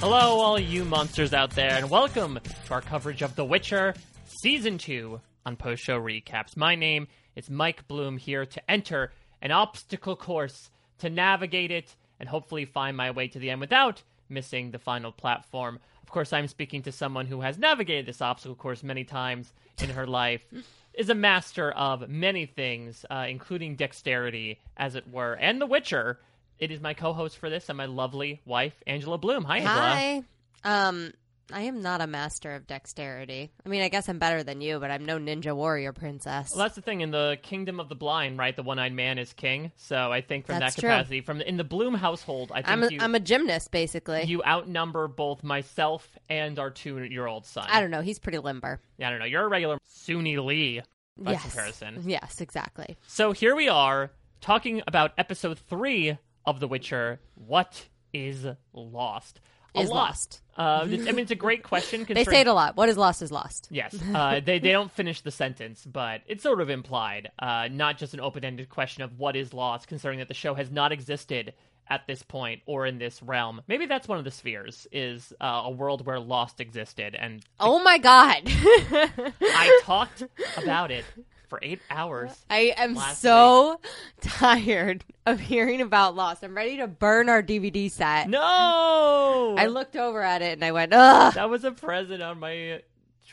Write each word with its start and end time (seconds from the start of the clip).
Hello, 0.00 0.38
all 0.38 0.60
you 0.60 0.84
monsters 0.84 1.34
out 1.34 1.50
there, 1.50 1.72
and 1.72 1.90
welcome 1.90 2.38
to 2.66 2.72
our 2.72 2.80
coverage 2.80 3.20
of 3.20 3.34
The 3.34 3.44
Witcher 3.44 3.94
Season 4.26 4.78
2 4.78 5.20
on 5.44 5.56
Post 5.56 5.82
Show 5.82 5.98
Recaps. 5.98 6.56
My 6.56 6.76
name 6.76 7.08
is 7.34 7.50
Mike 7.50 7.88
Bloom 7.88 8.16
here 8.16 8.46
to 8.46 8.70
enter 8.70 9.10
an 9.42 9.50
obstacle 9.50 10.14
course, 10.14 10.70
to 10.98 11.10
navigate 11.10 11.72
it, 11.72 11.96
and 12.20 12.28
hopefully 12.28 12.64
find 12.64 12.96
my 12.96 13.10
way 13.10 13.26
to 13.26 13.40
the 13.40 13.50
end 13.50 13.60
without 13.60 14.04
missing 14.28 14.70
the 14.70 14.78
final 14.78 15.10
platform. 15.10 15.80
Of 16.04 16.10
course, 16.10 16.32
I'm 16.32 16.46
speaking 16.46 16.82
to 16.82 16.92
someone 16.92 17.26
who 17.26 17.40
has 17.40 17.58
navigated 17.58 18.06
this 18.06 18.22
obstacle 18.22 18.54
course 18.54 18.84
many 18.84 19.02
times 19.02 19.52
in 19.82 19.90
her 19.90 20.06
life, 20.06 20.46
is 20.94 21.10
a 21.10 21.14
master 21.14 21.72
of 21.72 22.08
many 22.08 22.46
things, 22.46 23.04
uh, 23.10 23.26
including 23.28 23.74
dexterity, 23.74 24.60
as 24.76 24.94
it 24.94 25.10
were, 25.10 25.34
and 25.34 25.60
The 25.60 25.66
Witcher. 25.66 26.20
It 26.58 26.70
is 26.70 26.80
my 26.80 26.94
co-host 26.94 27.38
for 27.38 27.50
this 27.50 27.68
and 27.68 27.78
my 27.78 27.86
lovely 27.86 28.40
wife, 28.44 28.74
Angela 28.86 29.18
Bloom. 29.18 29.44
Hi, 29.44 29.58
Angela. 29.58 29.74
Hi. 29.74 30.22
Um, 30.64 31.12
I 31.52 31.62
am 31.62 31.80
not 31.80 32.00
a 32.00 32.06
master 32.06 32.54
of 32.54 32.66
dexterity. 32.66 33.50
I 33.64 33.68
mean, 33.68 33.80
I 33.80 33.88
guess 33.88 34.08
I'm 34.08 34.18
better 34.18 34.42
than 34.42 34.60
you, 34.60 34.78
but 34.80 34.90
I'm 34.90 35.04
no 35.04 35.18
ninja 35.18 35.54
warrior 35.54 35.92
princess. 35.92 36.50
Well, 36.54 36.64
that's 36.64 36.74
the 36.74 36.82
thing. 36.82 37.00
In 37.00 37.10
the 37.10 37.38
kingdom 37.42 37.80
of 37.80 37.88
the 37.88 37.94
blind, 37.94 38.38
right, 38.38 38.54
the 38.54 38.62
one-eyed 38.62 38.92
man 38.92 39.18
is 39.18 39.32
king. 39.32 39.72
So 39.76 40.12
I 40.12 40.20
think 40.20 40.46
from 40.46 40.58
That's 40.58 40.74
that 40.74 40.80
true. 40.80 40.90
capacity, 40.90 41.20
from 41.22 41.40
in 41.40 41.56
the 41.56 41.64
Bloom 41.64 41.94
household, 41.94 42.52
I 42.52 42.62
think 42.62 42.68
I'm 42.68 42.82
a, 42.82 42.88
you 42.90 42.98
am 43.00 43.14
a 43.14 43.20
gymnast, 43.20 43.70
basically. 43.70 44.24
you 44.24 44.42
outnumber 44.44 45.08
both 45.08 45.42
myself 45.42 46.18
and 46.28 46.58
our 46.58 46.70
two-year-old 46.70 47.46
son. 47.46 47.66
I 47.70 47.80
don't 47.80 47.90
know. 47.90 48.02
He's 48.02 48.18
pretty 48.18 48.38
limber. 48.38 48.80
Yeah, 48.98 49.08
I 49.08 49.10
don't 49.10 49.20
know. 49.20 49.26
You're 49.26 49.44
a 49.44 49.48
regular 49.48 49.78
Suni 49.88 50.44
Lee 50.44 50.82
by 51.16 51.32
yes. 51.32 51.42
comparison. 51.42 52.02
Yes, 52.04 52.40
exactly. 52.40 52.98
So 53.06 53.32
here 53.32 53.56
we 53.56 53.68
are 53.68 54.10
talking 54.40 54.82
about 54.86 55.12
episode 55.16 55.58
three 55.58 56.18
of 56.48 56.60
The 56.60 56.66
Witcher. 56.68 57.20
What 57.34 57.84
is 58.14 58.46
lost? 58.72 59.40
A 59.74 59.80
Is 59.80 59.90
lot. 59.90 59.96
lost. 59.96 60.40
Uh, 60.56 60.80
I 60.82 60.86
mean, 60.86 61.18
it's 61.18 61.30
a 61.30 61.34
great 61.36 61.62
question. 61.62 62.04
They 62.08 62.24
say 62.24 62.40
it 62.40 62.46
a 62.46 62.54
lot. 62.54 62.74
What 62.76 62.88
is 62.88 62.96
lost 62.96 63.20
is 63.20 63.30
lost. 63.30 63.68
Yes, 63.70 63.94
uh, 64.14 64.40
they 64.40 64.58
they 64.58 64.72
don't 64.72 64.90
finish 64.90 65.20
the 65.20 65.30
sentence, 65.30 65.84
but 65.84 66.22
it's 66.26 66.42
sort 66.42 66.62
of 66.62 66.70
implied. 66.70 67.30
Uh, 67.38 67.68
not 67.70 67.98
just 67.98 68.14
an 68.14 68.20
open-ended 68.20 68.70
question 68.70 69.02
of 69.02 69.18
what 69.18 69.36
is 69.36 69.52
lost, 69.52 69.86
considering 69.86 70.20
that 70.20 70.28
the 70.28 70.34
show 70.34 70.54
has 70.54 70.70
not 70.70 70.90
existed 70.90 71.52
at 71.90 72.06
this 72.06 72.22
point 72.22 72.62
or 72.66 72.86
in 72.86 72.98
this 72.98 73.22
realm. 73.22 73.60
Maybe 73.68 73.84
that's 73.86 74.08
one 74.08 74.18
of 74.18 74.24
the 74.24 74.30
spheres 74.30 74.86
is 74.90 75.32
uh, 75.40 75.62
a 75.66 75.70
world 75.70 76.04
where 76.06 76.18
Lost 76.18 76.60
existed, 76.60 77.14
and 77.14 77.44
Oh 77.60 77.78
my 77.78 77.98
god. 77.98 78.42
I 78.46 79.80
talked 79.84 80.24
about 80.56 80.90
it 80.90 81.04
for 81.48 81.58
eight 81.62 81.80
hours. 81.90 82.30
I 82.50 82.74
am 82.76 82.96
so 82.96 83.80
tired 84.20 85.04
of 85.26 85.40
hearing 85.40 85.80
about 85.80 86.14
Lost. 86.14 86.44
I'm 86.44 86.56
ready 86.56 86.76
to 86.78 86.86
burn 86.86 87.28
our 87.28 87.42
DVD 87.42 87.90
set. 87.90 88.28
No, 88.28 89.54
I 89.58 89.66
looked 89.66 89.96
over 89.96 90.22
at 90.22 90.42
it 90.42 90.52
and 90.52 90.64
I 90.64 90.72
went, 90.72 90.92
ugh. 90.92 91.34
that 91.34 91.50
was 91.50 91.64
a 91.64 91.72
present 91.72 92.22
on 92.22 92.38
my 92.38 92.82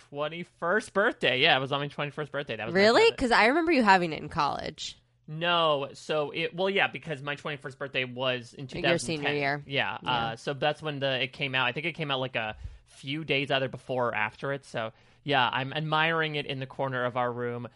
twenty-first 0.09 0.94
birthday. 0.94 1.42
Yeah, 1.42 1.58
it 1.58 1.59
was 1.59 1.72
on 1.72 1.81
my 1.81 1.88
twenty-first 1.88 2.31
birthday. 2.31 2.56
That 2.56 2.68
was 2.68 2.75
Really? 2.75 3.09
Because 3.12 3.31
I 3.31 3.48
remember 3.48 3.72
you 3.72 3.84
having 3.84 4.14
it 4.14 4.22
in 4.22 4.30
college. 4.30 4.98
No, 5.28 5.90
so 5.94 6.31
it 6.31 6.56
well, 6.56 6.70
yeah, 6.70 6.88
because 6.88 7.22
my 7.22 7.36
twenty 7.36 7.58
first 7.58 7.80
birthday 7.80 8.04
was 8.04 8.54
in 8.54 8.68
two 8.68 8.81
thousand 8.81 8.92
Your 8.92 9.00
senior 9.00 9.31
year. 9.34 9.64
Yeah, 9.66 9.98
Uh, 10.06 10.36
so 10.36 10.54
that's 10.54 10.81
when 10.81 11.00
the 11.00 11.24
it 11.24 11.34
came 11.34 11.56
out. 11.56 11.68
I 11.68 11.72
think 11.72 11.86
it 11.88 11.94
came 11.94 12.12
out 12.12 12.20
like 12.20 12.36
a 12.36 12.56
few 12.88 13.24
days 13.25 13.50
either 13.52 13.68
before 13.68 14.09
or 14.09 14.16
after 14.16 14.54
it. 14.54 14.66
So 14.66 14.92
yeah, 15.24 15.50
I'm 15.52 15.74
admiring 15.74 16.36
it 16.36 16.46
in 16.46 16.59
the 16.59 16.68
corner 16.68 17.06
of 17.06 17.18
our 17.18 17.31
room. 17.31 17.68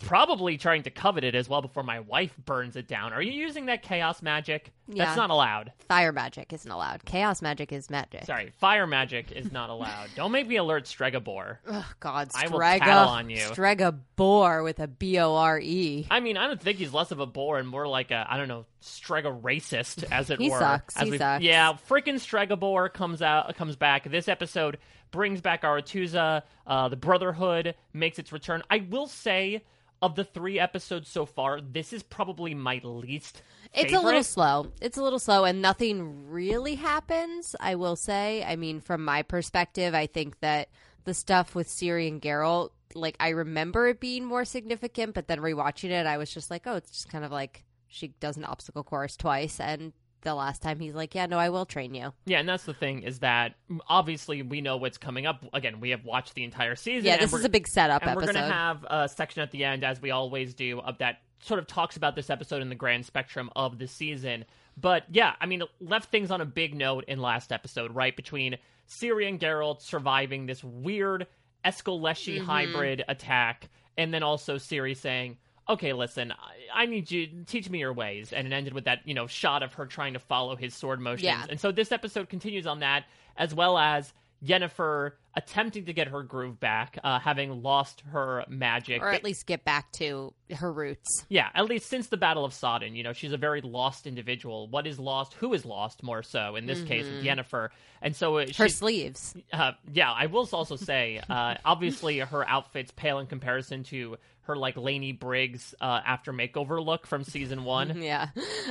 Probably 0.00 0.58
trying 0.58 0.82
to 0.82 0.90
covet 0.90 1.22
it 1.24 1.34
as 1.34 1.48
well 1.48 1.62
before 1.62 1.82
my 1.84 2.00
wife 2.00 2.34
burns 2.44 2.74
it 2.76 2.88
down. 2.88 3.12
Are 3.12 3.22
you 3.22 3.32
using 3.32 3.66
that 3.66 3.82
chaos 3.82 4.22
magic? 4.22 4.72
Yeah. 4.88 5.04
That's 5.04 5.16
not 5.16 5.30
allowed. 5.30 5.72
Fire 5.88 6.12
magic 6.12 6.52
isn't 6.52 6.70
allowed. 6.70 7.04
Chaos 7.04 7.40
magic 7.40 7.72
is 7.72 7.88
magic. 7.88 8.24
Sorry, 8.24 8.50
fire 8.58 8.86
magic 8.86 9.30
is 9.32 9.52
not 9.52 9.70
allowed. 9.70 10.08
Don't 10.16 10.32
make 10.32 10.48
me 10.48 10.56
alert 10.56 10.84
Stregobor. 10.84 11.58
Oh 11.66 11.88
God, 12.00 12.28
I 12.34 12.48
will 12.48 12.58
Strega, 12.58 12.84
tattle 12.84 13.08
on 13.08 13.30
you. 13.30 13.38
Strega 13.38 13.92
Bore 14.16 14.62
with 14.64 14.80
a 14.80 14.88
B 14.88 15.18
O 15.18 15.34
R 15.36 15.60
E. 15.60 16.06
I 16.10 16.20
mean, 16.20 16.36
I 16.36 16.48
don't 16.48 16.60
think 16.60 16.78
he's 16.78 16.92
less 16.92 17.12
of 17.12 17.20
a 17.20 17.26
bore 17.26 17.58
and 17.58 17.68
more 17.68 17.86
like 17.86 18.10
a 18.10 18.26
I 18.28 18.36
don't 18.36 18.48
know 18.48 18.66
strega 18.80 19.30
racist, 19.30 20.04
as 20.10 20.28
it 20.28 20.40
He 20.40 20.50
were. 20.50 20.58
sucks. 20.58 20.96
As 20.96 21.08
He 21.08 21.16
sucks. 21.18 21.42
Yeah, 21.44 21.72
freaking 21.88 22.14
Stregobor 22.16 22.92
comes 22.92 23.22
out, 23.22 23.54
comes 23.56 23.76
back. 23.76 24.10
This 24.10 24.28
episode 24.28 24.78
brings 25.12 25.40
back 25.40 25.62
Aretuza. 25.62 26.42
Uh, 26.66 26.88
the 26.88 26.96
Brotherhood 26.96 27.74
makes 27.92 28.18
its 28.18 28.32
return. 28.32 28.62
I 28.68 28.84
will 28.90 29.06
say, 29.06 29.62
of 30.04 30.16
the 30.16 30.24
three 30.24 30.60
episodes 30.60 31.08
so 31.08 31.24
far, 31.24 31.60
this 31.60 31.92
is 31.92 32.02
probably 32.02 32.54
my 32.54 32.80
least. 32.84 33.42
It's 33.72 33.92
a 33.92 34.00
little 34.00 34.22
slow. 34.22 34.70
It's 34.82 34.98
a 34.98 35.02
little 35.02 35.18
slow, 35.18 35.44
and 35.44 35.62
nothing 35.62 36.28
really 36.30 36.74
happens. 36.74 37.56
I 37.58 37.74
will 37.76 37.96
say. 37.96 38.44
I 38.44 38.56
mean, 38.56 38.80
from 38.80 39.04
my 39.04 39.22
perspective, 39.22 39.94
I 39.94 40.06
think 40.06 40.38
that 40.40 40.68
the 41.04 41.14
stuff 41.14 41.54
with 41.54 41.68
Ciri 41.68 42.06
and 42.06 42.20
Geralt, 42.20 42.70
like 42.94 43.16
I 43.18 43.30
remember 43.30 43.88
it 43.88 43.98
being 43.98 44.24
more 44.24 44.44
significant, 44.44 45.14
but 45.14 45.26
then 45.26 45.38
rewatching 45.38 45.90
it, 45.90 46.06
I 46.06 46.18
was 46.18 46.32
just 46.32 46.50
like, 46.50 46.66
oh, 46.66 46.76
it's 46.76 46.90
just 46.90 47.08
kind 47.08 47.24
of 47.24 47.32
like 47.32 47.64
she 47.88 48.08
does 48.20 48.36
an 48.36 48.44
obstacle 48.44 48.84
course 48.84 49.16
twice, 49.16 49.58
and 49.58 49.92
the 50.24 50.34
last 50.34 50.60
time 50.62 50.80
he's 50.80 50.94
like, 50.94 51.14
yeah, 51.14 51.26
no, 51.26 51.38
I 51.38 51.50
will 51.50 51.64
train 51.66 51.94
you. 51.94 52.12
Yeah, 52.26 52.40
and 52.40 52.48
that's 52.48 52.64
the 52.64 52.74
thing 52.74 53.02
is 53.02 53.20
that 53.20 53.54
obviously 53.88 54.42
we 54.42 54.60
know 54.60 54.76
what's 54.76 54.98
coming 54.98 55.26
up. 55.26 55.44
Again, 55.52 55.80
we 55.80 55.90
have 55.90 56.04
watched 56.04 56.34
the 56.34 56.42
entire 56.44 56.74
season. 56.74 57.06
Yeah, 57.06 57.16
this 57.18 57.32
is 57.32 57.44
a 57.44 57.48
big 57.48 57.68
setup 57.68 58.02
and 58.02 58.10
episode. 58.10 58.26
we're 58.26 58.32
going 58.32 58.48
to 58.48 58.54
have 58.54 58.84
a 58.90 59.08
section 59.08 59.42
at 59.42 59.50
the 59.52 59.64
end, 59.64 59.84
as 59.84 60.02
we 60.02 60.10
always 60.10 60.54
do, 60.54 60.80
of 60.80 60.98
that 60.98 61.20
sort 61.40 61.60
of 61.60 61.66
talks 61.66 61.96
about 61.96 62.16
this 62.16 62.30
episode 62.30 62.62
in 62.62 62.68
the 62.70 62.74
grand 62.74 63.04
spectrum 63.06 63.50
of 63.54 63.78
the 63.78 63.86
season. 63.86 64.44
But 64.80 65.04
yeah, 65.10 65.34
I 65.40 65.46
mean, 65.46 65.62
it 65.62 65.68
left 65.80 66.10
things 66.10 66.30
on 66.30 66.40
a 66.40 66.46
big 66.46 66.74
note 66.74 67.04
in 67.06 67.20
last 67.20 67.52
episode, 67.52 67.94
right? 67.94 68.16
Between 68.16 68.56
Ciri 68.88 69.28
and 69.28 69.38
Geralt 69.38 69.82
surviving 69.82 70.46
this 70.46 70.64
weird 70.64 71.26
Eskel-Leshy 71.64 72.36
Mm-hmm. 72.38 72.46
hybrid 72.46 73.04
attack, 73.08 73.68
and 73.96 74.12
then 74.12 74.22
also 74.22 74.56
Ciri 74.56 74.96
saying, 74.96 75.36
okay, 75.68 75.92
listen, 75.92 76.32
I, 76.32 76.82
I 76.82 76.86
need 76.86 77.10
you 77.10 77.28
teach 77.46 77.68
me 77.70 77.78
your 77.80 77.92
ways, 77.92 78.32
and 78.32 78.46
it 78.46 78.52
ended 78.52 78.72
with 78.74 78.84
that 78.84 79.00
you 79.06 79.14
know 79.14 79.26
shot 79.26 79.62
of 79.62 79.74
her 79.74 79.86
trying 79.86 80.12
to 80.14 80.18
follow 80.18 80.56
his 80.56 80.74
sword 80.74 81.00
motions, 81.00 81.22
Yeah. 81.24 81.44
and 81.48 81.60
so 81.60 81.72
this 81.72 81.92
episode 81.92 82.28
continues 82.28 82.66
on 82.66 82.80
that 82.80 83.04
as 83.36 83.54
well 83.54 83.76
as 83.78 84.12
Yennefer 84.44 85.12
attempting 85.36 85.86
to 85.86 85.92
get 85.92 86.06
her 86.08 86.22
groove 86.22 86.60
back, 86.60 86.96
uh, 87.02 87.18
having 87.18 87.62
lost 87.62 88.02
her 88.12 88.44
magic, 88.48 89.02
or 89.02 89.08
at 89.10 89.24
least 89.24 89.46
get 89.46 89.64
back 89.64 89.90
to 89.92 90.32
her 90.56 90.70
roots. 90.72 91.24
yeah, 91.28 91.48
at 91.54 91.64
least 91.64 91.88
since 91.88 92.06
the 92.08 92.16
Battle 92.16 92.44
of 92.44 92.52
Sodden, 92.52 92.94
you 92.94 93.02
know, 93.02 93.12
she's 93.12 93.32
a 93.32 93.36
very 93.36 93.60
lost 93.62 94.06
individual. 94.06 94.68
What 94.68 94.86
is 94.86 94.98
lost? 94.98 95.32
Who 95.34 95.52
is 95.54 95.64
lost? 95.64 96.02
More 96.02 96.22
so 96.22 96.54
in 96.56 96.66
this 96.66 96.82
case, 96.82 97.04
with 97.06 97.24
Yennefer, 97.24 97.70
and 98.02 98.14
so 98.14 98.36
uh, 98.38 98.44
Mm-hmm. 98.44 98.62
Her 98.62 98.68
sleeves. 98.68 99.34
uh, 99.52 99.72
yeah, 99.92 100.12
I 100.12 100.26
will 100.26 100.48
also 100.52 100.76
say, 100.76 101.20
uh, 101.28 101.54
obviously, 101.64 102.18
her 102.18 102.46
outfits 102.48 102.92
pale 102.94 103.18
in 103.18 103.26
comparison 103.26 103.82
to 103.84 104.18
her 104.44 104.56
like 104.56 104.76
Laney 104.76 105.12
Boggs 105.12 105.74
uh, 105.80 106.00
after 106.04 106.32
makeover 106.32 106.84
look 106.84 107.06
from 107.06 107.24
season 107.24 107.64
one. 107.64 108.02
Yeah. 108.02 108.28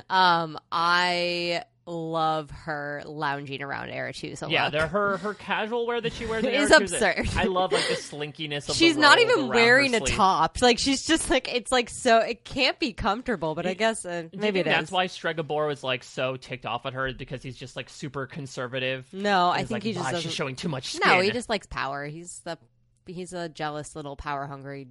Um, 0.10 0.58
I 0.72 1.64
love 1.86 2.50
her 2.50 3.02
lounging 3.06 3.62
around 3.62 3.90
Aretuza. 3.90 4.50
Yeah, 4.50 4.66
look. 4.66 4.72
they're 4.72 4.88
her 4.88 5.18
her 5.18 5.34
casual 5.34 5.86
wear 5.86 6.00
that 6.00 6.14
she 6.14 6.26
wears. 6.26 6.46
Is 6.54 6.72
absurd. 6.72 7.30
I 7.36 7.46
love 7.46 7.72
like 7.72 7.88
the 7.88 7.96
slinkiness 7.96 8.70
of. 8.70 8.76
She's 8.76 8.96
not 8.96 9.20
even 9.20 9.48
wearing 9.48 9.94
a 9.96 10.00
top. 10.00 10.62
Like 10.62 10.80
she's 10.80 11.06
just 11.06 11.30
like 11.30 11.54
it's 11.54 11.72
like 11.72 11.90
so 11.90 12.20
it 12.20 12.46
can't 12.46 12.80
be 12.80 12.94
comfortable, 12.94 13.56
but 13.56 13.66
I 13.66 13.74
guess 13.74 14.06
uh, 14.06 14.24
maybe 14.34 14.60
it 14.60 14.66
that's 14.66 14.90
is. 14.90 14.92
why 14.92 15.08
Stregobor 15.08 15.68
was 15.68 15.84
like 15.84 16.04
so 16.04 16.38
ticked 16.38 16.66
off 16.66 16.86
at 16.86 16.94
her 16.94 17.12
because 17.14 17.44
he's 17.44 17.58
just 17.58 17.76
like 17.76 17.90
super 17.90 18.28
conservative. 18.28 19.06
No, 19.12 19.50
I 19.50 19.60
think 19.60 19.72
like, 19.72 19.84
he 19.84 19.94
just 19.94 20.22
she's 20.22 20.34
showing 20.34 20.56
too 20.56 20.70
much 20.70 20.94
skin. 20.94 21.02
no, 21.06 21.20
he 21.20 21.32
just 21.32 21.50
likes 21.50 21.68
power. 21.68 22.06
He's 22.06 22.40
the 22.46 22.58
he's 23.06 23.34
a 23.34 23.50
jealous 23.50 23.96
little 23.96 24.16
power 24.16 24.48
hungry 24.48 24.88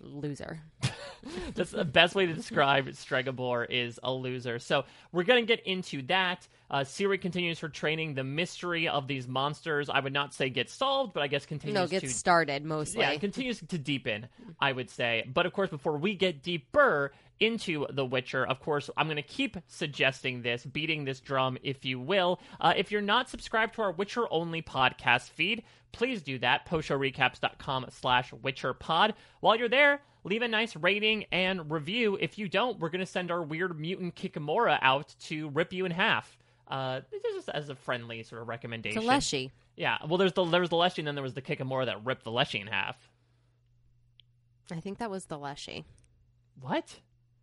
loser. 0.00 0.60
That's 1.54 1.70
the 1.70 1.84
best 1.84 2.14
way 2.14 2.26
to 2.26 2.32
describe 2.32 2.86
Stregobor 2.88 3.66
is 3.68 3.98
a 4.02 4.12
loser. 4.12 4.58
So 4.58 4.84
we're 5.12 5.24
going 5.24 5.44
to 5.44 5.46
get 5.46 5.66
into 5.66 6.02
that. 6.02 6.46
Uh, 6.74 6.82
Ciri 6.82 7.20
continues 7.20 7.60
her 7.60 7.68
training. 7.68 8.14
The 8.14 8.24
mystery 8.24 8.88
of 8.88 9.06
these 9.06 9.28
monsters, 9.28 9.88
I 9.88 10.00
would 10.00 10.12
not 10.12 10.34
say 10.34 10.50
gets 10.50 10.72
solved, 10.72 11.14
but 11.14 11.22
I 11.22 11.28
guess 11.28 11.46
continues 11.46 11.76
No, 11.76 11.86
gets 11.86 12.02
to 12.02 12.10
started 12.10 12.64
mostly. 12.64 13.02
yeah, 13.02 13.14
continues 13.14 13.60
to 13.60 13.78
deepen, 13.78 14.26
I 14.58 14.72
would 14.72 14.90
say. 14.90 15.24
But 15.32 15.46
of 15.46 15.52
course, 15.52 15.70
before 15.70 15.96
we 15.96 16.16
get 16.16 16.42
deeper 16.42 17.12
into 17.38 17.86
The 17.90 18.04
Witcher, 18.04 18.44
of 18.44 18.58
course, 18.58 18.90
I'm 18.96 19.06
going 19.06 19.18
to 19.18 19.22
keep 19.22 19.56
suggesting 19.68 20.42
this, 20.42 20.64
beating 20.66 21.04
this 21.04 21.20
drum, 21.20 21.58
if 21.62 21.84
you 21.84 22.00
will. 22.00 22.40
Uh, 22.60 22.74
if 22.76 22.90
you're 22.90 23.00
not 23.00 23.30
subscribed 23.30 23.76
to 23.76 23.82
our 23.82 23.92
Witcher 23.92 24.26
only 24.32 24.60
podcast 24.60 25.30
feed, 25.30 25.62
please 25.92 26.22
do 26.22 26.40
that. 26.40 26.66
postshowrecaps.com 26.66 27.86
slash 27.90 28.32
WitcherPod. 28.32 29.12
While 29.38 29.54
you're 29.54 29.68
there, 29.68 30.00
leave 30.24 30.42
a 30.42 30.48
nice 30.48 30.74
rating 30.74 31.26
and 31.30 31.70
review. 31.70 32.18
If 32.20 32.36
you 32.36 32.48
don't, 32.48 32.80
we're 32.80 32.90
going 32.90 32.98
to 32.98 33.06
send 33.06 33.30
our 33.30 33.42
weird 33.44 33.78
mutant 33.78 34.16
Kikamura 34.16 34.80
out 34.82 35.14
to 35.26 35.50
rip 35.50 35.72
you 35.72 35.84
in 35.84 35.92
half. 35.92 36.36
Uh, 36.68 37.00
just 37.34 37.48
as 37.48 37.68
a 37.68 37.74
friendly 37.74 38.22
sort 38.22 38.40
of 38.42 38.48
recommendation. 38.48 38.98
It's 38.98 39.04
a 39.04 39.08
Leshy. 39.08 39.52
Yeah, 39.76 39.98
well, 40.06 40.18
there's 40.18 40.32
the 40.32 40.44
there 40.44 40.60
was 40.60 40.70
the 40.70 40.76
Leshy, 40.76 41.02
and 41.02 41.06
then 41.06 41.14
there 41.14 41.22
was 41.24 41.34
the 41.34 41.42
Kikamura 41.42 41.86
that 41.86 42.04
ripped 42.04 42.24
the 42.24 42.30
Leshy 42.30 42.60
in 42.60 42.66
half. 42.66 42.96
I 44.70 44.80
think 44.80 44.98
that 44.98 45.10
was 45.10 45.26
the 45.26 45.38
Leshy. 45.38 45.84
What? 46.60 47.00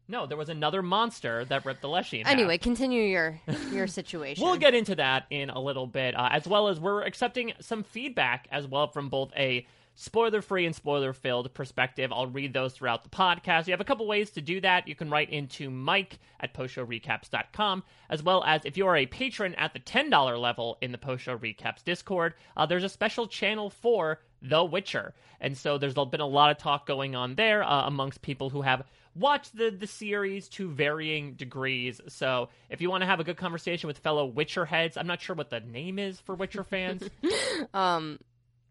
No, 0.07 0.25
there 0.25 0.37
was 0.37 0.49
another 0.49 0.81
monster 0.81 1.45
that 1.45 1.65
ripped 1.65 1.81
the 1.81 1.89
Leshy 1.89 2.19
in 2.19 2.25
half. 2.25 2.33
Anyway, 2.33 2.57
continue 2.57 3.03
your 3.03 3.39
your 3.71 3.87
situation. 3.87 4.43
We'll 4.43 4.57
get 4.57 4.73
into 4.73 4.95
that 4.95 5.25
in 5.29 5.49
a 5.49 5.59
little 5.59 5.87
bit, 5.87 6.15
uh, 6.15 6.29
as 6.31 6.47
well 6.47 6.67
as 6.67 6.79
we're 6.79 7.03
accepting 7.03 7.53
some 7.59 7.83
feedback 7.83 8.47
as 8.51 8.67
well 8.67 8.87
from 8.87 9.09
both 9.09 9.31
a 9.35 9.65
spoiler 9.95 10.41
free 10.41 10.65
and 10.65 10.75
spoiler 10.75 11.13
filled 11.13 11.53
perspective. 11.53 12.11
I'll 12.11 12.27
read 12.27 12.53
those 12.53 12.73
throughout 12.73 13.03
the 13.03 13.09
podcast. 13.09 13.67
You 13.67 13.73
have 13.73 13.81
a 13.81 13.85
couple 13.85 14.07
ways 14.07 14.31
to 14.31 14.41
do 14.41 14.61
that. 14.61 14.87
You 14.87 14.95
can 14.95 15.09
write 15.09 15.29
into 15.29 15.69
Mike 15.69 16.19
at 16.39 16.53
postshowrecaps.com, 16.53 17.83
as 18.09 18.23
well 18.23 18.43
as 18.43 18.65
if 18.65 18.77
you 18.77 18.87
are 18.87 18.97
a 18.97 19.05
patron 19.05 19.55
at 19.55 19.73
the 19.73 19.79
$10 19.79 20.39
level 20.39 20.77
in 20.81 20.91
the 20.91 20.97
Post 20.97 21.23
Show 21.23 21.37
Recaps 21.37 21.83
Discord, 21.83 22.33
uh, 22.57 22.65
there's 22.65 22.83
a 22.83 22.89
special 22.89 23.27
channel 23.27 23.69
for 23.69 24.19
The 24.41 24.63
Witcher. 24.63 25.13
And 25.39 25.57
so 25.57 25.77
there's 25.77 25.93
been 25.93 26.19
a 26.21 26.27
lot 26.27 26.51
of 26.51 26.57
talk 26.57 26.85
going 26.85 27.15
on 27.15 27.35
there 27.35 27.63
uh, 27.63 27.87
amongst 27.87 28.21
people 28.21 28.49
who 28.49 28.61
have 28.61 28.83
watched 29.15 29.55
the, 29.55 29.69
the 29.71 29.87
series 29.87 30.47
to 30.49 30.69
varying 30.69 31.33
degrees. 31.33 31.99
So 32.07 32.49
if 32.69 32.81
you 32.81 32.89
want 32.89 33.01
to 33.01 33.07
have 33.07 33.19
a 33.19 33.23
good 33.23 33.37
conversation 33.37 33.87
with 33.87 33.97
fellow 33.97 34.25
Witcher 34.25 34.65
heads, 34.65 34.97
I'm 34.97 35.07
not 35.07 35.21
sure 35.21 35.35
what 35.35 35.49
the 35.49 35.59
name 35.59 35.99
is 35.99 36.19
for 36.19 36.35
Witcher 36.35 36.63
fans. 36.63 37.07
um 37.73 38.19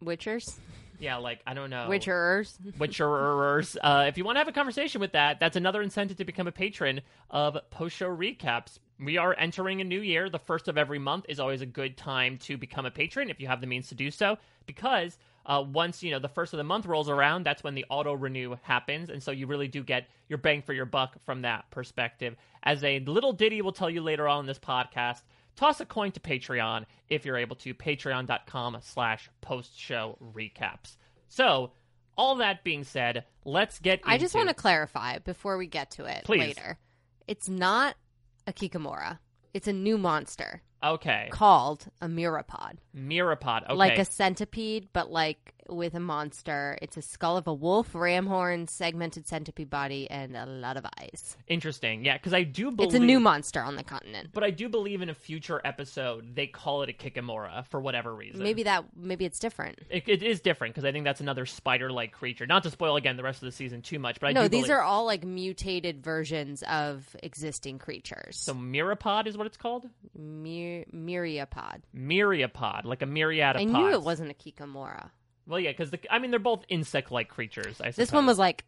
Witchers? 0.02 0.56
Yeah, 1.00 1.16
like, 1.16 1.40
I 1.46 1.54
don't 1.54 1.70
know. 1.70 1.86
Witcherers? 1.88 2.56
Witcherers. 2.78 3.76
Uh, 3.82 4.04
if 4.06 4.18
you 4.18 4.24
want 4.24 4.36
to 4.36 4.40
have 4.40 4.48
a 4.48 4.52
conversation 4.52 5.00
with 5.00 5.12
that, 5.12 5.40
that's 5.40 5.56
another 5.56 5.82
incentive 5.82 6.18
to 6.18 6.24
become 6.24 6.46
a 6.46 6.52
patron 6.52 7.00
of 7.30 7.56
post 7.70 7.96
show 7.96 8.14
recaps. 8.14 8.78
We 9.02 9.16
are 9.16 9.34
entering 9.38 9.80
a 9.80 9.84
new 9.84 10.00
year. 10.00 10.28
The 10.28 10.38
first 10.38 10.68
of 10.68 10.76
every 10.76 10.98
month 10.98 11.24
is 11.28 11.40
always 11.40 11.62
a 11.62 11.66
good 11.66 11.96
time 11.96 12.36
to 12.38 12.58
become 12.58 12.84
a 12.84 12.90
patron 12.90 13.30
if 13.30 13.40
you 13.40 13.46
have 13.46 13.62
the 13.62 13.66
means 13.66 13.88
to 13.88 13.94
do 13.94 14.10
so, 14.10 14.36
because 14.66 15.16
uh, 15.46 15.64
once 15.72 16.02
you 16.02 16.10
know 16.10 16.18
the 16.18 16.28
first 16.28 16.52
of 16.52 16.58
the 16.58 16.64
month 16.64 16.84
rolls 16.84 17.08
around, 17.08 17.44
that's 17.44 17.64
when 17.64 17.74
the 17.74 17.86
auto 17.88 18.12
renew 18.12 18.56
happens, 18.62 19.08
and 19.08 19.22
so 19.22 19.30
you 19.30 19.46
really 19.46 19.68
do 19.68 19.82
get 19.82 20.06
your 20.28 20.38
bang 20.38 20.60
for 20.60 20.74
your 20.74 20.84
buck 20.84 21.16
from 21.24 21.42
that 21.42 21.70
perspective. 21.70 22.36
As 22.62 22.84
a 22.84 23.00
little 23.00 23.32
ditty 23.32 23.62
will 23.62 23.72
tell 23.72 23.88
you 23.88 24.02
later 24.02 24.28
on 24.28 24.40
in 24.40 24.46
this 24.46 24.58
podcast, 24.58 25.22
toss 25.60 25.80
a 25.80 25.84
coin 25.84 26.10
to 26.12 26.20
Patreon 26.20 26.86
if 27.08 27.24
you're 27.24 27.36
able 27.36 27.56
to. 27.56 27.74
Patreon.com 27.74 28.78
slash 28.80 29.30
post 29.42 29.78
show 29.78 30.16
recaps. 30.34 30.96
So, 31.28 31.72
all 32.16 32.36
that 32.36 32.64
being 32.64 32.84
said, 32.84 33.24
let's 33.44 33.78
get 33.78 34.00
I 34.04 34.18
just 34.18 34.34
want 34.34 34.48
to 34.48 34.54
clarify 34.54 35.18
before 35.18 35.56
we 35.56 35.66
get 35.66 35.92
to 35.92 36.06
it 36.06 36.24
Please. 36.24 36.40
later. 36.40 36.78
It's 37.28 37.48
not 37.48 37.94
a 38.46 38.52
Kikamura. 38.52 39.18
It's 39.54 39.68
a 39.68 39.72
new 39.72 39.98
monster 39.98 40.62
Okay. 40.82 41.28
called 41.30 41.86
a 42.00 42.06
Mirapod. 42.06 42.76
Mirapod. 42.96 43.64
Okay. 43.64 43.74
Like 43.74 43.98
a 43.98 44.04
centipede, 44.04 44.88
but 44.92 45.10
like 45.10 45.54
with 45.70 45.94
a 45.94 46.00
monster. 46.00 46.78
It's 46.82 46.96
a 46.96 47.02
skull 47.02 47.36
of 47.36 47.46
a 47.46 47.54
wolf, 47.54 47.94
ram 47.94 48.26
horn, 48.26 48.66
segmented 48.66 49.26
centipede 49.26 49.70
body, 49.70 50.10
and 50.10 50.36
a 50.36 50.46
lot 50.46 50.76
of 50.76 50.84
eyes. 50.98 51.36
Interesting. 51.46 52.04
Yeah, 52.04 52.16
because 52.16 52.34
I 52.34 52.42
do 52.42 52.70
believe 52.70 52.88
It's 52.88 52.96
a 52.96 53.04
new 53.04 53.20
monster 53.20 53.60
on 53.60 53.76
the 53.76 53.84
continent. 53.84 54.30
But 54.32 54.44
I 54.44 54.50
do 54.50 54.68
believe 54.68 55.02
in 55.02 55.08
a 55.08 55.14
future 55.14 55.60
episode 55.64 56.34
they 56.34 56.46
call 56.46 56.82
it 56.82 56.90
a 56.90 56.92
Kikamura 56.92 57.66
for 57.68 57.80
whatever 57.80 58.14
reason. 58.14 58.42
Maybe 58.42 58.64
that 58.64 58.84
maybe 58.96 59.24
it's 59.24 59.38
different. 59.38 59.78
it, 59.90 60.08
it 60.08 60.22
is 60.22 60.40
different 60.40 60.74
because 60.74 60.84
I 60.84 60.92
think 60.92 61.04
that's 61.04 61.20
another 61.20 61.46
spider-like 61.46 62.12
creature. 62.12 62.46
Not 62.46 62.62
to 62.64 62.70
spoil 62.70 62.96
again 62.96 63.16
the 63.16 63.22
rest 63.22 63.42
of 63.42 63.46
the 63.46 63.52
season 63.52 63.82
too 63.82 63.98
much, 63.98 64.20
but 64.20 64.28
I 64.28 64.32
no, 64.32 64.42
these 64.42 64.62
believe- 64.62 64.70
are 64.70 64.82
all 64.82 65.06
like 65.06 65.24
mutated 65.24 66.02
versions 66.02 66.62
of 66.64 67.16
existing 67.22 67.78
creatures. 67.78 68.36
so 68.36 68.54
Mirapod 68.54 69.26
is 69.26 69.36
what 69.36 69.46
it's 69.46 69.56
called. 69.56 69.88
Myr- 70.70 70.84
myriapod. 70.92 71.80
Myriapod, 71.94 72.84
like 72.84 73.02
a 73.02 73.06
myriad 73.06 73.56
of 73.56 73.62
I 73.62 73.64
pods. 73.66 73.72
knew 73.72 73.90
it 73.92 74.02
wasn't 74.02 74.30
a 74.30 74.34
Kikamura. 74.34 75.10
Well, 75.46 75.58
yeah, 75.60 75.70
because 75.72 75.90
I 76.10 76.18
mean 76.18 76.30
they're 76.30 76.38
both 76.40 76.64
insect-like 76.68 77.28
creatures. 77.28 77.80
I 77.80 77.90
This 77.90 78.12
one 78.12 78.26
was 78.26 78.38
like 78.38 78.64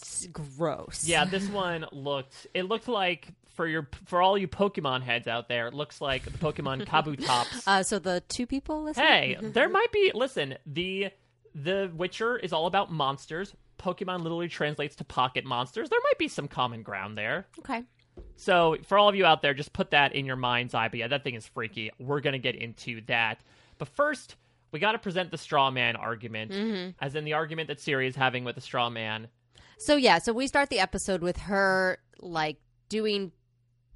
s- 0.00 0.26
gross. 0.32 1.04
Yeah, 1.06 1.24
this 1.30 1.48
one 1.48 1.86
looked. 1.92 2.46
It 2.54 2.64
looked 2.64 2.88
like 2.88 3.28
for 3.54 3.66
your 3.66 3.88
for 4.06 4.20
all 4.22 4.36
you 4.38 4.48
Pokemon 4.48 5.02
heads 5.02 5.26
out 5.28 5.48
there, 5.48 5.68
it 5.68 5.74
looks 5.74 6.00
like 6.00 6.24
the 6.24 6.30
Pokemon 6.30 6.86
Kabutops. 6.86 7.62
Uh, 7.66 7.82
so 7.82 7.98
the 7.98 8.22
two 8.28 8.46
people 8.46 8.82
listening. 8.82 9.06
hey, 9.06 9.36
there 9.42 9.68
might 9.68 9.92
be. 9.92 10.10
Listen, 10.14 10.56
the 10.66 11.08
the 11.54 11.90
Witcher 11.94 12.36
is 12.36 12.52
all 12.52 12.66
about 12.66 12.90
monsters. 12.92 13.54
Pokemon 13.78 14.22
literally 14.22 14.48
translates 14.48 14.96
to 14.96 15.04
pocket 15.04 15.44
monsters. 15.44 15.88
There 15.88 16.00
might 16.02 16.18
be 16.18 16.26
some 16.26 16.48
common 16.48 16.82
ground 16.82 17.16
there. 17.16 17.46
Okay. 17.60 17.84
So 18.40 18.76
for 18.86 18.96
all 18.98 19.08
of 19.08 19.14
you 19.16 19.26
out 19.26 19.42
there, 19.42 19.52
just 19.52 19.72
put 19.72 19.90
that 19.90 20.14
in 20.14 20.24
your 20.24 20.36
mind's 20.36 20.72
eye. 20.72 20.88
But 20.88 20.98
yeah, 21.00 21.08
that 21.08 21.24
thing 21.24 21.34
is 21.34 21.46
freaky. 21.46 21.90
We're 21.98 22.20
gonna 22.20 22.38
get 22.38 22.54
into 22.54 23.00
that. 23.08 23.40
But 23.78 23.88
first, 23.88 24.36
we 24.72 24.78
got 24.80 24.92
to 24.92 24.98
present 24.98 25.30
the 25.30 25.38
straw 25.38 25.70
man 25.70 25.96
argument, 25.96 26.52
Mm-hmm. 26.52 26.90
as 27.00 27.14
in 27.14 27.24
the 27.24 27.32
argument 27.34 27.68
that 27.68 27.78
Ciri 27.78 28.06
is 28.08 28.14
having 28.16 28.44
with 28.44 28.54
the 28.54 28.60
straw 28.60 28.88
man. 28.90 29.28
So 29.78 29.96
yeah, 29.96 30.18
so 30.18 30.32
we 30.32 30.46
start 30.46 30.70
the 30.70 30.78
episode 30.80 31.22
with 31.22 31.36
her 31.38 31.98
like 32.20 32.56
doing 32.88 33.32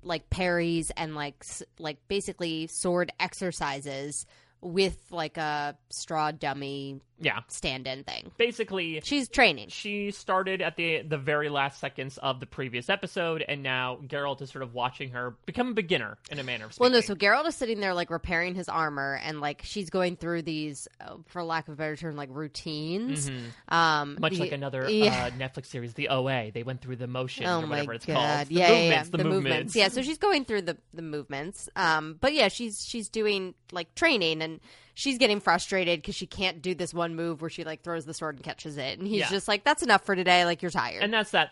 like 0.03 0.29
parries 0.31 0.91
and 0.97 1.15
like 1.15 1.37
s- 1.43 1.63
like 1.79 1.99
basically 2.09 2.67
sword 2.67 3.13
exercises 3.21 4.27
with 4.61 4.97
like 5.11 5.37
a 5.37 5.77
straw 5.91 6.31
dummy 6.31 7.01
Yeah, 7.23 7.41
stand-in 7.49 8.05
thing. 8.05 8.33
basically, 8.37 9.01
She's 9.05 9.29
training. 9.29 9.69
she 9.71 10.11
started 10.11 10.61
at 10.61 10.77
the 10.77 11.03
the 11.03 11.17
very 11.19 11.49
last 11.49 11.79
seconds 11.81 12.19
of 12.19 12.41
the 12.41 12.47
previous 12.47 12.91
episode, 12.91 13.43
and 13.47 13.63
now 13.63 13.99
Geralt 14.07 14.43
is 14.43 14.51
sort 14.51 14.63
of 14.63 14.75
watching 14.75 15.11
her 15.13 15.37
become 15.47 15.69
a 15.69 15.75
beginner 15.75 16.19
in 16.31 16.39
a 16.39 16.43
manner 16.43 16.67
of 16.67 16.73
speaking. 16.75 16.85
Well, 16.93 17.01
no, 17.01 17.01
so 17.01 17.15
Geralt 17.15 17.47
is 17.47 17.55
sitting 17.55 17.81
there 17.81 17.95
like 17.95 18.11
repairing 18.11 18.55
his 18.55 18.69
armor, 18.69 19.21
and 19.23 19.41
like 19.41 19.63
she's 19.65 19.89
going 19.89 20.17
through 20.17 20.43
these, 20.43 20.89
uh, 21.01 21.15
for 21.29 21.43
lack 21.43 21.69
of 21.69 21.75
a 21.75 21.77
better 21.77 21.97
term, 21.97 22.17
like 22.17 22.29
routines. 22.33 23.29
Um, 23.69 24.13
Mm-hmm. 24.13 24.21
much 24.21 24.33
the- 24.35 24.41
like 24.41 24.53
another 24.53 24.87
yeah. 24.91 25.27
uh, 25.27 25.31
Netflix 25.31 25.67
series, 25.67 25.95
the 25.95 26.09
OA. 26.09 26.51
They 26.53 26.63
went 26.65 26.81
through 26.83 26.97
the 26.97 27.07
motion 27.07 27.47
Oh 27.47 27.59
or 27.61 27.63
my 27.63 27.69
whatever 27.69 27.93
it's 27.95 28.05
god! 28.07 28.15
called. 28.15 28.49
The 28.49 28.55
yeah, 28.55 28.61
yeah, 28.61 28.73
yeah, 28.73 28.81
movements, 28.89 29.09
the, 29.11 29.25
movements. 29.25 29.77
Yeah, 29.77 29.89
so 29.89 30.03
she's 30.03 30.19
going 30.19 30.45
through 30.45 30.63
the 30.63 30.77
the 30.93 31.03
movements. 31.03 31.69
Um, 31.77 32.17
but 32.21 32.33
yeah, 32.35 32.49
she's 32.49 32.85
she's 32.85 33.09
doing 33.09 33.55
like 33.71 33.95
training, 33.95 34.43
and 34.43 34.61
she's 34.95 35.19
getting 35.19 35.41
frustrated 35.41 36.01
because 36.01 36.15
she 36.15 36.27
can't 36.27 36.61
do 36.63 36.75
this 36.75 36.93
one 36.93 37.15
move 37.15 37.41
where 37.41 37.51
she 37.51 37.65
like 37.65 37.83
throws 37.83 38.05
the 38.05 38.15
sword 38.15 38.37
and 38.37 38.45
catches 38.45 38.77
it, 38.77 38.99
and 38.99 39.07
he's 39.07 39.21
Yeah. 39.21 39.31
just 39.31 39.49
like, 39.49 39.65
"That's 39.65 39.83
enough 39.83 40.05
for 40.05 40.15
today. 40.17 40.45
Like 40.45 40.63
you're 40.63 40.71
tired." 40.71 41.03
And 41.03 41.13
that's 41.13 41.31
that 41.33 41.51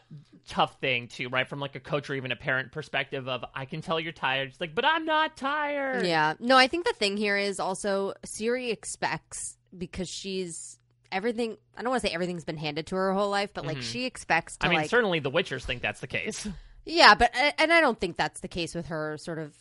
tough 0.49 0.81
thing 0.81 1.09
too, 1.09 1.29
right? 1.29 1.49
From 1.49 1.61
like 1.61 1.77
a 1.77 1.81
coach 1.81 2.11
or 2.11 2.15
even 2.15 2.33
a 2.33 2.37
parent 2.37 2.73
perspective 2.73 3.29
of 3.29 3.45
I 3.55 3.65
can 3.67 3.83
tell 3.83 4.01
you're 4.01 4.13
tired. 4.13 4.49
It's 4.49 4.61
like, 4.61 4.75
but 4.75 4.85
I'm 4.85 5.05
not 5.05 5.37
tired. 5.37 6.07
Yeah. 6.07 6.35
No, 6.41 6.57
I 6.57 6.67
think 6.67 6.87
the 6.87 6.93
thing 6.95 7.17
here 7.17 7.37
is 7.37 7.61
also 7.61 8.15
Ciri 8.27 8.73
expects 8.73 9.57
because 9.77 10.09
she's 10.09 10.79
everything. 11.13 11.57
I 11.77 11.83
don't 11.83 11.91
want 11.91 12.03
to 12.03 12.09
say 12.09 12.15
everything's 12.15 12.45
been 12.45 12.57
handed 12.57 12.87
to 12.89 12.97
her 12.97 13.09
her 13.09 13.15
whole 13.15 13.31
life, 13.31 13.51
but 13.55 13.65
like 13.67 13.81
she 13.83 14.07
expects 14.07 14.57
to 14.57 14.61
Mm-hmm. 14.61 14.67
I 14.67 14.71
mean, 14.71 14.81
like 14.83 14.91
certainly 14.91 15.19
the 15.21 15.31
Witchers 15.31 15.65
think 15.65 15.83
that's 15.83 16.01
the 16.01 16.07
case. 16.07 16.47
yeah, 16.85 17.15
but 17.15 17.31
and 17.59 17.73
I 17.73 17.81
don't 17.81 17.99
think 18.01 18.17
that's 18.17 18.41
the 18.41 18.49
case 18.49 18.75
with 18.75 18.87
her 18.87 19.17
sort 19.19 19.39
of 19.39 19.55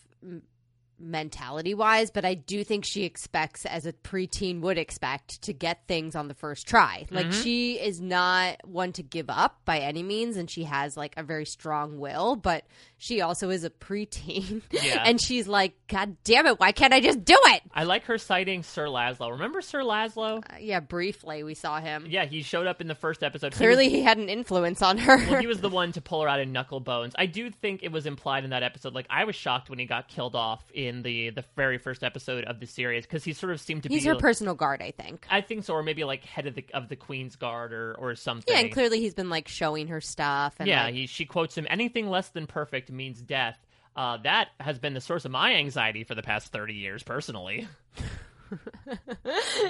mentality 0.99 1.73
wise, 1.73 2.11
but 2.11 2.25
I 2.25 2.33
do 2.33 2.63
think 2.63 2.85
she 2.85 3.03
expects, 3.03 3.65
as 3.65 3.85
a 3.85 3.93
preteen 3.93 4.61
would 4.61 4.77
expect, 4.77 5.41
to 5.43 5.53
get 5.53 5.87
things 5.87 6.15
on 6.15 6.27
the 6.27 6.33
first 6.33 6.67
try. 6.67 7.05
Like 7.09 7.27
Mm-hmm. 7.27 7.41
she 7.41 7.73
is 7.79 8.01
not 8.01 8.57
one 8.67 8.91
to 8.93 9.03
give 9.03 9.29
up 9.29 9.59
by 9.65 9.79
any 9.79 10.03
means, 10.03 10.37
and 10.37 10.49
she 10.49 10.63
has 10.63 10.97
like 10.97 11.13
a 11.17 11.23
very 11.23 11.45
strong 11.45 11.99
will, 11.99 12.35
but 12.35 12.65
she 12.99 13.21
also 13.21 13.49
is 13.49 13.63
a 13.63 13.69
preteen. 13.69 14.61
Yeah. 14.71 15.03
and 15.05 15.19
she's 15.19 15.47
like, 15.47 15.73
God 15.87 16.17
damn 16.23 16.45
it, 16.45 16.59
why 16.59 16.71
can't 16.71 16.93
I 16.93 16.99
just 16.99 17.23
do 17.25 17.35
it? 17.45 17.61
I 17.73 17.83
like 17.85 18.03
her 18.05 18.17
citing 18.17 18.61
Sir 18.61 18.85
Laszlo. 18.87 19.31
Remember 19.31 19.61
Sir 19.61 19.79
Laszlo? 19.79 20.39
Uh, 20.39 20.57
yeah, 20.59 20.79
briefly 20.81 21.43
we 21.43 21.55
saw 21.55 21.79
him. 21.79 22.05
Yeah, 22.09 22.25
he 22.25 22.43
showed 22.43 22.67
up 22.67 22.81
in 22.81 22.87
the 22.87 22.95
first 22.95 23.23
episode. 23.23 23.53
He 23.53 23.57
Clearly, 23.57 23.85
was- 23.85 23.93
he 23.93 24.03
had 24.03 24.17
an 24.17 24.29
influence 24.29 24.81
on 24.81 24.97
her. 24.99 25.17
well, 25.17 25.39
he 25.39 25.47
was 25.47 25.61
the 25.61 25.69
one 25.69 25.91
to 25.93 26.01
pull 26.01 26.21
her 26.21 26.27
out 26.27 26.39
in 26.39 26.51
knuckle 26.51 26.79
bones. 26.79 27.13
I 27.17 27.25
do 27.25 27.49
think 27.49 27.81
it 27.83 27.91
was 27.91 28.05
implied 28.05 28.43
in 28.43 28.49
that 28.51 28.63
episode. 28.63 28.93
Like 28.93 29.07
I 29.09 29.23
was 29.23 29.35
shocked 29.35 29.69
when 29.69 29.79
he 29.79 29.85
got 29.85 30.07
killed 30.09 30.35
off 30.35 30.63
in 30.73 31.01
the 31.01 31.29
the 31.31 31.45
very 31.55 31.77
first 31.77 32.03
episode 32.03 32.43
of 32.43 32.59
the 32.59 32.67
series 32.67 33.05
because 33.05 33.23
he 33.23 33.33
sort 33.33 33.53
of 33.53 33.61
seemed 33.61 33.83
to 33.83 33.89
He's 33.89 34.03
be. 34.03 34.09
her 34.09 34.15
personal 34.15 34.53
guard, 34.55 34.81
I 34.81 34.91
think. 34.91 35.25
I 35.29 35.41
think 35.41 35.63
so, 35.63 35.73
or 35.73 35.83
maybe 35.83 36.03
like 36.03 36.25
head 36.25 36.45
of 36.47 36.55
the 36.55 36.65
of 36.73 36.89
the 36.89 36.95
Queen's 36.97 37.35
Guard 37.37 37.71
or 37.73 37.95
or 37.97 38.15
something. 38.15 38.53
Yeah, 38.53 38.59
and 38.61 38.71
clearly 38.71 38.99
he's 38.99 39.13
been 39.13 39.29
like 39.29 39.47
showing 39.47 39.87
her 39.87 40.01
stuff. 40.01 40.55
And, 40.59 40.67
Yeah, 40.67 40.83
like, 40.85 40.93
he, 40.95 41.07
she 41.07 41.25
quotes 41.25 41.57
him, 41.57 41.65
anything 41.69 42.09
less 42.09 42.29
than 42.29 42.45
perfect 42.45 42.88
means 42.91 43.21
death. 43.21 43.57
Uh, 43.95 44.17
that 44.23 44.49
has 44.59 44.79
been 44.79 44.93
the 44.93 45.01
source 45.01 45.25
of 45.25 45.31
my 45.31 45.55
anxiety 45.55 46.03
for 46.03 46.15
the 46.15 46.21
past 46.21 46.51
30 46.51 46.73
years, 46.73 47.03
personally. 47.03 47.67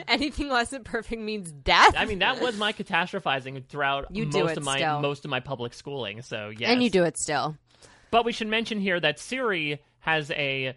anything 0.08 0.50
less 0.50 0.70
than 0.70 0.84
perfect 0.84 1.22
means 1.22 1.52
death. 1.52 1.94
I 1.98 2.06
mean, 2.06 2.20
that 2.20 2.42
was 2.42 2.58
my 2.58 2.74
catastrophizing 2.74 3.66
throughout 3.66 4.16
You 4.16 4.26
most 4.26 4.58
of 4.58 4.64
my 4.64 4.78
still. 4.78 5.02
most 5.02 5.26
of 5.26 5.32
my 5.32 5.40
public 5.40 5.74
schooling. 5.74 6.22
So 6.22 6.50
yes, 6.50 6.70
and 6.70 6.84
you 6.84 6.90
do 6.90 7.04
it 7.04 7.18
still. 7.18 7.58
But 8.12 8.26
we 8.26 8.32
should 8.32 8.48
mention 8.48 8.80
here 8.80 9.00
that 9.00 9.18
Ciri 9.18 9.80
has 10.00 10.32
a 10.32 10.76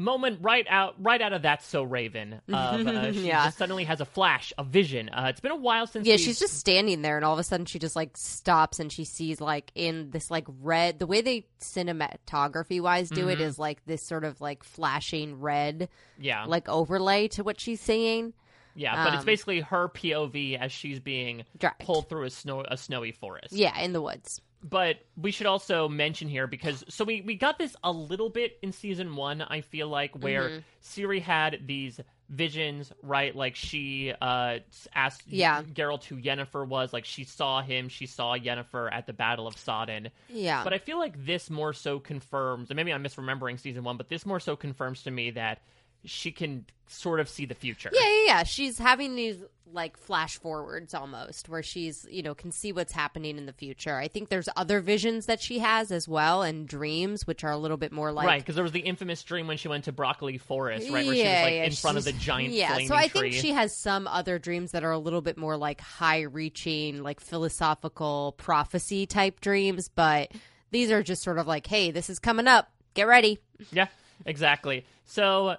moment 0.00 0.38
right 0.42 0.66
out 0.68 0.94
right 0.98 1.20
out 1.20 1.32
of 1.32 1.42
that 1.42 1.62
So 1.62 1.82
Raven. 1.82 2.40
Of, 2.48 2.86
uh, 2.86 3.12
she 3.12 3.26
Yeah. 3.28 3.44
just 3.46 3.58
suddenly 3.58 3.84
has 3.84 4.00
a 4.00 4.04
flash, 4.04 4.52
a 4.58 4.64
vision. 4.64 5.08
Uh, 5.10 5.26
it's 5.28 5.40
been 5.40 5.52
a 5.52 5.56
while 5.56 5.86
since 5.86 6.06
Yeah, 6.06 6.14
we- 6.14 6.18
she's 6.18 6.38
just 6.38 6.54
standing 6.58 7.02
there, 7.02 7.16
and 7.16 7.24
all 7.24 7.32
of 7.34 7.38
a 7.38 7.44
sudden 7.44 7.66
she 7.66 7.78
just 7.78 7.94
like 7.96 8.16
stops, 8.16 8.80
and 8.80 8.90
she 8.92 9.04
sees 9.04 9.40
like 9.40 9.70
in 9.74 10.10
this 10.10 10.30
like 10.30 10.46
red. 10.60 10.98
The 10.98 11.06
way 11.06 11.20
they 11.20 11.46
cinematography 11.60 12.80
wise 12.80 13.08
do 13.10 13.20
Mm-hmm. 13.22 13.30
it 13.30 13.40
is 13.40 13.58
like 13.58 13.84
this 13.86 14.02
sort 14.02 14.24
of 14.24 14.40
like 14.40 14.64
flashing 14.64 15.40
red, 15.40 15.88
yeah 16.18 16.44
like 16.46 16.68
overlay 16.68 17.28
to 17.28 17.44
what 17.44 17.60
she's 17.60 17.80
seeing 17.80 18.32
yeah, 18.76 19.04
but 19.04 19.14
it's 19.14 19.20
um, 19.22 19.26
basically 19.26 19.60
her 19.60 19.88
POV 19.88 20.56
as 20.58 20.70
she's 20.70 21.00
being 21.00 21.42
Dragged. 21.58 21.80
pulled 21.80 22.08
through 22.08 22.24
a 22.24 22.30
snow 22.30 22.64
a 22.66 22.76
snowy 22.76 23.10
forest. 23.12 23.52
Yeah, 23.52 23.76
in 23.80 23.92
the 23.92 24.00
woods. 24.00 24.40
But 24.62 24.98
we 25.16 25.30
should 25.30 25.46
also 25.46 25.88
mention 25.88 26.28
here 26.28 26.46
because 26.46 26.84
so 26.88 27.04
we 27.04 27.22
we 27.22 27.34
got 27.34 27.58
this 27.58 27.74
a 27.82 27.90
little 27.90 28.28
bit 28.28 28.58
in 28.62 28.72
season 28.72 29.16
one 29.16 29.40
i 29.42 29.62
feel 29.62 29.88
like 29.88 30.12
where 30.22 30.48
Mm-hmm. 30.50 30.58
ciri 30.82 31.22
had 31.22 31.66
these 31.66 31.98
visions 32.28 32.92
right 33.02 33.34
like 33.34 33.56
she 33.56 34.12
uh 34.20 34.58
asked 34.94 35.22
Yeah. 35.26 35.62
geralt 35.74 36.04
who 36.04 36.16
yennefer 36.16 36.66
was 36.66 36.92
like 36.92 37.04
she 37.04 37.24
saw 37.24 37.60
him 37.62 37.88
she 37.88 38.06
saw 38.06 38.36
yennefer 38.36 38.88
at 38.92 39.06
the 39.06 39.12
battle 39.12 39.46
of 39.46 39.56
sodden 39.56 40.10
Yeah, 40.28 40.62
but 40.62 40.72
i 40.72 40.78
feel 40.78 40.98
like 40.98 41.24
this 41.26 41.50
more 41.50 41.72
so 41.72 41.98
confirms 41.98 42.70
and 42.70 42.76
maybe 42.76 42.92
i'm 42.92 43.02
misremembering 43.02 43.58
season 43.58 43.82
one 43.82 43.96
but 43.96 44.08
this 44.08 44.24
more 44.26 44.40
so 44.40 44.54
confirms 44.56 45.02
to 45.04 45.10
me 45.10 45.30
that 45.32 45.60
she 46.04 46.32
can 46.32 46.64
sort 46.86 47.20
of 47.20 47.28
see 47.28 47.44
the 47.46 47.54
future 47.54 47.90
Yeah, 47.92 48.00
yeah, 48.00 48.24
yeah. 48.26 48.42
She's 48.42 48.78
having 48.78 49.14
these 49.14 49.36
like 49.72 49.96
flash 49.96 50.36
forwards 50.38 50.94
almost 50.94 51.48
where 51.48 51.62
she's, 51.62 52.04
you 52.10 52.22
know, 52.24 52.34
can 52.34 52.50
see 52.50 52.72
what's 52.72 52.92
happening 52.92 53.38
in 53.38 53.46
the 53.46 53.52
future. 53.52 53.96
I 53.96 54.08
think 54.08 54.28
there's 54.28 54.48
other 54.56 54.80
visions 54.80 55.26
that 55.26 55.40
she 55.40 55.60
has 55.60 55.92
as 55.92 56.08
well 56.08 56.42
and 56.42 56.66
dreams 56.66 57.24
which 57.28 57.44
are 57.44 57.52
a 57.52 57.56
little 57.56 57.76
bit 57.76 57.92
more 57.92 58.10
like 58.10 58.26
right, 58.26 58.40
because 58.42 58.56
there 58.56 58.64
was 58.64 58.72
the 58.72 58.80
infamous 58.80 59.22
dream 59.22 59.46
when 59.46 59.56
she 59.58 59.68
went 59.68 59.84
to 59.84 59.92
Brokilon 59.92 60.40
Forest, 60.40 60.86
right, 60.90 60.92
where 60.92 61.02
she 61.04 61.08
was 61.10 61.18
Yeah, 61.18 61.42
like 61.44 61.54
yeah, 61.54 61.64
in 61.64 61.72
front 61.72 61.98
of 61.98 62.04
the 62.04 62.12
giant 62.12 62.52
Yeah, 62.52 62.78
so 62.78 62.96
I 62.96 63.06
tree. 63.06 63.30
think 63.30 63.34
she 63.34 63.52
has 63.52 63.76
some 63.76 64.08
other 64.08 64.40
dreams 64.40 64.72
that 64.72 64.82
are 64.82 64.90
a 64.90 64.98
little 64.98 65.20
bit 65.20 65.38
more 65.38 65.56
like 65.56 65.80
high 65.80 66.22
reaching, 66.22 67.04
like 67.04 67.20
philosophical 67.20 68.34
prophecy 68.38 69.06
type 69.06 69.40
dreams, 69.40 69.88
but 69.88 70.32
these 70.72 70.90
are 70.90 71.04
just 71.04 71.22
sort 71.22 71.38
of 71.38 71.46
like, 71.46 71.68
hey, 71.68 71.92
this 71.92 72.10
is 72.10 72.18
coming 72.18 72.48
up. 72.48 72.68
Get 72.94 73.06
ready. 73.06 73.38
Yeah, 73.70 73.86
exactly. 74.26 74.84
So 75.04 75.56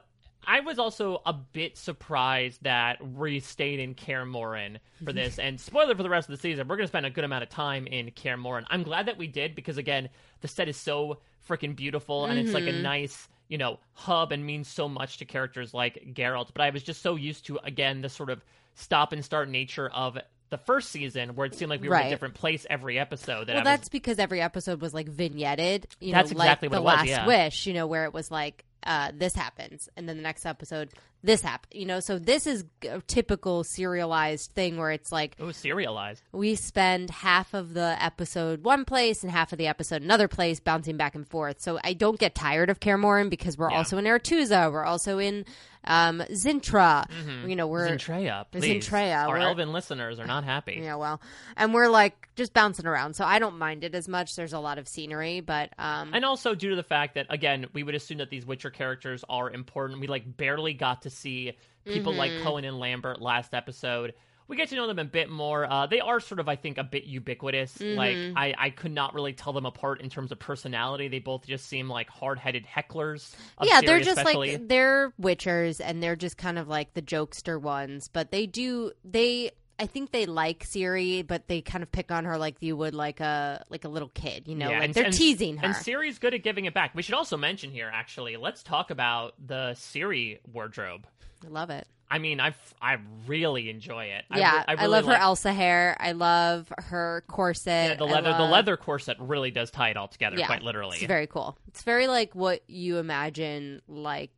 I 0.48 0.62
was 0.62 0.80
also 0.80 1.22
a 1.26 1.34
bit 1.34 1.78
surprised 1.78 2.64
that 2.64 3.06
we 3.06 3.40
stayed 3.40 3.80
in 3.80 3.94
Kaer 3.94 4.26
Morhen 4.26 4.78
for 5.04 5.14
this. 5.14 5.40
and 5.40 5.60
spoiler 5.60 5.96
for 5.96 6.04
the 6.04 6.10
rest 6.10 6.30
of 6.30 6.36
the 6.36 6.42
season, 6.42 6.68
we're 6.68 6.78
going 6.78 6.86
to 6.86 6.92
spend 6.92 7.06
a 7.06 7.10
good 7.10 7.24
amount 7.24 7.44
of 7.44 7.50
time 7.50 7.88
in 7.88 8.12
Kaer 8.12 8.38
Morhen. 8.38 8.66
I'm 8.70 8.84
glad 8.84 9.08
that 9.08 9.18
we 9.18 9.28
did 9.28 9.56
because, 9.56 9.78
again, 9.78 10.10
the 10.42 10.48
set 10.48 10.68
is 10.68 10.78
so 10.78 11.20
freaking 11.48 11.76
beautiful 11.76 12.26
and 12.26 12.40
it's 12.40 12.54
like 12.54 12.64
a 12.64 12.68
mm-hmm. 12.68 12.84
nice, 12.84 13.28
you 13.48 13.58
know, 13.58 13.80
hub 13.94 14.32
and 14.32 14.46
means 14.46 14.68
so 14.68 14.88
much 14.88 15.18
to 15.18 15.26
characters 15.26 15.74
like 15.74 16.14
Geralt. 16.14 16.50
But 16.54 16.62
I 16.62 16.70
was 16.70 16.84
just 16.84 17.02
so 17.02 17.16
used 17.16 17.46
to, 17.48 17.60
again, 17.64 18.02
the 18.02 18.10
sort 18.10 18.30
of 18.30 18.44
stop 18.76 19.14
and 19.14 19.24
start 19.24 19.50
nature 19.50 19.90
of 19.90 20.18
the 20.50 20.58
first 20.58 20.90
season 20.90 21.36
where 21.36 21.48
it 21.48 21.56
seemed 21.56 21.70
like 21.70 21.82
we 21.82 21.90
were 21.90 21.96
in 21.96 22.08
a 22.08 22.10
different 22.10 22.34
place 22.34 22.66
every 22.70 23.00
episode. 23.00 23.48
That 23.48 23.54
Well, 23.54 23.62
was- 23.62 23.66
that's 23.66 23.90
because 23.90 24.20
every 24.20 24.42
episode 24.42 24.82
was 24.82 24.94
like 24.94 25.10
vignetted. 25.10 25.86
You 26.00 26.12
That's 26.12 26.32
know, 26.32 26.38
exactly 26.38 26.68
like 26.68 26.72
what 26.72 26.78
the 26.78 26.82
it 26.82 26.84
was, 26.84 26.96
Last 26.98 27.08
yeah. 27.08 27.26
Wish. 27.26 27.68
You 27.68 27.74
know, 27.74 27.88
where 27.88 28.04
it 28.04 28.14
was 28.14 28.30
like 28.30 28.66
uh, 28.86 29.12
this 29.14 29.36
happens, 29.36 29.90
and 29.96 30.08
then 30.08 30.18
the 30.18 30.24
next 30.24 30.46
episode 30.46 30.90
this 31.24 31.42
happens. 31.42 31.74
You 31.80 31.86
know, 31.86 32.00
so 32.00 32.18
this 32.20 32.48
is 32.48 32.66
a 32.90 33.02
typical 33.02 33.64
serialized 33.64 34.52
thing 34.52 34.78
where 34.78 34.92
it's 34.92 35.12
like 35.12 35.36
it 35.38 35.44
was 35.44 35.58
serialized. 35.58 36.22
we 36.32 36.56
spend 36.56 37.10
half 37.10 37.54
of 37.54 37.74
the 37.74 37.96
episode 38.04 38.64
one 38.64 38.86
place 38.86 39.24
and 39.24 39.32
half 39.32 39.52
of 39.52 39.58
the 39.58 39.68
episode 39.68 40.02
another 40.02 40.28
place, 40.28 40.60
bouncing 40.60 40.98
back 40.98 41.16
and 41.16 41.28
forth. 41.28 41.62
So 41.62 41.80
I 41.84 41.94
don't 41.94 42.20
get 42.20 42.36
tired 42.36 42.70
of 42.70 42.80
Kaer 42.80 42.98
Morhen 42.98 43.30
because 43.30 43.58
we're 43.58 43.70
Yeah. 43.72 43.78
also 43.78 43.98
in 43.98 44.06
Aretuza, 44.06 44.72
we're 44.72 44.84
also 44.86 45.18
in 45.20 45.46
um, 45.84 46.20
Zintra. 46.32 47.06
You 47.48 47.56
know, 47.56 47.66
we're 47.68 47.88
Zentreya, 47.90 48.46
please. 48.52 48.86
Zentreya, 48.88 49.28
Our 49.28 49.34
we're- 49.36 49.44
elven 49.46 49.74
listeners 49.74 50.20
are 50.20 50.28
not 50.28 50.44
happy. 50.44 50.80
yeah, 50.84 50.96
well, 50.96 51.20
and 51.58 51.74
we're 51.74 51.88
like 51.88 52.30
just 52.36 52.54
bouncing 52.54 52.86
around, 52.86 53.16
so 53.16 53.26
I 53.26 53.40
don't 53.40 53.58
mind 53.58 53.84
it 53.84 53.96
as 53.96 54.08
much. 54.08 54.36
There's 54.36 54.54
a 54.54 54.60
lot 54.60 54.78
of 54.78 54.88
scenery, 54.88 55.40
but 55.42 55.72
um, 55.80 56.14
And 56.14 56.24
also 56.24 56.54
due 56.54 56.70
to 56.70 56.76
the 56.76 56.84
fact 56.84 57.16
that 57.16 57.26
again, 57.30 57.66
we 57.74 57.82
would 57.82 57.96
assume 57.96 58.20
that 58.20 58.30
these 58.30 58.46
Witcher 58.46 58.70
characters 58.70 59.26
are 59.28 59.50
important. 59.50 60.00
We 60.00 60.06
like 60.08 60.38
barely 60.38 60.74
got 60.74 61.02
to 61.04 61.10
see 61.12 61.54
people 61.86 62.14
like 62.14 62.32
Mm-hmm. 62.32 62.48
Coën 62.48 62.68
and 62.68 62.80
Lambert 62.80 63.22
last 63.22 63.54
episode. 63.54 64.14
We 64.48 64.58
get 64.58 64.68
to 64.70 64.76
know 64.76 64.86
them 64.88 65.00
a 65.00 65.06
bit 65.06 65.30
more. 65.30 65.66
Uh, 65.66 65.88
they 65.88 66.02
are 66.02 66.20
sort 66.20 66.40
of, 66.40 66.50
I 66.50 66.58
think, 66.58 66.78
a 66.78 66.84
bit 66.84 67.06
ubiquitous. 67.06 67.78
Mm-hmm. 67.78 67.98
Like 67.98 68.18
I, 68.36 68.66
I 68.66 68.70
could 68.70 68.92
not 68.92 69.14
really 69.14 69.32
tell 69.32 69.54
them 69.54 69.66
apart 69.66 70.02
in 70.02 70.10
terms 70.10 70.32
of 70.34 70.40
personality. 70.40 71.08
They 71.08 71.20
both 71.20 71.48
just 71.48 71.68
seem 71.68 71.88
like 71.90 72.10
hard-headed 72.10 72.66
hecklers. 72.66 73.34
Of 73.58 73.68
yeah, 73.68 73.80
they're 73.80 74.02
just 74.02 74.18
especially. 74.18 74.58
like 74.58 74.68
they're 74.68 75.14
witchers, 75.22 75.80
and 75.82 76.04
they're 76.04 76.18
just 76.18 76.38
kind 76.38 76.60
of 76.60 76.68
like 76.68 76.94
the 76.94 77.02
jokester 77.02 77.62
ones. 77.62 78.10
But 78.12 78.32
they 78.32 78.46
do 78.46 78.92
they. 79.06 79.52
I 79.82 79.88
think 79.88 80.12
they 80.12 80.26
like 80.28 80.64
Ciri, 80.66 81.26
but 81.26 81.48
they 81.48 81.62
kind 81.62 81.82
of 81.82 81.92
pick 81.92 82.12
on 82.12 82.26
her 82.26 82.38
like 82.38 82.56
you 82.60 82.78
would 82.78 82.94
like 82.94 83.20
a 83.20 83.66
like 83.70 83.84
a 83.84 83.90
little 83.90 84.10
kid, 84.14 84.48
you 84.48 84.56
know, 84.56 84.70
Yeah, 84.70 84.76
like 84.80 84.86
and- 84.86 84.94
they're 84.94 85.06
and- 85.06 85.14
teasing 85.14 85.58
her. 85.58 85.66
And 85.66 85.76
Ciri's 85.76 86.20
good 86.20 86.34
at 86.34 86.44
giving 86.44 86.66
it 86.66 86.74
back. 86.74 86.92
We 86.94 87.02
should 87.02 87.16
also 87.16 87.36
mention 87.36 87.72
here, 87.72 87.90
actually, 87.92 88.38
let's 88.38 88.62
talk 88.64 88.92
about 88.92 89.34
the 89.46 89.72
Ciri 89.76 90.40
wardrobe. 90.54 91.08
I 91.44 91.50
love 91.50 91.70
it. 91.72 91.88
I 92.12 92.20
mean, 92.20 92.40
I 92.42 92.54
I 92.82 92.98
really 93.26 93.70
enjoy 93.70 94.06
it. 94.06 94.26
I 94.30 94.40
Yeah, 94.40 94.58
re- 94.58 94.64
I, 94.68 94.72
really 94.74 94.88
love 94.90 95.06
her 95.06 95.14
Elsa 95.14 95.54
hair. 95.54 95.96
I 96.00 96.12
love 96.12 96.72
her 96.78 97.24
corset. 97.28 97.92
Yeah, 97.92 97.96
the 97.96 98.06
I 98.06 98.12
leather, 98.12 98.34
the 98.34 98.44
leather 98.44 98.76
corset 98.78 99.18
really 99.20 99.50
does 99.50 99.72
tie 99.72 99.90
it 99.92 99.98
all 99.98 100.10
together, 100.10 100.36
Yeah, 100.38 100.46
quite 100.46 100.62
literally. 100.62 100.98
It's 100.98 101.08
very 101.08 101.26
cool. 101.28 101.58
It's 101.70 101.84
very 101.84 102.08
like 102.08 102.36
what 102.36 102.62
you 102.70 102.98
imagine 102.98 103.82
like 103.88 104.32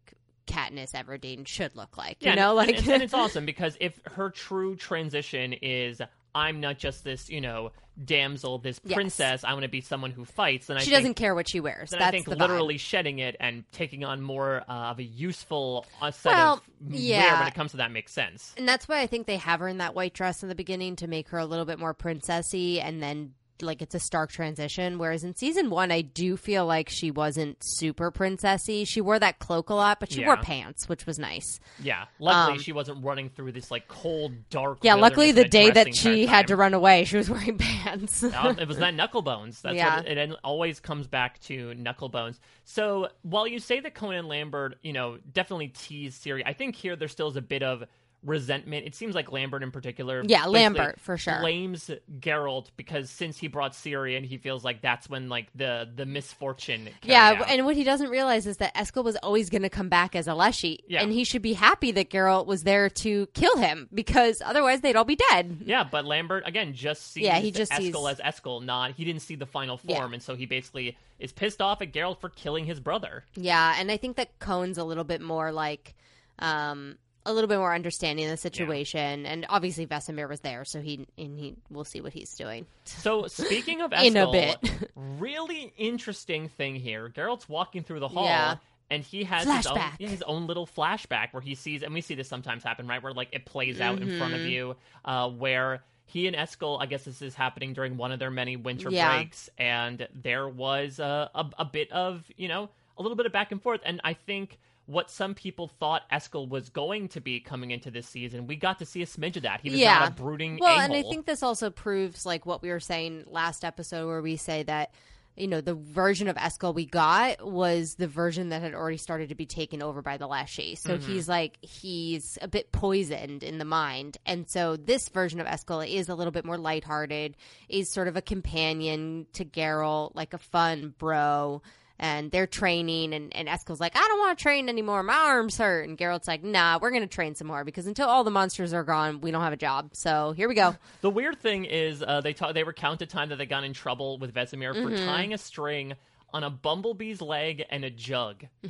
Katniss 0.48 0.92
Everdeen 0.94 1.48
should 1.48 1.76
look 1.76 1.98
like. 1.98 2.18
Yeah, 2.20 2.32
you 2.32 2.36
know, 2.38 2.50
and, 2.50 2.58
like 2.58 2.70
and, 2.70 2.78
it's, 2.80 2.88
and 2.88 3.04
it's 3.04 3.14
awesome 3.16 3.46
because 3.46 3.78
if 3.80 4.00
her 4.06 4.30
true 4.30 4.76
transition 4.76 5.54
is 5.54 6.02
I'm 6.36 6.60
not 6.60 6.80
just 6.80 7.04
this, 7.04 7.30
you 7.30 7.42
know, 7.42 7.72
damsel, 8.04 8.58
this 8.58 8.82
Yes. 8.84 8.96
princess, 8.96 9.44
I 9.44 9.54
want 9.54 9.64
to 9.64 9.70
be 9.70 9.82
someone 9.82 10.10
who 10.12 10.26
fights, 10.26 10.66
then 10.68 10.78
I 10.78 10.80
she 10.80 10.88
think, 10.88 10.98
doesn't 10.98 11.14
care 11.14 11.36
what 11.36 11.48
she 11.48 11.60
wears. 11.60 11.92
Then 11.92 12.00
That's 12.00 12.08
I 12.08 12.12
think 12.12 12.26
the 12.28 12.36
vibe. 12.36 12.40
literally 12.40 12.78
shedding 12.78 13.20
it 13.20 13.36
and 13.40 13.64
taking 13.72 14.04
on 14.04 14.22
more 14.22 14.64
uh, 14.68 14.92
of 14.92 15.00
a 15.00 15.04
useful 15.04 15.86
uh, 16.02 16.10
set 16.10 16.34
Well, 16.34 16.54
of 16.54 16.62
wear 16.90 17.00
yeah. 17.00 17.40
when 17.40 17.48
it 17.48 17.54
comes 17.54 17.72
to 17.72 17.78
that 17.78 17.92
makes 17.92 18.12
sense. 18.12 18.54
And 18.58 18.68
that's 18.68 18.88
why 18.88 19.02
I 19.02 19.08
think 19.08 19.28
they 19.28 19.38
have 19.38 19.60
her 19.60 19.68
in 19.68 19.78
that 19.78 19.94
white 19.94 20.14
dress 20.14 20.42
in 20.42 20.50
the 20.50 20.56
beginning 20.56 20.96
to 20.98 21.08
make 21.08 21.30
her 21.30 21.38
a 21.38 21.46
little 21.46 21.66
bit 21.66 21.78
more 21.78 21.94
princessy, 21.94 22.84
and 22.84 23.02
then 23.02 23.34
like 23.64 23.82
it's 23.82 23.96
a 23.96 24.00
stark 24.00 24.32
transition. 24.32 24.98
Whereas 25.00 25.24
in 25.24 25.36
season 25.36 25.70
one, 25.70 25.92
I 25.92 26.02
do 26.02 26.38
feel 26.38 26.66
like 26.66 26.90
she 26.90 27.12
wasn't 27.12 27.58
super 27.62 28.12
princessy. 28.12 28.88
She 28.88 29.02
wore 29.02 29.20
that 29.20 29.40
cloak 29.40 29.70
a 29.70 29.74
lot, 29.74 30.00
but 30.00 30.12
she 30.12 30.24
wore 30.26 30.38
pants, 30.38 30.88
which 30.90 31.06
was 31.06 31.18
nice. 31.20 31.60
Yeah. 31.82 32.06
Luckily, 32.20 32.58
Um, 32.58 32.60
she 32.60 32.72
wasn't 32.72 33.04
running 33.04 33.30
through 33.30 33.54
this 33.54 33.72
like 33.72 33.88
cold, 33.88 34.50
dark. 34.50 34.80
Yeah, 34.82 34.96
luckily 34.96 35.32
the 35.32 35.46
day 35.46 35.70
that 35.72 35.96
she 35.96 36.26
had 36.26 36.48
to 36.48 36.56
run 36.56 36.74
away, 36.74 37.06
she 37.06 37.18
was 37.18 37.30
wearing 37.30 37.58
pants. 37.58 38.24
It 38.64 38.68
was 38.68 38.78
that 38.78 38.94
knuckle 38.94 39.22
bones. 39.22 39.62
That's 39.62 39.76
Yeah. 39.76 39.98
what 39.98 40.08
it, 40.08 40.18
it 40.18 40.32
always 40.44 40.80
comes 40.80 41.08
back 41.08 41.40
to 41.44 41.74
knuckle 41.76 42.10
bones. 42.10 42.40
So 42.66 43.10
while 43.24 43.48
you 43.48 43.60
say 43.60 43.80
that 43.80 43.94
Conan 43.94 44.28
Lambert, 44.28 44.78
you 44.84 44.94
know, 44.94 45.18
definitely 45.34 45.70
teased 45.70 46.24
Ciri, 46.24 46.44
I 46.46 46.54
think 46.54 46.76
here 46.76 46.96
there 46.96 47.08
still 47.08 47.28
is 47.30 47.36
a 47.36 47.42
bit 47.42 47.64
of 47.64 47.84
resentment. 48.26 48.86
It 48.86 48.96
seems 48.96 49.16
like 49.16 49.32
Lambert 49.32 49.64
in 49.64 49.72
particular. 49.72 50.24
Yeah, 50.26 50.46
Lambert, 50.46 51.00
for 51.00 51.18
sure. 51.18 51.40
blames 51.42 51.90
Geralt 52.20 52.68
because 52.78 53.10
since 53.10 53.38
he 53.38 53.48
brought 53.48 53.74
Ciri 53.74 54.16
in, 54.18 54.24
he 54.24 54.38
feels 54.38 54.64
like 54.64 54.82
that's 54.82 55.10
when 55.10 55.30
like 55.30 55.48
the 55.56 55.90
the 55.96 56.06
misfortune. 56.06 56.90
Yeah, 57.04 57.38
out. 57.42 57.50
and 57.50 57.66
what 57.66 57.76
he 57.76 57.84
doesn't 57.84 58.10
realize 58.10 58.48
is 58.48 58.58
that 58.58 58.74
Eskel 58.76 59.04
was 59.04 59.16
always 59.18 59.50
going 59.50 59.62
to 59.64 59.70
come 59.70 59.90
back 59.90 60.16
as 60.16 60.28
a 60.28 60.34
Leshy, 60.34 60.84
Yeah. 60.88 61.02
and 61.02 61.12
he 61.12 61.24
should 61.24 61.42
be 61.42 61.54
happy 61.54 61.92
that 61.92 62.10
Geralt 62.10 62.46
was 62.46 62.64
there 62.64 62.90
to 62.90 63.26
kill 63.34 63.58
him 63.58 63.90
because 63.94 64.42
otherwise 64.46 64.82
they'd 64.82 64.96
all 64.96 65.04
be 65.06 65.18
dead. 65.32 65.58
Yeah, 65.66 65.84
but 65.84 66.06
Lambert 66.06 66.44
again 66.46 66.74
just 66.74 67.12
sees 67.14 67.24
Yeah, 67.24 67.40
he 67.40 67.52
just 67.52 67.72
Eskel 67.72 68.08
sees- 68.10 68.20
as 68.20 68.36
Eskel, 68.40 68.64
not 68.64 68.92
he 68.92 69.04
didn't 69.06 69.22
see 69.22 69.36
the 69.36 69.46
final 69.46 69.80
Yeah. 69.84 69.98
form, 70.00 70.14
and 70.14 70.24
so 70.24 70.36
he 70.36 70.46
basically 70.46 70.98
is 71.20 71.32
pissed 71.32 71.62
off 71.62 71.82
at 71.82 71.92
Geralt 71.94 72.20
for 72.20 72.30
killing 72.30 72.66
his 72.66 72.80
brother. 72.80 73.24
Yeah, 73.36 73.76
and 73.78 73.92
I 73.92 73.98
think 73.98 74.18
that 74.18 74.40
Coën's 74.40 74.78
a 74.78 74.84
little 74.84 75.04
bit 75.04 75.22
more 75.22 75.52
like, 75.52 75.94
um, 76.40 76.98
a 77.26 77.34
little 77.34 77.48
bit 77.48 77.58
more 77.58 77.74
understanding 77.74 78.26
of 78.26 78.32
the 78.32 78.38
situation, 78.38 79.26
and 79.26 79.46
obviously 79.50 79.86
Vesemir 79.88 80.28
was 80.28 80.42
there, 80.42 80.66
so 80.66 80.82
he 80.82 81.08
and 81.18 81.40
he 81.40 81.56
we'll 81.70 81.86
see 81.86 82.02
what 82.02 82.14
he's 82.14 82.34
doing. 82.36 82.66
So 82.86 83.28
speaking 83.28 83.82
of 83.82 83.92
Eskel, 83.92 84.04
In 84.06 84.18
a 84.18 84.32
bit. 84.32 84.58
really 84.96 85.74
interesting 85.78 86.50
thing 86.50 86.76
here. 86.76 87.10
Geralt's 87.10 87.48
walking 87.48 87.84
through 87.84 88.00
the 88.02 88.08
hall. 88.08 88.26
Yeah. 88.26 88.56
And 88.90 89.02
he 89.04 89.24
has 89.24 89.48
his 89.48 89.66
own, 89.66 89.78
yeah, 89.98 90.08
his 90.10 90.22
own 90.22 90.46
little 90.46 90.68
flashback 90.68 91.30
where 91.32 91.42
he 91.42 91.56
sees, 91.56 91.82
and 91.82 91.94
we 91.96 92.02
see 92.02 92.14
this 92.14 92.28
sometimes 92.28 92.64
happen, 92.64 92.86
right? 92.88 93.02
Where 93.02 93.14
like 93.14 93.30
it 93.32 93.44
plays 93.46 93.82
out 93.82 94.00
in 94.00 94.18
front 94.20 94.34
of 94.36 94.42
Mm-hmm. 94.42 94.50
you, 94.50 94.76
uh, 95.04 95.30
where 95.30 95.82
he 96.06 96.28
and 96.28 96.36
Eskel, 96.36 96.80
I 96.80 96.86
guess 96.86 97.04
this 97.06 97.22
is 97.24 97.34
happening 97.34 97.74
during 97.74 97.98
one 97.98 98.12
of 98.12 98.20
their 98.20 98.30
many 98.30 98.56
winter 98.56 98.92
Yeah. 98.92 99.16
breaks, 99.16 99.50
and 99.58 100.08
there 100.14 100.48
was 100.48 101.00
uh, 101.00 101.30
a 101.34 101.46
a 101.60 101.66
bit 101.66 101.92
of 101.92 102.24
you 102.38 102.48
know 102.50 102.70
a 102.98 103.02
little 103.02 103.16
bit 103.16 103.26
of 103.26 103.32
back 103.32 103.52
and 103.52 103.60
forth, 103.64 103.80
and 103.84 104.00
I 104.04 104.14
think 104.14 104.60
what 104.86 105.10
some 105.10 105.34
people 105.34 105.68
thought 105.80 106.02
Eskel 106.12 106.48
was 106.48 106.70
going 106.70 107.08
to 107.10 107.22
be 107.22 107.40
coming 107.40 107.72
into 107.72 107.90
this 107.90 108.08
season, 108.08 108.48
we 108.48 108.56
got 108.56 108.80
to 108.80 108.86
see 108.86 109.02
a 109.02 109.06
smidge 109.06 109.38
of 109.38 109.44
that. 109.44 109.62
He 109.62 109.70
was 109.70 109.80
yeah, 109.80 110.00
not 110.00 110.10
a 110.10 110.12
brooding 110.14 110.58
Well, 110.60 110.70
a-hole. 110.72 110.82
and 110.84 110.94
I 110.94 111.04
think 111.10 111.26
this 111.26 111.42
also 111.42 111.70
proves 111.70 112.26
like 112.26 112.46
what 112.46 112.62
we 112.62 112.70
were 112.70 112.80
saying 112.82 113.24
last 113.28 113.64
episode, 113.64 114.08
where 114.08 114.22
we 114.22 114.36
say 114.36 114.64
that 114.64 114.92
you 115.36 115.48
know 115.48 115.62
the 115.62 115.74
version 115.74 116.28
of 116.28 116.36
Eskel 116.36 116.76
we 116.76 116.86
got 116.86 117.44
was 117.44 117.96
the 117.96 118.08
version 118.08 118.50
that 118.50 118.62
had 118.62 118.76
already 118.76 118.98
started 118.98 119.30
to 119.30 119.36
be 119.36 119.48
taken 119.48 119.82
over 119.82 120.04
by 120.04 120.18
the 120.18 120.28
Leshy. 120.28 120.76
So 120.76 120.98
Mm-hmm. 120.98 121.12
he's 121.12 121.28
like 121.28 121.58
he's 121.62 122.38
a 122.42 122.48
bit 122.48 122.72
poisoned 122.72 123.42
in 123.42 123.58
the 123.58 123.66
mind, 123.66 124.18
and 124.26 124.48
so 124.50 124.76
this 124.76 125.10
version 125.10 125.40
of 125.40 125.48
Eskel 125.48 125.90
is 125.90 126.08
a 126.10 126.14
little 126.16 126.32
bit 126.32 126.46
more 126.46 126.58
lighthearted, 126.58 127.36
is 127.70 127.90
sort 127.90 128.08
of 128.10 128.16
a 128.16 128.22
companion 128.22 129.26
to 129.34 129.46
Geralt, 129.46 130.12
like 130.14 130.34
a 130.34 130.38
fun 130.38 130.94
bro. 130.98 131.62
And 132.00 132.32
they're 132.32 132.48
training, 132.48 133.14
and, 133.14 133.34
and 133.36 133.48
Eskel's 133.48 133.80
like, 133.80 133.96
I 133.96 134.00
don't 134.00 134.20
want 134.20 134.38
to 134.38 134.42
train 134.42 134.68
anymore. 134.68 135.04
My 135.04 135.14
arms 135.14 135.58
hurt. 135.58 135.88
And 135.88 135.98
Geralt's 135.98 136.28
like, 136.28 136.44
Nah, 136.44 136.80
we're 136.82 136.90
going 136.90 137.04
to 137.04 137.08
train 137.08 137.36
some 137.36 137.48
more 137.48 137.64
because 137.64 137.86
until 137.88 138.10
all 138.10 138.24
the 138.24 138.32
monsters 138.32 138.74
are 138.74 138.84
gone, 138.84 139.22
we 139.22 139.32
don't 139.32 139.44
have 139.44 139.54
a 139.54 139.58
job. 139.58 139.92
So 139.94 140.32
here 140.32 140.50
we 140.50 140.56
go. 140.56 140.76
The 141.02 141.10
weird 141.10 141.40
thing 141.40 141.66
is, 141.66 142.02
uh, 142.06 142.22
they 142.22 142.34
ta- 142.34 142.52
they 142.52 142.64
recounted 142.64 143.10
time 143.10 143.30
that 143.30 143.38
they 143.38 143.46
got 143.46 143.64
in 143.64 143.74
trouble 143.74 144.18
with 144.18 144.34
Vesemir 144.34 144.74
for 144.74 144.90
Mm-hmm. 144.90 145.06
tying 145.06 145.34
a 145.34 145.38
string 145.38 145.94
on 146.34 146.44
a 146.44 146.50
bumblebee's 146.50 147.22
leg 147.22 147.64
and 147.70 147.86
a 147.86 147.90
jug. 147.92 148.46
I, 148.66 148.68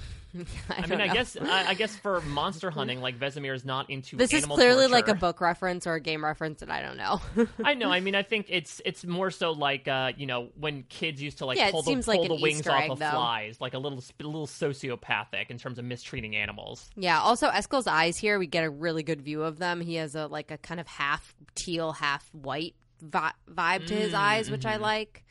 I, 0.69 0.81
mean, 0.81 0.89
don't 0.97 1.01
I 1.01 1.13
guess 1.13 1.37
I, 1.39 1.67
I 1.69 1.73
guess 1.75 1.95
for 1.95 2.19
monster 2.27 2.71
hunting, 2.71 3.01
like 3.01 3.19
Vesemir 3.19 3.53
is 3.55 3.63
not 3.63 3.89
into. 3.91 4.17
this 4.17 4.33
is 4.33 4.45
clearly 4.45 4.87
like 4.87 5.07
a 5.07 5.13
book 5.13 5.39
reference 5.39 5.85
or 5.85 5.93
a 5.93 5.99
game 6.01 6.25
reference, 6.25 6.61
and 6.63 6.71
I 6.71 6.81
don't 6.81 6.97
know. 6.97 7.21
I 7.63 7.75
know. 7.75 7.91
I 7.91 7.99
mean, 8.01 8.15
I 8.15 8.23
think 8.23 8.47
it's 8.49 8.81
it's 8.83 9.05
more 9.05 9.29
so 9.31 9.51
like 9.51 9.87
uh, 9.87 10.11
you 10.17 10.25
know 10.25 10.49
when 10.59 10.83
kids 10.89 11.21
used 11.21 11.37
to 11.37 11.45
like 11.45 11.57
Yeah, 11.59 11.69
pull 11.71 11.83
the, 11.83 11.91
seems 11.91 12.07
like 12.07 12.27
the 12.27 12.33
wings 12.35 12.59
Easter 12.59 12.71
off 12.71 12.83
egg, 12.83 12.91
of 12.91 12.99
though. 12.99 13.11
flies, 13.11 13.61
like 13.61 13.75
a 13.75 13.79
little 13.79 13.99
a 13.99 14.23
little 14.23 14.47
sociopathic 14.47 15.49
in 15.49 15.57
terms 15.57 15.77
of 15.79 15.85
mistreating 15.85 16.35
animals. 16.35 16.89
yeah. 16.95 17.19
Also, 17.19 17.49
Eskel's 17.49 17.87
eyes 17.87 18.17
here, 18.17 18.39
we 18.39 18.47
get 18.47 18.63
a 18.63 18.69
really 18.69 19.03
good 19.03 19.21
view 19.21 19.43
of 19.43 19.59
them. 19.59 19.81
He 19.81 19.95
has 19.95 20.15
a 20.15 20.27
like 20.27 20.51
a 20.51 20.57
kind 20.57 20.79
of 20.79 20.87
half 20.87 21.35
teal, 21.55 21.91
half 21.93 22.27
white 22.33 22.75
vi- 23.01 23.33
vibe 23.49 23.85
to 23.87 23.93
his 23.95 24.13
eyes, 24.13 24.49
which 24.49 24.61
Mm-hmm. 24.61 24.69
I 24.69 24.77
like. 24.77 25.23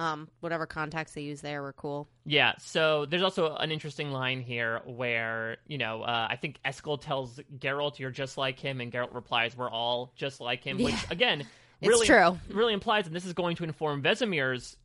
Um, 0.00 0.28
whatever 0.40 0.64
contacts 0.66 1.12
they 1.12 1.20
use 1.20 1.42
there 1.42 1.60
were 1.62 1.74
cool. 1.74 2.08
Yeah, 2.24 2.54
so 2.58 3.04
there's 3.04 3.22
also 3.22 3.54
an 3.56 3.70
interesting 3.70 4.10
line 4.12 4.40
here 4.40 4.80
where, 4.86 5.58
you 5.66 5.76
know, 5.76 6.02
uh, 6.02 6.26
I 6.30 6.36
think 6.36 6.58
Eskel 6.64 6.98
tells 7.00 7.38
Geralt, 7.58 7.98
you're 7.98 8.10
just 8.10 8.38
like 8.38 8.58
him, 8.58 8.80
and 8.80 8.90
Geralt 8.90 9.14
replies, 9.14 9.56
we're 9.56 9.68
all 9.70 10.12
just 10.16 10.40
like 10.40 10.64
him, 10.64 10.78
which, 10.78 10.94
Yeah. 10.94 11.00
again, 11.10 11.40
It's 11.82 11.88
really, 11.88 12.06
true. 12.06 12.38
really 12.48 12.72
implies, 12.72 13.06
and 13.06 13.14
this 13.14 13.24
is 13.26 13.32
going 13.34 13.56
to 13.56 13.64
inform 13.64 14.02
Vesemir's 14.02 14.76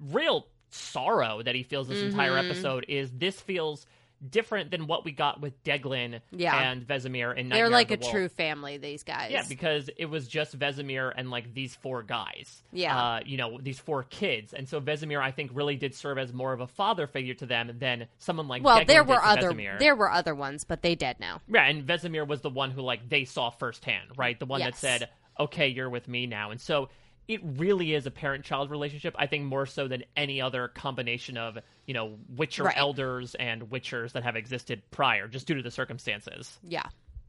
real 0.00 0.46
sorrow 0.70 1.40
that 1.42 1.54
he 1.54 1.62
feels 1.62 1.86
this 1.88 2.02
entire 2.02 2.32
Mm-hmm. 2.32 2.50
episode, 2.50 2.84
is 2.88 3.10
this 3.12 3.40
feels 3.40 3.86
different 4.30 4.70
than 4.70 4.86
what 4.86 5.04
we 5.04 5.12
got 5.12 5.40
with 5.40 5.62
Deglin 5.64 6.20
Yeah. 6.30 6.70
and 6.70 6.86
Vesemir 6.86 7.36
in 7.36 7.48
They're 7.48 7.68
like 7.68 7.90
a 7.90 7.98
Wolf. 8.00 8.10
true 8.10 8.28
family. 8.28 8.76
These 8.78 9.02
guys. 9.02 9.30
Yeah, 9.30 9.42
because 9.48 9.90
it 9.96 10.06
was 10.06 10.26
just 10.28 10.58
Vesemir 10.58 11.12
and 11.16 11.30
like 11.30 11.54
these 11.54 11.74
four 11.74 12.02
guys. 12.02 12.62
Yeah. 12.72 12.96
Uh, 12.98 13.20
you 13.24 13.36
know, 13.36 13.58
these 13.60 13.78
four 13.78 14.02
kids. 14.04 14.52
And 14.54 14.68
so 14.68 14.80
Vesemir, 14.80 15.20
I 15.20 15.30
think, 15.30 15.50
really 15.54 15.76
did 15.76 15.94
serve 15.94 16.18
as 16.18 16.32
more 16.32 16.52
of 16.52 16.60
a 16.60 16.66
father 16.66 17.06
figure 17.06 17.34
to 17.34 17.46
them 17.46 17.76
than 17.78 18.06
someone 18.18 18.48
like 18.48 18.62
well, 18.62 18.80
Deglin 18.80 18.86
there 18.86 19.04
were 19.04 19.22
other 19.22 19.52
Vesemir. 19.52 19.78
there 19.78 19.96
were 19.96 20.10
other 20.10 20.34
ones, 20.34 20.64
but 20.64 20.82
they 20.82 20.94
dead 20.94 21.20
now. 21.20 21.40
Yeah, 21.48 21.64
and 21.64 21.86
Vesemir 21.86 22.26
was 22.26 22.40
the 22.40 22.50
one 22.50 22.70
who 22.70 22.82
like 22.82 23.08
they 23.08 23.24
saw 23.24 23.50
firsthand, 23.50 24.10
right? 24.16 24.38
The 24.38 24.46
one 24.46 24.60
that 24.60 24.76
said, 24.76 25.08
"Okay, 25.38 25.68
you're 25.68 25.90
with 25.90 26.08
me 26.08 26.26
now." 26.26 26.50
And 26.50 26.60
so 26.60 26.88
it 27.28 27.40
really 27.42 27.94
is 27.94 28.06
a 28.06 28.10
parent-child 28.10 28.70
relationship. 28.70 29.14
I 29.18 29.26
think 29.26 29.44
more 29.44 29.66
so 29.66 29.88
than 29.88 30.04
any 30.16 30.40
other 30.40 30.68
combination 30.68 31.36
of 31.38 31.58
you 31.86 31.94
know 31.94 32.16
Witcher 32.36 32.64
Right. 32.64 32.76
elders 32.76 33.34
and 33.34 33.62
Witchers 33.70 34.12
that 34.12 34.22
have 34.24 34.36
existed 34.36 34.82
prior, 34.90 35.28
just 35.28 35.46
due 35.46 35.54
to 35.54 35.62
the 35.62 35.70
circumstances. 35.70 36.58
Yeah, 36.62 36.84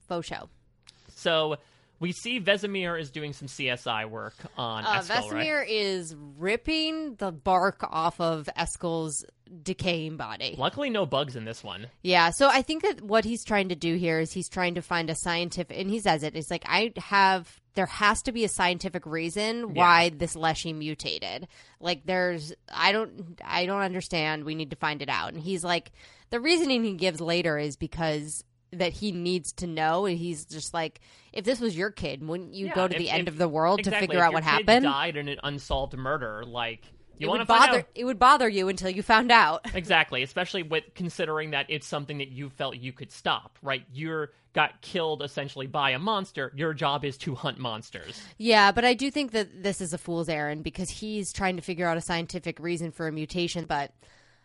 faux 0.08 0.28
show. 0.28 0.50
So 1.16 1.58
we 2.02 2.12
see 2.12 2.42
Vesemir 2.42 3.00
is 3.00 3.10
doing 3.10 3.32
some 3.32 3.48
CSI 3.48 4.04
work 4.10 4.36
on 4.58 4.84
Uh, 4.86 4.96
Eskel, 5.00 5.10
right? 5.32 5.48
Vesemir 5.48 5.66
is 5.68 6.14
ripping 6.38 7.16
the 7.16 7.32
bark 7.32 7.80
off 7.90 8.20
of 8.20 8.50
Eskel's 8.58 9.26
decaying 9.64 10.18
body. 10.18 10.56
Luckily, 10.58 10.90
no 10.90 11.06
bugs 11.06 11.38
in 11.38 11.46
this 11.46 11.64
one. 11.64 11.88
Yeah, 12.02 12.32
so 12.32 12.50
I 12.50 12.64
think 12.64 12.84
that 12.84 13.02
what 13.02 13.24
he's 13.24 13.46
trying 13.46 13.70
to 13.70 13.76
do 13.76 13.96
here 13.96 14.20
is 14.20 14.34
he's 14.34 14.50
trying 14.50 14.76
to 14.76 14.82
find 14.82 15.10
a 15.10 15.16
scientific, 15.16 15.78
and 15.80 15.90
he 15.90 16.00
says 16.02 16.24
it. 16.24 16.36
It's 16.36 16.52
like 16.52 16.64
I 16.68 16.92
have. 16.98 17.62
There 17.76 17.86
has 17.86 18.22
to 18.24 18.32
be 18.32 18.44
a 18.44 18.50
scientific 18.50 19.06
reason 19.06 19.74
why 19.74 20.10
this 20.10 20.36
Leshy 20.36 20.74
mutated. 20.74 21.48
Like 21.80 22.06
there's, 22.06 22.54
I 22.74 22.92
don't, 22.92 23.40
I 23.44 23.66
don't 23.66 23.82
understand. 23.82 24.46
We 24.46 24.56
need 24.56 24.70
to 24.72 24.76
find 24.78 25.02
it 25.02 25.10
out. 25.10 25.34
And 25.34 25.42
he's 25.44 25.64
like, 25.64 25.92
the 26.30 26.40
reasoning 26.40 26.84
he 26.84 26.94
gives 26.94 27.22
later 27.22 27.58
is 27.58 27.76
because 27.76 28.44
that 28.72 28.94
he 28.94 29.12
needs 29.12 29.52
to 29.54 29.68
know. 29.68 30.06
And 30.06 30.18
he's 30.18 30.46
just 30.46 30.74
like, 30.74 31.00
if 31.34 31.44
this 31.46 31.60
was 31.60 31.78
your 31.78 31.92
kid, 31.92 32.26
wouldn't 32.26 32.54
you 32.54 32.68
Yeah, 32.68 32.76
go 32.76 32.88
to 32.88 32.96
if- 32.96 33.00
the 33.00 33.10
end 33.10 33.28
of 33.28 33.38
the 33.38 33.48
world 33.48 33.80
exactly, 33.80 34.08
to 34.08 34.12
figure 34.12 34.20
if 34.22 34.28
out 34.28 34.34
what 34.34 34.44
happened? 34.44 34.84
Died 34.84 35.18
in 35.18 35.28
an 35.28 35.40
unsolved 35.44 35.98
murder, 35.98 36.44
like 36.46 36.84
you 37.18 37.28
it 37.28 37.30
want 37.30 37.40
would 37.40 37.46
to 37.46 37.48
bother. 37.48 37.80
out. 37.80 37.86
It 37.96 38.06
would 38.06 38.20
bother 38.20 38.50
you 38.50 38.68
until 38.68 38.90
you 38.90 39.02
found 39.04 39.32
out. 39.32 39.66
Exactly, 39.76 40.24
especially 40.24 40.64
with 40.64 40.84
considering 40.96 41.52
that 41.52 41.66
it's 41.70 41.86
something 41.86 42.18
that 42.20 42.30
you 42.30 42.50
felt 42.50 42.78
you 42.78 42.92
could 42.92 43.12
stop, 43.12 43.60
right? 43.62 43.84
You're 43.94 44.32
got 44.54 44.82
killed 44.82 45.22
essentially 45.22 45.68
by 45.68 45.92
a 45.92 46.00
monster. 46.00 46.52
Your 46.56 46.74
job 46.74 47.04
is 47.04 47.18
to 47.20 47.36
hunt 47.36 47.60
monsters. 47.60 48.22
Yeah, 48.38 48.72
but 48.72 48.86
I 48.86 48.94
do 48.94 49.12
think 49.12 49.32
that 49.32 49.64
this 49.64 49.82
is 49.82 49.94
a 49.94 49.98
fool's 49.98 50.30
errand 50.30 50.64
because 50.64 50.90
he's 50.90 51.34
trying 51.34 51.58
to 51.58 51.62
figure 51.62 51.88
out 51.88 51.98
a 51.98 52.02
scientific 52.02 52.60
reason 52.60 52.92
for 52.92 53.08
a 53.08 53.12
mutation, 53.12 53.66
but 53.66 53.94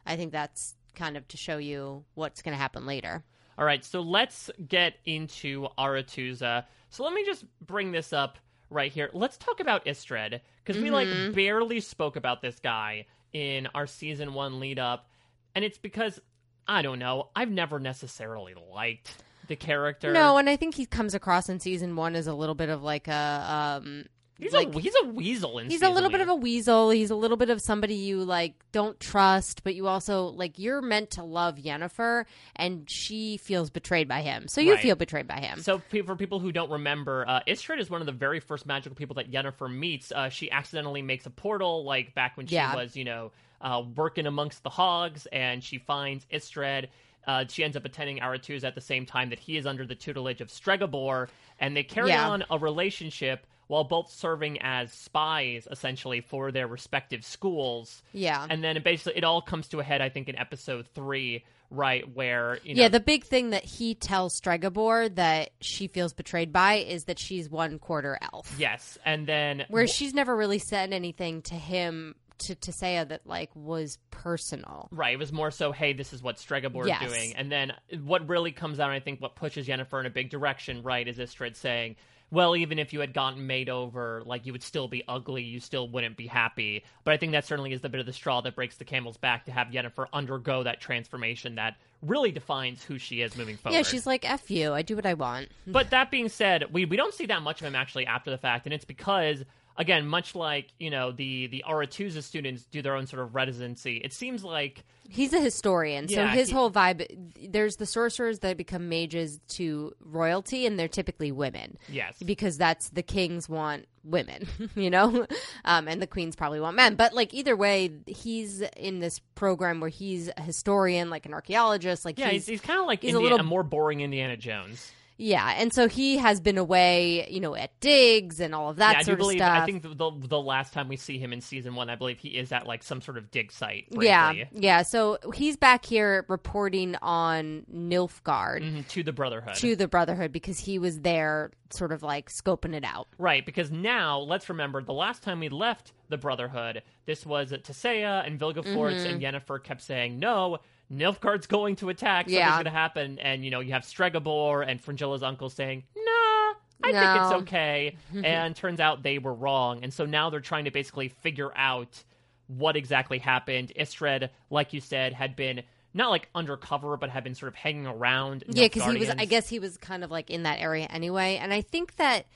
I 0.05 0.17
think 0.17 0.33
that's 0.33 0.75
kind 0.95 1.17
of 1.17 1.27
to 1.29 1.37
show 1.37 1.59
you 1.59 2.05
what's 2.15 2.43
going 2.43 2.55
to 2.55 2.61
happen 2.61 2.87
later. 2.87 3.25
All 3.57 3.65
right, 3.65 3.85
so 3.85 4.01
let's 4.01 4.51
get 4.67 4.95
into 5.05 5.69
Aretuza. 5.79 6.65
So 6.91 7.05
let 7.05 7.13
me 7.13 7.25
just 7.25 7.45
bring 7.65 7.93
this 7.93 8.13
up 8.13 8.39
right 8.71 8.91
here. 8.91 9.11
Let's 9.13 9.37
talk 9.37 9.61
about 9.61 9.85
Istredd 9.85 10.41
because 10.65 10.81
we 10.81 10.91
like 10.91 11.09
barely 11.35 11.81
spoke 11.81 12.17
about 12.17 12.41
this 12.41 12.59
guy 12.59 13.07
in 13.33 13.69
our 13.75 13.87
season 13.87 14.33
1 14.33 14.61
lead 14.61 14.79
up, 14.79 15.09
and 15.55 15.65
it's 15.65 15.79
because 15.79 16.21
I 16.67 16.83
don't 16.83 16.99
know, 16.99 17.29
I've 17.35 17.51
never 17.51 17.81
necessarily 17.81 18.55
liked 18.73 19.23
the 19.49 19.57
character. 19.57 20.13
No, 20.13 20.37
and 20.37 20.49
I 20.49 20.57
think 20.57 20.77
he 20.77 20.87
comes 20.87 21.15
across 21.15 21.49
in 21.49 21.59
season 21.59 21.97
one 21.97 22.15
as 22.15 22.29
a 22.29 22.35
little 22.35 22.55
bit 22.55 22.69
of 22.69 22.83
like 22.83 23.09
a 23.09 23.81
um, 23.83 24.05
He's 24.41 24.53
like 24.53 24.75
a 24.75 24.81
he's 24.81 24.95
a 25.03 25.07
weasel 25.07 25.59
in 25.59 25.69
he's 25.71 25.83
a 25.83 25.91
little 25.91 26.11
bit 26.11 26.21
of 26.21 26.29
a 26.29 26.35
weasel. 26.35 26.91
He's 26.91 27.11
a 27.11 27.15
little 27.15 27.37
bit 27.37 27.51
of 27.51 27.61
somebody 27.61 27.95
you 27.95 28.25
like 28.25 28.55
don't 28.73 28.99
trust, 29.01 29.63
but 29.65 29.75
you 29.75 29.87
also 29.87 30.25
like 30.27 30.59
you're 30.59 30.81
meant 30.83 31.11
to 31.13 31.23
love 31.23 31.57
Yennefer, 31.57 32.25
and 32.57 32.89
she 32.91 33.37
feels 33.37 33.71
betrayed 33.71 34.09
by 34.09 34.23
him. 34.23 34.49
So 34.49 34.61
you 34.61 34.73
Right. 34.73 34.81
feel 34.83 34.97
betrayed 34.97 35.27
by 35.29 35.41
him. 35.41 35.61
So, 35.63 35.79
pe- 35.91 36.03
for 36.03 36.17
people 36.17 36.39
who 36.41 36.53
don't 36.53 36.71
remember, 36.71 37.25
uh, 37.29 37.41
Istredd 37.47 37.81
is 37.81 37.91
one 37.91 38.01
of 38.01 38.07
the 38.07 38.13
very 38.13 38.41
first 38.41 38.67
magical 38.67 38.95
people 38.97 39.15
that 39.17 39.31
Yennefer 39.31 39.71
meets. 39.73 40.13
Uh, 40.13 40.29
she 40.29 40.51
accidentally 40.51 41.03
makes 41.03 41.27
a 41.27 41.31
portal, 41.31 41.85
like 41.85 42.15
back 42.15 42.37
when 42.37 42.47
she 42.47 42.55
Yeah. 42.55 42.75
was, 42.75 42.97
you 42.97 43.05
know, 43.05 43.33
uh, 43.61 43.83
working 43.95 44.27
amongst 44.27 44.63
the 44.63 44.71
hogs, 44.71 45.27
and 45.27 45.63
she 45.63 45.79
finds 45.79 46.25
Istredd. 46.33 46.87
Uh, 47.27 47.45
she 47.47 47.63
ends 47.63 47.77
up 47.77 47.85
attending 47.85 48.19
Aretuza 48.21 48.65
at 48.65 48.75
the 48.75 48.81
same 48.81 49.05
time 49.05 49.29
that 49.29 49.39
he 49.39 49.59
is 49.59 49.67
under 49.67 49.85
the 49.87 49.95
tutelage 49.95 50.41
of 50.41 50.49
Stregobor, 50.49 51.29
and 51.59 51.77
they 51.77 51.83
carry 51.83 52.09
Yeah. 52.09 52.27
on 52.31 52.45
a 52.51 52.57
relationship 52.59 53.47
while 53.71 53.85
both 53.85 54.11
serving 54.11 54.61
as 54.63 54.93
spies, 54.93 55.69
essentially, 55.71 56.21
for 56.21 56.51
their 56.51 56.67
respective 56.67 57.25
schools. 57.25 58.03
Yeah. 58.13 58.45
And 58.51 58.65
then 58.65 58.77
it 58.77 58.83
basically, 58.83 59.17
it 59.17 59.23
all 59.23 59.41
comes 59.41 59.69
to 59.69 59.79
a 59.79 59.85
head, 59.85 60.01
I 60.01 60.09
think, 60.09 60.29
in 60.29 60.35
episode 60.35 60.89
three, 60.93 61.45
right, 61.71 62.03
where, 62.13 62.59
you 62.65 62.75
know, 62.75 62.83
yeah, 62.83 62.89
the 62.89 62.99
big 62.99 63.23
thing 63.23 63.51
that 63.51 63.65
he 63.65 63.95
tells 63.95 64.39
Stregobor 64.41 65.15
that 65.15 65.51
she 65.61 65.87
feels 65.87 66.13
betrayed 66.13 66.53
by 66.53 66.79
is 66.79 67.05
that 67.05 67.21
she's 67.21 67.49
one 67.49 67.79
quarter 67.79 68.19
elf. 68.33 68.53
yes, 68.59 68.99
and 69.05 69.25
then 69.29 69.65
Where 69.69 69.87
she's 69.87 70.15
never 70.15 70.35
really 70.35 70.59
said 70.59 70.93
anything 70.93 71.43
to 71.43 71.55
him 71.55 72.17
to 72.39 72.57
Tissaia 72.57 73.07
that 73.07 73.25
like 73.25 73.55
was 73.55 73.99
personal. 74.11 74.89
Right, 74.91 75.13
it 75.13 75.19
was 75.21 75.33
more 75.33 75.53
so, 75.53 75.71
hey, 75.71 75.93
this 75.93 76.13
is 76.13 76.25
what 76.25 76.39
Stregobor 76.39 76.89
Yes. 76.89 77.03
is 77.05 77.13
doing. 77.13 77.37
And 77.37 77.53
then 77.53 77.73
what 78.03 78.29
really 78.29 78.51
comes 78.51 78.81
out, 78.81 78.91
I 78.91 78.99
think, 78.99 79.21
what 79.21 79.37
pushes 79.37 79.69
Yennefer 79.69 80.01
in 80.01 80.07
a 80.07 80.11
big 80.11 80.29
direction, 80.29 80.83
right, 80.83 81.07
is 81.07 81.19
Istredd 81.19 81.55
saying, 81.55 81.95
well, 82.31 82.55
even 82.55 82.79
if 82.79 82.93
you 82.93 83.01
had 83.01 83.13
gotten 83.13 83.47
made 83.47 83.69
over, 83.69 84.23
like, 84.25 84.47
you 84.47 84.53
would 84.53 84.63
still 84.63 84.89
be 84.89 85.03
ugly, 85.09 85.43
you 85.43 85.61
still 85.61 85.89
wouldn't 85.89 86.17
be 86.17 86.27
happy. 86.27 86.85
But 87.05 87.15
I 87.15 87.17
think 87.17 87.33
that 87.33 87.45
certainly 87.45 87.73
is 87.73 87.81
the 87.81 87.89
bit 87.89 88.01
of 88.01 88.07
the 88.07 88.13
straw 88.13 88.41
that 88.43 88.55
breaks 88.55 88.77
the 88.77 88.85
camel's 88.85 89.17
back 89.17 89.47
to 89.47 89.53
have 89.53 89.69
Yennefer 89.69 90.07
undergo 90.13 90.63
that 90.63 90.81
transformation 90.81 91.57
that 91.57 91.77
really 92.03 92.31
defines 92.31 92.85
who 92.85 92.99
she 92.99 93.21
is 93.21 93.37
moving 93.37 93.57
forward. 93.57 93.77
Yeah, 93.77 93.83
she's 93.83 94.07
like, 94.07 94.29
F 94.29 94.51
you, 94.51 94.73
I 94.73 94.83
do 94.83 94.97
what 94.97 95.07
I 95.07 95.15
want. 95.15 95.49
But 95.67 95.91
that 95.91 96.11
being 96.11 96.29
said, 96.29 96.73
we, 96.73 96.85
we 96.85 96.97
don't 96.97 97.15
see 97.15 97.27
that 97.27 97.43
much 97.43 97.61
of 97.61 97.67
him 97.67 97.75
actually 97.75 98.07
after 98.07 98.31
the 98.31 98.39
fact, 98.39 98.67
and 98.67 98.73
it's 98.73 98.85
because 98.85 99.45
again, 99.77 100.07
much 100.07 100.35
like 100.35 100.69
you 100.79 100.91
know 100.91 101.13
the 101.13 101.47
the 101.49 101.65
Aretuza 101.69 102.23
students 102.23 102.65
do 102.65 102.83
their 102.83 102.95
own 102.95 103.07
sort 103.07 103.23
of 103.23 103.35
residency, 103.35 103.97
it 103.99 104.13
seems 104.13 104.45
like 104.45 104.85
He's 105.13 105.33
a 105.33 105.41
historian, 105.41 106.07
so 106.07 106.25
his 106.29 106.49
he- 106.49 106.55
whole 106.55 106.71
vibe. 106.71 107.05
There's 107.51 107.77
the 107.77 107.87
sorcerers 107.87 108.39
that 108.41 108.57
become 108.57 108.89
mages 108.89 109.41
to 109.49 109.93
royalty, 110.01 110.67
and 110.67 110.79
they're 110.79 110.87
typically 110.87 111.33
women. 111.33 111.79
Yes. 111.89 112.17
because 112.25 112.57
that's 112.57 112.91
the 112.91 113.03
kings 113.03 113.49
want 113.49 113.87
women, 114.05 114.47
you 114.77 114.89
know, 114.89 115.27
um, 115.65 115.89
and 115.89 116.01
the 116.01 116.07
queens 116.07 116.37
probably 116.37 116.61
want 116.61 116.77
men. 116.77 116.95
But 116.95 117.13
like 117.13 117.35
either 117.35 117.57
way, 117.57 117.91
he's 118.07 118.61
in 118.77 119.01
this 119.01 119.19
program 119.35 119.81
where 119.81 119.91
he's 119.91 120.31
a 120.37 120.43
historian, 120.43 121.11
like 121.11 121.27
an 121.27 121.35
archaeologist. 121.35 122.05
Like 122.05 122.17
yeah, 122.17 122.29
he's, 122.29 122.47
he's, 122.47 122.61
kind 122.61 122.79
of 122.81 122.87
like 122.87 123.03
he's 123.03 123.15
a 123.15 123.19
little- 123.19 123.41
a 123.41 123.43
more 123.43 123.65
boring 123.65 124.03
Indiana 124.03 124.37
Jones. 124.37 124.93
Yeah, 125.23 125.55
and 125.59 125.71
so 125.73 125.87
he 125.87 126.17
has 126.17 126.41
been 126.41 126.57
away, 126.57 127.29
you 127.31 127.41
know, 127.41 127.55
at 127.55 127.79
digs 127.81 128.41
and 128.41 128.55
all 128.55 128.71
of 128.71 128.77
that 128.77 128.93
yeah, 128.93 128.99
I 128.99 129.03
do 129.03 129.05
sort 129.05 129.21
of 129.21 129.27
stuff. 129.33 129.59
I 129.63 129.67
think 129.67 129.83
the, 129.83 129.89
the 129.95 130.11
the 130.29 130.41
last 130.41 130.73
time 130.73 130.89
we 130.89 130.97
see 130.97 131.19
him 131.19 131.35
in 131.35 131.43
season 131.43 131.75
one, 131.75 131.91
I 131.91 131.95
believe 131.97 132.19
he 132.19 132.31
is 132.31 132.53
at 132.53 132.67
like 132.67 132.83
some 132.83 133.03
sort 133.03 133.19
of 133.19 133.31
dig 133.31 133.53
site. 133.53 133.89
yeah, 133.91 134.33
briefly. 134.33 134.49
yeah. 134.63 134.83
So 134.83 135.19
he's 135.35 135.59
back 135.59 135.85
here 135.85 136.25
reporting 136.29 136.97
on 137.03 137.67
Nilfgaard. 137.71 138.63
Mhm, 138.63 138.89
to 138.89 139.03
the 139.03 139.13
Brotherhood. 139.13 139.55
to 139.57 139.77
the 139.77 139.89
Brotherhood 139.89 140.33
because 140.33 140.59
he 140.59 140.79
was 140.79 141.01
there, 141.01 141.51
sort 141.69 141.93
of 141.93 142.03
like 142.03 142.31
scoping 142.31 142.75
it 142.75 142.85
out. 142.85 143.09
Right, 143.19 143.45
because 143.45 143.71
now 143.71 144.21
let's 144.21 144.49
remember 144.49 144.83
the 144.83 144.95
last 144.95 145.23
time 145.23 145.41
we 145.41 145.51
left 145.51 145.93
the 146.09 146.17
Brotherhood, 146.17 146.83
this 147.05 147.27
was 147.27 147.53
at 147.53 147.65
Tissaia 147.65 148.27
and 148.27 148.41
Vilgefortz 148.41 148.65
Mm-hmm. 149.05 149.07
and 149.07 149.23
Yennefer 149.23 149.63
kept 149.63 149.83
saying, 149.83 150.19
"No, 150.19 150.59
Nilfgaard's 150.93 151.47
going 151.47 151.77
to 151.77 151.89
attack. 151.89 152.27
Something's 152.27 152.39
Yeah. 152.39 152.53
going 152.53 152.65
to 152.65 152.71
happen." 152.71 153.19
And 153.19 153.45
you 153.45 153.51
know, 153.51 153.61
you 153.61 153.73
have 153.73 153.83
Stregobor 153.83 154.67
and 154.67 154.83
Fringilla's 154.83 155.23
uncle 155.23 155.51
saying, 155.51 155.85
"Nah, 155.97 156.55
I 156.83 156.93
think 156.93 157.23
it's 157.23 157.43
okay." 157.43 157.97
and 158.25 158.55
turns 158.57 158.81
out 158.81 159.03
they 159.03 159.19
were 159.19 159.35
wrong, 159.35 159.83
and 159.83 159.93
so 159.93 160.05
now 160.07 160.31
they're 160.31 160.41
trying 160.41 160.65
to 160.65 160.71
basically 160.71 161.09
figure 161.09 161.51
out 161.57 162.03
what 162.49 162.77
exactly 162.77 163.19
happened. 163.19 163.73
Istredd, 163.79 164.29
like 164.51 164.73
you 164.73 164.81
said, 164.81 165.13
had 165.13 165.37
been. 165.37 165.63
Not 165.93 166.11
like 166.11 166.29
undercover, 166.37 166.97
but 166.97 167.11
had 167.11 167.25
been 167.25 167.35
sort 167.35 167.49
of 167.49 167.57
hanging 167.57 167.85
around. 167.85 168.45
Yeah, 168.47 168.67
because 168.67 168.93
he 168.93 168.97
was. 168.97 169.11
I 169.11 169.25
guess 169.25 169.49
he 169.49 169.59
was 169.59 169.77
kind 169.77 170.05
of 170.05 170.11
like 170.13 170.31
in 170.31 170.45
that 170.45 170.61
area 170.61 170.87
anyway. 170.89 171.37
And 171.43 171.53
I 171.53 171.63
think 171.63 171.97
that 171.97 172.27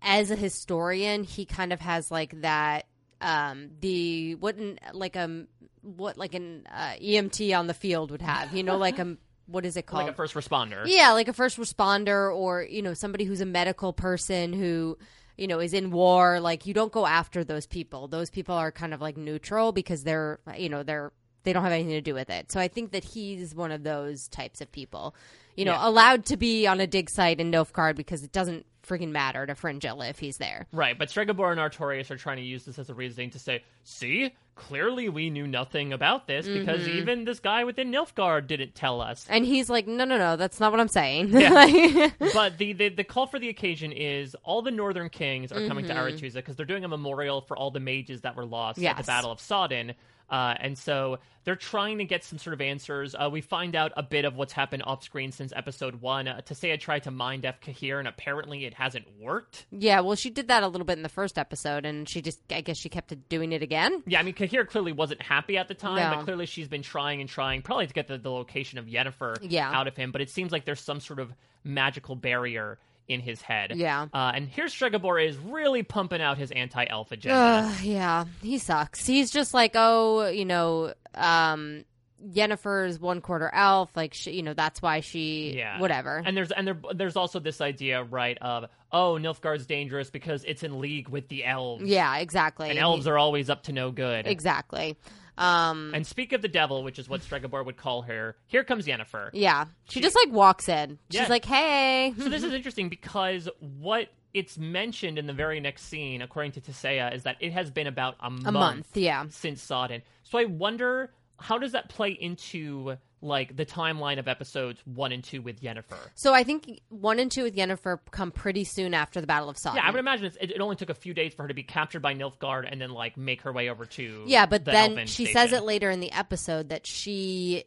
as 0.00 0.30
a 0.30 0.36
historian, 0.36 1.24
he 1.24 1.44
kind 1.44 1.72
of 1.72 1.80
has 1.80 2.12
like 2.12 2.40
that. 2.42 2.86
Um, 3.20 3.70
the 3.80 4.34
what 4.36 4.56
an, 4.56 4.78
like 4.92 5.16
um 5.16 5.46
what 5.82 6.16
like 6.16 6.34
an 6.34 6.66
uh, 6.72 6.94
EMT 7.02 7.56
on 7.58 7.66
the 7.66 7.74
field 7.74 8.10
would 8.10 8.22
have. 8.22 8.54
You 8.54 8.62
know, 8.62 8.76
like 8.76 8.98
a 8.98 9.16
what 9.46 9.66
is 9.66 9.76
it 9.76 9.86
called? 9.86 10.04
like 10.04 10.12
a 10.12 10.16
first 10.16 10.34
responder. 10.34 10.82
Yeah, 10.86 11.12
like 11.12 11.26
a 11.28 11.32
first 11.32 11.58
responder 11.58 12.32
or, 12.34 12.62
you 12.62 12.82
know, 12.82 12.94
somebody 12.94 13.24
who's 13.24 13.40
a 13.40 13.46
medical 13.46 13.92
person 13.92 14.52
who, 14.52 14.96
you 15.36 15.48
know, 15.48 15.58
is 15.58 15.74
in 15.74 15.90
war. 15.90 16.38
Like, 16.38 16.66
you 16.66 16.74
don't 16.74 16.92
go 16.92 17.04
after 17.04 17.42
those 17.42 17.66
people. 17.66 18.06
Those 18.06 18.30
people 18.30 18.54
are 18.54 18.70
kind 18.70 18.94
of 18.94 19.00
like 19.00 19.16
neutral 19.16 19.72
because 19.72 20.04
they're, 20.04 20.38
you 20.56 20.68
know, 20.68 20.84
they're, 20.84 21.10
they 21.42 21.52
don't 21.52 21.64
have 21.64 21.72
anything 21.72 21.94
to 21.94 22.00
do 22.00 22.14
with 22.14 22.30
it. 22.30 22.52
So 22.52 22.60
I 22.60 22.68
think 22.68 22.92
that 22.92 23.02
he's 23.02 23.52
one 23.52 23.72
of 23.72 23.82
those 23.82 24.28
types 24.28 24.60
of 24.60 24.70
people, 24.70 25.16
you 25.56 25.64
know, 25.64 25.72
Yeah. 25.72 25.88
allowed 25.88 26.26
to 26.26 26.36
be 26.36 26.68
on 26.68 26.78
a 26.78 26.86
dig 26.86 27.10
site 27.10 27.40
in 27.40 27.50
Nilfgaard 27.50 27.96
because 27.96 28.22
it 28.22 28.30
doesn't 28.30 28.66
freaking 28.90 29.10
matter 29.10 29.46
to 29.46 29.54
Fringilla 29.54 30.08
if 30.08 30.18
he's 30.18 30.38
there. 30.38 30.66
Right, 30.72 30.98
but 30.98 31.08
Stregobor 31.08 31.50
and 31.52 31.60
Artorias 31.60 32.10
are 32.10 32.16
trying 32.16 32.38
to 32.38 32.42
use 32.42 32.64
this 32.64 32.78
as 32.78 32.90
a 32.90 32.94
reasoning 32.94 33.30
to 33.30 33.38
say, 33.38 33.62
see, 33.84 34.32
clearly 34.56 35.08
we 35.08 35.30
knew 35.30 35.46
nothing 35.46 35.92
about 35.92 36.26
this 36.26 36.46
because 36.46 36.80
Mm-hmm. 36.80 36.98
even 36.98 37.24
this 37.24 37.40
guy 37.40 37.64
within 37.64 37.90
Nilfgaard 37.90 38.46
didn't 38.46 38.74
tell 38.74 39.00
us. 39.00 39.26
And 39.30 39.44
he's 39.46 39.70
like, 39.70 39.86
no, 39.86 40.04
no, 40.04 40.18
no, 40.18 40.36
that's 40.36 40.60
not 40.60 40.70
what 40.72 40.80
I'm 40.80 40.88
saying. 40.88 41.28
Yeah. 41.30 42.10
But 42.34 42.58
the, 42.58 42.72
the 42.72 42.88
the 42.88 43.04
call 43.04 43.26
for 43.26 43.38
the 43.38 43.48
occasion 43.48 43.92
is 43.92 44.34
all 44.44 44.62
the 44.62 44.70
Northern 44.70 45.08
Kings 45.08 45.52
are 45.52 45.66
coming 45.66 45.86
to 45.86 45.94
Mm-hmm. 45.94 46.34
Because 46.34 46.56
they're 46.56 46.66
doing 46.66 46.84
a 46.84 46.88
memorial 46.88 47.40
for 47.42 47.56
all 47.56 47.70
the 47.70 47.80
mages 47.80 48.22
that 48.22 48.36
were 48.36 48.44
lost 48.44 48.82
at 48.82 48.96
the 48.96 49.02
Battle 49.02 49.30
of 49.30 49.40
Sodden. 49.40 49.94
Uh, 50.30 50.54
and 50.60 50.78
so 50.78 51.18
they're 51.44 51.56
trying 51.56 51.98
to 51.98 52.04
get 52.04 52.22
some 52.22 52.38
sort 52.38 52.54
of 52.54 52.60
answers. 52.60 53.14
Uh, 53.14 53.28
we 53.32 53.40
find 53.40 53.74
out 53.74 53.92
a 53.96 54.02
bit 54.02 54.24
of 54.24 54.36
what's 54.36 54.52
happened 54.52 54.82
off 54.86 55.02
screen 55.02 55.32
since 55.32 55.52
episode 55.56 55.96
one. 56.00 56.28
Uh, 56.28 56.40
Tissaia 56.46 56.78
tried 56.78 57.02
to 57.04 57.10
mind 57.10 57.44
F 57.44 57.60
Cahir, 57.60 57.98
and 57.98 58.06
apparently 58.06 58.64
it 58.64 58.74
hasn't 58.74 59.06
worked. 59.20 59.66
yeah, 59.72 60.00
well, 60.00 60.14
she 60.16 60.30
did 60.30 60.48
that 60.48 60.62
a 60.62 60.68
little 60.68 60.84
bit 60.84 60.96
in 60.98 61.02
the 61.02 61.08
first 61.08 61.38
episode, 61.38 61.84
and 61.84 62.08
she 62.08 62.22
just, 62.22 62.38
I 62.52 62.60
guess 62.60 62.76
she 62.78 62.88
kept 62.88 63.12
doing 63.28 63.52
it 63.52 63.62
again. 63.62 64.02
Yeah, 64.06 64.20
I 64.20 64.22
mean, 64.22 64.34
Cahir 64.34 64.64
clearly 64.66 64.92
wasn't 64.92 65.22
happy 65.22 65.56
at 65.56 65.66
the 65.68 65.74
time, 65.74 65.96
No. 66.10 66.16
but 66.18 66.24
clearly 66.24 66.46
she's 66.46 66.68
been 66.68 66.82
trying 66.82 67.20
and 67.20 67.28
trying, 67.28 67.62
probably 67.62 67.86
to 67.86 67.92
get 67.94 68.06
the, 68.06 68.18
the 68.18 68.30
location 68.30 68.78
of 68.78 68.86
Yennefer 68.86 69.38
Yeah. 69.42 69.70
out 69.72 69.88
of 69.88 69.96
him. 69.96 70.12
But 70.12 70.20
it 70.20 70.30
seems 70.30 70.52
like 70.52 70.64
there's 70.64 70.80
some 70.80 71.00
sort 71.00 71.18
of 71.18 71.32
magical 71.64 72.14
barrier 72.16 72.78
in 73.10 73.20
his 73.20 73.42
head. 73.42 73.72
Yeah. 73.76 74.06
Uh, 74.14 74.32
and 74.34 74.48
here's 74.48 74.74
Stregobor 74.74 75.26
is 75.26 75.36
really 75.36 75.82
pumping 75.82 76.22
out 76.22 76.38
his 76.38 76.50
anti-elf 76.50 77.12
agenda. 77.12 77.68
Ugh, 77.68 77.82
yeah, 77.84 78.24
he 78.42 78.58
sucks. 78.58 79.04
He's 79.06 79.30
just 79.30 79.52
like, 79.52 79.72
oh, 79.74 80.28
you 80.28 80.44
know, 80.44 80.94
um, 81.14 81.84
Yennefer's 82.24 82.98
one 83.00 83.20
quarter 83.20 83.50
elf. 83.52 83.90
Like, 83.96 84.14
she, 84.14 84.32
you 84.32 84.42
know, 84.42 84.54
that's 84.54 84.82
why 84.82 85.00
she, 85.00 85.54
Yeah. 85.56 85.80
whatever. 85.80 86.22
And 86.24 86.36
there's 86.36 86.50
and 86.52 86.66
there, 86.66 86.78
there's 86.94 87.16
also 87.16 87.40
this 87.40 87.60
idea, 87.60 88.02
right, 88.02 88.36
of 88.40 88.66
oh, 88.92 89.14
Nilfgaard's 89.20 89.66
dangerous 89.66 90.10
because 90.10 90.44
it's 90.44 90.62
in 90.62 90.80
league 90.80 91.08
with 91.08 91.28
the 91.28 91.44
elves. 91.44 91.84
yeah, 91.84 92.18
exactly. 92.18 92.70
And 92.70 92.78
elves 92.78 93.06
are 93.06 93.16
always 93.18 93.48
up 93.50 93.64
to 93.64 93.72
no 93.72 93.90
good. 93.90 94.26
exactly. 94.26 94.96
Um, 95.40 95.92
And 95.94 96.06
speak 96.06 96.32
of 96.32 96.42
the 96.42 96.48
devil, 96.48 96.82
which 96.84 96.98
is 96.98 97.08
what 97.08 97.22
Stregobor 97.22 97.64
would 97.64 97.76
call 97.76 98.02
her, 98.02 98.36
here 98.46 98.62
comes 98.62 98.86
Yennefer. 98.86 99.30
yeah, 99.32 99.64
she 99.88 100.00
just 100.00 100.14
like 100.16 100.32
walks 100.32 100.68
in. 100.68 100.98
She's 101.10 101.22
Yeah. 101.22 101.26
like, 101.28 101.44
hey, 101.44 102.12
So 102.18 102.28
this 102.28 102.42
is 102.44 102.52
interesting 102.52 102.88
because 102.88 103.48
what 103.58 104.08
it's 104.34 104.56
mentioned 104.58 105.18
in 105.18 105.26
the 105.26 105.32
very 105.32 105.58
next 105.58 105.82
scene, 105.86 106.22
according 106.22 106.52
to 106.52 106.60
Tissaia, 106.60 107.12
is 107.14 107.24
that 107.24 107.36
it 107.40 107.52
has 107.52 107.70
been 107.70 107.86
about 107.88 108.16
a, 108.20 108.26
a 108.26 108.52
month. 108.52 108.96
Yeah, 108.96 109.24
since 109.30 109.60
Sodden. 109.62 110.02
So 110.22 110.38
I 110.38 110.44
wonder 110.44 111.10
how 111.38 111.58
does 111.58 111.72
that 111.72 111.88
play 111.88 112.10
into 112.10 112.96
like 113.22 113.54
the 113.56 113.66
timeline 113.66 114.18
of 114.18 114.28
episodes 114.28 114.80
one 114.86 115.12
and 115.12 115.22
two 115.22 115.42
with 115.42 115.60
Yennefer? 115.60 115.98
so 116.14 116.32
I 116.32 116.42
think 116.42 116.80
one 116.88 117.18
and 117.18 117.30
two 117.30 117.42
with 117.42 117.54
Yennefer 117.54 117.98
come 118.10 118.30
pretty 118.32 118.64
soon 118.64 118.94
after 118.94 119.20
the 119.20 119.26
Battle 119.26 119.48
of 119.50 119.58
Sodden. 119.58 119.76
Yeah, 119.76 119.86
I 119.88 119.90
would 119.90 120.00
imagine 120.00 120.26
it's, 120.26 120.36
it, 120.40 120.50
it 120.52 120.60
only 120.60 120.76
took 120.76 120.90
a 120.90 120.94
few 120.94 121.12
days 121.14 121.34
for 121.34 121.42
her 121.42 121.48
to 121.48 121.54
be 121.54 121.62
captured 121.62 122.00
by 122.00 122.14
Nilfgaard 122.14 122.66
and 122.70 122.80
then 122.80 122.90
like 122.90 123.16
make 123.16 123.42
her 123.42 123.52
way 123.52 123.68
over 123.68 123.84
to 123.86 124.24
Yeah, 124.26 124.46
but 124.46 124.64
the 124.64 124.70
then 124.70 124.96
she 125.06 125.24
station. 125.26 125.32
says 125.32 125.52
it 125.52 125.64
later 125.64 125.90
in 125.90 126.00
the 126.00 126.12
episode 126.12 126.70
that 126.70 126.86
she 126.86 127.64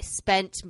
spent 0.00 0.62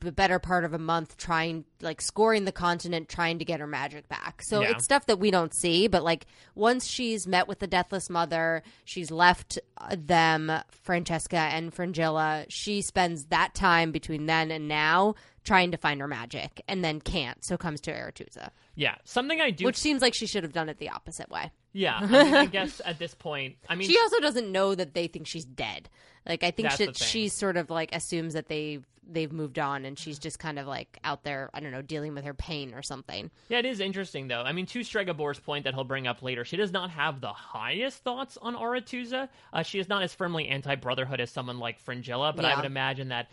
the 0.00 0.12
better 0.12 0.38
part 0.38 0.64
of 0.64 0.72
a 0.74 0.78
month 0.78 1.16
trying 1.16 1.64
like 1.80 2.00
scoring 2.00 2.44
the 2.44 2.52
continent 2.52 3.08
trying 3.08 3.38
to 3.38 3.44
get 3.44 3.60
her 3.60 3.66
magic 3.66 4.08
back. 4.08 4.42
So 4.42 4.60
Yeah. 4.62 4.70
it's 4.72 4.84
stuff 4.84 5.06
that 5.06 5.18
we 5.18 5.30
don't 5.30 5.54
see, 5.54 5.86
but 5.88 6.02
like 6.04 6.26
once 6.54 6.86
she's 6.86 7.26
met 7.26 7.48
with 7.48 7.58
the 7.60 7.66
deathless 7.66 8.10
mother, 8.10 8.62
she's 8.84 9.10
left 9.10 9.58
uh, 9.78 9.96
them 9.98 10.52
Francesca 10.82 11.36
and 11.36 11.72
Fringilla, 11.72 12.44
she 12.48 12.82
spends 12.82 13.26
that 13.26 13.54
time 13.54 13.90
between 13.92 14.26
then 14.26 14.50
and 14.50 14.68
now 14.68 15.14
trying 15.46 15.70
to 15.70 15.78
find 15.78 16.00
her 16.00 16.08
magic 16.08 16.60
and 16.68 16.84
then 16.84 17.00
can't, 17.00 17.42
so 17.44 17.56
comes 17.56 17.80
to 17.82 17.92
Aretusa. 17.92 18.50
Yeah, 18.74 18.96
something 19.04 19.40
I 19.40 19.50
do. 19.50 19.64
Which 19.64 19.76
seems 19.78 20.02
like 20.02 20.12
she 20.12 20.26
should 20.26 20.42
have 20.42 20.52
done 20.52 20.68
it 20.68 20.78
the 20.78 20.90
opposite 20.90 21.30
way. 21.30 21.50
yeah, 21.72 21.98
I, 22.02 22.06
mean, 22.06 22.34
I 22.34 22.46
guess 22.46 22.80
at 22.84 22.98
this 22.98 23.14
point, 23.14 23.56
I 23.68 23.74
mean, 23.76 23.88
She 23.88 23.98
also 23.98 24.20
doesn't 24.20 24.52
know 24.52 24.74
that 24.74 24.92
they 24.92 25.06
think 25.06 25.26
she's 25.26 25.44
dead. 25.46 25.88
Like 26.26 26.42
I 26.42 26.50
think 26.50 26.72
she, 26.72 26.92
she 26.92 27.28
sort 27.28 27.56
of 27.56 27.70
like 27.70 27.94
assumes 27.94 28.34
that 28.34 28.48
they've 28.48 28.84
they've 29.08 29.32
moved 29.32 29.58
on 29.58 29.84
and 29.84 29.96
she's 29.96 30.18
just 30.18 30.40
kind 30.40 30.58
of 30.58 30.66
like 30.66 30.98
out 31.04 31.22
there, 31.22 31.48
I 31.54 31.60
don't 31.60 31.70
know, 31.70 31.82
dealing 31.82 32.14
with 32.14 32.24
her 32.24 32.34
pain 32.34 32.74
or 32.74 32.82
something. 32.82 33.30
Yeah, 33.48 33.58
it 33.58 33.64
is 33.64 33.78
interesting 33.78 34.26
though. 34.26 34.42
I 34.42 34.50
mean, 34.52 34.66
to 34.66 34.80
Stregobor's 34.80 35.38
point 35.38 35.62
that 35.62 35.74
he'll 35.74 35.84
bring 35.84 36.08
up 36.08 36.22
later, 36.22 36.44
she 36.44 36.56
does 36.56 36.72
not 36.72 36.90
have 36.90 37.20
the 37.20 37.32
highest 37.32 37.98
thoughts 37.98 38.36
on 38.42 38.56
Aretuza. 38.56 39.28
Uh, 39.52 39.62
she 39.62 39.78
is 39.78 39.88
not 39.88 40.02
as 40.02 40.12
firmly 40.12 40.48
anti-brotherhood 40.48 41.20
as 41.20 41.30
someone 41.30 41.60
like 41.60 41.78
Fringilla, 41.78 42.32
but 42.34 42.44
I 42.44 42.56
would 42.56 42.64
imagine 42.64 43.08
that 43.10 43.28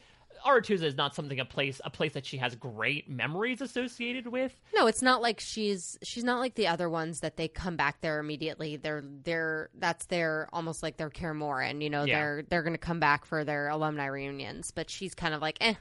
Aretuza 0.45 0.83
is 0.83 0.95
not 0.95 1.15
something 1.15 1.39
a 1.39 1.45
place 1.45 1.79
a 1.83 1.89
place 1.89 2.13
that 2.13 2.25
she 2.25 2.37
has 2.37 2.55
great 2.55 3.09
memories 3.09 3.61
associated 3.61 4.27
with. 4.27 4.55
No, 4.75 4.87
it's 4.87 5.01
not 5.01 5.21
like 5.21 5.39
she's 5.39 5.97
she's 6.03 6.23
not 6.23 6.39
like 6.39 6.55
the 6.55 6.67
other 6.67 6.89
ones 6.89 7.21
that 7.21 7.37
they 7.37 7.47
come 7.47 7.75
back 7.75 8.01
there 8.01 8.19
immediately. 8.19 8.77
They're 8.77 9.03
they're 9.23 9.69
that's 9.77 10.05
their 10.07 10.47
almost 10.53 10.83
like 10.83 10.97
their 10.97 11.09
Kaer 11.09 11.33
Morhen, 11.33 11.81
you 11.81 11.89
know, 11.89 12.03
Yeah. 12.03 12.19
they're 12.19 12.43
they're 12.49 12.63
gonna 12.63 12.77
come 12.77 12.99
back 12.99 13.25
for 13.25 13.43
their 13.43 13.69
alumni 13.69 14.05
reunions. 14.05 14.71
But 14.71 14.89
she's 14.89 15.13
kind 15.15 15.33
of 15.33 15.41
like, 15.41 15.57
eh. 15.61 15.75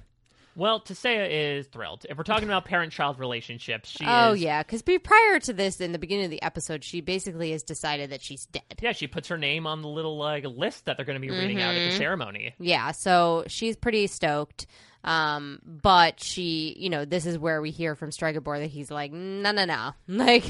Well, 0.55 0.81
Tissaia 0.81 1.29
is 1.31 1.67
thrilled. 1.69 2.05
If 2.09 2.19
we're 2.19 2.25
talking 2.25 2.45
about 2.49 2.65
parent-child 2.67 3.19
relationships, 3.19 3.89
she 3.89 4.05
oh 4.07 4.33
is. 4.33 4.41
yeah, 4.43 4.63
because 4.63 4.83
prior 4.83 5.41
to 5.41 5.53
this, 5.53 5.81
in 5.81 5.93
the 5.93 5.99
beginning 5.99 6.27
of 6.27 6.31
the 6.31 6.43
episode, 6.43 6.85
she 6.85 7.01
basically 7.01 7.53
has 7.53 7.63
decided 7.63 8.11
that 8.11 8.21
she's 8.23 8.47
dead. 8.47 8.63
Yeah, 8.81 8.93
she 8.93 9.07
puts 9.07 9.29
her 9.29 9.39
name 9.39 9.67
on 9.67 9.81
the 9.83 9.89
little 9.89 10.19
like 10.19 10.45
list 10.45 10.85
that 10.85 10.97
they're 10.97 11.07
going 11.07 11.21
to 11.21 11.27
be 11.27 11.31
reading 11.33 11.61
out 11.61 11.75
at 11.75 11.81
Mm-hmm. 11.81 11.91
the 11.91 11.97
ceremony. 11.97 12.55
Yeah, 12.59 12.91
so 12.93 13.45
she's 13.47 13.77
pretty 13.77 14.07
stoked. 14.07 14.67
Um, 15.05 15.59
but 15.65 16.21
she, 16.23 16.77
you 16.79 16.89
know, 16.89 17.05
this 17.05 17.27
is 17.27 17.37
where 17.39 17.61
we 17.61 17.71
hear 17.73 17.97
from 17.97 18.11
Stregobor 18.11 18.61
that 18.61 18.69
he's 18.71 18.89
like, 18.91 19.11
no, 19.11 19.51
no, 19.51 19.65
no, 19.65 19.93
like 20.07 20.45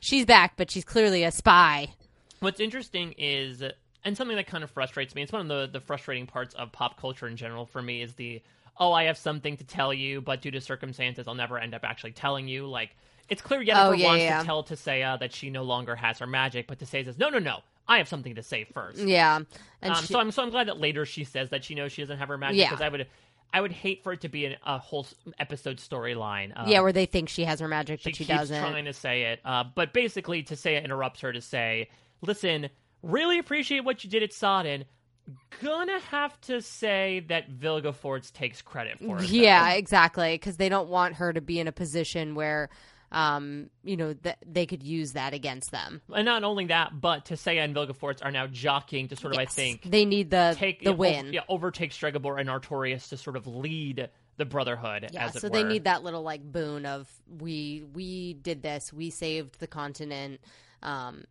she's 0.00 0.24
back, 0.26 0.54
but 0.56 0.70
she's 0.72 0.84
clearly 0.84 1.22
a 1.22 1.30
spy. 1.30 1.88
What's 2.40 2.58
interesting 2.58 3.14
is, 3.16 3.62
and 4.04 4.16
something 4.16 4.36
that 4.36 4.48
kind 4.48 4.64
of 4.64 4.70
frustrates 4.72 5.14
me, 5.14 5.22
it's 5.22 5.30
one 5.30 5.42
of 5.42 5.48
the, 5.48 5.78
the 5.78 5.80
frustrating 5.84 6.26
parts 6.26 6.54
of 6.54 6.72
pop 6.72 7.00
culture 7.00 7.28
in 7.28 7.36
general 7.36 7.64
for 7.64 7.80
me, 7.80 8.02
is 8.02 8.14
the, 8.14 8.42
oh, 8.78 8.92
I 8.92 9.04
have 9.04 9.18
something 9.18 9.56
to 9.58 9.64
tell 9.64 9.92
you, 9.92 10.20
but 10.20 10.40
due 10.42 10.50
to 10.50 10.60
circumstances, 10.60 11.28
I'll 11.28 11.34
never 11.34 11.58
end 11.58 11.74
up 11.74 11.84
actually 11.84 12.12
telling 12.12 12.48
you. 12.48 12.66
Like, 12.66 12.96
it's 13.28 13.42
clear 13.42 13.60
Yennefer 13.60 13.88
Oh, 13.88 13.92
yeah, 13.92 14.06
wants 14.06 14.22
yeah. 14.24 14.38
to 14.40 14.44
tell 14.46 14.64
Tissaia 14.64 15.18
that 15.20 15.32
she 15.32 15.50
no 15.50 15.62
longer 15.62 15.94
has 15.96 16.18
her 16.18 16.26
magic, 16.26 16.66
but 16.66 16.78
Tissaia 16.78 17.04
says, 17.04 17.18
no, 17.18 17.28
no, 17.28 17.38
no, 17.38 17.58
I 17.86 17.98
have 17.98 18.08
something 18.08 18.34
to 18.36 18.42
say 18.42 18.64
first. 18.64 18.98
Yeah, 18.98 19.40
and 19.82 19.94
Um, 19.94 20.00
she, 20.00 20.12
so 20.12 20.18
I'm 20.20 20.30
so 20.30 20.42
I'm 20.42 20.50
glad 20.50 20.68
that 20.68 20.78
later 20.78 21.04
she 21.06 21.24
says 21.24 21.50
that 21.50 21.64
she 21.64 21.74
knows 21.74 21.92
she 21.92 22.02
doesn't 22.02 22.18
have 22.18 22.28
her 22.28 22.38
magic 22.38 22.58
Yeah. 22.58 22.70
because 22.70 22.80
I 22.82 22.88
would 22.88 23.06
I 23.54 23.60
would 23.60 23.72
hate 23.72 24.02
for 24.02 24.12
it 24.14 24.22
to 24.22 24.28
be 24.30 24.46
an, 24.46 24.56
a 24.64 24.78
whole 24.78 25.06
episode 25.38 25.76
storyline. 25.76 26.52
Um, 26.56 26.68
yeah, 26.68 26.80
where 26.80 26.92
they 26.92 27.04
think 27.06 27.28
she 27.28 27.44
has 27.44 27.60
her 27.60 27.68
magic, 27.68 28.00
but 28.02 28.16
she 28.16 28.24
keeps 28.24 28.38
doesn't. 28.38 28.58
trying 28.58 28.86
to 28.86 28.92
say 28.94 29.24
it, 29.24 29.40
uh, 29.44 29.64
but 29.74 29.92
basically, 29.92 30.42
Tissaia 30.42 30.82
interrupts 30.82 31.20
her 31.20 31.32
to 31.32 31.40
say, 31.42 31.90
"Listen, 32.22 32.70
really 33.02 33.38
appreciate 33.38 33.80
what 33.84 34.04
you 34.04 34.10
did 34.10 34.22
at 34.22 34.32
Sodden. 34.32 34.84
Gonna 35.62 35.98
have 36.10 36.40
to 36.42 36.60
say 36.62 37.24
that 37.28 37.50
Vilgefortz 37.50 38.32
takes 38.32 38.62
credit 38.62 38.98
for 38.98 39.16
it. 39.18 39.20
though." 39.20 39.26
Yeah, 39.26 39.72
exactly. 39.72 40.34
Because 40.34 40.56
they 40.56 40.68
don't 40.68 40.88
want 40.88 41.14
her 41.16 41.32
to 41.32 41.40
be 41.40 41.58
in 41.60 41.68
a 41.68 41.72
position 41.72 42.34
where, 42.34 42.68
um, 43.12 43.70
you 43.84 43.96
know, 43.96 44.14
th- 44.14 44.36
they 44.46 44.66
could 44.66 44.82
use 44.82 45.12
that 45.12 45.34
against 45.34 45.70
them. 45.70 46.00
and 46.14 46.24
not 46.24 46.44
only 46.44 46.66
that, 46.66 47.00
but 47.00 47.24
Tissaia 47.26 47.62
and 47.64 47.74
Vilgefortz 47.76 48.24
are 48.24 48.30
now 48.30 48.46
jockeying 48.46 49.08
to 49.08 49.16
sort 49.16 49.34
of, 49.34 49.38
I 49.38 49.44
think, 49.44 49.82
they 49.82 50.04
need 50.04 50.30
the 50.30 50.54
take 50.58 50.80
the 50.80 50.90
yeah, 50.90 50.96
win. 50.96 51.26
ov- 51.28 51.32
yeah, 51.34 51.40
overtake 51.48 51.92
Stregobor 51.92 52.40
and 52.40 52.48
Artorias 52.48 53.08
to 53.10 53.16
sort 53.16 53.36
of 53.36 53.46
lead 53.46 54.08
the 54.38 54.44
Brotherhood. 54.46 55.10
Yeah, 55.12 55.26
as 55.26 55.36
it 55.36 55.40
so 55.40 55.48
were. 55.48 55.52
they 55.52 55.64
need 55.64 55.84
that 55.84 56.02
little 56.02 56.22
like 56.22 56.42
boon 56.42 56.86
of 56.86 57.08
we 57.38 57.84
we 57.92 58.32
did 58.34 58.62
this, 58.62 58.92
we 58.92 59.10
saved 59.10 59.60
the 59.60 59.66
continent. 59.66 60.40
Um, 60.82 61.24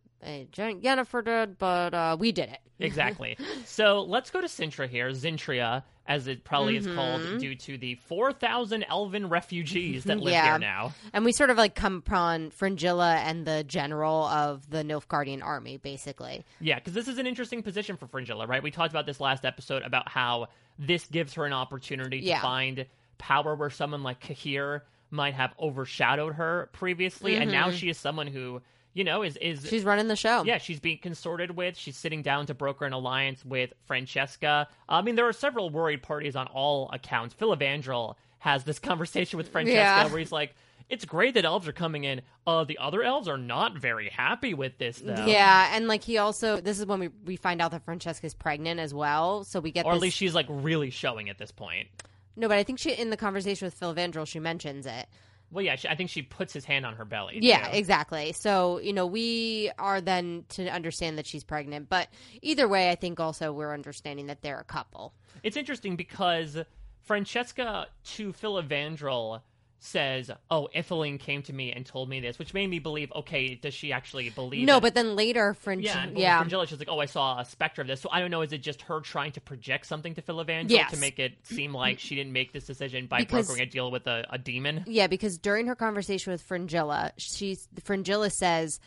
Jen- 0.52 0.80
Yennefer 0.80 1.24
did, 1.24 1.58
but 1.58 1.94
uh, 1.94 2.16
we 2.18 2.32
did 2.32 2.48
it. 2.50 2.58
Exactly. 2.82 3.36
so 3.64 4.02
let's 4.02 4.30
go 4.30 4.40
to 4.40 4.48
Cintra 4.48 4.88
here, 4.88 5.10
Zintria, 5.10 5.84
as 6.08 6.26
it 6.26 6.42
probably 6.42 6.76
is 6.76 6.84
Mm-hmm. 6.84 6.96
called, 6.96 7.38
due 7.38 7.54
to 7.54 7.78
the 7.78 7.94
4,000 7.94 8.84
elven 8.88 9.28
refugees 9.28 10.02
that 10.04 10.18
live 10.20 10.32
Yeah. 10.32 10.44
here 10.46 10.58
now. 10.58 10.92
And 11.12 11.24
we 11.24 11.30
sort 11.30 11.50
of 11.50 11.56
like 11.56 11.76
come 11.76 11.98
upon 11.98 12.50
Fringilla 12.50 13.14
and 13.18 13.46
the 13.46 13.62
general 13.62 14.24
of 14.24 14.68
the 14.68 14.78
Nilfgaardian 14.82 15.44
army, 15.44 15.76
basically. 15.76 16.44
Yeah, 16.60 16.74
because 16.80 16.92
this 16.94 17.06
is 17.06 17.18
an 17.18 17.28
interesting 17.28 17.62
position 17.62 17.96
for 17.96 18.08
Fringilla, 18.08 18.48
right? 18.48 18.60
We 18.64 18.72
talked 18.72 18.92
about 18.92 19.06
this 19.06 19.20
last 19.20 19.44
episode 19.44 19.82
about 19.84 20.08
how 20.08 20.48
this 20.76 21.06
gives 21.06 21.34
her 21.34 21.44
an 21.44 21.52
opportunity 21.52 22.20
to 22.20 22.26
Yeah. 22.26 22.40
find 22.42 22.86
power 23.18 23.54
where 23.54 23.70
someone 23.70 24.02
like 24.02 24.18
Cahir 24.20 24.82
might 25.12 25.34
have 25.34 25.54
overshadowed 25.60 26.34
her 26.34 26.68
previously, 26.72 27.36
and 27.36 27.52
now 27.52 27.70
she 27.70 27.88
is 27.88 27.96
someone 27.98 28.26
who, 28.26 28.60
you 28.94 29.04
know, 29.04 29.22
is 29.22 29.36
is. 29.38 29.66
She's 29.68 29.84
running 29.84 30.08
the 30.08 30.16
show. 30.16 30.44
Yeah, 30.44 30.58
she's 30.58 30.80
being 30.80 30.98
consorted 30.98 31.56
with. 31.56 31.76
She's 31.76 31.96
sitting 31.96 32.22
down 32.22 32.46
to 32.46 32.54
broker 32.54 32.84
an 32.84 32.92
alliance 32.92 33.44
with 33.44 33.72
Francesca. 33.86 34.68
I 34.88 35.02
mean, 35.02 35.14
there 35.14 35.26
are 35.28 35.32
several 35.32 35.70
worried 35.70 36.02
parties 36.02 36.36
on 36.36 36.46
all 36.48 36.90
accounts. 36.92 37.34
Filavandrel 37.34 38.16
has 38.38 38.64
this 38.64 38.78
conversation 38.90 39.36
with 39.36 39.48
Francesca 39.48 39.76
Yeah. 39.76 40.08
where 40.08 40.18
he's 40.18 40.32
like, 40.32 40.54
it's 40.88 41.04
great 41.04 41.34
that 41.34 41.44
elves 41.44 41.66
are 41.68 41.72
coming 41.72 42.04
in. 42.04 42.20
Uh, 42.46 42.64
the 42.64 42.76
other 42.78 43.02
elves 43.02 43.28
are 43.28 43.38
not 43.38 43.78
very 43.78 44.08
happy 44.10 44.52
with 44.52 44.76
this, 44.78 44.98
though. 44.98 45.24
Yeah, 45.26 45.70
and 45.74 45.86
like 45.88 46.02
he 46.04 46.18
also, 46.18 46.60
this 46.60 46.78
is 46.78 46.84
when 46.86 47.00
we, 47.00 47.08
we 47.24 47.36
find 47.36 47.62
out 47.62 47.70
that 47.70 47.84
Francesca's 47.84 48.34
pregnant 48.34 48.78
as 48.80 48.92
well. 48.92 49.44
So 49.44 49.60
we 49.60 49.70
get 49.70 49.86
Or 49.86 49.92
at 49.92 49.94
this- 49.94 50.02
least 50.02 50.16
she's 50.18 50.34
like 50.34 50.46
really 50.50 50.90
showing 50.90 51.30
at 51.30 51.38
this 51.38 51.50
point. 51.52 51.88
no, 52.36 52.48
but 52.48 52.58
I 52.58 52.62
think 52.64 52.78
she 52.78 52.92
in 52.92 53.08
the 53.10 53.16
conversation 53.16 53.64
with 53.64 53.78
Filavandrel, 53.78 54.26
she 54.26 54.38
mentions 54.40 54.84
it. 54.84 55.06
Well, 55.52 55.64
yeah, 55.64 55.76
she, 55.76 55.86
I 55.86 55.94
think 55.94 56.08
she 56.10 56.22
puts 56.22 56.52
his 56.52 56.64
hand 56.64 56.86
on 56.86 56.94
her 56.96 57.04
belly. 57.04 57.38
Yeah, 57.40 57.68
exactly. 57.68 58.32
So, 58.32 58.80
you 58.80 58.92
know, 58.92 59.06
we 59.06 59.70
are 59.78 60.00
then 60.00 60.44
to 60.50 60.66
understand 60.68 61.18
that 61.18 61.26
she's 61.26 61.44
pregnant. 61.44 61.90
But 61.90 62.08
either 62.40 62.66
way, 62.66 62.90
I 62.90 62.94
think 62.94 63.20
also 63.20 63.52
we're 63.52 63.74
understanding 63.74 64.26
that 64.26 64.40
they're 64.40 64.58
a 64.58 64.64
couple. 64.64 65.12
It's 65.42 65.56
interesting 65.56 65.94
because 65.94 66.56
Francesca 67.02 67.86
to 68.04 68.32
Filavandrel 68.32 69.42
says, 69.84 70.30
"Oh, 70.50 70.68
Ithlinne 70.74 71.18
came 71.18 71.42
to 71.42 71.52
me 71.52 71.72
and 71.72 71.84
told 71.84 72.08
me 72.08 72.20
this," 72.20 72.38
which 72.38 72.54
made 72.54 72.68
me 72.68 72.78
believe, 72.78 73.12
okay, 73.16 73.56
does 73.56 73.74
she 73.74 73.92
actually 73.92 74.30
believe? 74.30 74.64
No, 74.66 74.74
that- 74.74 74.82
but 74.82 74.94
then 74.94 75.16
later, 75.16 75.54
Fringe, 75.54 75.82
yeah, 75.82 76.06
yeah. 76.14 76.38
Fringilla, 76.38 76.66
she's 76.66 76.78
like, 76.78 76.88
"Oh, 76.88 77.00
I 77.00 77.06
saw 77.06 77.40
a 77.40 77.44
specter 77.44 77.82
of 77.82 77.88
this." 77.88 78.00
So 78.00 78.08
I 78.12 78.20
don't 78.20 78.30
know. 78.30 78.42
Is 78.42 78.52
it 78.52 78.58
just 78.58 78.82
her 78.82 79.00
trying 79.00 79.32
to 79.32 79.40
project 79.40 79.86
something 79.86 80.14
to 80.14 80.22
Phil 80.22 80.44
Yes. 80.68 80.90
to 80.92 80.96
make 80.96 81.18
it 81.18 81.32
seem 81.44 81.74
like 81.74 81.98
she 81.98 82.14
didn't 82.14 82.32
make 82.32 82.52
this 82.52 82.64
decision 82.64 83.06
by 83.06 83.18
Because- 83.18 83.46
brokering 83.46 83.66
a 83.68 83.70
deal 83.70 83.90
with 83.90 84.06
a, 84.06 84.24
a 84.30 84.38
demon? 84.38 84.84
Yeah, 84.86 85.08
because 85.08 85.36
during 85.38 85.66
her 85.66 85.74
conversation 85.74 86.32
with 86.32 86.42
Fringilla, 86.42 87.12
she's 87.16 87.68
Fringilla 87.84 88.30
says, 88.30 88.80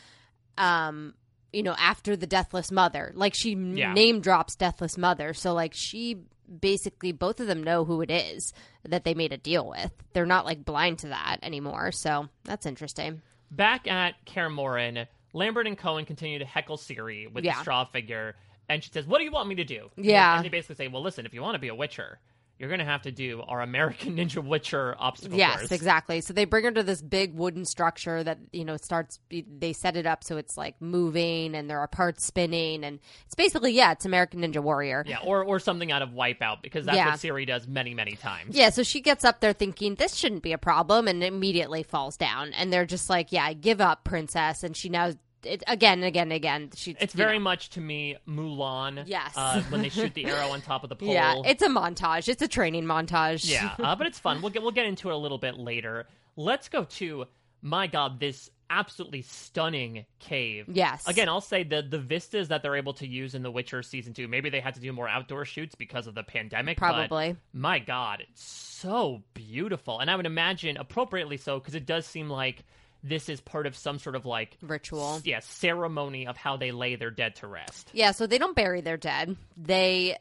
um, 0.57 1.13
you 1.53 1.63
know, 1.63 1.75
after 1.77 2.15
the 2.15 2.27
deathless 2.27 2.71
mother, 2.71 3.11
like 3.15 3.33
she 3.33 3.53
Yeah. 3.53 3.93
name 3.93 4.21
drops 4.21 4.55
deathless 4.55 4.97
mother. 4.97 5.33
So 5.33 5.53
like 5.53 5.73
she 5.73 6.17
basically 6.61 7.11
both 7.11 7.39
of 7.39 7.47
them 7.47 7.63
know 7.63 7.85
who 7.85 8.01
it 8.01 8.11
is 8.11 8.53
that 8.83 9.03
they 9.03 9.13
made 9.13 9.33
a 9.33 9.37
deal 9.37 9.67
with. 9.67 9.91
They're 10.13 10.25
not 10.25 10.45
like 10.45 10.65
blind 10.65 10.99
to 10.99 11.07
that 11.07 11.37
anymore. 11.41 11.91
So 11.91 12.29
that's 12.43 12.65
interesting. 12.65 13.21
Back 13.51 13.87
at 13.87 14.15
Kaer 14.25 14.49
Morhen, 14.49 15.07
Lambert 15.33 15.67
and 15.67 15.77
Coën 15.77 16.05
continue 16.05 16.39
to 16.39 16.45
heckle 16.45 16.77
Ciri 16.77 17.31
with 17.31 17.43
the 17.43 17.61
straw 17.61 17.85
figure, 17.85 18.35
and 18.69 18.83
she 18.83 18.89
says, 18.91 19.05
"What 19.05 19.19
do 19.19 19.23
you 19.25 19.31
want 19.31 19.47
me 19.49 19.55
to 19.55 19.63
do?" 19.63 19.89
Yeah. 19.97 20.35
and 20.35 20.45
they 20.45 20.49
basically 20.49 20.75
say, 20.75 20.87
"Well, 20.87 21.01
listen, 21.01 21.25
if 21.25 21.33
you 21.33 21.41
want 21.41 21.55
to 21.55 21.59
be 21.59 21.67
a 21.67 21.75
Witcher, 21.75 22.19
you're 22.57 22.69
going 22.69 22.79
to 22.79 22.85
have 22.85 23.01
to 23.03 23.11
do 23.11 23.41
our 23.47 23.61
American 23.61 24.15
Ninja 24.17 24.43
Witcher 24.43 24.95
obstacle 24.97 25.37
Yes, 25.37 25.59
course." 25.59 25.71
exactly. 25.71 26.21
So 26.21 26.33
they 26.33 26.45
bring 26.45 26.63
her 26.65 26.71
to 26.71 26.83
this 26.83 27.01
big 27.01 27.33
wooden 27.35 27.65
structure 27.65 28.23
that 28.23 28.39
you 28.53 28.63
know 28.65 28.77
starts. 28.77 29.19
They 29.29 29.73
set 29.73 29.97
it 29.97 30.05
up 30.05 30.23
so 30.23 30.37
it's 30.37 30.57
like 30.57 30.81
moving, 30.81 31.55
and 31.55 31.69
there 31.69 31.79
are 31.79 31.87
parts 31.87 32.25
spinning, 32.25 32.83
and 32.83 32.99
it's 33.25 33.35
basically 33.35 33.73
yeah, 33.73 33.91
it's 33.91 34.05
American 34.05 34.41
Ninja 34.41 34.61
Warrior. 34.63 35.03
Yeah, 35.07 35.19
or 35.23 35.43
or 35.43 35.59
something 35.59 35.91
out 35.91 36.01
of 36.01 36.09
Wipeout 36.11 36.61
because 36.61 36.85
that's 36.85 36.95
Yeah. 36.97 37.09
what 37.11 37.19
Ciri 37.19 37.45
does 37.45 37.67
many 37.67 37.93
many 37.93 38.15
times. 38.15 38.55
Yeah, 38.55 38.69
so 38.69 38.83
she 38.83 39.01
gets 39.01 39.25
up 39.25 39.39
there 39.41 39.53
thinking 39.53 39.95
this 39.95 40.15
shouldn't 40.15 40.43
be 40.43 40.53
a 40.53 40.57
problem, 40.57 41.07
and 41.07 41.23
immediately 41.23 41.83
falls 41.83 42.15
down. 42.17 42.53
And 42.53 42.71
they're 42.71 42.85
just 42.85 43.09
like, 43.09 43.31
"Yeah, 43.31 43.51
give 43.53 43.81
up, 43.81 44.03
princess." 44.03 44.63
And 44.63 44.75
she 44.77 44.89
now, 44.89 45.11
it, 45.45 45.63
again, 45.67 45.99
and 45.99 46.05
again, 46.05 46.23
and 46.23 46.33
again. 46.33 46.69
She, 46.75 46.95
It's 46.99 47.13
very 47.13 47.37
know. 47.37 47.43
much 47.43 47.69
to 47.71 47.81
me 47.81 48.17
Mulan. 48.27 49.03
Yes. 49.05 49.33
uh, 49.35 49.61
when 49.69 49.81
they 49.81 49.89
shoot 49.89 50.13
the 50.13 50.25
arrow 50.31 50.49
on 50.49 50.61
top 50.61 50.83
of 50.83 50.89
the 50.89 50.95
pole. 50.95 51.09
yeah. 51.13 51.41
It's 51.45 51.61
a 51.63 51.67
montage. 51.69 52.27
It's 52.27 52.41
a 52.41 52.47
training 52.47 52.85
montage. 52.85 53.49
Yeah, 53.49 53.75
uh, 53.79 53.95
but 53.95 54.07
it's 54.07 54.19
fun. 54.19 54.41
We'll 54.45 54.51
get 54.51 54.61
we'll 54.61 54.71
get 54.71 54.85
into 54.85 55.09
it 55.09 55.13
a 55.13 55.17
little 55.17 55.37
bit 55.37 55.57
later. 55.57 56.07
Let's 56.35 56.69
go 56.69 56.83
to 56.83 57.25
my 57.61 57.87
God, 57.87 58.19
this 58.19 58.49
absolutely 58.69 59.21
stunning 59.23 60.05
cave. 60.19 60.65
Yes. 60.67 61.07
Again, 61.07 61.29
I'll 61.29 61.41
say 61.41 61.63
the 61.63 61.81
the 61.81 61.97
vistas 61.99 62.47
that 62.49 62.61
they're 62.63 62.75
able 62.75 62.93
to 62.95 63.07
use 63.07 63.33
in 63.35 63.43
The 63.43 63.51
Witcher 63.51 63.81
season 63.83 64.13
two. 64.13 64.27
Maybe 64.27 64.49
they 64.49 64.59
had 64.59 64.75
to 64.75 64.81
do 64.81 64.91
more 64.91 65.07
outdoor 65.07 65.45
shoots 65.45 65.73
because 65.75 66.07
of 66.07 66.15
the 66.15 66.23
pandemic. 66.23 66.79
but 66.79 66.91
Probably. 67.07 67.35
my 67.53 67.79
God, 67.79 68.21
it's 68.29 68.43
so 68.43 69.23
beautiful, 69.33 69.99
and 69.99 70.11
I 70.11 70.15
would 70.15 70.25
imagine 70.25 70.77
appropriately 70.77 71.37
so 71.37 71.59
because 71.59 71.75
it 71.75 71.85
does 71.85 72.05
seem 72.05 72.29
like 72.29 72.63
this 73.05 73.29
is 73.29 73.39
part 73.39 73.67
of 73.67 73.77
some 73.77 73.99
sort 73.99 74.15
of 74.15 74.25
like 74.25 74.57
Ritual. 74.61 75.21
yeah, 75.23 75.39
ceremony 75.39 76.25
of 76.27 76.35
how 76.35 76.57
they 76.57 76.71
lay 76.71 76.95
their 76.95 77.11
dead 77.11 77.35
to 77.37 77.47
rest. 77.47 77.89
Yeah, 77.93 78.11
so 78.11 78.25
they 78.25 78.39
don't 78.39 78.55
bury 78.55 78.81
their 78.81 78.97
dead. 78.97 79.37
They 79.55 80.17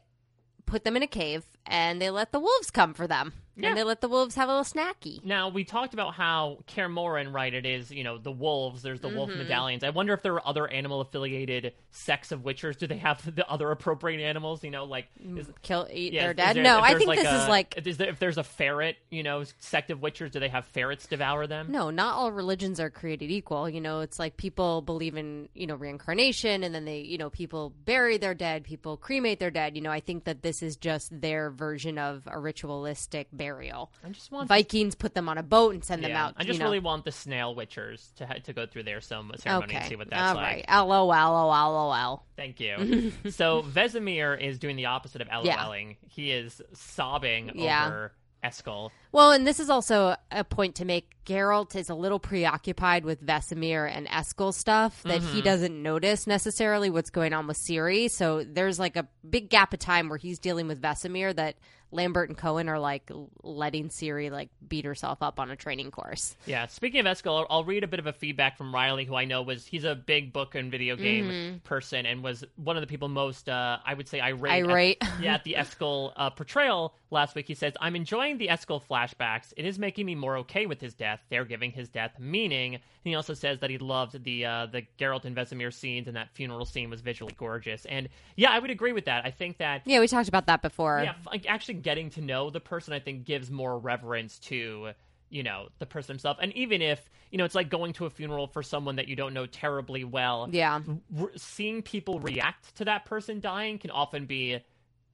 put 0.65 0.83
them 0.83 0.95
in 0.95 1.03
a 1.03 1.07
cave 1.07 1.43
and 1.65 2.01
they 2.01 2.09
let 2.09 2.31
the 2.31 2.39
wolves 2.39 2.71
come 2.71 2.93
for 2.93 3.07
them. 3.07 3.33
Yeah. 3.57 3.69
And 3.69 3.77
they 3.77 3.83
let 3.83 4.01
the 4.01 4.09
wolves 4.09 4.35
have 4.35 4.49
a 4.49 4.51
little 4.57 4.65
snacky. 4.65 5.23
Now 5.23 5.47
we 5.47 5.63
talked 5.63 5.93
about 5.93 6.13
how 6.13 6.59
Kaer 6.67 6.89
right? 7.31 7.53
It 7.53 7.65
is 7.65 7.89
you 7.89 8.03
know 8.03 8.17
the 8.17 8.31
wolves. 8.31 8.81
There's 8.81 8.99
the 8.99 9.07
Mm-hmm. 9.07 9.17
wolf 9.17 9.29
medallions. 9.29 9.83
I 9.83 9.91
wonder 9.91 10.13
if 10.13 10.21
there 10.23 10.33
are 10.33 10.45
other 10.47 10.67
animal 10.67 10.99
affiliated 10.99 11.73
sects 11.91 12.31
of 12.33 12.41
witchers. 12.41 12.77
Do 12.77 12.87
they 12.87 12.97
have 12.97 13.33
the 13.33 13.47
other 13.47 13.71
appropriate 13.71 14.21
animals? 14.21 14.61
You 14.63 14.71
know, 14.71 14.83
like 14.83 15.07
is, 15.23 15.47
Kill, 15.61 15.87
eat 15.89 16.11
yeah, 16.11 16.23
their 16.25 16.33
dead. 16.33 16.55
there- 16.57 16.63
no, 16.63 16.79
I 16.79 16.95
think 16.95 17.15
this 17.15 17.31
is 17.31 17.47
like 17.47 17.81
is 17.85 17.97
there, 17.97 18.09
if 18.09 18.19
there's 18.19 18.37
a 18.37 18.43
ferret, 18.43 18.97
you 19.09 19.23
know, 19.23 19.43
sect 19.59 19.89
of 19.89 19.99
witchers, 19.99 20.31
do 20.31 20.39
they 20.39 20.49
have 20.49 20.65
ferrets 20.65 21.07
devour 21.07 21.47
them? 21.47 21.71
No, 21.71 21.91
not 21.91 22.15
all 22.15 22.31
religions 22.33 22.79
are 22.81 22.89
created 22.89 23.31
equal. 23.31 23.69
You 23.69 23.79
know, 23.79 24.01
it's 24.01 24.19
like 24.19 24.35
people 24.35 24.81
believe 24.81 25.15
in, 25.15 25.47
you 25.53 25.67
know, 25.67 25.75
reincarnation 25.75 26.63
and 26.63 26.75
then 26.75 26.83
they, 26.83 26.99
you 27.01 27.17
know, 27.17 27.29
people 27.29 27.69
bury 27.85 28.17
their 28.17 28.33
dead, 28.33 28.65
people 28.65 28.97
cremate 28.97 29.39
their 29.39 29.51
dead. 29.51 29.75
You 29.77 29.81
know, 29.81 29.91
I 29.91 30.01
think 30.01 30.25
that 30.25 30.41
this 30.41 30.61
is 30.61 30.75
just 30.75 31.21
their 31.21 31.49
version 31.55 31.97
of 31.97 32.23
a 32.27 32.39
ritualistic 32.39 33.27
burial. 33.31 33.91
I 34.03 34.09
just 34.09 34.31
want 34.31 34.47
Vikings 34.47 34.95
put 34.95 35.13
them 35.13 35.29
on 35.29 35.37
a 35.37 35.43
boat 35.43 35.73
and 35.73 35.83
send 35.83 36.03
them 36.03 36.11
yeah, 36.11 36.25
out. 36.25 36.33
I 36.37 36.43
just 36.43 36.53
you 36.53 36.59
know. 36.59 36.65
really 36.65 36.79
want 36.79 37.05
the 37.05 37.11
snail 37.11 37.55
witchers 37.55 38.13
to 38.15 38.25
ha- 38.25 38.35
to 38.43 38.53
go 38.53 38.65
through 38.65 38.83
their 38.83 39.01
some 39.01 39.31
ceremony 39.37 39.75
and 39.75 39.85
see 39.85 39.95
what 39.95 40.09
that's 40.09 40.29
All 40.29 40.35
like. 40.35 40.65
right. 40.69 40.85
LOL, 40.85 41.07
LOL. 41.07 42.25
Thank 42.35 42.59
you. 42.59 43.11
so 43.29 43.63
Vesemir 43.63 44.39
is 44.39 44.59
doing 44.59 44.75
the 44.75 44.85
opposite 44.85 45.21
of. 45.21 45.27
LOLing. 45.27 45.97
He 46.07 46.31
is 46.31 46.61
sobbing 46.73 47.51
Yeah. 47.55 47.87
over 47.87 48.11
Eskel. 48.43 48.91
Well, 49.15 49.31
and 49.31 49.47
this 49.47 49.61
is 49.61 49.69
also 49.69 50.15
a 50.29 50.43
point 50.43 50.75
to 50.75 50.85
make. 50.85 51.09
Geralt 51.25 51.75
is 51.75 51.89
a 51.89 51.95
little 51.95 52.19
preoccupied 52.19 53.03
with 53.03 53.25
Vesemir 53.25 53.89
and 53.91 54.07
Eskel 54.07 54.53
stuff 54.53 55.01
that 55.03 55.21
Mm-hmm. 55.21 55.33
he 55.33 55.41
doesn't 55.41 55.81
notice 55.81 56.27
necessarily 56.27 56.91
what's 56.91 57.09
going 57.09 57.33
on 57.33 57.47
with 57.47 57.57
Ciri. 57.57 58.11
So 58.11 58.43
there's 58.43 58.77
like 58.77 58.95
a 58.95 59.07
big 59.27 59.49
gap 59.49 59.73
of 59.73 59.79
time 59.79 60.07
where 60.09 60.19
he's 60.19 60.37
dealing 60.37 60.67
with 60.67 60.79
Vesemir 60.79 61.35
that 61.35 61.55
Lambert 61.91 62.29
and 62.29 62.37
Coën 62.37 62.67
are 62.69 62.77
like 62.77 63.09
letting 63.41 63.89
Ciri 63.89 64.29
like 64.29 64.49
beat 64.67 64.85
herself 64.85 65.23
up 65.23 65.39
on 65.39 65.49
a 65.49 65.55
training 65.55 65.89
course. 65.89 66.35
Yeah. 66.45 66.67
Speaking 66.67 66.99
of 66.99 67.05
Eskel, 67.07 67.39
I'll, 67.39 67.47
I'll 67.49 67.63
read 67.63 67.83
a 67.83 67.87
bit 67.87 67.99
of 67.99 68.05
a 68.05 68.13
feedback 68.13 68.55
from 68.57 68.71
Riley, 68.75 69.05
who 69.05 69.15
I 69.15 69.25
know 69.25 69.41
was 69.41 69.65
he's 69.65 69.83
a 69.85 69.95
big 69.95 70.31
book 70.31 70.53
and 70.53 70.69
video 70.69 70.95
game 70.95 71.25
Mm-hmm. 71.29 71.57
person, 71.59 72.05
and 72.05 72.21
was 72.23 72.43
one 72.57 72.77
of 72.77 72.81
the 72.81 72.87
people 72.87 73.07
most 73.07 73.49
uh, 73.49 73.79
I 73.83 73.95
would 73.95 74.07
say 74.07 74.19
irate. 74.19 74.63
at- 74.65 74.69
Irate. 74.69 75.03
yeah, 75.21 75.33
at 75.35 75.43
the 75.43 75.53
Eskel 75.57 76.11
uh, 76.15 76.29
portrayal 76.29 76.93
last 77.09 77.33
week. 77.33 77.47
He 77.47 77.55
says, 77.55 77.73
"I'm 77.81 77.95
enjoying 77.95 78.37
the 78.37 78.49
Eskel 78.49 78.83
flashbacks. 79.05 79.53
It 79.57 79.65
is 79.65 79.77
making 79.79 80.05
me 80.05 80.15
more 80.15 80.37
okay 80.37 80.65
with 80.65 80.81
his 80.81 80.93
death. 80.93 81.19
They're 81.29 81.45
giving 81.45 81.71
his 81.71 81.89
death 81.89 82.13
meaning." 82.19 82.75
And 82.75 82.81
he 83.03 83.15
also 83.15 83.33
says 83.33 83.59
that 83.59 83.69
he 83.69 83.77
loved 83.77 84.23
the 84.23 84.45
uh, 84.45 84.65
the 84.67 84.83
Geralt 84.99 85.25
and 85.25 85.35
Vesemir 85.35 85.73
scenes, 85.73 86.07
and 86.07 86.15
that 86.15 86.29
funeral 86.33 86.65
scene 86.65 86.89
was 86.89 87.01
visually 87.01 87.33
gorgeous. 87.37 87.85
And 87.85 88.09
yeah, 88.35 88.51
I 88.51 88.59
would 88.59 88.71
agree 88.71 88.93
with 88.93 89.05
that. 89.05 89.25
I 89.25 89.31
think 89.31 89.57
that 89.57 89.81
Yeah, 89.85 89.99
we 89.99 90.07
talked 90.07 90.27
about 90.29 90.47
that 90.47 90.61
before. 90.61 91.01
yeah, 91.03 91.15
like 91.25 91.45
actually 91.47 91.75
getting 91.75 92.09
to 92.11 92.21
know 92.21 92.49
the 92.49 92.59
person, 92.59 92.93
I 92.93 92.99
think, 92.99 93.25
gives 93.25 93.49
more 93.51 93.77
reverence 93.77 94.39
to 94.39 94.91
you 95.29 95.43
know 95.43 95.69
the 95.79 95.85
person 95.85 96.13
himself. 96.13 96.37
And 96.41 96.53
even 96.53 96.81
if 96.81 97.09
you 97.31 97.37
know, 97.37 97.45
it's 97.45 97.55
like 97.55 97.69
going 97.69 97.91
to 97.93 98.05
a 98.05 98.09
funeral 98.09 98.47
for 98.47 98.63
someone 98.63 98.95
that 98.95 99.07
you 99.07 99.15
don't 99.15 99.33
know 99.33 99.45
terribly 99.45 100.03
well. 100.03 100.47
Yeah. 100.51 100.79
r- 101.19 101.31
seeing 101.35 101.81
people 101.81 102.19
react 102.19 102.75
to 102.77 102.85
that 102.85 103.05
person 103.05 103.41
dying 103.41 103.77
can 103.79 103.91
often 103.91 104.25
be 104.25 104.59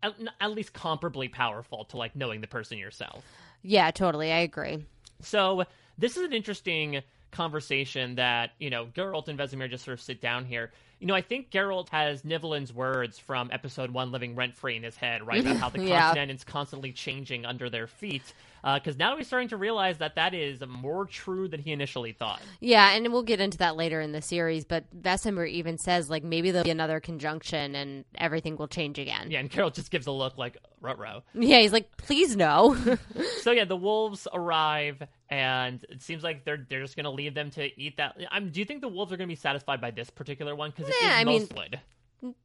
at, 0.04 0.13
at 0.39 0.51
least 0.51 0.73
comparably 0.73 1.32
powerful 1.32 1.86
to 1.86 1.97
like 1.97 2.15
knowing 2.15 2.41
the 2.41 2.47
person 2.47 2.77
yourself. 2.77 3.23
Yeah, 3.63 3.91
totally. 3.91 4.32
I 4.32 4.39
agree. 4.39 4.86
So 5.21 5.63
this 5.97 6.17
is 6.17 6.24
an 6.24 6.34
interesting 6.34 7.02
conversation 7.32 8.15
that 8.15 8.52
you 8.60 8.69
know 8.69 8.88
Geralt 8.93 9.28
and 9.28 9.39
Vesemir 9.39 9.69
just 9.69 9.86
sort 9.86 9.93
of 9.93 10.02
sit 10.02 10.21
down 10.21 10.45
here. 10.45 10.71
You 11.00 11.08
know, 11.08 11.15
I 11.15 11.21
think 11.21 11.50
Geralt 11.50 11.89
has 11.89 12.21
Nivellen's 12.21 12.71
words 12.74 13.17
from 13.17 13.50
episode 13.52 13.89
one 13.91 14.12
living 14.12 14.36
rent 14.36 14.56
free 14.56 14.76
in 14.76 14.84
his 14.84 14.95
head, 14.95 15.26
right? 15.26 15.41
About 15.41 15.58
how 15.58 15.69
the 15.69 15.82
Yeah. 15.84 16.02
continent 16.02 16.32
is 16.32 16.43
constantly 16.43 16.91
changing 16.91 17.45
under 17.45 17.69
their 17.69 17.88
feet. 17.88 18.34
Uh, 18.63 18.78
because 18.78 18.97
now 18.97 19.17
he's 19.17 19.28
starting 19.28 19.50
to 19.50 19.58
realize 19.58 19.97
that 19.97 20.15
that 20.15 20.34
is 20.34 20.62
more 20.67 21.06
true 21.06 21.47
than 21.47 21.60
he 21.60 21.71
initially 21.71 22.12
thought. 22.12 22.41
Yeah, 22.60 22.91
and 22.91 23.12
we'll 23.12 23.24
get 23.24 23.39
into 23.41 23.58
that 23.60 23.76
later 23.76 24.02
in 24.02 24.12
the 24.12 24.21
series, 24.21 24.65
but 24.65 24.86
Vesemir 25.02 25.50
even 25.50 25.78
says 25.78 26.10
like 26.10 26.24
maybe 26.24 26.52
there'll 26.52 26.63
be 26.65 26.69
another 26.71 27.00
conjunction 27.00 27.76
and 27.76 28.06
everything 28.15 28.56
will 28.58 28.67
change 28.67 29.00
again. 29.00 29.32
Yeah, 29.32 29.39
and 29.39 29.50
Carol 29.50 29.71
just 29.71 29.89
gives 29.91 30.08
a 30.08 30.12
look 30.12 30.38
like 30.38 30.58
ruh 30.80 31.21
Yeah, 31.34 31.60
he's 31.60 31.74
like, 31.74 31.95
please 31.97 32.36
no. 32.36 32.78
So 33.41 33.52
yeah, 33.52 33.65
the 33.65 33.76
wolves 33.78 34.28
arrive, 34.32 35.02
and 35.30 35.84
it 35.89 36.02
seems 36.04 36.24
like 36.24 36.45
they're 36.45 36.65
they're 36.69 36.82
just 36.82 36.95
gonna 36.95 37.12
leave 37.12 37.34
them 37.34 37.50
to 37.52 37.82
eat 37.82 37.97
that. 37.97 38.15
I'm, 38.30 38.50
do 38.52 38.60
you 38.60 38.65
think 38.65 38.82
the 38.82 38.88
wolves 38.88 39.12
are 39.12 39.17
gonna 39.17 39.28
be 39.28 39.36
satisfied 39.36 39.82
by 39.82 39.91
this 39.91 40.10
particular 40.12 40.56
one? 40.56 40.71
Because 40.76 40.93
Nah, 41.02 41.10
I 41.10 41.24
mean- 41.24 41.47
mostwood. 41.47 41.80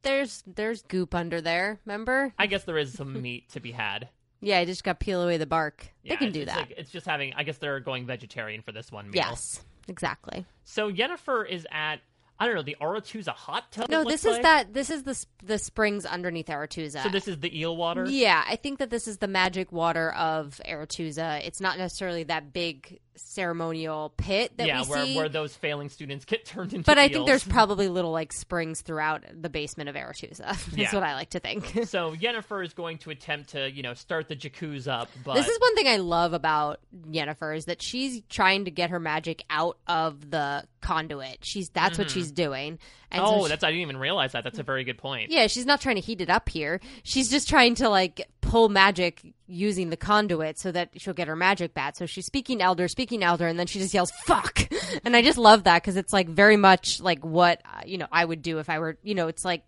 there's 0.01 0.43
there's 0.47 0.81
goop 0.83 1.13
under 1.13 1.41
there, 1.41 1.79
remember? 1.85 2.33
I 2.39 2.47
guess 2.47 2.63
there 2.63 2.77
is 2.77 2.93
some 2.93 3.21
meat 3.21 3.49
to 3.51 3.59
be 3.59 3.71
had. 3.71 4.09
Yeah, 4.39 4.59
I 4.59 4.65
just 4.65 4.83
got 4.83 4.99
peel 4.99 5.21
away 5.21 5.37
the 5.37 5.45
bark. 5.45 5.87
Yeah, 6.03 6.13
they 6.13 6.17
can 6.17 6.31
do 6.31 6.41
it's 6.41 6.51
that. 6.51 6.69
like- 6.69 6.73
it's 6.77 6.91
just 6.91 7.05
having. 7.05 7.33
I 7.35 7.43
guess 7.43 7.57
they're 7.57 7.79
going 7.79 8.05
vegetarian 8.05 8.61
for 8.61 8.71
this 8.71 8.91
one 8.91 9.05
meal. 9.05 9.15
yes, 9.15 9.63
exactly. 9.87 10.45
So 10.63 10.91
Yennefer 10.91 11.49
is 11.49 11.65
at 11.71 12.01
I 12.39 12.45
don't 12.45 12.55
know 12.55 12.61
the 12.61 12.77
Aretuza 12.79 13.29
hot 13.29 13.71
tub. 13.71 13.89
No, 13.89 14.03
this 14.03 14.23
is 14.23 14.33
like? 14.33 14.41
that. 14.43 14.73
This 14.73 14.89
is 14.89 15.03
the 15.03 15.25
the 15.43 15.57
springs 15.57 16.05
underneath 16.05 16.47
Aretuza. 16.47 17.03
So 17.03 17.09
this 17.09 17.27
is 17.27 17.39
the 17.39 17.57
eel 17.59 17.75
water. 17.75 18.05
Yeah, 18.07 18.43
I 18.47 18.55
think 18.57 18.79
that 18.79 18.91
this 18.91 19.07
is 19.07 19.17
the 19.17 19.27
magic 19.27 19.71
water 19.71 20.11
of 20.11 20.61
Aretuza. 20.67 21.43
It's 21.43 21.59
not 21.59 21.77
necessarily 21.79 22.23
that 22.25 22.53
big 22.53 22.99
ceremonial 23.17 24.13
pit 24.17 24.51
that 24.57 24.67
yeah, 24.67 24.81
we 24.83 24.87
where 24.87 25.05
see. 25.05 25.15
where 25.15 25.29
those 25.29 25.55
failing 25.55 25.89
students 25.89 26.25
get 26.25 26.45
turned 26.45 26.73
into. 26.73 26.85
but 26.85 26.97
I 26.97 27.07
think 27.09 27.25
there's 27.27 27.43
probably 27.43 27.87
little 27.87 28.11
like 28.11 28.31
springs 28.33 28.81
throughout 28.81 29.23
the 29.33 29.49
basement 29.49 29.89
of 29.89 29.95
Aretuza. 29.95 30.37
That's 30.37 30.67
Yeah. 30.77 30.93
what 30.93 31.03
I 31.03 31.13
like 31.15 31.31
to 31.31 31.39
think. 31.39 31.73
So 31.87 32.15
Yennefer 32.15 32.65
is 32.65 32.73
going 32.73 32.97
to 32.99 33.09
attempt 33.11 33.49
to 33.51 33.69
you 33.71 33.83
know 33.83 33.93
start 33.93 34.27
the 34.27 34.35
jacuzzi 34.35 34.87
up, 34.87 35.09
but 35.23 35.35
This 35.35 35.47
is 35.47 35.59
one 35.59 35.75
thing 35.75 35.87
I 35.87 35.97
love 35.97 36.33
about 36.33 36.79
Yennefer 37.09 37.55
is 37.55 37.65
that 37.65 37.81
she's 37.81 38.21
trying 38.29 38.65
to 38.65 38.71
get 38.71 38.89
her 38.89 38.99
magic 38.99 39.43
out 39.49 39.77
of 39.87 40.29
the 40.31 40.63
conduit. 40.81 41.39
She's 41.43 41.69
that's 41.69 41.97
what 41.97 42.09
she's 42.09 42.31
doing. 42.31 42.79
And 43.11 43.19
so 43.21 43.25
Mm-hmm. 43.31 43.39
oh, 43.39 43.43
she- 43.43 43.49
that's 43.49 43.63
I 43.63 43.67
didn't 43.67 43.81
even 43.83 43.97
realize 43.97 44.33
that. 44.33 44.43
That's 44.43 44.59
a 44.59 44.63
very 44.63 44.83
good 44.83 44.97
point. 44.97 45.31
yeah, 45.31 45.47
she's 45.47 45.65
not 45.65 45.81
trying 45.81 45.95
to 45.95 46.01
heat 46.01 46.21
it 46.21 46.29
up 46.29 46.49
here. 46.49 46.79
She's 47.03 47.29
just 47.29 47.47
trying 47.49 47.75
to 47.75 47.89
like 47.89 48.21
pull 48.41 48.69
magic 48.69 49.21
using 49.47 49.89
the 49.89 49.97
conduit 49.97 50.59
so 50.59 50.71
that 50.71 50.89
she'll 50.97 51.13
get 51.13 51.27
her 51.27 51.35
magic 51.35 51.73
bat. 51.73 51.95
So 51.97 52.05
she's 52.05 52.25
speaking 52.25 52.61
elder, 52.61 52.87
speaking 52.87 53.23
elder, 53.23 53.47
and 53.47 53.57
then 53.57 53.67
she 53.67 53.79
just 53.79 53.93
yells 53.93 54.11
"fuck," 54.25 54.59
and 55.05 55.15
I 55.15 55.21
just 55.21 55.37
love 55.37 55.63
that 55.63 55.81
because 55.81 55.97
it's 55.97 56.11
like 56.13 56.27
very 56.27 56.57
much 56.57 56.99
like 57.01 57.23
what 57.23 57.61
uh, 57.65 57.81
you 57.85 57.97
know 57.97 58.07
I 58.11 58.23
would 58.25 58.41
do 58.41 58.59
if 58.59 58.69
I 58.69 58.79
were 58.79 58.97
you 59.03 59.15
know 59.15 59.27
it's 59.27 59.45
like 59.45 59.63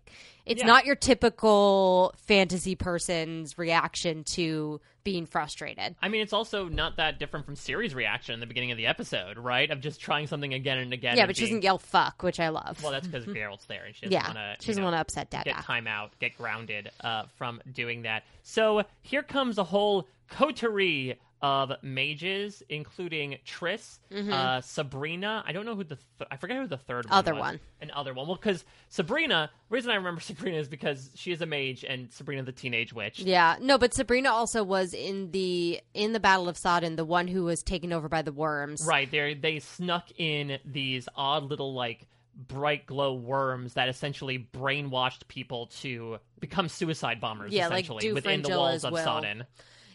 it's 0.46 0.60
Yeah. 0.62 0.66
not 0.66 0.84
your 0.86 0.96
typical 0.96 2.14
fantasy 2.26 2.74
person's 2.74 3.56
reaction 3.58 4.24
to 4.34 4.80
being 5.04 5.26
frustrated. 5.26 5.96
I 6.02 6.08
mean, 6.08 6.20
it's 6.20 6.32
also 6.32 6.68
not 6.68 6.96
that 6.96 7.18
different 7.18 7.46
from 7.46 7.54
Ciri's 7.56 7.94
reaction 7.94 8.34
in 8.34 8.40
the 8.40 8.46
beginning 8.46 8.70
of 8.70 8.76
the 8.76 8.86
episode, 8.86 9.38
right? 9.38 9.70
Of 9.70 9.80
just 9.80 10.00
trying 10.00 10.26
something 10.26 10.52
again 10.54 10.78
and 10.78 10.92
again. 10.92 11.16
yeah, 11.16 11.22
and 11.22 11.28
but 11.28 11.36
she 11.36 11.42
being- 11.44 11.54
doesn't 11.54 11.62
yell 11.62 11.78
"fuck," 11.78 12.22
which 12.22 12.38
I 12.40 12.48
love. 12.48 12.82
Well, 12.82 12.92
that's 12.92 13.06
because 13.06 13.24
Geralt's 13.34 13.64
there, 13.66 13.84
and 13.84 13.94
she 13.94 14.02
doesn't 14.06 14.12
yeah, 14.12 14.26
want 14.26 14.58
to. 14.58 14.64
she 14.64 14.68
doesn't 14.68 14.84
want 14.84 14.94
to 14.94 15.00
upset 15.00 15.30
Dada. 15.30 15.50
get 15.52 15.62
time 15.62 15.86
out, 15.86 16.12
get 16.20 16.36
grounded 16.36 16.90
uh, 17.02 17.24
from 17.36 17.60
doing 17.72 18.02
that. 18.02 18.24
So 18.42 18.82
here 19.02 19.22
comes 19.22 19.58
a 19.58 19.64
whole 19.64 20.06
coterie 20.28 21.18
of 21.42 21.72
mages, 21.82 22.62
including 22.68 23.38
Triss, 23.46 23.98
uh, 24.12 24.60
Sabrina. 24.60 25.42
I 25.46 25.52
don't 25.52 25.64
know 25.64 25.74
who 25.74 25.84
the 25.84 25.96
th- 25.96 26.28
I 26.30 26.36
forget 26.36 26.58
who 26.58 26.66
the 26.66 26.76
third 26.76 27.06
one 27.06 27.14
Other 27.18 27.32
was. 27.34 27.40
one. 27.40 27.60
An 27.80 27.90
other 27.94 28.12
one. 28.12 28.26
Well, 28.26 28.36
because 28.36 28.64
Sabrina. 28.88 29.50
The 29.68 29.74
reason 29.74 29.90
I 29.90 29.94
remember 29.94 30.20
Sabrina 30.20 30.58
is 30.58 30.68
because 30.68 31.10
she 31.14 31.32
is 31.32 31.40
a 31.40 31.46
mage, 31.46 31.84
and 31.84 32.12
Sabrina 32.12 32.42
the 32.42 32.52
teenage 32.52 32.92
witch. 32.92 33.20
Yeah, 33.20 33.56
no, 33.60 33.78
but 33.78 33.94
Sabrina 33.94 34.30
also 34.30 34.62
was 34.62 34.92
in 34.92 35.30
the 35.30 35.80
in 35.94 36.12
the 36.12 36.20
Battle 36.20 36.48
of 36.48 36.56
Sodden, 36.56 36.96
the 36.96 37.04
one 37.04 37.26
who 37.28 37.44
was 37.44 37.62
taken 37.62 37.92
over 37.92 38.08
by 38.08 38.22
the 38.22 38.32
worms. 38.32 38.84
Right, 38.86 39.10
they 39.10 39.34
they 39.34 39.60
snuck 39.60 40.08
in 40.18 40.58
these 40.64 41.08
odd 41.16 41.44
little 41.44 41.72
like 41.72 42.06
bright 42.36 42.86
glow 42.86 43.14
worms 43.14 43.74
that 43.74 43.88
essentially 43.88 44.48
brainwashed 44.52 45.26
people 45.28 45.66
to 45.66 46.18
become 46.38 46.68
suicide 46.68 47.20
bombers. 47.20 47.52
Yeah, 47.52 47.68
like 47.68 47.84
essentially 47.84 48.12
within 48.12 48.42
the 48.42 48.50
walls 48.50 48.84
of 48.84 48.92
will. 48.92 49.04
Sodden. 49.04 49.44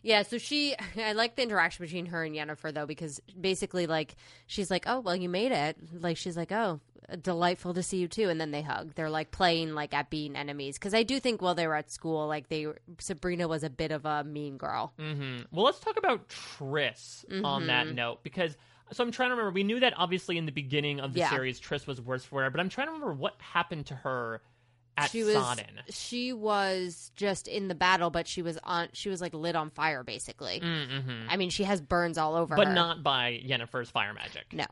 Yeah, 0.06 0.22
so 0.22 0.38
she, 0.38 0.76
I 0.98 1.13
like 1.13 1.36
the 1.36 1.41
interaction 1.41 1.84
between 1.84 2.06
her 2.08 2.24
and 2.24 2.36
Yennefer 2.36 2.72
though, 2.72 2.86
because 2.86 3.20
basically, 3.39 3.88
like, 3.88 4.15
she's 4.46 4.70
like, 4.70 4.86
"Oh, 4.88 5.00
well, 5.00 5.15
you 5.15 5.28
made 5.28 5.52
it." 5.52 5.78
Like, 5.91 6.15
she's 6.15 6.38
like, 6.38 6.52
"Oh, 6.52 6.80
delightful 7.22 7.74
to 7.74 7.82
see 7.82 7.98
you 7.98 8.08
too," 8.08 8.30
and 8.30 8.39
then 8.39 8.52
they 8.52 8.62
hug. 8.62 8.94
They're 8.94 9.10
like 9.10 9.32
playing 9.32 9.74
like 9.74 9.96
at 9.96 10.12
being 10.12 10.36
enemies, 10.36 10.78
because 10.78 10.94
I 10.94 11.02
do 11.02 11.20
think 11.20 11.41
while 11.41 11.56
they 11.56 11.65
were 11.65 11.76
at 11.76 11.89
school, 11.91 12.28
like 12.28 12.50
they, 12.50 12.68
Sabrina 13.00 13.48
was 13.48 13.63
a 13.63 13.70
bit 13.70 13.91
of 13.91 14.06
a 14.06 14.24
mean 14.24 14.58
girl. 14.58 14.94
hmm 15.00 15.38
Well, 15.52 15.65
let's 15.65 15.80
talk 15.80 15.98
about 15.98 16.30
Triss 16.30 17.26
on 17.44 17.65
that 17.68 17.88
Mm-hmm. 17.88 17.96
note 17.96 18.24
because. 18.24 18.56
So 18.91 19.04
I'm 19.04 19.12
trying 19.12 19.30
to 19.30 19.36
remember. 19.36 19.52
We 19.56 19.63
knew 19.63 19.80
that 19.80 19.94
obviously 19.98 20.38
in 20.38 20.46
the 20.46 20.52
beginning 20.52 21.00
of 21.00 21.12
the 21.13 21.20
Yeah. 21.22 21.30
series, 21.32 21.60
Triss 21.60 21.88
was 21.88 22.00
worse 22.00 22.24
for 22.24 22.44
her, 22.44 22.52
but 22.52 22.60
I'm 22.60 22.70
trying 22.70 22.86
to 22.86 22.94
remember 22.94 23.15
what 23.15 23.34
happened 23.41 23.88
to 23.88 23.96
her 23.96 24.44
at 24.98 25.10
she 25.12 25.24
was, 25.24 25.34
Sodden. 25.36 25.82
she 25.90 26.32
was 26.34 27.12
just 27.16 27.48
in 27.48 27.68
the 27.68 27.76
battle, 27.76 28.10
but 28.10 28.28
she 28.28 28.42
was 28.42 28.58
on, 28.64 28.88
she 28.94 29.10
was 29.10 29.22
like 29.22 29.34
lit 29.34 29.56
on 29.56 29.70
fire, 29.70 30.04
basically. 30.04 30.62
Mm-hmm. 30.62 31.30
I 31.30 31.38
mean, 31.38 31.50
she 31.50 31.64
has 31.64 31.82
burns 31.82 32.18
all 32.18 32.36
over 32.36 32.56
But 32.56 32.68
her. 32.68 32.74
not 32.74 33.04
by 33.04 33.42
Yennefer's 33.46 33.90
fire 33.90 34.14
magic. 34.14 34.46
No. 34.54 34.66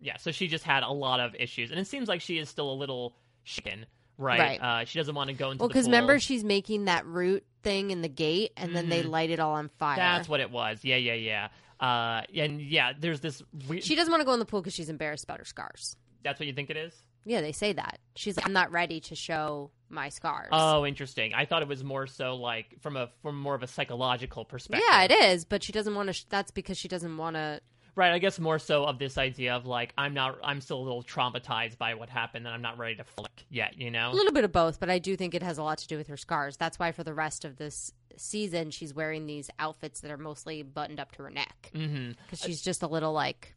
Yeah, 0.00 0.18
so 0.18 0.30
she 0.30 0.46
just 0.48 0.64
had 0.64 0.82
a 0.82 0.90
lot 0.90 1.20
of 1.20 1.34
issues, 1.36 1.70
and 1.70 1.80
it 1.80 1.86
seems 1.86 2.06
like 2.08 2.20
she 2.20 2.36
is 2.38 2.48
still 2.50 2.70
a 2.70 2.74
little 2.74 3.16
shaken, 3.44 3.86
right? 4.18 4.38
Right. 4.38 4.60
Uh, 4.60 4.84
she 4.84 4.98
doesn't 4.98 5.14
want 5.14 5.28
to 5.30 5.34
go 5.34 5.50
into 5.52 5.62
Well, 5.62 5.68
because 5.68 5.86
remember 5.86 6.18
she's 6.18 6.44
making 6.44 6.84
that 6.84 7.06
root 7.06 7.44
thing 7.62 7.90
in 7.90 8.02
the 8.02 8.08
gate, 8.08 8.52
and 8.58 8.76
then 8.76 8.90
they 8.90 9.02
Mhm. 9.02 9.08
light 9.08 9.30
it 9.30 9.40
all 9.40 9.54
on 9.54 9.70
fire. 9.78 9.96
That's 9.96 10.28
what 10.28 10.40
it 10.40 10.50
was. 10.50 10.80
Yeah, 10.84 10.96
yeah, 10.96 11.14
yeah. 11.14 11.48
Uh, 11.80 12.22
and 12.34 12.60
yeah, 12.60 12.92
there's 12.98 13.20
this. 13.20 13.42
She 13.80 13.94
doesn't 13.94 14.10
want 14.10 14.20
to 14.20 14.24
go 14.26 14.32
in 14.34 14.38
the 14.38 14.44
pool 14.46 14.60
because 14.60 14.74
she's 14.74 14.88
embarrassed 14.90 15.24
about 15.24 15.38
her 15.38 15.44
scars. 15.46 15.96
that's 16.22 16.40
what 16.40 16.46
you 16.46 16.52
think 16.52 16.70
it 16.70 16.76
is? 16.76 16.92
Yeah, 17.26 17.40
they 17.40 17.52
say 17.52 17.72
that. 17.72 17.98
She's 18.14 18.36
like, 18.36 18.46
I'm 18.46 18.52
not 18.52 18.70
ready 18.70 19.00
to 19.00 19.14
show 19.16 19.70
my 19.88 20.08
scars. 20.08 20.48
Oh, 20.52 20.86
interesting. 20.86 21.34
I 21.34 21.44
thought 21.44 21.60
it 21.60 21.68
was 21.68 21.82
more 21.84 22.06
so 22.06 22.36
like 22.36 22.80
from 22.80 22.96
a 22.96 23.10
from 23.20 23.38
more 23.38 23.54
of 23.54 23.62
a 23.62 23.66
psychological 23.66 24.44
perspective. 24.44 24.86
yeah, 24.88 25.02
it 25.02 25.10
is, 25.10 25.44
but 25.44 25.62
she 25.62 25.72
doesn't 25.72 25.94
want 25.94 26.06
to. 26.08 26.12
Sh- 26.12 26.24
that's 26.28 26.52
because 26.52 26.78
she 26.78 26.88
doesn't 26.88 27.16
want 27.16 27.34
to. 27.34 27.60
Right, 27.96 28.12
I 28.12 28.18
guess 28.18 28.38
more 28.38 28.58
so 28.58 28.84
of 28.84 28.98
this 28.98 29.16
idea 29.16 29.54
of 29.54 29.64
like 29.66 29.92
I'm 29.96 30.12
not 30.14 30.38
I'm 30.44 30.60
still 30.60 30.78
a 30.78 30.84
little 30.84 31.02
traumatized 31.02 31.78
by 31.78 31.94
what 31.94 32.10
happened 32.10 32.46
and 32.46 32.54
I'm 32.54 32.60
not 32.62 32.76
ready 32.78 32.94
to 32.96 33.04
flick 33.04 33.44
yet, 33.48 33.78
you 33.78 33.90
know? 33.90 34.10
A 34.10 34.14
little 34.14 34.32
bit 34.34 34.44
of 34.44 34.52
both, 34.52 34.78
but 34.78 34.90
I 34.90 34.98
do 34.98 35.16
think 35.16 35.34
it 35.34 35.42
has 35.42 35.56
a 35.56 35.62
lot 35.62 35.78
to 35.78 35.88
do 35.88 35.96
with 35.96 36.06
her 36.08 36.16
scars. 36.18 36.56
That's 36.58 36.78
why 36.78 36.92
for 36.92 37.02
the 37.04 37.14
rest 37.14 37.46
of 37.46 37.56
this 37.56 37.92
season, 38.18 38.70
she's 38.70 38.92
wearing 38.92 39.24
these 39.26 39.48
outfits 39.58 40.00
that 40.02 40.10
are 40.10 40.18
mostly 40.18 40.62
buttoned 40.62 41.00
up 41.00 41.12
to 41.12 41.22
her 41.22 41.30
neck 41.30 41.70
hmm 41.74 42.10
because 42.24 42.38
she's 42.40 42.60
just 42.62 42.82
a 42.82 42.86
little 42.86 43.12
like 43.14 43.54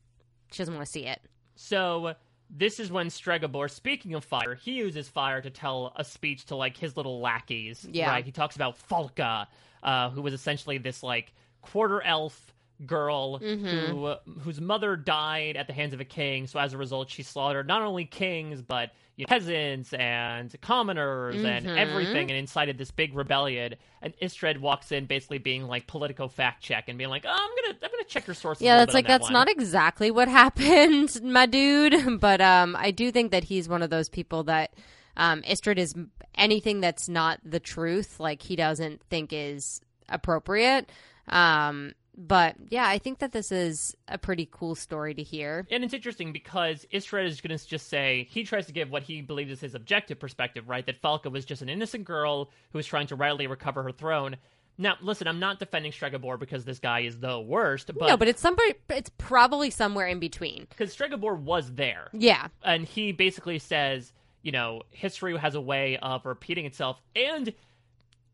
she 0.52 0.60
doesn't 0.60 0.74
want 0.74 0.86
to 0.86 0.92
see 0.92 1.06
it. 1.06 1.22
So 1.56 2.16
this 2.50 2.80
is 2.80 2.92
when 2.92 3.08
Stregobor, 3.08 3.70
speaking 3.70 4.14
of 4.16 4.24
fire, 4.24 4.56
he 4.56 4.74
uses 4.74 5.08
fire 5.08 5.42
to 5.42 5.50
tell 5.50 5.94
a 5.96 6.04
speech 6.04 6.46
to 6.48 6.56
like 6.56 6.76
his 6.78 6.98
little 6.98 7.20
lackeys. 7.20 7.86
Yeah. 7.90 8.10
Right? 8.10 8.26
He 8.26 8.32
talks 8.32 8.56
about 8.56 8.78
Falka, 8.90 9.48
uh, 9.84 10.10
who 10.10 10.22
was 10.22 10.34
essentially 10.34 10.78
this 10.78 11.04
like 11.04 11.34
quarter 11.62 12.02
elf 12.02 12.54
girl 12.86 13.40
Mm-hmm. 13.40 13.92
who 13.92 14.16
whose 14.40 14.62
mother 14.62 14.96
died 14.96 15.58
at 15.58 15.68
the 15.68 15.74
hands 15.74 15.94
of 15.94 16.00
a 16.00 16.06
king. 16.06 16.48
So 16.48 16.60
as 16.60 16.74
a 16.74 16.78
result, 16.78 17.10
she 17.10 17.24
slaughtered 17.24 17.68
not 17.68 17.82
only 17.82 18.06
kings 18.06 18.62
but 18.62 18.92
you 19.20 19.26
know, 19.26 19.28
peasants 19.28 19.92
and 19.92 20.56
commoners 20.62 21.44
and 21.44 21.66
Mm-hmm. 21.66 21.78
everything, 21.78 22.30
and 22.32 22.40
incited 22.40 22.78
this 22.78 22.90
big 22.90 23.14
rebellion. 23.14 23.76
And 24.02 24.14
Istredd 24.22 24.60
walks 24.60 24.94
in, 24.94 25.08
basically 25.08 25.40
being 25.40 25.68
like 25.68 25.88
political 25.88 26.30
fact 26.30 26.64
check 26.64 26.86
and 26.88 26.98
being 26.98 27.10
like, 27.10 27.26
"Oh, 27.28 27.30
I'm 27.30 27.50
gonna 27.64 27.78
I'm 27.84 27.92
gonna 27.92 28.04
check 28.08 28.28
your 28.28 28.34
sources." 28.34 28.64
Yeah, 28.64 28.78
that's 28.78 28.94
like 28.94 29.08
that 29.08 29.20
that's 29.20 29.24
one." 29.26 29.34
not 29.34 29.50
exactly 29.50 30.10
what 30.10 30.28
happened, 30.42 31.22
my 31.22 31.46
dude. 31.46 32.20
But 32.22 32.40
um, 32.40 32.78
I 32.80 32.92
do 32.92 33.12
think 33.12 33.32
that 33.32 33.44
he's 33.44 33.68
one 33.68 33.82
of 33.84 33.90
those 33.90 34.08
people 34.08 34.44
that 34.46 34.74
um, 35.18 35.42
Istredd 35.42 35.78
is 35.78 35.94
anything 36.36 36.80
that's 36.80 37.10
not 37.10 37.42
the 37.44 37.60
truth, 37.60 38.22
like 38.22 38.42
he 38.42 38.56
doesn't 38.56 39.02
think 39.10 39.34
is 39.34 39.82
appropriate. 40.08 40.90
Um, 41.28 41.92
but 42.20 42.56
yeah, 42.70 42.86
I 42.86 42.98
think 42.98 43.20
that 43.20 43.32
this 43.32 43.50
is 43.50 43.96
a 44.10 44.18
pretty 44.18 44.48
cool 44.52 44.76
story 44.76 45.14
to 45.14 45.24
hear. 45.24 45.66
And 45.72 45.86
it's 45.86 45.94
interesting 45.94 46.34
because 46.34 46.86
Istredd 46.92 47.26
is 47.26 47.40
going 47.40 47.58
to 47.58 47.68
just 47.68 47.88
say 47.88 48.28
he 48.30 48.44
tries 48.44 48.66
to 48.68 48.74
give 48.74 48.92
what 48.92 49.04
he 49.04 49.22
believes 49.22 49.52
is 49.52 49.62
his 49.62 49.74
objective 49.74 50.20
perspective, 50.20 50.68
right? 50.68 50.86
That 50.86 51.02
Falka 51.02 51.32
was 51.32 51.46
just 51.46 51.62
an 51.62 51.70
innocent 51.70 52.04
girl 52.04 52.52
who 52.72 52.78
was 52.78 52.86
trying 52.86 53.08
to 53.08 53.16
readily 53.16 53.48
recover 53.48 53.84
her 53.84 53.94
throne. 53.94 54.36
Now, 54.78 54.96
listen, 55.02 55.28
I'm 55.28 55.40
not 55.40 55.60
defending 55.60 55.94
Stregobor 55.94 56.38
because 56.38 56.66
this 56.66 56.80
guy 56.80 57.02
is 57.02 57.20
the 57.20 57.40
worst, 57.40 57.88
but 57.88 58.08
no, 58.08 58.18
but 58.18 58.28
it's 58.28 58.42
somebody. 58.42 58.76
It's 58.90 59.12
probably 59.18 59.70
somewhere 59.70 60.08
in 60.08 60.20
between. 60.20 60.68
because 60.70 60.96
Stregobor 60.96 61.38
was 61.38 61.74
there, 61.74 62.10
Yeah, 62.14 62.48
and 62.64 62.86
he 62.86 63.12
basically 63.14 63.60
says, 63.60 64.14
you 64.42 64.52
know, 64.54 64.84
history 64.92 65.38
has 65.38 65.56
a 65.56 65.62
way 65.62 65.98
of 65.98 66.26
repeating 66.26 66.66
itself, 66.66 67.02
and 67.16 67.54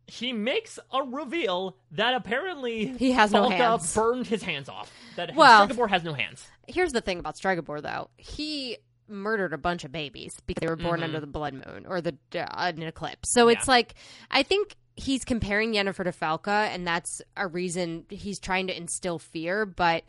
he 0.08 0.34
makes 0.34 0.78
a 0.92 1.02
reveal 1.04 1.78
that 1.92 2.14
apparently 2.14 2.88
He 2.98 3.12
has 3.12 3.32
no 3.32 3.50
Falka 3.50 3.56
hands. 3.58 3.94
burned 3.96 4.28
his 4.28 4.44
hands 4.44 4.70
off. 4.70 4.92
That 5.16 5.36
Well- 5.36 5.68
Stregobor 5.68 5.90
has 5.90 6.04
no 6.04 6.14
hands. 6.14 6.48
here's 6.68 6.92
the 6.92 7.02
thing 7.02 7.20
about 7.20 7.36
Stregobor, 7.36 7.82
though. 7.82 8.10
He 8.18 8.78
murdered 9.08 9.54
a 9.54 9.58
bunch 9.58 9.84
of 9.84 9.92
babies 9.92 10.36
because 10.48 10.62
they 10.62 10.68
were 10.68 10.76
born 10.76 11.04
under 11.04 11.20
the 11.20 11.28
blood 11.28 11.54
moon 11.54 11.86
or 11.88 12.02
the 12.02 12.16
uh, 12.36 12.46
an 12.76 12.82
eclipse. 12.82 13.32
So 13.34 13.48
it's 13.50 13.68
Yeah. 13.68 13.72
like 13.74 13.94
I 14.32 14.42
think 14.44 14.76
he's 14.96 15.24
comparing 15.26 15.74
Yennefer 15.74 16.04
to 16.06 16.12
Falka, 16.12 16.68
and 16.74 16.88
that's 16.88 17.22
a 17.38 17.48
reason 17.48 18.06
he's 18.10 18.40
trying 18.40 18.66
to 18.68 18.76
instill 18.76 19.20
fear. 19.20 19.66
But 19.66 20.04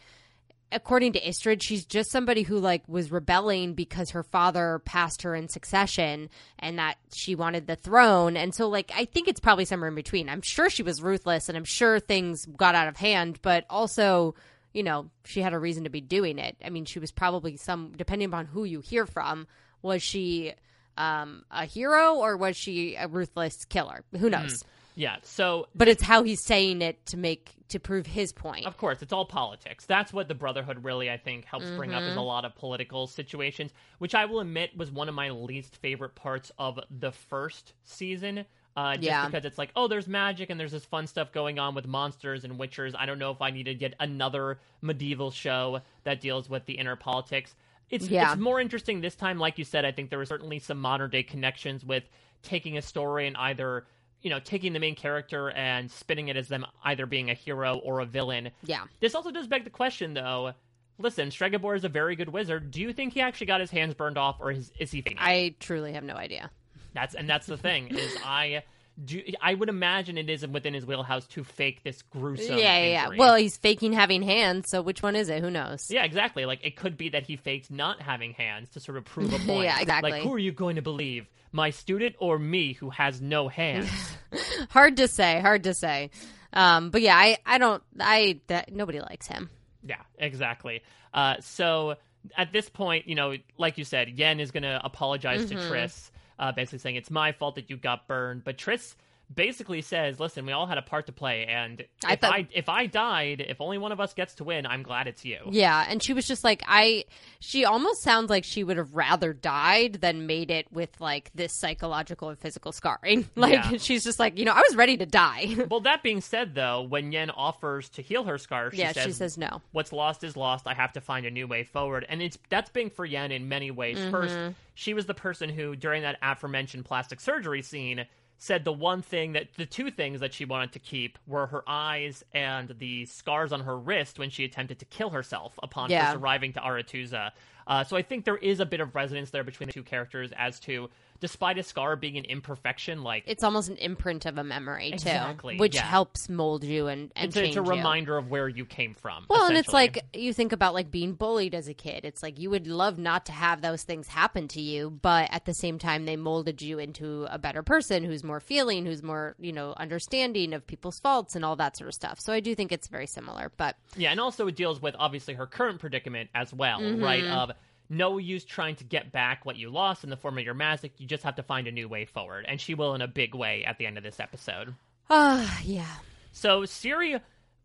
according 0.72 1.12
to 1.14 1.20
Istredd, 1.20 1.62
she's 1.62 1.84
just 1.84 2.10
somebody 2.10 2.42
who 2.42 2.58
like 2.58 2.82
was 2.88 3.10
rebelling 3.10 3.74
because 3.74 4.10
her 4.10 4.22
father 4.22 4.80
passed 4.84 5.22
her 5.22 5.34
in 5.34 5.48
succession, 5.48 6.28
and 6.58 6.78
that 6.78 6.96
she 7.12 7.34
wanted 7.34 7.66
the 7.66 7.76
throne. 7.76 8.36
And 8.36 8.54
so, 8.54 8.68
like, 8.68 8.90
I 8.94 9.04
think 9.04 9.28
it's 9.28 9.40
probably 9.40 9.64
somewhere 9.64 9.88
in 9.88 9.94
between. 9.94 10.28
I'm 10.28 10.42
sure 10.42 10.70
she 10.70 10.82
was 10.82 11.02
ruthless, 11.02 11.48
and 11.48 11.56
I'm 11.56 11.64
sure 11.64 12.00
things 12.00 12.46
got 12.46 12.74
out 12.74 12.88
of 12.88 12.96
hand, 12.96 13.40
but 13.42 13.64
also 13.70 14.34
you 14.76 14.82
know, 14.82 15.08
she 15.24 15.40
had 15.40 15.54
a 15.54 15.58
reason 15.58 15.84
to 15.84 15.90
be 15.90 16.02
doing 16.02 16.38
it. 16.38 16.54
I 16.62 16.68
mean, 16.68 16.84
she 16.84 16.98
was 16.98 17.10
probably 17.10 17.56
some, 17.56 17.94
depending 17.96 18.28
upon 18.28 18.44
who 18.44 18.64
you 18.64 18.80
hear 18.80 19.06
from, 19.06 19.46
was 19.80 20.02
she 20.02 20.52
um, 20.98 21.44
a 21.50 21.64
hero 21.64 22.16
or 22.16 22.36
was 22.36 22.58
she 22.58 22.94
a 22.94 23.08
ruthless 23.08 23.64
killer? 23.64 24.04
Who 24.18 24.28
knows? 24.28 24.64
Yeah, 24.98 25.16
so 25.22 25.68
But 25.74 25.88
it's 25.88 26.02
how 26.02 26.22
he's 26.22 26.40
saying 26.40 26.80
it 26.82 27.04
to 27.06 27.16
make 27.16 27.52
to 27.68 27.78
prove 27.78 28.06
his 28.06 28.32
point. 28.32 28.64
Of 28.66 28.76
course, 28.78 29.02
it's 29.02 29.12
all 29.12 29.24
politics. 29.26 29.84
That's 29.86 30.12
what 30.12 30.28
the 30.28 30.34
Brotherhood 30.34 30.82
really, 30.84 31.10
I 31.10 31.16
think, 31.18 31.44
helps 31.44 31.68
bring 31.70 31.92
up 31.94 32.02
Mm-hmm. 32.02 32.16
a 32.18 32.22
lot 32.22 32.44
of 32.44 32.54
political 32.54 33.06
situations, 33.06 33.72
which 33.98 34.14
I 34.14 34.24
will 34.24 34.40
admit 34.40 34.76
was 34.76 34.90
one 34.90 35.08
of 35.08 35.14
my 35.14 35.30
least 35.30 35.76
favorite 35.76 36.14
parts 36.14 36.50
of 36.58 36.78
the 36.90 37.12
first 37.12 37.74
season. 37.84 38.44
Uh, 38.76 38.92
just 38.94 39.04
Yeah. 39.04 39.26
because 39.26 39.44
it's 39.44 39.58
like, 39.58 39.70
oh, 39.74 39.88
there's 39.88 40.06
magic 40.06 40.48
and 40.50 40.60
there's 40.60 40.72
this 40.72 40.84
fun 40.84 41.06
stuff 41.06 41.32
going 41.32 41.58
on 41.58 41.74
with 41.74 41.86
monsters 41.86 42.44
and 42.44 42.58
witchers. 42.58 42.94
I 42.96 43.04
don't 43.06 43.18
know 43.18 43.30
if 43.30 43.40
I 43.42 43.50
needed 43.50 43.80
yet 43.80 43.94
another 44.00 44.60
medieval 44.82 45.30
show 45.30 45.80
that 46.04 46.20
deals 46.20 46.48
with 46.48 46.66
the 46.66 46.74
inner 46.74 46.94
politics. 46.96 47.54
It's, 47.90 48.08
Yeah. 48.08 48.32
it's 48.32 48.40
more 48.40 48.60
interesting 48.60 49.00
this 49.00 49.14
time. 49.16 49.38
Like 49.38 49.58
you 49.58 49.64
said, 49.64 49.84
I 49.84 49.92
think 49.92 50.10
there 50.10 50.18
were 50.18 50.26
certainly 50.26 50.58
some 50.58 50.78
modern 50.80 51.10
day 51.10 51.22
connections 51.22 51.84
with 51.84 52.04
taking 52.42 52.76
a 52.78 52.82
story 52.82 53.26
and 53.26 53.36
either 53.38 53.86
you 54.22 54.30
know 54.30 54.40
taking 54.40 54.72
the 54.72 54.78
main 54.78 54.94
character 54.94 55.50
and 55.50 55.90
spinning 55.90 56.28
it 56.28 56.36
as 56.36 56.48
them 56.48 56.66
either 56.84 57.06
being 57.06 57.30
a 57.30 57.34
hero 57.34 57.78
or 57.78 58.00
a 58.00 58.06
villain. 58.06 58.50
Yeah. 58.64 58.84
This 59.00 59.14
also 59.14 59.30
does 59.30 59.46
beg 59.46 59.64
the 59.64 59.70
question, 59.70 60.14
though. 60.14 60.52
Listen, 60.98 61.28
Stregobor 61.28 61.76
is 61.76 61.84
a 61.84 61.90
very 61.90 62.16
good 62.16 62.30
wizard. 62.30 62.70
Do 62.70 62.80
you 62.80 62.92
think 62.92 63.12
he 63.12 63.20
actually 63.20 63.46
got 63.46 63.60
his 63.60 63.70
hands 63.70 63.92
burned 63.92 64.16
off, 64.16 64.36
or 64.40 64.50
is, 64.50 64.72
is 64.78 64.90
he 64.90 65.02
faking? 65.02 65.18
I 65.20 65.54
truly 65.60 65.92
have 65.92 66.04
no 66.04 66.14
idea. 66.14 66.50
That's 66.94 67.14
and 67.14 67.28
that's 67.28 67.46
the 67.46 67.58
thing 67.58 67.88
is 67.88 68.16
I 68.24 68.62
do 69.04 69.22
I 69.40 69.54
would 69.54 69.68
imagine 69.68 70.16
it 70.18 70.30
isn't 70.30 70.52
within 70.52 70.72
his 70.74 70.86
wheelhouse 70.86 71.26
to 71.28 71.44
fake 71.44 71.82
this 71.84 72.02
gruesome. 72.02 72.58
yeah, 72.58 72.78
yeah, 72.78 72.86
yeah. 72.86 73.08
Well, 73.18 73.34
he's 73.34 73.56
faking 73.56 73.92
having 73.92 74.22
hands, 74.22 74.70
so 74.70 74.80
which 74.82 75.02
one 75.02 75.14
is 75.16 75.28
it? 75.28 75.42
Who 75.42 75.50
knows? 75.50 75.90
Yeah, 75.90 76.04
exactly. 76.04 76.46
Like 76.46 76.64
it 76.64 76.76
could 76.76 76.96
be 76.96 77.10
that 77.10 77.24
he 77.24 77.36
faked 77.36 77.70
not 77.70 78.00
having 78.00 78.32
hands 78.32 78.70
to 78.70 78.80
sort 78.80 78.96
of 78.98 79.04
prove 79.04 79.32
a 79.34 79.38
point. 79.46 79.64
Yeah, 79.64 79.80
exactly. 79.80 80.12
Like 80.12 80.22
who 80.22 80.32
are 80.34 80.38
you 80.38 80.52
going 80.52 80.76
to 80.76 80.82
believe, 80.82 81.28
my 81.52 81.70
student 81.70 82.16
or 82.18 82.38
me 82.38 82.72
who 82.72 82.90
has 82.90 83.20
no 83.20 83.48
hands? 83.48 83.90
Hard 84.70 84.96
to 84.98 85.08
say. 85.08 85.40
Hard 85.40 85.64
to 85.64 85.74
say. 85.74 86.10
Um, 86.52 86.90
but 86.90 87.02
yeah, 87.02 87.16
I, 87.16 87.36
I 87.44 87.58
don't. 87.58 87.82
I 88.00 88.40
that 88.46 88.72
nobody 88.72 89.00
likes 89.00 89.26
him. 89.26 89.50
Yeah, 89.86 90.00
exactly. 90.18 90.82
Uh, 91.12 91.36
so 91.40 91.96
at 92.36 92.52
this 92.52 92.68
point, 92.68 93.06
you 93.06 93.14
know, 93.14 93.34
like 93.58 93.78
you 93.78 93.84
said, 93.84 94.08
Yen 94.08 94.40
is 94.40 94.50
going 94.50 94.62
to 94.64 94.80
apologize 94.82 95.44
Mm-hmm. 95.46 95.58
to 95.58 95.64
Triss, 95.70 96.10
uh, 96.38 96.52
basically 96.52 96.78
saying 96.78 96.96
it's 96.96 97.10
my 97.10 97.32
fault 97.32 97.54
that 97.54 97.70
you 97.70 97.76
got 97.76 98.06
burned. 98.06 98.44
But 98.44 98.58
Triss 98.58 98.94
basically 99.34 99.82
says, 99.82 100.20
"Listen, 100.20 100.46
we 100.46 100.52
all 100.52 100.66
had 100.66 100.78
a 100.78 100.82
part 100.82 101.06
to 101.06 101.12
play, 101.12 101.46
and 101.46 101.84
I 102.04 102.14
if 102.14 102.20
thought- 102.20 102.32
I 102.34 102.48
if 102.52 102.68
I 102.68 102.86
died, 102.86 103.44
if 103.46 103.60
only 103.60 103.78
one 103.78 103.92
of 103.92 104.00
us 104.00 104.14
gets 104.14 104.34
to 104.36 104.44
win, 104.44 104.66
I'm 104.66 104.82
glad 104.82 105.06
it's 105.08 105.24
you." 105.24 105.38
Yeah, 105.50 105.84
and 105.88 106.02
she 106.02 106.12
was 106.12 106.26
just 106.26 106.44
like 106.44 106.62
I 106.66 107.04
she 107.40 107.64
almost 107.64 108.02
sounds 108.02 108.30
like 108.30 108.44
she 108.44 108.62
would 108.64 108.76
have 108.76 108.94
rather 108.94 109.32
died 109.32 109.94
than 110.00 110.26
made 110.26 110.50
it 110.50 110.66
with 110.72 111.00
like 111.00 111.30
this 111.34 111.52
psychological 111.52 112.28
and 112.28 112.38
physical 112.38 112.72
scarring. 112.72 113.28
Like 113.36 113.52
Yeah. 113.52 113.76
she's 113.78 114.02
just 114.04 114.18
like, 114.18 114.38
you 114.38 114.44
know, 114.44 114.52
I 114.52 114.62
was 114.66 114.76
ready 114.76 114.96
to 114.96 115.06
die. 115.06 115.54
Well, 115.70 115.80
that 115.80 116.02
being 116.02 116.20
said, 116.20 116.54
though, 116.54 116.82
when 116.82 117.12
Yen 117.12 117.28
offers 117.30 117.88
to 117.90 118.02
heal 118.02 118.24
her 118.24 118.38
scar, 118.38 118.70
she 118.70 118.78
yeah, 118.78 118.92
says, 118.92 119.04
she 119.04 119.12
says 119.12 119.36
no. 119.36 119.60
what's 119.72 119.92
lost 119.92 120.24
is 120.24 120.36
lost. 120.36 120.66
I 120.66 120.74
have 120.74 120.92
to 120.94 121.00
find 121.00 121.26
a 121.26 121.30
new 121.30 121.46
way 121.46 121.64
forward. 121.64 122.06
And 122.08 122.22
it's 122.22 122.38
that's 122.48 122.70
big 122.70 122.92
for 122.92 123.04
Yen 123.04 123.32
in 123.32 123.48
many 123.48 123.70
ways. 123.70 123.98
Mm-hmm. 123.98 124.10
First, 124.10 124.38
she 124.74 124.94
was 124.94 125.06
the 125.06 125.14
person 125.14 125.50
who, 125.50 125.74
during 125.76 126.02
that 126.02 126.16
aforementioned 126.22 126.84
plastic 126.84 127.20
surgery 127.20 127.62
scene, 127.62 128.06
said 128.38 128.64
the 128.64 128.72
one 128.72 129.00
thing 129.02 129.32
that 129.32 129.48
the 129.56 129.66
two 129.66 129.90
things 129.90 130.20
that 130.20 130.34
she 130.34 130.44
wanted 130.44 130.72
to 130.72 130.78
keep 130.78 131.18
were 131.26 131.46
her 131.46 131.62
eyes 131.66 132.24
and 132.34 132.74
the 132.78 133.06
scars 133.06 133.52
on 133.52 133.60
her 133.60 133.78
wrist 133.78 134.18
when 134.18 134.28
she 134.30 134.44
attempted 134.44 134.78
to 134.78 134.84
kill 134.84 135.10
herself 135.10 135.58
upon 135.62 135.90
Yeah. 135.90 136.12
first 136.12 136.22
arriving 136.22 136.52
to 136.54 136.60
Aretuza. 136.60 137.30
Uh, 137.66 137.82
so 137.82 137.96
I 137.96 138.02
think 138.02 138.24
there 138.24 138.36
is 138.36 138.60
a 138.60 138.66
bit 138.66 138.80
of 138.80 138.94
resonance 138.94 139.30
there 139.30 139.42
between 139.42 139.68
the 139.68 139.72
two 139.72 139.82
characters 139.82 140.32
as 140.36 140.60
to, 140.60 140.90
despite 141.20 141.58
a 141.58 141.62
scar 141.62 141.96
being 141.96 142.16
an 142.18 142.24
imperfection, 142.24 143.02
like 143.02 143.24
It's 143.26 143.42
almost 143.44 143.68
an 143.68 143.76
imprint 143.76 144.26
of 144.26 144.38
a 144.38 144.44
memory 144.44 144.90
too, 144.90 144.94
Exactly, 144.94 145.56
which 145.56 145.74
yeah. 145.74 145.82
helps 145.82 146.28
mold 146.28 146.64
you 146.64 146.86
and 146.88 147.10
and 147.16 147.28
it's, 147.28 147.36
a- 147.36 147.44
it's 147.46 147.56
a 147.56 147.62
you. 147.62 147.70
reminder 147.70 148.16
of 148.16 148.28
where 148.30 148.48
you 148.48 148.64
came 148.64 148.94
from. 148.94 149.26
Well, 149.28 149.46
and 149.46 149.56
it's 149.56 149.72
like 149.72 150.04
you 150.14 150.32
think 150.32 150.52
about 150.52 150.74
like 150.74 150.90
being 150.90 151.14
bullied 151.14 151.54
as 151.54 151.68
a 151.68 151.74
kid. 151.74 152.04
It's 152.04 152.22
like 152.22 152.38
you 152.38 152.50
would 152.50 152.66
love 152.66 152.98
not 152.98 153.26
to 153.26 153.32
have 153.32 153.62
those 153.62 153.82
things 153.82 154.08
happen 154.08 154.48
to 154.48 154.60
you, 154.60 154.90
but 154.90 155.28
at 155.32 155.44
the 155.44 155.54
same 155.54 155.78
time, 155.78 156.04
they 156.04 156.16
molded 156.16 156.62
you 156.62 156.78
into 156.78 157.26
a 157.30 157.38
better 157.38 157.62
person 157.62 158.04
who's 158.04 158.22
more 158.24 158.40
feeling, 158.40 158.86
who's 158.86 159.02
more 159.02 159.34
you 159.38 159.52
know 159.52 159.74
understanding 159.76 160.52
of 160.52 160.66
people's 160.66 161.00
faults 161.00 161.34
and 161.36 161.44
all 161.44 161.56
that 161.56 161.76
sort 161.76 161.88
of 161.88 161.94
stuff. 161.94 162.20
So 162.20 162.32
I 162.32 162.40
do 162.40 162.54
think 162.54 162.72
it's 162.72 162.88
very 162.88 163.06
similar. 163.06 163.50
But 163.56 163.76
Yeah, 163.96 164.10
and 164.10 164.20
also 164.20 164.46
it 164.48 164.56
deals 164.56 164.80
with 164.82 164.94
obviously 164.98 165.34
her 165.34 165.46
current 165.46 165.80
predicament 165.80 166.30
as 166.34 166.52
well, 166.52 166.80
Mm-hmm. 166.80 167.02
right? 167.02 167.24
Of 167.24 167.50
no 167.88 168.18
use 168.18 168.44
trying 168.44 168.76
to 168.76 168.84
get 168.84 169.12
back 169.12 169.44
what 169.44 169.56
you 169.56 169.70
lost 169.70 170.04
in 170.04 170.10
the 170.10 170.16
form 170.16 170.38
of 170.38 170.44
your 170.44 170.54
magic. 170.54 170.92
You 170.98 171.06
just 171.06 171.24
have 171.24 171.36
to 171.36 171.42
find 171.42 171.66
a 171.66 171.72
new 171.72 171.88
way 171.88 172.04
forward, 172.04 172.44
and 172.48 172.60
she 172.60 172.74
will 172.74 172.94
in 172.94 173.02
a 173.02 173.08
big 173.08 173.34
way 173.34 173.64
at 173.64 173.78
the 173.78 173.86
end 173.86 173.96
of 173.96 174.04
this 174.04 174.20
episode. 174.20 174.74
Ah, 175.10 175.60
yeah. 175.64 175.94
So 176.32 176.62
Ciri, 176.62 177.20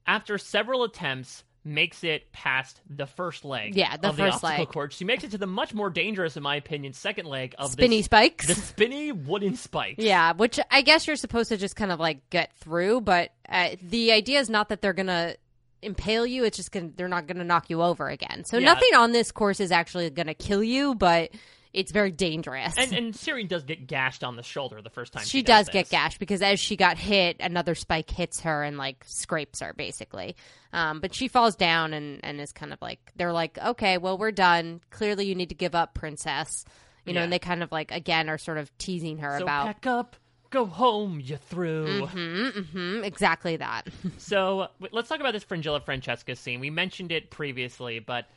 after 0.06 0.38
several 0.38 0.84
attempts, 0.84 1.44
makes 1.64 2.04
it 2.04 2.32
past 2.32 2.82
the 2.90 3.06
first 3.06 3.46
leg. 3.46 3.76
Yeah, 3.76 3.98
the 3.98 4.10
of 4.10 4.18
first 4.18 4.42
the 4.42 4.48
obstacle 4.48 4.58
leg. 4.66 4.70
course. 4.70 4.96
She 4.96 5.06
makes 5.06 5.24
it 5.24 5.32
to 5.32 5.38
the 5.38 5.48
much 5.48 5.74
more 5.74 5.90
dangerous, 5.90 6.36
in 6.38 6.44
my 6.44 6.56
opinion, 6.56 6.94
second 6.94 7.26
leg 7.26 7.54
of 7.58 7.68
the 7.72 7.74
Spinny 7.74 7.98
this, 7.98 8.06
spikes. 8.06 8.48
the 8.48 8.56
spinny 8.56 9.12
wooden 9.12 9.56
spikes. 9.56 10.04
Yeah, 10.04 10.34
which 10.34 10.60
I 10.70 10.82
guess 10.82 11.06
you're 11.08 11.16
supposed 11.16 11.50
to 11.50 11.58
just 11.58 11.76
kind 11.76 11.92
of 11.92 12.00
like 12.00 12.30
get 12.30 12.56
through, 12.58 13.02
but 13.02 13.32
uh, 13.48 13.70
the 13.82 14.12
idea 14.12 14.40
is 14.40 14.50
not 14.50 14.70
that 14.70 14.82
they're 14.82 14.94
gonna 14.94 15.36
impale 15.82 16.26
you. 16.26 16.44
It's 16.46 16.58
just 16.58 16.72
gonna 16.72 16.90
they're 16.96 17.08
not 17.08 17.28
gonna 17.28 17.44
knock 17.44 17.70
you 17.70 17.82
over 17.82 18.08
again. 18.10 18.44
So 18.46 18.58
Yeah. 18.58 18.66
nothing 18.74 18.94
on 18.96 19.12
this 19.12 19.32
course 19.32 19.60
is 19.60 19.72
actually 19.72 20.10
gonna 20.10 20.34
kill 20.34 20.64
you, 20.64 20.96
but 20.96 21.32
it's 21.74 21.94
very 21.94 22.12
dangerous. 22.12 22.74
And, 22.78 22.92
and 22.92 23.14
Ciri 23.14 23.48
does 23.48 23.64
get 23.64 23.88
gashed 23.88 24.26
on 24.26 24.36
the 24.36 24.44
shoulder 24.44 24.82
the 24.82 24.90
first 24.90 25.14
time. 25.14 25.24
She, 25.24 25.30
she 25.40 25.42
does 25.42 25.70
get 25.70 25.84
this. 25.86 25.92
gashed 25.92 26.20
because 26.20 26.42
as 26.42 26.60
she 26.60 26.76
got 26.76 26.98
hit, 26.98 27.38
another 27.40 27.76
spike 27.76 28.10
hits 28.10 28.42
her 28.42 28.64
and 28.64 28.78
like 28.78 29.04
scrapes 29.08 29.62
her 29.62 29.74
basically. 29.74 30.36
Um, 30.74 31.00
but 31.00 31.16
she 31.16 31.28
falls 31.30 31.56
down 31.56 31.94
and 31.94 32.20
and 32.24 32.42
is 32.42 32.52
kind 32.52 32.74
of 32.74 32.82
like 32.82 33.00
they're 33.16 33.32
like, 33.34 33.58
okay, 33.58 33.98
well 33.98 34.18
we're 34.18 34.32
done. 34.32 34.82
Clearly 34.90 35.26
you 35.26 35.36
need 35.36 35.50
to 35.50 35.56
give 35.56 35.74
up, 35.76 35.94
princess. 35.94 36.66
You 37.06 37.14
know, 37.14 37.22
Yeah. 37.22 37.24
and 37.24 37.34
they 37.34 37.40
kind 37.40 37.64
of 37.64 37.72
like 37.72 37.92
again 37.92 38.30
are 38.30 38.38
sort 38.38 38.58
of 38.58 38.78
teasing 38.78 39.18
her 39.20 39.38
So 39.38 39.44
about 39.44 39.66
pack 39.68 39.88
up, 39.88 40.16
go 40.52 40.66
home, 40.66 41.20
you 41.20 41.38
through. 41.38 42.08
Mhm, 42.08 43.04
exactly 43.04 43.58
that. 43.58 43.88
So 44.18 44.68
let's 44.92 45.10
talk 45.10 45.20
about 45.20 45.34
this 45.34 45.44
Fringilla 45.44 45.82
Francesca 45.82 46.36
scene. 46.36 46.60
We 46.60 46.70
mentioned 46.70 47.12
it 47.12 47.32
previously, 47.32 48.00
but 48.00 48.28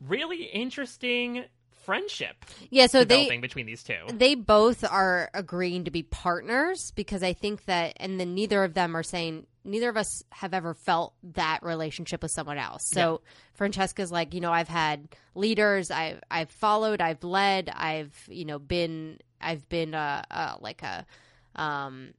really 0.00 0.44
interesting 0.44 1.44
friendship 1.84 2.44
yeah, 2.70 2.86
so 2.86 3.04
they 3.04 3.28
between 3.40 3.66
these 3.66 3.82
two. 3.82 3.98
they 4.12 4.36
both 4.36 4.84
are 4.84 5.30
agreeing 5.34 5.84
to 5.84 5.90
be 5.90 6.04
partners 6.04 6.92
because 6.92 7.24
I 7.24 7.32
think 7.32 7.64
that, 7.64 7.94
and 7.96 8.20
then 8.20 8.34
neither 8.34 8.62
of 8.62 8.74
them 8.74 8.96
are 8.96 9.02
saying 9.02 9.46
neither 9.64 9.88
of 9.88 9.96
us 9.96 10.22
have 10.30 10.54
ever 10.54 10.74
felt 10.74 11.14
that 11.34 11.60
relationship 11.62 12.22
with 12.22 12.30
someone 12.30 12.58
else. 12.58 12.84
So 12.86 13.20
Francesca's 13.54 14.12
like, 14.12 14.32
you 14.34 14.40
know, 14.40 14.52
I've 14.52 14.68
had 14.68 15.08
leaders, 15.34 15.90
I've 15.90 16.20
I've 16.30 16.50
followed, 16.50 17.00
I've 17.00 17.24
led, 17.24 17.68
I've 17.68 18.14
you 18.28 18.44
know 18.44 18.58
been 18.58 19.18
I've 19.40 19.68
been 19.68 19.94
a, 19.94 20.24
a 20.30 20.56
like 20.60 20.82
a 20.82 21.04
um 21.56 22.14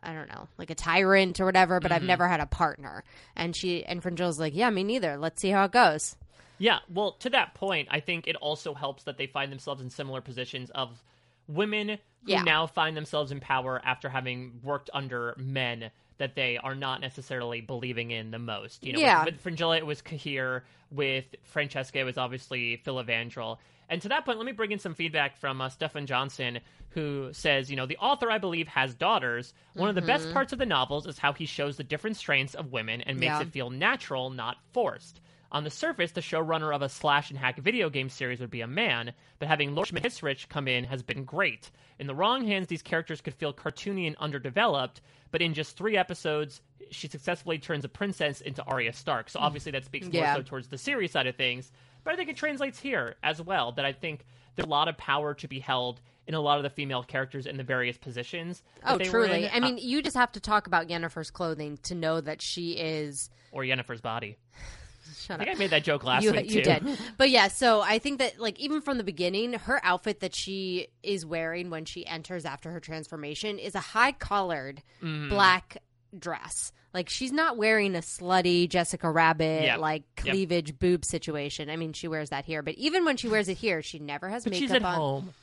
I 0.00 0.12
don't 0.12 0.28
know, 0.28 0.46
like 0.58 0.70
a 0.70 0.76
tyrant 0.76 1.40
or 1.40 1.44
whatever, 1.44 1.80
but 1.80 1.90
I've 1.90 2.04
never 2.04 2.28
had 2.28 2.38
a 2.40 2.46
partner. 2.46 3.02
And 3.34 3.54
she 3.56 3.84
and 3.84 4.00
Fringilla's 4.00 4.38
like, 4.38 4.54
yeah, 4.54 4.70
me 4.70 4.84
neither. 4.84 5.16
Let's 5.18 5.40
see 5.42 5.50
how 5.50 5.64
it 5.64 5.72
goes. 5.72 6.14
Yeah, 6.58 6.78
well, 6.88 7.12
to 7.20 7.30
that 7.30 7.54
point, 7.54 7.88
I 7.90 8.00
think 8.00 8.26
it 8.28 8.36
also 8.36 8.74
helps 8.74 9.04
that 9.04 9.16
they 9.18 9.26
find 9.26 9.50
themselves 9.50 9.80
in 9.82 9.90
similar 9.90 10.20
positions 10.20 10.70
of 10.70 11.02
women 11.48 11.88
who 11.88 11.96
Yeah. 12.32 12.42
now 12.42 12.66
find 12.66 12.96
themselves 12.96 13.32
in 13.32 13.40
power 13.40 13.80
after 13.84 14.08
having 14.08 14.60
worked 14.62 14.90
under 14.92 15.34
men 15.38 15.90
that 16.18 16.34
they 16.34 16.58
are 16.58 16.74
not 16.74 17.00
necessarily 17.00 17.60
believing 17.60 18.10
in 18.10 18.30
the 18.32 18.38
most. 18.40 18.84
You 18.84 18.92
know, 18.94 18.98
Yeah. 19.00 19.24
with, 19.24 19.34
with 19.34 19.40
Fringilla, 19.40 19.76
it 19.78 19.86
was 19.86 20.00
Cahir. 20.02 20.62
With 20.90 21.26
Francesca, 21.44 21.98
it 21.98 22.04
was 22.04 22.18
obviously 22.18 22.76
Phil 22.84 22.94
Filavandrel. 22.96 23.58
And 23.88 24.02
to 24.02 24.08
that 24.10 24.24
point, 24.24 24.38
let 24.38 24.44
me 24.46 24.52
bring 24.52 24.70
in 24.72 24.78
some 24.78 24.94
feedback 24.94 25.36
from 25.36 25.60
uh, 25.60 25.68
Stefan 25.70 26.06
Johnson, 26.06 26.60
who 26.90 27.30
says, 27.32 27.70
you 27.70 27.76
know, 27.76 27.86
the 27.86 27.96
author, 27.98 28.30
I 28.30 28.38
believe, 28.38 28.68
has 28.68 28.94
daughters. 28.94 29.54
One 29.74 29.88
of 29.88 29.94
the 29.94 30.02
best 30.02 30.30
parts 30.32 30.52
of 30.52 30.58
the 30.58 30.66
novels 30.66 31.06
is 31.06 31.18
how 31.18 31.32
he 31.32 31.46
shows 31.46 31.76
the 31.76 31.84
different 31.84 32.16
strengths 32.16 32.54
of 32.54 32.72
women 32.72 33.00
and 33.02 33.18
makes 33.18 33.36
Yeah. 33.38 33.42
it 33.42 33.48
feel 33.48 33.70
natural, 33.70 34.30
not 34.30 34.58
forced. 34.72 35.20
On 35.50 35.64
the 35.64 35.70
surface, 35.70 36.12
the 36.12 36.20
showrunner 36.20 36.74
of 36.74 36.82
a 36.82 36.90
slash 36.90 37.30
and 37.30 37.38
hack 37.38 37.56
video 37.58 37.88
game 37.88 38.10
series 38.10 38.38
would 38.40 38.50
be 38.50 38.60
a 38.60 38.66
man, 38.66 39.14
but 39.38 39.48
having 39.48 39.74
Lauren 39.74 39.86
Schmidt 39.86 40.02
Hissrich 40.02 40.48
come 40.50 40.68
in 40.68 40.84
has 40.84 41.02
been 41.02 41.24
great. 41.24 41.70
In 41.98 42.06
the 42.06 42.14
wrong 42.14 42.46
hands, 42.46 42.66
these 42.66 42.82
characters 42.82 43.22
could 43.22 43.32
feel 43.32 43.54
cartoony 43.54 44.06
and 44.06 44.16
underdeveloped, 44.16 45.00
but 45.30 45.40
in 45.40 45.54
just 45.54 45.74
three 45.76 45.96
episodes, 45.96 46.60
she 46.90 47.08
successfully 47.08 47.58
turns 47.58 47.84
a 47.84 47.88
princess 47.88 48.42
into 48.42 48.62
Arya 48.64 48.92
Stark. 48.92 49.30
So 49.30 49.40
obviously 49.40 49.72
that 49.72 49.86
speaks 49.86 50.06
more 50.12 50.22
Yeah. 50.22 50.34
so 50.34 50.42
towards 50.42 50.68
the 50.68 50.76
series 50.78 51.12
side 51.12 51.26
of 51.26 51.36
things, 51.36 51.72
but 52.08 52.14
I 52.14 52.16
think 52.16 52.30
it 52.30 52.36
translates 52.38 52.78
here 52.78 53.16
as 53.22 53.42
well, 53.42 53.72
that 53.72 53.84
I 53.84 53.92
think 53.92 54.24
there's 54.56 54.64
a 54.64 54.70
lot 54.70 54.88
of 54.88 54.96
power 54.96 55.34
to 55.34 55.46
be 55.46 55.58
held 55.60 56.00
in 56.26 56.32
a 56.32 56.40
lot 56.40 56.56
of 56.56 56.62
the 56.62 56.70
female 56.70 57.02
characters 57.02 57.44
in 57.44 57.58
the 57.58 57.62
various 57.62 57.98
positions. 57.98 58.62
Oh, 58.82 58.96
truly. 58.96 59.46
I 59.46 59.58
Uh, 59.58 59.60
mean, 59.60 59.76
you 59.78 60.00
just 60.00 60.16
have 60.16 60.32
to 60.32 60.40
talk 60.40 60.66
about 60.66 60.88
Yennefer's 60.88 61.30
clothing 61.30 61.76
to 61.82 61.94
know 61.94 62.22
that 62.22 62.40
she 62.40 62.72
is. 62.72 63.28
or 63.52 63.62
Yennefer's 63.62 64.00
body. 64.00 64.38
Shut 65.18 65.40
I 65.40 65.44
think 65.44 65.50
up. 65.50 65.56
I 65.56 65.58
made 65.58 65.70
that 65.70 65.84
joke 65.84 66.04
last 66.04 66.22
you, 66.24 66.32
week 66.32 66.50
you 66.50 66.62
too. 66.62 66.70
did. 66.80 66.98
But 67.18 67.28
yeah, 67.30 67.48
so 67.48 67.80
I 67.82 67.98
think 67.98 68.18
that 68.20 68.38
like 68.40 68.58
even 68.58 68.80
from 68.80 68.96
the 68.98 69.04
beginning, 69.04 69.52
her 69.54 69.78
outfit 69.84 70.20
that 70.20 70.34
she 70.34 70.88
is 71.02 71.24
wearing 71.26 71.68
when 71.70 71.84
she 71.84 72.06
enters 72.06 72.44
after 72.46 72.70
her 72.72 72.80
transformation 72.80 73.58
is 73.58 73.74
a 73.74 73.80
high 73.80 74.12
collared 74.12 74.82
Mm-hmm. 75.02 75.28
black 75.30 75.78
dress. 76.16 76.72
Like 76.94 77.08
she's 77.08 77.32
not 77.32 77.56
wearing 77.58 77.94
a 77.94 77.98
slutty 78.00 78.68
Jessica 78.68 79.10
Rabbit 79.10 79.64
Yep. 79.64 79.78
like 79.78 80.02
Yep. 80.24 80.32
cleavage 80.34 80.78
boob 80.78 81.04
situation. 81.04 81.68
I 81.68 81.76
mean, 81.76 81.92
she 81.92 82.08
wears 82.08 82.30
that 82.30 82.44
here, 82.46 82.62
but 82.62 82.74
even 82.76 83.04
when 83.04 83.16
she 83.16 83.28
wears 83.28 83.48
it 83.48 83.58
here, 83.58 83.82
she 83.82 83.98
never 83.98 84.28
has 84.28 84.44
But 84.44 84.52
makeup 84.52 84.60
she's 84.62 84.72
at 84.72 84.82
on. 84.84 84.94
home. 84.94 85.34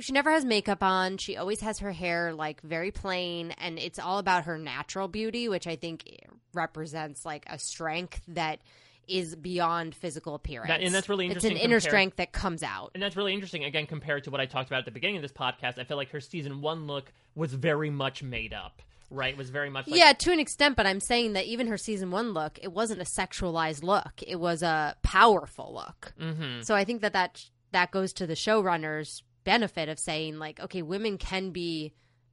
She 0.00 0.12
never 0.12 0.30
has 0.30 0.44
makeup 0.44 0.82
on. 0.82 1.16
She 1.18 1.36
always 1.36 1.60
has 1.60 1.78
her 1.78 1.92
hair 1.92 2.32
like 2.34 2.60
very 2.60 2.90
plain, 2.90 3.52
and 3.52 3.78
it's 3.78 3.98
all 3.98 4.18
about 4.18 4.44
her 4.44 4.58
natural 4.58 5.08
beauty, 5.08 5.48
which 5.48 5.66
I 5.66 5.76
think 5.76 6.04
represents 6.52 7.24
like 7.24 7.44
a 7.48 7.58
strength 7.58 8.20
that 8.28 8.60
is 9.08 9.34
beyond 9.34 9.94
physical 9.94 10.34
appearance. 10.34 10.68
That- 10.68 10.82
and 10.82 10.94
that's 10.94 11.08
really 11.08 11.24
interesting. 11.26 11.52
It's 11.52 11.60
interesting 11.62 11.64
an 11.66 11.70
inner 11.70 11.80
compared- 11.80 11.90
strength 11.90 12.16
that 12.18 12.32
comes 12.32 12.62
out. 12.62 12.92
And 12.94 13.02
that's 13.02 13.16
really 13.16 13.32
interesting, 13.34 13.64
again, 13.64 13.86
compared 13.86 14.24
to 14.24 14.30
what 14.30 14.40
I 14.40 14.46
talked 14.46 14.68
about 14.68 14.80
at 14.80 14.84
the 14.84 14.90
beginning 14.92 15.16
of 15.16 15.22
this 15.22 15.32
podcast. 15.32 15.78
I 15.78 15.84
feel 15.84 15.96
like 15.96 16.10
her 16.10 16.20
season 16.20 16.60
one 16.60 16.86
look 16.86 17.10
was 17.34 17.52
very 17.54 17.90
much 17.90 18.22
made 18.22 18.52
up, 18.52 18.82
right? 19.10 19.36
Was 19.36 19.50
very 19.50 19.70
much 19.70 19.86
like, 19.88 19.98
yeah, 19.98 20.12
to 20.12 20.32
an 20.32 20.40
extent, 20.40 20.76
but 20.76 20.86
I'm 20.86 21.00
saying 21.00 21.34
that 21.34 21.46
even 21.46 21.66
her 21.66 21.76
season 21.76 22.10
one 22.10 22.32
look, 22.32 22.58
it 22.62 22.72
wasn't 22.72 23.00
a 23.00 23.04
sexualized 23.04 23.82
look. 23.82 24.22
It 24.26 24.36
was 24.36 24.62
a 24.62 24.96
powerful 25.02 25.74
look. 25.74 26.14
Mhm. 26.20 26.64
So 26.64 26.74
I 26.74 26.84
think 26.84 27.02
that 27.02 27.12
that 27.12 27.44
that 27.72 27.90
goes 27.90 28.12
to 28.14 28.26
the 28.26 28.34
showrunners' 28.34 29.22
benefit 29.44 29.88
of 29.88 29.98
saying 29.98 30.38
like, 30.38 30.60
okay, 30.60 30.82
women 30.82 31.18
can 31.18 31.50
be 31.50 31.92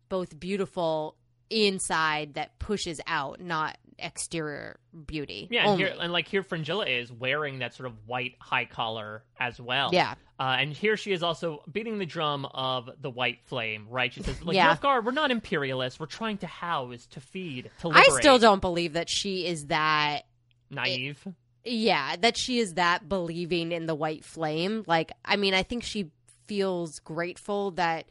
both 0.10 0.40
beautiful 0.40 1.16
inside 1.50 2.34
that 2.36 2.58
pushes 2.60 3.00
out, 3.08 3.40
not 3.40 3.78
exterior 4.00 4.80
beauty. 5.06 5.48
Yeah, 5.50 5.70
and, 5.70 5.80
here, 5.80 5.94
and 6.00 6.12
like 6.12 6.28
here, 6.28 6.44
Fringilla 6.44 6.86
is 6.86 7.12
wearing 7.12 7.60
that 7.60 7.74
sort 7.74 7.88
of 7.88 7.94
white 8.06 8.36
high 8.40 8.66
collar 8.66 9.24
as 9.40 9.60
well. 9.60 9.90
Yeah. 9.94 10.16
Uh, 10.40 10.58
and 10.60 10.72
here 10.72 10.98
she 10.98 11.12
is 11.12 11.24
also 11.24 11.64
beating 11.72 11.98
the 11.98 12.06
drum 12.06 12.46
of 12.46 12.90
the 13.02 13.10
white 13.10 13.40
flame, 13.46 13.88
right? 13.90 14.14
She 14.14 14.22
says, 14.22 14.42
like, 14.44 14.56
Yeah. 14.56 14.76
Nilfgaard, 14.76 15.04
we're 15.04 15.12
not 15.12 15.32
imperialists. 15.32 16.00
We're 16.00 16.06
trying 16.06 16.38
to 16.40 16.48
house, 16.48 17.08
to 17.08 17.20
feed, 17.20 17.72
to 17.80 17.88
live. 17.88 17.98
I 17.98 18.20
still 18.20 18.38
don't 18.38 18.62
believe 18.62 18.94
that 18.94 19.10
she 19.10 19.48
is 19.48 19.68
that 19.68 20.26
Naive. 20.70 21.28
Yeah, 21.64 22.16
that 22.18 22.38
she 22.38 22.60
is 22.60 22.76
that 22.76 23.10
believing 23.10 23.72
in 23.72 23.88
the 23.88 23.96
white 23.96 24.24
flame. 24.24 24.84
Like, 24.88 25.12
I 25.26 25.36
mean, 25.36 25.54
I 25.54 25.64
think 25.64 25.84
she 25.84 26.12
feels 26.46 27.00
grateful 27.00 27.72
that 27.72 28.06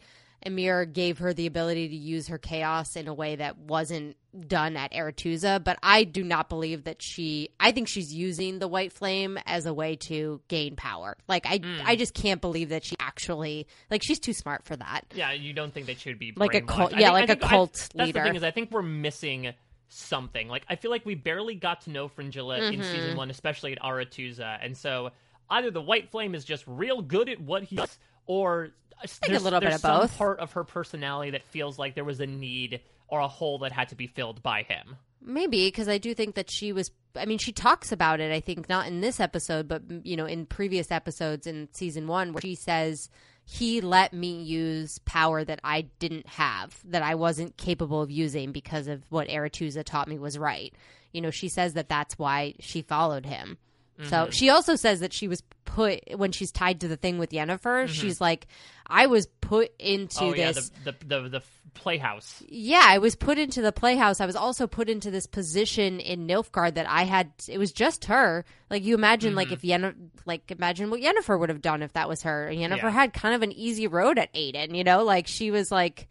Emhyr 0.45 0.93
gave 0.93 1.19
her 1.19 1.33
the 1.33 1.47
ability 1.47 1.89
to 1.89 1.97
use 1.97 2.29
her 2.29 2.39
chaos 2.39 2.97
in 2.97 3.09
a 3.09 3.15
way 3.15 3.37
that 3.37 3.59
wasn't 3.59 4.17
done 4.49 4.77
at 4.77 4.93
Aretuza, 4.93 5.63
but 5.65 5.79
I 5.83 6.05
do 6.05 6.23
not 6.23 6.49
believe 6.49 6.85
that 6.85 7.03
she 7.03 7.49
I 7.59 7.73
think 7.73 7.89
she's 7.89 8.13
using 8.13 8.59
the 8.59 8.69
white 8.69 8.93
flame 8.93 9.39
as 9.47 9.65
a 9.67 9.73
way 9.73 9.97
to 10.09 10.41
gain 10.49 10.77
power. 10.77 11.17
Like 11.27 11.47
I 11.47 11.59
Hmm. 11.59 11.81
I 11.87 11.97
just 11.97 12.13
can't 12.15 12.41
believe 12.41 12.69
that 12.69 12.85
she 12.85 12.97
actually 13.01 13.67
like 13.91 14.03
she's 14.05 14.19
too 14.21 14.35
smart 14.35 14.65
for 14.65 14.77
that. 14.77 15.03
Yeah, 15.15 15.33
you 15.33 15.53
don't 15.55 15.73
think 15.73 15.87
that 15.87 15.99
she 16.01 16.11
would 16.11 16.19
be 16.19 16.33
Like 16.37 16.55
a 16.55 16.61
cult- 16.61 16.93
yeah, 16.93 16.99
think- 16.99 17.13
like 17.13 17.21
I 17.23 17.25
a 17.25 17.27
think- 17.29 17.45
I- 17.45 17.49
cult 17.49 17.73
That's 17.73 17.95
leader. 17.95 18.19
the 18.21 18.25
thing 18.27 18.37
is, 18.37 18.43
I 18.45 18.51
think 18.51 18.71
we're 18.71 18.83
missing 18.83 19.53
something. 19.89 20.49
Like, 20.49 20.65
I 20.69 20.77
feel 20.77 20.91
like 20.91 21.07
we 21.07 21.15
barely 21.15 21.55
got 21.55 21.83
to 21.83 21.91
know 21.91 22.09
Fringilla 22.09 22.59
in 22.59 22.75
Mm-hmm. 22.75 22.83
season 22.83 23.17
one, 23.17 23.31
especially 23.31 23.73
at 23.73 23.79
Aretuza, 23.81 24.59
and 24.61 24.77
so 24.77 25.11
either 25.49 25.71
the 25.71 25.81
White 25.81 26.11
Flame 26.11 26.35
is 26.35 26.45
just 26.45 26.65
real 26.67 27.01
good 27.03 27.29
at 27.29 27.41
what 27.41 27.63
he 27.63 27.77
does, 27.77 27.99
or 28.27 28.71
think 29.07 29.39
a 29.39 29.43
little 29.43 29.61
bit 29.61 29.73
of 29.73 29.81
some 29.81 30.01
both. 30.01 30.17
part 30.17 30.41
of 30.41 30.53
her 30.53 30.65
personality 30.65 31.33
that 31.33 31.45
feels 31.45 31.79
like 31.79 31.95
there 31.95 32.05
was 32.05 32.21
a 32.21 32.27
need 32.27 32.81
or 33.09 33.21
a 33.21 33.29
hole 33.29 33.59
that 33.59 33.73
had 33.73 33.91
to 33.91 33.95
be 33.95 34.07
filled 34.07 34.43
by 34.43 34.63
him. 34.63 34.97
Maybe 35.23 35.67
because 35.67 35.89
I 35.89 35.99
do 35.99 36.15
think 36.15 36.35
that 36.37 36.51
she 36.51 36.73
was. 36.73 36.91
I 37.15 37.25
mean, 37.25 37.39
she 37.39 37.53
talks 37.53 37.93
about 37.93 38.21
it. 38.21 38.33
I 38.33 38.41
think 38.41 38.69
not 38.69 38.87
in 38.87 39.01
this 39.01 39.21
episode, 39.21 39.69
but 39.69 39.83
you 40.05 40.17
know, 40.17 40.27
in 40.27 40.47
previous 40.47 40.91
episodes 40.91 41.47
in 41.47 41.69
season 41.73 42.07
one, 42.07 42.33
where 42.33 42.43
she 42.43 42.55
says 42.55 43.09
he 43.45 43.81
let 43.81 44.13
me 44.13 44.43
use 44.43 44.99
power 45.01 45.45
that 45.45 45.61
I 45.63 45.83
didn't 45.99 46.27
have, 46.27 46.79
that 46.85 47.03
I 47.03 47.15
wasn't 47.15 47.57
capable 47.57 48.03
of 48.03 48.11
using 48.11 48.53
because 48.53 48.89
of 48.89 49.05
what 49.09 49.29
Aretuza 49.29 49.85
taught 49.85 50.09
me 50.09 50.19
was 50.19 50.37
right. 50.37 50.75
You 51.13 51.21
know, 51.21 51.31
she 51.31 51.49
says 51.49 51.75
that 51.75 51.89
that's 51.89 52.19
why 52.19 52.55
she 52.59 52.83
followed 52.83 53.25
him. 53.25 53.57
Mm-hmm. 53.99 54.11
So 54.11 54.29
she 54.31 54.51
also 54.51 54.75
says 54.75 55.01
that 55.01 55.13
she 55.13 55.29
was 55.29 55.43
put 55.65 56.01
when 56.19 56.33
she's 56.33 56.51
tied 56.51 56.81
to 56.81 56.89
the 56.89 56.97
thing 56.97 57.19
with 57.19 57.31
Yennefer. 57.31 57.85
Mm-hmm. 57.85 57.93
She's 57.93 58.21
like, 58.21 58.49
I 58.87 59.07
was 59.07 59.27
put 59.41 59.73
into 59.79 60.21
oh 60.25 60.35
yeah, 60.35 60.53
this. 60.53 60.71
the 60.85 60.93
the 61.07 61.21
the, 61.23 61.29
the 61.29 61.43
playhouse. 61.75 62.43
Yeah, 62.49 62.83
I 62.85 62.99
was 62.99 63.17
put 63.17 63.39
into 63.39 63.61
the 63.61 63.73
playhouse. 63.73 64.21
I 64.21 64.27
was 64.27 64.37
also 64.37 64.67
put 64.67 64.89
into 64.89 65.11
this 65.11 65.27
position 65.27 66.01
in 66.01 66.27
Nilfgaard 66.27 66.75
that 66.75 66.89
I 66.89 67.03
had. 67.03 67.33
It 67.49 67.59
was 67.59 67.73
just 67.73 68.07
her. 68.07 68.45
Like 68.71 68.83
you 68.85 68.95
imagine, 68.95 69.35
like 69.35 69.49
Mm-hmm. 69.49 69.55
if 69.55 69.63
Yennefer, 69.63 69.95
like 70.25 70.51
imagine 70.51 70.91
what 70.91 71.01
Yennefer 71.01 71.39
would 71.39 71.49
have 71.51 71.61
done 71.63 71.83
if 71.83 71.93
that 71.95 72.09
was 72.09 72.23
her. 72.23 72.49
Yennefer 72.53 72.83
Yeah. 72.83 72.91
had 72.91 73.13
kind 73.13 73.35
of 73.35 73.43
an 73.43 73.53
easy 73.53 73.87
road 73.87 74.19
at 74.19 74.33
Aedirn. 74.35 74.75
You 74.75 74.85
know, 74.85 75.03
like 75.05 75.27
she 75.27 75.51
was 75.51 75.71
like. 75.71 76.09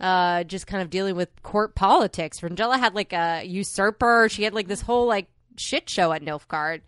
Uh, 0.00 0.42
just 0.42 0.66
kind 0.66 0.82
of 0.82 0.90
dealing 0.90 1.14
with 1.14 1.28
court 1.44 1.76
politics. 1.76 2.40
Fringilla 2.40 2.76
had 2.76 2.92
like 2.92 3.12
a 3.12 3.44
usurper. 3.44 4.26
She 4.28 4.42
had 4.42 4.52
like 4.52 4.66
this 4.66 4.80
whole 4.80 5.06
like 5.06 5.28
shit 5.56 5.88
show 5.88 6.10
at 6.12 6.22
Nilfgaard 6.22 6.80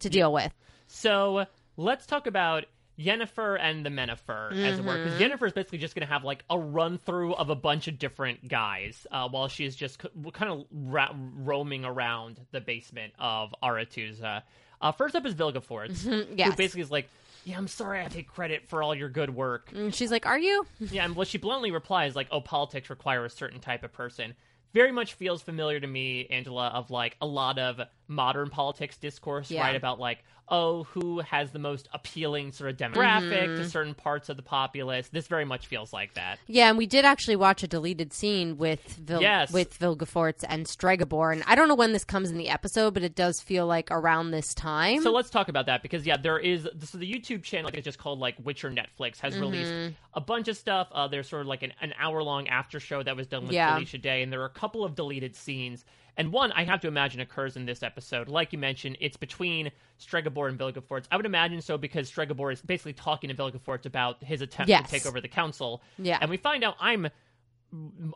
to 0.00 0.10
deal 0.10 0.30
with. 0.30 0.52
So 0.86 1.46
let's 1.78 2.04
talk 2.04 2.26
about 2.26 2.66
Yennefer 2.98 3.58
and 3.60 3.84
the 3.86 3.90
Menifer, 3.90 4.52
as 4.52 4.78
it 4.78 4.84
were, 4.84 4.92
Mm-hmm. 4.94 5.04
because 5.04 5.20
Yennefer 5.20 5.46
is 5.46 5.52
basically 5.52 5.78
just 5.78 5.94
going 5.94 6.06
to 6.06 6.12
have 6.12 6.24
like 6.24 6.44
a 6.50 6.58
run 6.58 6.98
through 6.98 7.34
of 7.34 7.48
a 7.50 7.54
bunch 7.54 7.88
of 7.88 7.98
different 7.98 8.46
guys 8.48 9.06
uh, 9.10 9.28
while 9.28 9.48
she's 9.48 9.74
just 9.74 10.00
c- 10.02 10.08
kind 10.32 10.52
of 10.52 10.64
ra- 10.70 11.14
roaming 11.36 11.84
around 11.84 12.38
the 12.52 12.60
basement 12.60 13.12
of 13.18 13.54
Aretuza. 13.62 14.42
Uh, 14.80 14.92
first 14.92 15.14
up 15.16 15.24
is 15.24 15.34
Vilgefortz, 15.34 16.02
who 16.04 16.24
yes. 16.36 16.54
basically 16.56 16.82
is 16.82 16.90
like, 16.90 17.08
"Yeah, 17.44 17.56
I'm 17.56 17.68
sorry, 17.68 18.04
I 18.04 18.08
take 18.08 18.28
credit 18.28 18.66
for 18.68 18.82
all 18.82 18.94
your 18.94 19.08
good 19.08 19.30
work." 19.34 19.70
And 19.74 19.94
she's 19.94 20.10
like, 20.10 20.26
"Are 20.26 20.38
you?" 20.38 20.66
Yeah, 20.80 21.04
and 21.04 21.16
well, 21.16 21.24
she 21.24 21.38
bluntly 21.38 21.70
replies 21.70 22.14
like, 22.16 22.28
"Oh, 22.30 22.40
politics 22.40 22.90
require 22.90 23.24
a 23.24 23.30
certain 23.30 23.60
type 23.60 23.84
of 23.84 23.92
person." 23.92 24.34
Very 24.74 24.90
much 24.90 25.12
feels 25.14 25.42
familiar 25.42 25.78
to 25.80 25.86
me, 25.86 26.26
Angela, 26.30 26.68
of 26.68 26.90
like 26.90 27.16
a 27.20 27.26
lot 27.26 27.58
of 27.58 27.80
modern 28.08 28.48
politics 28.48 28.96
discourse, 28.96 29.50
Yeah. 29.50 29.60
right? 29.62 29.76
About 29.76 30.00
like, 30.00 30.24
oh, 30.52 30.84
who 30.84 31.18
has 31.20 31.50
the 31.50 31.58
most 31.58 31.88
appealing 31.92 32.52
sort 32.52 32.70
of 32.70 32.76
demographic 32.76 33.32
Mm-hmm. 33.48 33.62
to 33.62 33.68
certain 33.68 33.94
parts 33.94 34.28
of 34.28 34.36
the 34.36 34.42
populace. 34.42 35.08
This 35.08 35.26
very 35.26 35.44
much 35.46 35.66
feels 35.66 35.92
like 35.92 36.14
that. 36.14 36.38
Yeah, 36.46 36.68
and 36.68 36.76
we 36.78 36.86
did 36.86 37.04
actually 37.04 37.36
watch 37.36 37.62
a 37.62 37.66
deleted 37.66 38.12
scene 38.12 38.58
with 38.58 38.80
Vil- 38.98 39.22
Yes. 39.22 39.50
with 39.52 39.78
Vilgefortz 39.78 40.44
and 40.48 40.66
Stregobor, 40.66 41.32
and 41.32 41.42
I 41.46 41.54
don't 41.54 41.66
know 41.68 41.74
when 41.74 41.92
this 41.92 42.04
comes 42.04 42.30
in 42.30 42.36
the 42.38 42.50
episode, 42.50 42.94
but 42.94 43.02
it 43.02 43.14
does 43.16 43.40
feel 43.40 43.66
like 43.66 43.88
around 43.90 44.30
this 44.30 44.52
time. 44.54 45.00
So 45.02 45.10
let's 45.10 45.30
talk 45.30 45.48
about 45.48 45.66
that 45.66 45.82
because 45.82 46.06
yeah, 46.06 46.16
there 46.18 46.38
is 46.38 46.68
so 46.84 46.98
the 46.98 47.10
YouTube 47.10 47.42
channel 47.42 47.64
like, 47.66 47.74
it's 47.78 47.84
just 47.86 47.98
called 47.98 48.18
like 48.20 48.36
Witcher 48.44 48.70
Netflix 48.70 49.18
has 49.20 49.32
Mm-hmm. 49.32 49.40
released 49.42 49.96
a 50.14 50.20
bunch 50.20 50.48
of 50.48 50.56
stuff. 50.58 50.88
Uh, 50.92 51.08
there's 51.08 51.28
sort 51.28 51.40
of 51.40 51.48
like 51.48 51.62
an, 51.62 51.72
an 51.80 51.94
hour 51.98 52.22
long 52.22 52.46
after 52.48 52.78
show 52.78 53.02
that 53.02 53.16
was 53.16 53.26
done 53.26 53.44
with 53.44 53.52
Yeah. 53.52 53.72
Felicia 53.74 53.96
Day, 53.98 54.22
and 54.22 54.30
there 54.30 54.42
are 54.42 54.46
a 54.46 54.50
couple 54.50 54.84
of 54.84 54.94
deleted 54.94 55.34
scenes. 55.34 55.84
And 56.16 56.30
one 56.32 56.52
I 56.52 56.64
have 56.64 56.80
to 56.80 56.88
imagine 56.88 57.20
occurs 57.20 57.56
in 57.56 57.64
this 57.64 57.82
episode. 57.82 58.28
Like 58.28 58.52
you 58.52 58.58
mentioned, 58.58 58.98
it's 59.00 59.16
between 59.16 59.70
Stregobor 59.98 60.48
and 60.48 60.58
Vilgefortz. 60.58 61.06
I 61.10 61.16
would 61.16 61.24
imagine 61.26 61.62
so 61.62 61.78
because 61.78 62.10
Stregobor 62.10 62.52
is 62.52 62.60
basically 62.60 62.92
talking 62.92 63.28
to 63.28 63.34
Vilgefortz 63.34 63.86
about 63.86 64.22
his 64.22 64.42
attempt 64.42 64.68
Yes. 64.68 64.84
to 64.84 64.90
take 64.90 65.06
over 65.06 65.20
the 65.22 65.28
council. 65.28 65.82
Yeah. 65.98 66.18
And 66.20 66.30
we 66.30 66.36
find 66.36 66.64
out 66.64 66.76
I'm 66.80 67.08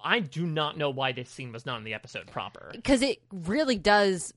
I 0.04 0.20
do 0.20 0.46
not 0.46 0.76
know 0.76 0.90
why 0.90 1.12
this 1.12 1.30
scene 1.30 1.50
was 1.52 1.64
not 1.64 1.78
in 1.78 1.84
the 1.84 1.94
episode 1.94 2.26
proper. 2.26 2.68
because 2.74 3.00
it 3.00 3.22
really 3.32 3.76
does 3.78 4.34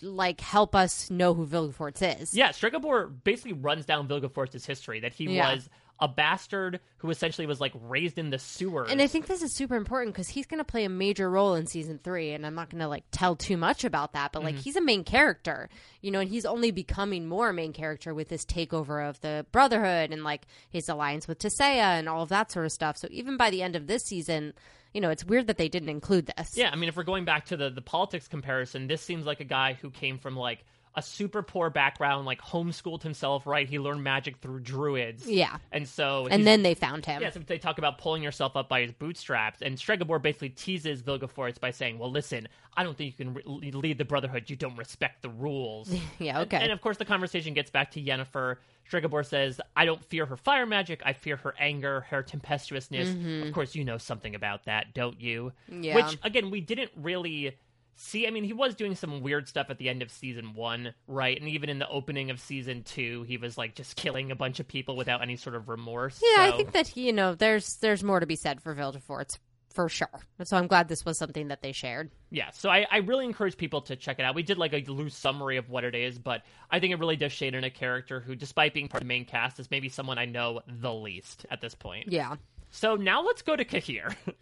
like 0.00 0.40
help 0.40 0.74
us 0.74 1.08
know 1.10 1.32
who 1.32 1.46
Vilgefortz 1.46 2.20
is. 2.20 2.34
Yeah, 2.34 2.48
Stregobor 2.48 3.12
basically 3.22 3.52
runs 3.52 3.86
down 3.86 4.08
Vilgefortz's 4.08 4.66
history 4.66 4.98
that 5.00 5.12
he 5.12 5.26
Yeah. 5.26 5.54
was 5.54 5.68
a 6.02 6.08
bastard 6.08 6.80
who 6.98 7.08
essentially 7.10 7.46
was 7.46 7.60
like 7.60 7.72
raised 7.80 8.18
in 8.18 8.28
the 8.30 8.38
sewers. 8.38 8.90
And 8.90 9.00
I 9.00 9.06
think 9.06 9.26
this 9.28 9.40
is 9.40 9.54
super 9.54 9.76
important 9.76 10.12
because 10.14 10.28
he's 10.28 10.46
going 10.46 10.58
to 10.58 10.64
play 10.64 10.84
a 10.84 10.88
major 10.88 11.30
role 11.30 11.54
in 11.54 11.66
season 11.66 12.00
three, 12.02 12.32
and 12.32 12.44
I'm 12.44 12.54
not 12.56 12.68
going 12.70 12.80
to 12.80 12.88
like 12.88 13.04
tell 13.12 13.36
too 13.36 13.56
much 13.56 13.84
about 13.84 14.12
that, 14.12 14.32
but 14.32 14.42
like 14.42 14.56
Mm-hmm. 14.56 14.62
he's 14.62 14.76
a 14.76 14.80
main 14.82 15.04
character, 15.04 15.70
you 16.00 16.10
know, 16.10 16.18
and 16.20 16.28
he's 16.28 16.44
only 16.44 16.72
becoming 16.72 17.26
more 17.28 17.50
a 17.50 17.54
main 17.54 17.72
character 17.72 18.12
with 18.12 18.28
this 18.28 18.44
takeover 18.44 19.08
of 19.08 19.20
the 19.20 19.46
Brotherhood 19.52 20.10
and 20.10 20.24
like 20.24 20.42
his 20.68 20.88
alliance 20.88 21.28
with 21.28 21.38
Tissaia 21.38 21.96
and 21.98 22.08
all 22.08 22.22
of 22.24 22.28
that 22.30 22.50
sort 22.52 22.66
of 22.66 22.72
stuff. 22.72 22.96
So 22.96 23.06
even 23.12 23.36
by 23.36 23.50
the 23.50 23.62
end 23.62 23.76
of 23.76 23.86
this 23.86 24.02
season, 24.04 24.52
you 24.92 25.00
know, 25.00 25.10
it's 25.10 25.24
weird 25.24 25.46
that 25.46 25.56
they 25.56 25.68
didn't 25.68 25.88
include 25.88 26.32
this. 26.36 26.56
yeah, 26.56 26.70
I 26.72 26.76
mean, 26.76 26.88
if 26.88 26.96
we're 26.96 27.04
going 27.04 27.24
back 27.24 27.46
to 27.46 27.56
the 27.56 27.70
the 27.70 27.80
politics 27.80 28.26
comparison, 28.26 28.88
this 28.88 29.00
seems 29.02 29.24
like 29.24 29.38
a 29.40 29.44
guy 29.44 29.74
who 29.80 29.90
came 29.90 30.18
from 30.18 30.36
like 30.36 30.64
a 30.94 31.02
super 31.02 31.42
poor 31.42 31.70
background, 31.70 32.26
like 32.26 32.40
homeschooled 32.40 33.02
himself. 33.02 33.46
Right, 33.46 33.68
he 33.68 33.78
learned 33.78 34.02
magic 34.04 34.36
through 34.38 34.60
druids. 34.60 35.28
Yeah. 35.28 35.56
and 35.70 35.88
so 35.88 36.26
And 36.30 36.46
then 36.46 36.62
they 36.62 36.74
found 36.74 37.06
him. 37.06 37.22
Yeah, 37.22 37.30
so 37.30 37.40
they 37.40 37.58
talk 37.58 37.78
about 37.78 37.98
pulling 37.98 38.22
yourself 38.22 38.56
up 38.56 38.68
by 38.68 38.82
his 38.82 38.92
bootstraps, 38.92 39.62
and 39.62 39.76
Stregobor 39.76 40.20
basically 40.20 40.50
teases 40.50 41.02
Vilgefortz 41.02 41.58
by 41.60 41.70
saying, 41.70 41.98
"Well, 41.98 42.10
listen, 42.10 42.48
I 42.76 42.82
don't 42.84 42.96
think 42.96 43.18
you 43.18 43.24
can 43.24 43.34
re- 43.34 43.70
lead 43.72 43.98
the 43.98 44.04
Brotherhood. 44.04 44.50
You 44.50 44.56
don't 44.56 44.76
respect 44.76 45.22
the 45.22 45.30
rules." 45.30 45.92
Yeah, 46.18 46.40
okay. 46.40 46.56
And, 46.56 46.64
and 46.64 46.72
of 46.72 46.80
course, 46.80 46.98
the 46.98 47.04
conversation 47.04 47.54
gets 47.54 47.70
back 47.70 47.90
to 47.92 48.02
Yennefer. 48.02 48.56
Stregobor 48.90 49.24
says, 49.24 49.60
"I 49.74 49.84
don't 49.86 50.04
fear 50.04 50.26
her 50.26 50.36
fire 50.36 50.66
magic. 50.66 51.00
I 51.04 51.14
fear 51.14 51.36
her 51.36 51.54
anger, 51.58 52.02
her 52.10 52.22
tempestuousness. 52.22 53.46
Of 53.48 53.54
course, 53.54 53.74
you 53.74 53.84
know 53.84 53.98
something 53.98 54.34
about 54.34 54.64
that, 54.64 54.92
don't 54.94 55.20
you?" 55.20 55.52
Mm-hmm. 55.70 55.84
Yeah. 55.84 55.94
Which 55.96 56.18
again, 56.22 56.50
we 56.50 56.60
didn't 56.60 56.90
really. 56.96 57.56
See, 57.94 58.26
I 58.26 58.30
mean, 58.30 58.44
he 58.44 58.52
was 58.52 58.74
doing 58.74 58.94
some 58.94 59.20
weird 59.20 59.48
stuff 59.48 59.68
at 59.70 59.78
the 59.78 59.88
end 59.88 60.02
of 60.02 60.10
season 60.10 60.54
one, 60.54 60.94
right? 61.06 61.38
And 61.38 61.48
even 61.48 61.68
in 61.68 61.78
the 61.78 61.88
opening 61.88 62.30
of 62.30 62.40
season 62.40 62.82
two, 62.82 63.22
he 63.24 63.36
was 63.36 63.56
like 63.58 63.74
just 63.74 63.96
killing 63.96 64.30
a 64.30 64.36
bunch 64.36 64.60
of 64.60 64.66
people 64.66 64.96
without 64.96 65.22
any 65.22 65.36
sort 65.36 65.54
of 65.54 65.68
remorse. 65.68 66.20
Yeah, 66.22 66.42
I 66.42 66.52
think 66.56 66.72
that 66.72 66.96
you 66.96 67.12
know, 67.12 67.34
there's 67.34 67.76
there's 67.76 68.02
more 68.02 68.20
to 68.20 68.26
be 68.26 68.36
said 68.36 68.60
for 68.60 68.74
Vilgefortz 68.74 69.38
for 69.72 69.88
sure. 69.88 70.20
So 70.44 70.56
I'm 70.56 70.66
glad 70.66 70.88
this 70.88 71.04
was 71.04 71.18
something 71.18 71.48
that 71.48 71.62
they 71.62 71.72
shared. 71.72 72.10
Yeah, 72.30 72.50
so 72.50 72.68
I, 72.70 72.86
I 72.90 72.98
really 72.98 73.24
encourage 73.24 73.56
people 73.56 73.80
to 73.82 73.96
check 73.96 74.18
it 74.18 74.22
out. 74.22 74.34
We 74.34 74.42
did 74.42 74.58
like 74.58 74.72
a 74.72 74.84
loose 74.90 75.16
summary 75.16 75.56
of 75.56 75.68
what 75.68 75.84
it 75.84 75.94
is, 75.94 76.18
but 76.18 76.42
I 76.70 76.80
think 76.80 76.92
it 76.92 76.98
really 76.98 77.16
does 77.16 77.32
shade 77.32 77.54
in 77.54 77.64
a 77.64 77.70
character 77.70 78.20
who, 78.20 78.34
despite 78.34 78.74
being 78.74 78.88
part 78.88 79.02
of 79.02 79.06
the 79.06 79.14
main 79.14 79.24
cast, 79.24 79.58
is 79.58 79.70
maybe 79.70 79.88
someone 79.88 80.18
I 80.18 80.26
know 80.26 80.60
the 80.66 80.92
least 80.92 81.46
at 81.50 81.60
this 81.60 81.74
point. 81.74 82.08
Yeah, 82.08 82.36
So 82.70 82.96
now 82.96 83.22
let's 83.22 83.42
go 83.42 83.56
to 83.56 83.64
Cahir. 83.64 84.16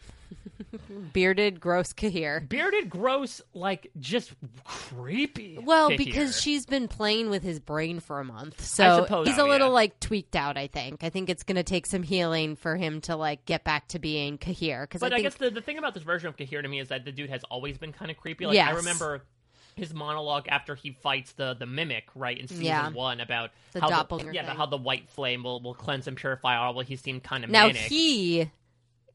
bearded, 1.13 1.61
gross 1.61 1.93
Cahir. 1.93 2.41
Bearded, 2.49 2.91
gross, 2.91 3.41
like 3.55 3.91
just 3.99 4.33
creepy. 4.65 5.59
Well, 5.63 5.89
Cahir. 5.89 5.99
because 5.99 6.41
she's 6.41 6.67
been 6.67 6.89
playing 6.89 7.31
with 7.31 7.43
his 7.43 7.61
brain 7.61 8.01
for 8.01 8.21
a 8.21 8.25
month, 8.25 8.65
so 8.65 9.07
he's 9.25 9.37
so, 9.37 9.47
a 9.47 9.49
little 9.49 9.69
yeah. 9.69 9.75
like 9.75 10.01
tweaked 10.01 10.37
out. 10.37 10.57
I 10.57 10.67
think. 10.67 11.03
I 11.05 11.11
think 11.11 11.29
it's 11.29 11.43
going 11.43 11.57
to 11.57 11.63
take 11.63 11.87
some 11.87 12.03
healing 12.03 12.57
for 12.57 12.77
him 12.77 13.01
to 13.03 13.17
like 13.17 13.45
get 13.45 13.65
back 13.65 13.89
to 13.89 13.99
being 13.99 14.39
Cahir. 14.39 14.83
Because 14.83 15.01
But 15.01 15.13
I 15.13 15.17
I, 15.17 15.19
think 15.19 15.25
guess 15.25 15.35
the, 15.37 15.51
the 15.51 15.63
thing 15.63 15.79
about 15.79 15.95
this 15.95 16.03
version 16.03 16.29
of 16.29 16.37
Cahir 16.37 16.63
to 16.63 16.69
me 16.69 16.81
is 16.81 16.89
that 16.89 17.05
the 17.05 17.13
dude 17.13 17.31
has 17.31 17.43
always 17.45 17.79
been 17.79 17.93
kind 17.93 18.11
of 18.11 18.17
creepy. 18.17 18.47
Like 18.47 18.59
I 18.59 18.71
remember 18.73 19.23
his 19.77 19.95
monologue 19.95 20.47
after 20.49 20.75
he 20.75 20.93
fights 20.93 21.33
the 21.33 21.55
the 21.55 21.67
mimic, 21.67 22.09
right, 22.15 22.39
in 22.39 22.49
season 22.49 22.65
Yeah. 22.65 22.91
one 22.91 23.21
about 23.21 23.51
The 23.73 23.81
how 23.81 23.89
doppelganger 23.89 24.33
yeah, 24.33 24.41
about 24.43 24.51
thing. 24.51 24.59
how 24.59 24.67
the 24.67 24.77
white 24.77 25.09
flame 25.09 25.43
will, 25.43 25.61
will 25.61 25.75
cleanse 25.75 26.07
and 26.07 26.17
purify 26.17 26.57
all. 26.57 26.75
Well, 26.75 26.85
he 26.85 26.97
seemed 26.97 27.23
kind 27.23 27.45
of 27.45 27.51
now 27.51 27.67
manic. 27.67 27.83
he 27.83 28.51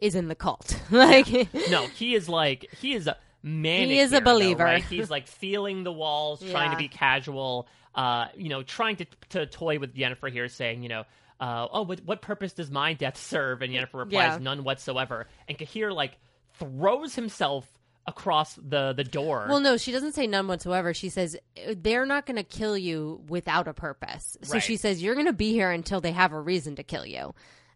is 0.02 0.16
in 0.16 0.28
the 0.28 0.36
cult. 0.36 0.80
like, 0.92 1.28
No, 1.70 1.88
he 1.88 2.16
is 2.16 2.28
like 2.30 2.68
he 2.82 2.94
is 2.94 3.08
a 3.08 3.18
manic. 3.44 3.90
He 3.90 4.00
is 4.00 4.12
a 4.12 4.16
here, 4.16 4.24
though, 4.24 4.34
believer. 4.34 4.64
right? 4.64 4.84
He's 4.90 5.10
like 5.10 5.28
feeling 5.28 5.84
the 5.84 5.92
walls, 5.92 6.42
trying 6.52 6.72
to 6.72 6.78
be 6.78 6.88
casual. 6.88 7.68
Uh, 7.94 8.28
you 8.36 8.50
know, 8.50 8.62
trying 8.64 8.98
to 8.98 9.06
to 9.30 9.46
toy 9.46 9.80
with 9.80 9.96
Yennefer 9.96 10.32
here, 10.32 10.48
saying, 10.50 10.84
you 10.84 10.90
know, 10.90 11.04
uh, 11.40 11.68
oh, 11.72 11.84
what 11.84 12.02
what 12.06 12.22
purpose 12.22 12.54
does 12.54 12.70
my 12.70 12.94
death 12.94 13.18
serve? 13.18 13.62
And 13.62 13.72
Yennefer 13.74 13.94
replies, 14.00 14.34
Yeah. 14.34 14.38
none 14.40 14.64
whatsoever. 14.64 15.28
And 15.48 15.58
Cahir 15.58 15.94
like 15.94 16.18
throws 16.60 17.16
himself 17.16 17.66
across 18.08 18.56
the 18.56 18.94
the 18.94 19.04
door. 19.04 19.46
Well, 19.50 19.60
no, 19.62 19.78
she 19.78 19.92
doesn't 19.92 20.14
say 20.14 20.28
none 20.28 20.48
whatsoever. 20.48 20.94
She 20.94 21.10
says 21.10 21.38
they're 21.78 22.06
not 22.06 22.26
going 22.26 22.36
to 22.38 22.44
kill 22.44 22.78
you 22.78 23.22
without 23.30 23.68
a 23.68 23.74
purpose. 23.74 24.38
So 24.44 24.54
Right. 24.54 24.64
she 24.64 24.78
says 24.78 25.02
you're 25.02 25.16
going 25.16 25.26
to 25.28 25.34
be 25.34 25.52
here 25.54 25.72
until 25.72 26.02
they 26.02 26.12
have 26.12 26.32
a 26.34 26.40
reason 26.40 26.76
to 26.76 26.84
kill 26.84 27.06
you, 27.06 27.34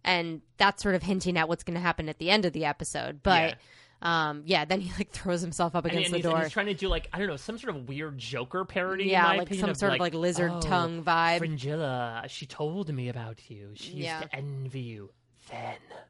and 0.10 0.42
that's 0.58 0.82
sort 0.82 0.96
of 0.96 1.04
hinting 1.04 1.38
at 1.38 1.48
what's 1.48 1.64
going 1.64 1.76
to 1.76 1.80
happen 1.82 2.10
at 2.10 2.18
the 2.20 2.30
end 2.30 2.46
of 2.46 2.54
the 2.54 2.66
episode. 2.66 3.22
But 3.24 3.58
yeah, 4.02 4.30
um, 4.30 4.44
yeah 4.46 4.66
then 4.66 4.82
he 4.82 4.92
like 4.98 5.12
throws 5.20 5.42
himself 5.42 5.76
up 5.76 5.86
against 5.86 6.06
and 6.08 6.14
the 6.14 6.18
he's, 6.18 6.26
and 6.26 6.34
door. 6.34 6.44
he's 6.44 6.52
trying 6.52 6.66
to 6.68 6.74
do 6.74 6.88
like 6.88 7.08
I 7.14 7.20
don't 7.20 7.28
know 7.28 7.36
some 7.38 7.58
sort 7.58 7.76
of 7.76 7.88
weird 7.88 8.18
Joker 8.18 8.66
parody. 8.66 9.04
in 9.04 9.10
Yeah, 9.10 9.28
like 9.28 9.42
opinion, 9.44 9.68
some 9.68 9.76
sort 9.76 9.94
of, 9.94 10.00
like, 10.00 10.14
lizard 10.14 10.52
"Oh, 10.54 10.62
tongue 10.62 11.04
vibe." 11.04 11.38
Fringilla, 11.38 12.24
she 12.28 12.46
told 12.46 12.92
me 12.94 13.10
about 13.10 13.50
you. 13.50 13.72
She 13.76 13.92
used 13.92 14.00
Yeah. 14.00 14.22
to 14.22 14.36
envy 14.36 14.82
you 14.82 15.12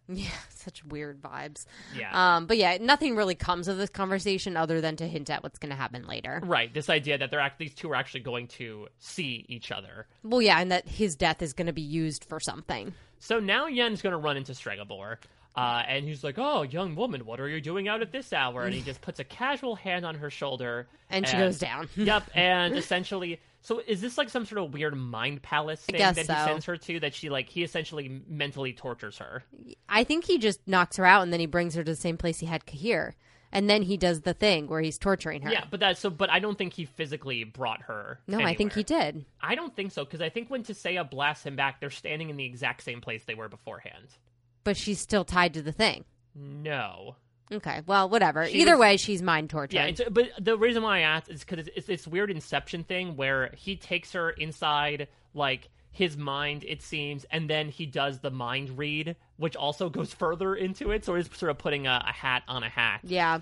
yeah, 0.07 0.29
such 0.49 0.83
weird 0.85 1.21
vibes. 1.21 1.65
Yeah. 1.97 2.09
Um, 2.37 2.45
but 2.45 2.57
yeah, 2.57 2.77
nothing 2.81 3.15
really 3.15 3.35
comes 3.35 3.67
of 3.67 3.77
this 3.77 3.89
conversation 3.89 4.57
other 4.57 4.81
than 4.81 4.95
to 4.97 5.07
hint 5.07 5.29
at 5.29 5.43
what's 5.43 5.59
going 5.59 5.69
to 5.69 5.75
happen 5.75 6.07
later. 6.07 6.41
Right, 6.43 6.73
this 6.73 6.89
idea 6.89 7.17
that 7.17 7.31
they're 7.31 7.39
act- 7.39 7.59
these 7.59 7.73
two 7.73 7.91
are 7.91 7.95
actually 7.95 8.21
going 8.21 8.47
to 8.49 8.87
see 8.99 9.45
each 9.47 9.71
other. 9.71 10.07
Well, 10.23 10.41
yeah, 10.41 10.59
and 10.59 10.71
that 10.71 10.87
his 10.87 11.15
death 11.15 11.41
is 11.41 11.53
going 11.53 11.67
to 11.67 11.73
be 11.73 11.81
used 11.81 12.25
for 12.25 12.39
something. 12.39 12.93
So 13.19 13.39
now 13.39 13.67
Yen's 13.67 14.01
going 14.01 14.13
to 14.13 14.17
run 14.17 14.37
into 14.37 14.53
Stregobor, 14.53 15.17
uh, 15.55 15.83
and 15.87 16.05
he's 16.05 16.23
like, 16.23 16.35
"Oh, 16.37 16.61
young 16.61 16.95
woman, 16.95 17.25
what 17.25 17.39
are 17.39 17.49
you 17.49 17.59
doing 17.59 17.87
out 17.87 18.01
at 18.01 18.11
this 18.11 18.31
hour?" 18.31 18.63
And 18.63 18.73
he 18.73 18.81
just 18.85 19.01
puts 19.01 19.19
a 19.19 19.23
casual 19.25 19.75
hand 19.75 20.05
on 20.05 20.15
her 20.15 20.29
shoulder, 20.29 20.87
And 21.09 21.27
she 21.27 21.35
goes 21.35 21.59
down. 21.59 21.89
yep, 21.95 22.23
and 22.33 22.77
essentially, 22.77 23.39
so 23.62 23.82
is 23.86 24.01
this 24.01 24.18
like 24.18 24.30
some 24.30 24.45
sort 24.45 24.62
of 24.62 24.74
weird 24.74 24.95
mind 24.95 25.41
palace 25.41 25.82
thing 25.82 25.99
that 25.99 26.16
so. 26.16 26.22
he 26.22 26.26
sends 26.26 26.66
her 26.66 26.78
to? 26.78 26.99
That 26.99 27.14
she 27.14 27.30
like 27.30 27.49
he 27.49 27.64
essentially 27.64 28.22
mentally 28.28 28.74
tortures 28.74 29.18
her. 29.18 29.43
I 29.88 30.03
think 30.03 30.26
he 30.26 30.38
just 30.38 30.60
knocks 30.68 30.97
her 30.97 31.05
out 31.05 31.24
and 31.24 31.34
then 31.34 31.39
he 31.39 31.45
brings 31.45 31.76
her 31.76 31.84
to 31.84 31.91
the 31.91 31.95
same 31.97 32.18
place 32.18 32.39
he 32.39 32.45
had 32.45 32.66
Cahir. 32.66 33.16
and 33.51 33.70
then 33.70 33.82
he 33.82 33.97
does 33.97 34.22
the 34.22 34.34
thing 34.34 34.68
where 34.68 34.82
he's 34.82 34.97
torturing 34.97 35.41
her. 35.41 35.51
Yeah, 35.51 35.66
but 35.70 35.80
that's 35.80 35.99
so. 35.99 36.10
But 36.10 36.30
I 36.30 36.39
don't 36.39 36.57
think 36.57 36.74
he 36.74 36.86
physically 36.86 37.43
brought 37.43 37.82
her. 37.84 38.20
No, 38.28 38.39
I 38.39 38.53
think 38.53 38.74
he 38.74 38.84
did. 38.84 39.26
I 39.41 39.55
don't 39.55 39.76
think 39.76 39.91
so 39.91 40.05
because 40.05 40.22
I 40.22 40.30
think 40.30 40.49
when 40.49 40.64
Tissaia 40.64 41.10
blasts 41.10 41.45
him 41.45 41.55
back, 41.55 41.80
they're 41.80 41.89
standing 41.89 42.30
in 42.30 42.38
the 42.38 42.45
exact 42.45 42.84
same 42.84 43.01
place 43.01 43.24
they 43.26 43.36
were 43.36 43.49
beforehand. 43.49 44.07
But 44.64 44.78
she's 44.78 44.99
still 44.99 45.26
tied 45.26 45.53
to 45.55 45.62
the 45.62 45.72
thing. 45.72 46.05
No. 46.36 47.16
Okay, 47.51 47.81
well, 47.87 48.09
whatever. 48.09 48.47
She 48.47 48.61
Either 48.61 48.73
was- 48.73 48.79
way, 48.79 48.97
she's 48.97 49.21
mind 49.21 49.49
tortured. 49.49 49.75
Yeah, 49.75 49.85
it's, 49.85 50.01
but 50.11 50.29
the 50.39 50.57
reason 50.57 50.83
why 50.83 50.97
I 50.97 51.01
asked 51.01 51.29
is 51.29 51.43
because 51.43 51.59
it's, 51.67 51.69
it's 51.75 51.87
this 51.87 52.07
weird 52.07 52.29
Inception 52.29 52.83
thing 52.83 53.15
where 53.15 53.51
he 53.57 53.75
takes 53.75 54.13
her 54.13 54.29
inside 54.29 55.07
like 55.33 55.69
his 55.91 56.15
mind, 56.15 56.63
it 56.67 56.81
seems, 56.81 57.25
and 57.31 57.49
then 57.49 57.69
he 57.69 57.85
does 57.85 58.19
the 58.19 58.29
mind 58.29 58.77
read, 58.77 59.15
which 59.37 59.55
also 59.55 59.89
goes 59.89 60.13
further 60.13 60.55
into 60.55 60.91
it. 60.91 61.03
So 61.05 61.15
he's 61.15 61.29
sort 61.35 61.49
of 61.49 61.57
putting 61.57 61.87
a, 61.87 62.03
a 62.07 62.11
hat 62.13 62.43
on 62.47 62.63
a 62.63 62.69
hat. 62.69 63.01
Yeah. 63.03 63.39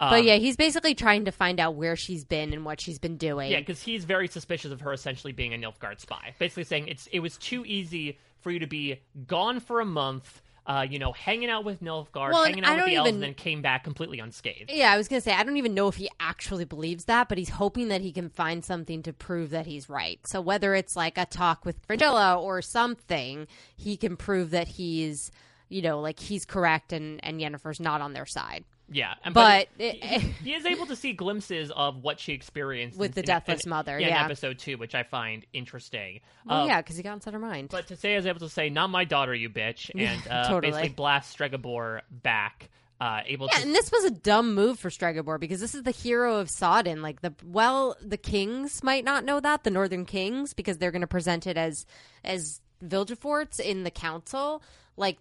Um, 0.00 0.10
but 0.10 0.24
yeah, 0.24 0.36
he's 0.36 0.56
basically 0.56 0.94
trying 0.94 1.26
to 1.26 1.30
find 1.30 1.60
out 1.60 1.74
where 1.74 1.94
she's 1.94 2.24
been 2.24 2.54
and 2.54 2.64
what 2.64 2.80
she's 2.80 2.98
been 2.98 3.18
doing. 3.18 3.50
Yeah, 3.52 3.58
because 3.58 3.82
he's 3.82 4.06
very 4.06 4.28
suspicious 4.28 4.72
of 4.72 4.80
her 4.80 4.94
essentially 4.94 5.34
being 5.34 5.52
a 5.52 5.58
Nilfgaard 5.58 6.00
spy. 6.00 6.34
Basically 6.38 6.64
saying 6.64 6.88
it's 6.88 7.06
it 7.12 7.20
was 7.20 7.36
too 7.36 7.66
easy 7.66 8.18
for 8.40 8.50
you 8.50 8.60
to 8.60 8.66
be 8.66 8.98
gone 9.26 9.60
for 9.60 9.80
a 9.80 9.84
month, 9.84 10.40
uh, 10.66 10.86
you 10.88 10.98
know, 10.98 11.12
hanging 11.12 11.50
out 11.50 11.64
with 11.64 11.82
Nilfgaard, 11.82 12.32
Well, 12.32 12.44
hanging 12.44 12.64
out 12.64 12.76
with 12.76 12.84
the 12.86 12.94
elves, 12.96 13.08
even- 13.08 13.14
and 13.16 13.22
then 13.22 13.34
came 13.34 13.62
back 13.62 13.82
completely 13.84 14.18
unscathed. 14.20 14.70
Yeah, 14.72 14.92
I 14.92 14.96
was 14.96 15.08
gonna 15.08 15.20
say 15.20 15.32
I 15.32 15.42
don't 15.42 15.56
even 15.56 15.74
know 15.74 15.88
if 15.88 15.96
he 15.96 16.08
actually 16.20 16.64
believes 16.64 17.06
that, 17.06 17.28
but 17.28 17.38
he's 17.38 17.48
hoping 17.50 17.88
that 17.88 18.00
he 18.00 18.12
can 18.12 18.28
find 18.28 18.64
something 18.64 19.02
to 19.04 19.12
prove 19.12 19.50
that 19.50 19.66
he's 19.66 19.88
right. 19.88 20.20
So 20.26 20.40
whether 20.40 20.74
it's 20.74 20.94
like 20.96 21.18
a 21.18 21.26
talk 21.26 21.64
with 21.64 21.76
Fringilla 21.86 22.38
or 22.40 22.62
something, 22.62 23.46
he 23.76 23.96
can 23.96 24.16
prove 24.16 24.50
that 24.50 24.68
he's, 24.68 25.30
you 25.68 25.82
know, 25.82 26.00
like 26.00 26.20
he's 26.20 26.44
correct 26.44 26.92
and 26.92 27.18
and 27.24 27.40
Yennefer's 27.40 27.80
not 27.80 28.00
on 28.00 28.12
their 28.12 28.26
side. 28.26 28.64
Yeah, 28.92 29.14
and, 29.24 29.32
But 29.32 29.68
he, 29.78 29.84
it- 29.84 30.02
he- 30.04 30.18
he 30.50 30.54
is 30.54 30.66
able 30.66 30.86
to 30.86 30.96
see 30.96 31.12
glimpses 31.12 31.70
of 31.70 32.02
what 32.02 32.18
she 32.18 32.32
experienced 32.32 32.98
With 32.98 33.10
in- 33.10 33.14
the 33.14 33.22
Deathless 33.22 33.64
in- 33.64 33.70
Mother, 33.70 33.98
yeah, 34.00 34.08
in 34.08 34.14
yeah. 34.14 34.24
episode 34.24 34.58
two, 34.58 34.76
which 34.78 34.94
I 34.96 35.04
find 35.04 35.46
interesting. 35.52 36.20
Well, 36.44 36.62
Um, 36.62 36.68
yeah, 36.68 36.82
because 36.82 36.96
he 36.96 37.02
got 37.04 37.12
inside 37.14 37.32
her 37.34 37.38
mind. 37.38 37.68
But 37.70 37.86
Tissaia 37.86 38.18
is 38.18 38.26
able 38.26 38.40
to 38.40 38.48
say, 38.48 38.68
"Not 38.68 38.90
my 38.90 39.04
daughter, 39.04 39.32
you 39.34 39.48
bitch," 39.48 39.90
and 39.98 40.20
uh, 40.28 40.48
Totally. 40.48 40.72
basically 40.72 40.88
blast 40.94 41.38
Stregobor 41.38 42.00
back. 42.10 42.68
Uh, 43.00 43.22
able 43.24 43.46
Yeah, 43.46 43.58
to 43.58 43.62
and 43.62 43.74
this 43.74 43.90
was 43.90 44.04
a 44.04 44.10
dumb 44.10 44.54
move 44.54 44.78
for 44.78 44.90
Stregobor 44.90 45.40
because 45.40 45.58
this 45.58 45.74
is 45.74 45.84
the 45.84 45.90
hero 45.90 46.36
of 46.36 46.50
Sodden. 46.50 47.00
Like 47.00 47.22
the 47.22 47.32
well, 47.46 47.96
the 48.02 48.18
kings 48.18 48.82
might 48.82 49.04
not 49.06 49.24
know 49.24 49.40
that 49.40 49.64
the 49.64 49.70
Northern 49.70 50.04
Kings 50.04 50.52
because 50.52 50.76
they're 50.76 50.90
going 50.90 51.00
to 51.00 51.06
present 51.06 51.46
it 51.46 51.56
as 51.56 51.86
as 52.24 52.60
Vilgefortz 52.84 53.58
in 53.60 53.84
the 53.84 53.90
council. 53.90 54.62
Like 54.98 55.16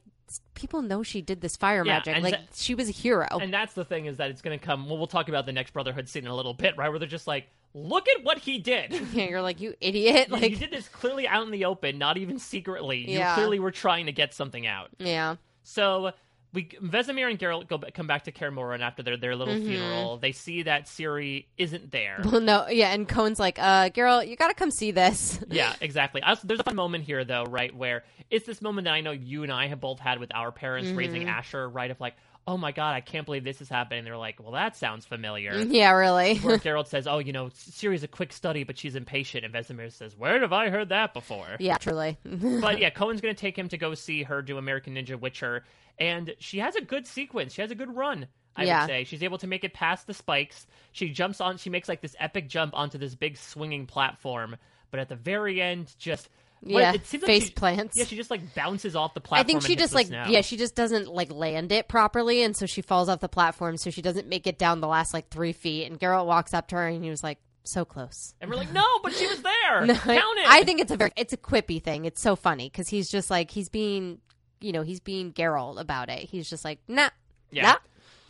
people 0.53 0.81
know 0.81 1.03
she 1.03 1.21
did 1.21 1.41
this 1.41 1.55
fire 1.55 1.83
Yeah, 1.85 1.93
magic. 1.97 2.21
Like 2.23 2.31
that- 2.33 2.47
she 2.53 2.75
was 2.75 2.89
a 2.89 2.91
hero. 2.91 3.27
And 3.41 3.53
that's 3.53 3.73
the 3.73 3.85
thing 3.85 4.05
is 4.05 4.17
that 4.17 4.29
it's 4.29 4.41
going 4.41 4.57
to 4.57 4.63
come. 4.65 4.87
Well, 4.87 4.97
we'll 4.97 5.07
talk 5.07 5.29
about 5.29 5.45
the 5.45 5.51
next 5.53 5.71
Brotherhood 5.73 6.07
scene 6.09 6.25
in 6.25 6.31
a 6.31 6.35
little 6.35 6.53
bit, 6.53 6.77
right? 6.77 6.89
Where 6.89 6.99
they're 6.99 7.07
just 7.07 7.27
like, 7.27 7.47
"Look 7.73 8.07
at 8.09 8.23
what 8.23 8.37
he 8.39 8.59
did." 8.59 8.91
yeah, 9.13 9.25
you're 9.29 9.41
like 9.41 9.59
you 9.59 9.73
idiot. 9.81 10.29
Like 10.31 10.51
you 10.51 10.57
did 10.57 10.71
this 10.71 10.87
clearly 10.87 11.27
out 11.27 11.43
in 11.45 11.51
the 11.51 11.65
open, 11.65 11.97
not 11.97 12.17
even 12.17 12.37
secretly. 12.39 13.09
You 13.09 13.19
Yeah. 13.19 13.35
clearly 13.35 13.59
were 13.59 13.71
trying 13.71 14.05
to 14.07 14.11
get 14.11 14.33
something 14.33 14.65
out. 14.67 14.89
yeah. 14.99 15.35
So 15.63 16.13
we 16.53 16.65
Vesemir 16.83 17.29
and 17.29 17.37
Geralt 17.39 17.67
go 17.67 17.77
come 17.93 18.07
back 18.07 18.23
to 18.23 18.31
Kaer 18.31 18.51
Morhen 18.51 18.81
after 18.81 19.03
their 19.03 19.17
their 19.17 19.35
little 19.35 19.53
Mm-hmm. 19.53 19.67
funeral. 19.67 20.17
They 20.17 20.31
see 20.31 20.63
that 20.63 20.85
Ciri 20.85 21.45
isn't 21.57 21.91
there. 21.91 22.21
Well, 22.23 22.41
no, 22.41 22.67
yeah, 22.69 22.91
and 22.93 23.07
Coën's 23.07 23.39
like, 23.39 23.59
uh, 23.59 23.89
Geralt, 23.89 24.27
you 24.27 24.35
got 24.35 24.47
to 24.49 24.53
come 24.53 24.71
see 24.71 24.91
this. 24.91 25.39
yeah, 25.49 25.73
exactly. 25.81 26.21
Also, 26.23 26.47
there's 26.47 26.59
a 26.59 26.63
fun 26.63 26.75
moment 26.75 27.03
here 27.03 27.23
though, 27.23 27.43
right, 27.43 27.75
where 27.75 28.03
it's 28.29 28.45
this 28.45 28.61
moment 28.61 28.85
that 28.85 28.93
I 28.93 29.01
know 29.01 29.11
you 29.11 29.43
and 29.43 29.51
I 29.51 29.67
have 29.67 29.79
both 29.79 29.99
had 29.99 30.19
with 30.19 30.33
our 30.33 30.51
parents 30.51 30.89
raising 30.91 31.21
Mm-hmm. 31.21 31.29
Asher, 31.29 31.67
right? 31.69 31.91
Of 31.91 31.99
like, 31.99 32.15
oh 32.47 32.57
my 32.57 32.71
god, 32.71 32.95
I 32.95 33.01
can't 33.01 33.25
believe 33.27 33.43
this 33.43 33.61
is 33.61 33.69
happening. 33.69 34.03
They're 34.03 34.17
like, 34.17 34.41
well, 34.41 34.53
that 34.53 34.75
sounds 34.75 35.05
familiar. 35.05 35.53
yeah, 35.55 35.91
really. 35.91 36.37
Where 36.39 36.57
Geralt 36.59 36.87
says, 36.87 37.05
"Oh, 37.05 37.19
you 37.19 37.31
know, 37.33 37.47
Ciri's 37.47 38.03
a 38.03 38.07
quick 38.07 38.33
study, 38.33 38.63
but 38.63 38.75
she's 38.77 38.95
impatient," 38.95 39.45
and 39.45 39.53
Vesemir 39.53 39.91
says, 39.91 40.17
"Where 40.17 40.39
have 40.39 40.51
I 40.53 40.69
heard 40.69 40.89
that 40.89 41.13
before?" 41.13 41.45
yeah, 41.59 41.77
truly. 41.77 42.17
but 42.23 42.79
yeah, 42.79 42.89
Coën's 42.89 43.21
going 43.21 43.35
to 43.35 43.39
take 43.39 43.55
him 43.57 43.67
to 43.69 43.77
go 43.77 43.93
see 43.93 44.23
her 44.23 44.41
do 44.41 44.57
American 44.57 44.95
Ninja 44.95 45.19
Witcher, 45.19 45.63
and 45.99 46.33
she 46.39 46.59
has 46.59 46.75
a 46.75 46.81
good 46.81 47.05
sequence. 47.07 47.53
She 47.53 47.61
has 47.61 47.71
a 47.71 47.75
good 47.75 47.95
run. 47.95 48.27
I 48.55 48.63
Yeah. 48.65 48.81
would 48.81 48.87
say 48.87 49.03
she's 49.03 49.23
able 49.23 49.37
to 49.39 49.47
make 49.47 49.63
it 49.63 49.73
past 49.73 50.07
the 50.07 50.13
spikes. 50.13 50.65
She 50.91 51.09
jumps 51.09 51.39
on. 51.39 51.57
She 51.57 51.69
makes 51.69 51.87
like 51.87 52.01
this 52.01 52.15
epic 52.19 52.49
jump 52.49 52.73
onto 52.75 52.97
this 52.97 53.15
big 53.15 53.37
swinging 53.37 53.85
platform, 53.85 54.57
but 54.91 54.99
at 54.99 55.07
the 55.09 55.15
very 55.15 55.61
end, 55.61 55.93
just 55.99 56.27
what- 56.61 56.81
Yeah, 56.81 56.93
it 56.93 57.05
seems 57.05 57.23
like 57.23 57.27
face 57.27 57.45
she- 57.45 57.51
plants. 57.51 57.95
Yeah, 57.95 58.03
she 58.05 58.17
just 58.17 58.29
like 58.31 58.53
bounces 58.55 58.95
off 58.95 59.13
the 59.13 59.21
platform. 59.21 59.45
I 59.45 59.47
think 59.47 59.61
she 59.65 59.75
just 59.77 59.93
like 59.93 60.07
snow. 60.07 60.25
yeah, 60.27 60.41
she 60.41 60.57
just 60.57 60.75
doesn't 60.75 61.07
like 61.07 61.31
land 61.31 61.71
it 61.71 61.87
properly, 61.87 62.43
and 62.43 62.57
so 62.57 62.65
she 62.65 62.81
falls 62.81 63.07
off 63.07 63.19
the 63.21 63.29
platform. 63.29 63.77
So 63.77 63.91
she 63.91 64.01
doesn't 64.01 64.27
make 64.27 64.45
it 64.47 64.57
down 64.57 64.81
the 64.81 64.87
last 64.87 65.13
like 65.13 65.29
three 65.29 65.53
feet. 65.53 65.85
And 65.85 65.97
Geralt 65.99 66.25
walks 66.25 66.53
up 66.53 66.67
to 66.69 66.75
her, 66.75 66.87
and 66.87 67.01
he 67.03 67.09
was 67.09 67.23
like, 67.23 67.37
"So 67.63 67.85
close." 67.85 68.33
and 68.41 68.49
we're 68.49 68.57
like, 68.57 68.73
no, 68.73 68.85
but 69.03 69.13
she 69.13 69.25
was 69.27 69.41
there. 69.41 69.85
No, 69.85 69.93
Count 69.93 70.39
it. 70.39 70.47
I 70.49 70.63
think 70.63 70.81
it's 70.81 70.91
a 70.91 70.97
very 70.97 71.11
it's 71.15 71.31
a 71.31 71.37
quippy 71.37 71.81
thing. 71.81 72.03
It's 72.05 72.19
so 72.21 72.35
funny 72.35 72.67
because 72.67 72.89
he's 72.89 73.09
just 73.09 73.29
like 73.29 73.51
he's 73.51 73.69
being, 73.69 74.19
you 74.61 74.71
know, 74.71 74.81
he's 74.83 74.99
being 74.99 75.33
Geralt 75.33 75.79
about 75.79 76.09
it. 76.09 76.19
He's 76.29 76.49
just 76.49 76.63
like, 76.65 76.79
nah, 76.87 77.09
yeah. 77.51 77.63
nah. 77.63 77.75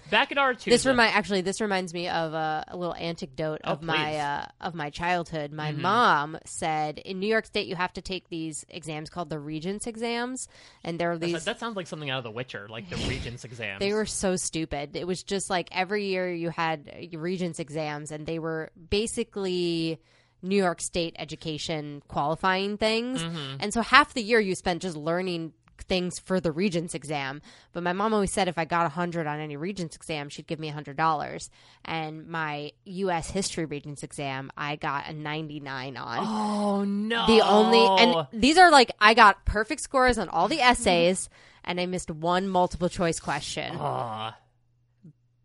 Back 0.09 0.31
at 0.31 0.39
R 0.39 0.55
two. 0.55 0.71
This 0.71 0.87
remind 0.87 1.13
actually 1.15 1.41
this 1.41 1.61
reminds 1.61 1.93
me 1.93 2.09
of 2.09 2.33
a, 2.33 2.65
a 2.69 2.75
little 2.75 2.95
anecdote 2.95 3.61
Oh, 3.63 3.73
of 3.73 3.83
my 3.83 4.15
uh, 4.15 4.45
of 4.59 4.73
my 4.73 4.89
childhood. 4.89 5.51
My 5.53 5.71
Mm-hmm. 5.71 5.81
mom 5.83 6.37
said 6.45 6.97
in 6.97 7.19
New 7.19 7.27
York 7.27 7.45
State 7.45 7.67
you 7.67 7.75
have 7.75 7.93
to 7.93 8.01
take 8.01 8.27
these 8.27 8.65
exams 8.69 9.11
called 9.11 9.29
the 9.29 9.37
Regents 9.37 9.85
exams, 9.85 10.47
and 10.83 10.97
there 10.99 11.11
are 11.11 11.17
these. 11.19 11.45
that 11.45 11.59
sounds 11.59 11.75
like 11.75 11.85
something 11.85 12.09
out 12.09 12.17
of 12.17 12.23
The 12.23 12.31
Witcher, 12.31 12.65
like 12.67 12.89
the 12.89 12.95
Regents 13.07 13.43
exams. 13.45 13.81
They 13.81 13.93
were 13.93 14.07
so 14.07 14.35
stupid. 14.35 14.95
It 14.95 15.05
was 15.05 15.21
just 15.21 15.47
like 15.47 15.69
every 15.71 16.05
year 16.07 16.33
you 16.33 16.49
had 16.49 16.91
Regents 17.13 17.59
exams, 17.59 18.09
and 18.11 18.25
they 18.25 18.39
were 18.39 18.71
basically 18.89 19.99
New 20.41 20.55
York 20.55 20.81
State 20.81 21.15
education 21.19 22.01
qualifying 22.07 22.77
things. 22.77 23.21
Mm-hmm. 23.21 23.57
And 23.59 23.71
so 23.73 23.81
half 23.83 24.13
the 24.15 24.23
year 24.23 24.39
you 24.39 24.55
spent 24.55 24.81
just 24.81 24.97
learning 24.97 25.53
things 25.83 26.19
for 26.19 26.39
the 26.39 26.51
Regents 26.51 26.93
exam. 26.93 27.41
But 27.73 27.83
my 27.83 27.93
mom 27.93 28.13
always 28.13 28.31
said 28.31 28.47
if 28.47 28.57
I 28.57 28.65
got 28.65 28.81
a 28.81 28.95
100 28.95 29.27
on 29.27 29.39
any 29.39 29.57
Regents 29.57 29.95
exam, 29.95 30.29
she'd 30.29 30.47
give 30.47 30.59
me 30.59 30.69
a 30.69 30.73
$100. 30.73 31.49
And 31.85 32.27
my 32.27 32.71
U.S. 32.85 33.31
History 33.31 33.65
Regents 33.65 34.03
exam, 34.03 34.51
I 34.57 34.75
got 34.75 35.09
a 35.09 35.13
99 35.13 35.97
on. 35.97 36.19
Oh 36.19 36.83
no! 36.83 37.27
The 37.27 37.41
only 37.41 38.03
and 38.03 38.27
these 38.31 38.57
are 38.57 38.71
like 38.71 38.91
I 38.99 39.13
got 39.13 39.45
perfect 39.45 39.81
scores 39.81 40.17
on 40.17 40.29
all 40.29 40.47
the 40.47 40.57
mm-hmm. 40.57 40.71
essays 40.71 41.29
and 41.63 41.79
I 41.79 41.85
missed 41.85 42.11
one 42.11 42.47
multiple 42.47 42.89
choice 42.89 43.19
question. 43.19 43.75
Aw. 43.75 44.37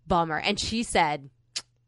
Bummer. 0.06 0.38
And 0.38 0.58
she 0.58 0.82
said, 0.82 1.30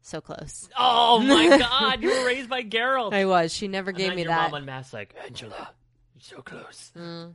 so 0.01 0.21
close. 0.21 0.69
Oh 0.77 1.19
my 1.19 1.57
god, 1.59 2.01
you 2.01 2.09
were 2.09 2.25
raised 2.25 2.49
by 2.49 2.63
Geralt. 2.63 3.13
I 3.13 3.25
was. 3.25 3.53
She 3.53 3.67
never 3.67 3.91
gave 3.91 4.15
me 4.15 4.23
your 4.23 4.29
that. 4.29 4.51
mom 4.51 4.61
unmasked 4.61 4.93
like, 4.93 5.15
Angela, 5.25 5.69
you're 6.15 6.21
so 6.21 6.41
close. 6.41 6.91
Mm. 6.97 7.33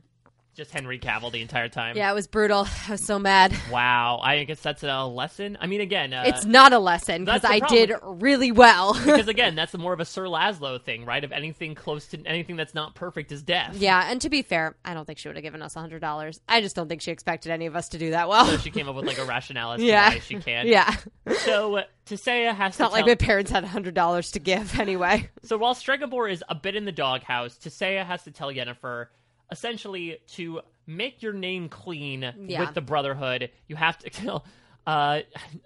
Just 0.55 0.69
Henry 0.69 0.99
Cavill 0.99 1.31
the 1.31 1.41
entire 1.41 1.67
time. 1.67 1.97
yeah, 1.97 2.11
it 2.11 2.13
was 2.13 2.27
brutal. 2.27 2.67
I 2.87 2.91
was 2.91 3.03
so 3.03 3.17
mad. 3.17 3.55
Wow. 3.71 4.19
I 4.21 4.43
guess 4.43 4.59
that's 4.61 4.83
a 4.83 5.03
lesson. 5.05 5.57
I 5.59 5.65
mean, 5.65 5.81
again, 5.81 6.13
uh, 6.13 6.23
it's 6.27 6.45
not 6.45 6.73
a 6.73 6.79
lesson 6.79 7.25
because 7.25 7.43
I 7.43 7.57
did 7.59 7.91
really 8.03 8.51
well. 8.51 8.93
because 9.05 9.27
again, 9.27 9.55
that's 9.55 9.73
more 9.75 9.93
of 9.93 9.99
a 9.99 10.05
Sir 10.05 10.25
Laszlo 10.25 10.79
thing, 10.79 11.05
right? 11.05 11.23
If 11.23 11.31
anything 11.31 11.73
close 11.73 12.05
to 12.09 12.21
anything 12.27 12.55
that's 12.55 12.75
not 12.75 12.93
perfect 12.93 13.31
is 13.31 13.41
death. 13.41 13.75
yeah, 13.77 14.09
and 14.11 14.21
to 14.21 14.29
be 14.29 14.43
fair, 14.43 14.75
I 14.85 14.93
don't 14.93 15.05
think 15.05 15.17
she 15.17 15.27
would 15.27 15.35
have 15.37 15.43
given 15.43 15.63
us 15.63 15.75
a 15.75 15.79
hundred 15.79 16.01
dollars. 16.01 16.39
I 16.47 16.61
just 16.61 16.75
don't 16.75 16.87
think 16.87 17.01
she 17.01 17.09
expected 17.09 17.51
any 17.51 17.65
of 17.65 17.75
us 17.75 17.89
to 17.89 17.97
do 17.97 18.11
that 18.11 18.29
well. 18.29 18.45
So 18.45 18.57
she 18.57 18.69
came 18.69 18.87
up 18.87 18.95
with 18.95 19.05
like 19.05 19.17
a 19.17 19.25
rationale 19.25 19.71
as 19.71 19.79
to 19.79 19.85
Yeah. 19.87 20.09
why 20.09 20.19
she 20.19 20.35
can't. 20.35 20.67
yeah, 20.67 20.95
So 21.39 21.77
uh, 21.77 21.83
Tissaia 22.05 22.53
has 22.53 22.69
it's 22.69 22.77
to 22.77 22.83
not 22.83 22.91
like 22.91 23.07
my 23.07 23.15
parents 23.15 23.49
had 23.49 23.63
a 23.63 23.67
hundred 23.67 23.95
dollars 23.95 24.29
to 24.33 24.39
give 24.39 24.79
anyway. 24.79 25.31
So 25.41 25.57
while 25.57 25.73
Stregobor 25.73 26.31
is 26.31 26.43
a 26.47 26.53
bit 26.53 26.75
in 26.75 26.85
the 26.85 26.91
doghouse, 26.91 27.57
Tissaia 27.57 28.05
has 28.05 28.23
to 28.25 28.31
tell 28.31 28.49
Yennefer 28.53 29.07
essentially 29.51 30.17
to 30.33 30.61
make 30.87 31.21
your 31.21 31.33
name 31.33 31.69
clean 31.69 32.33
Yeah. 32.47 32.61
with 32.61 32.73
the 32.73 32.81
Brotherhood. 32.81 33.49
You 33.67 33.75
have 33.75 33.97
to 33.99 34.09
kill. 34.09 34.45
Uh, 34.85 35.21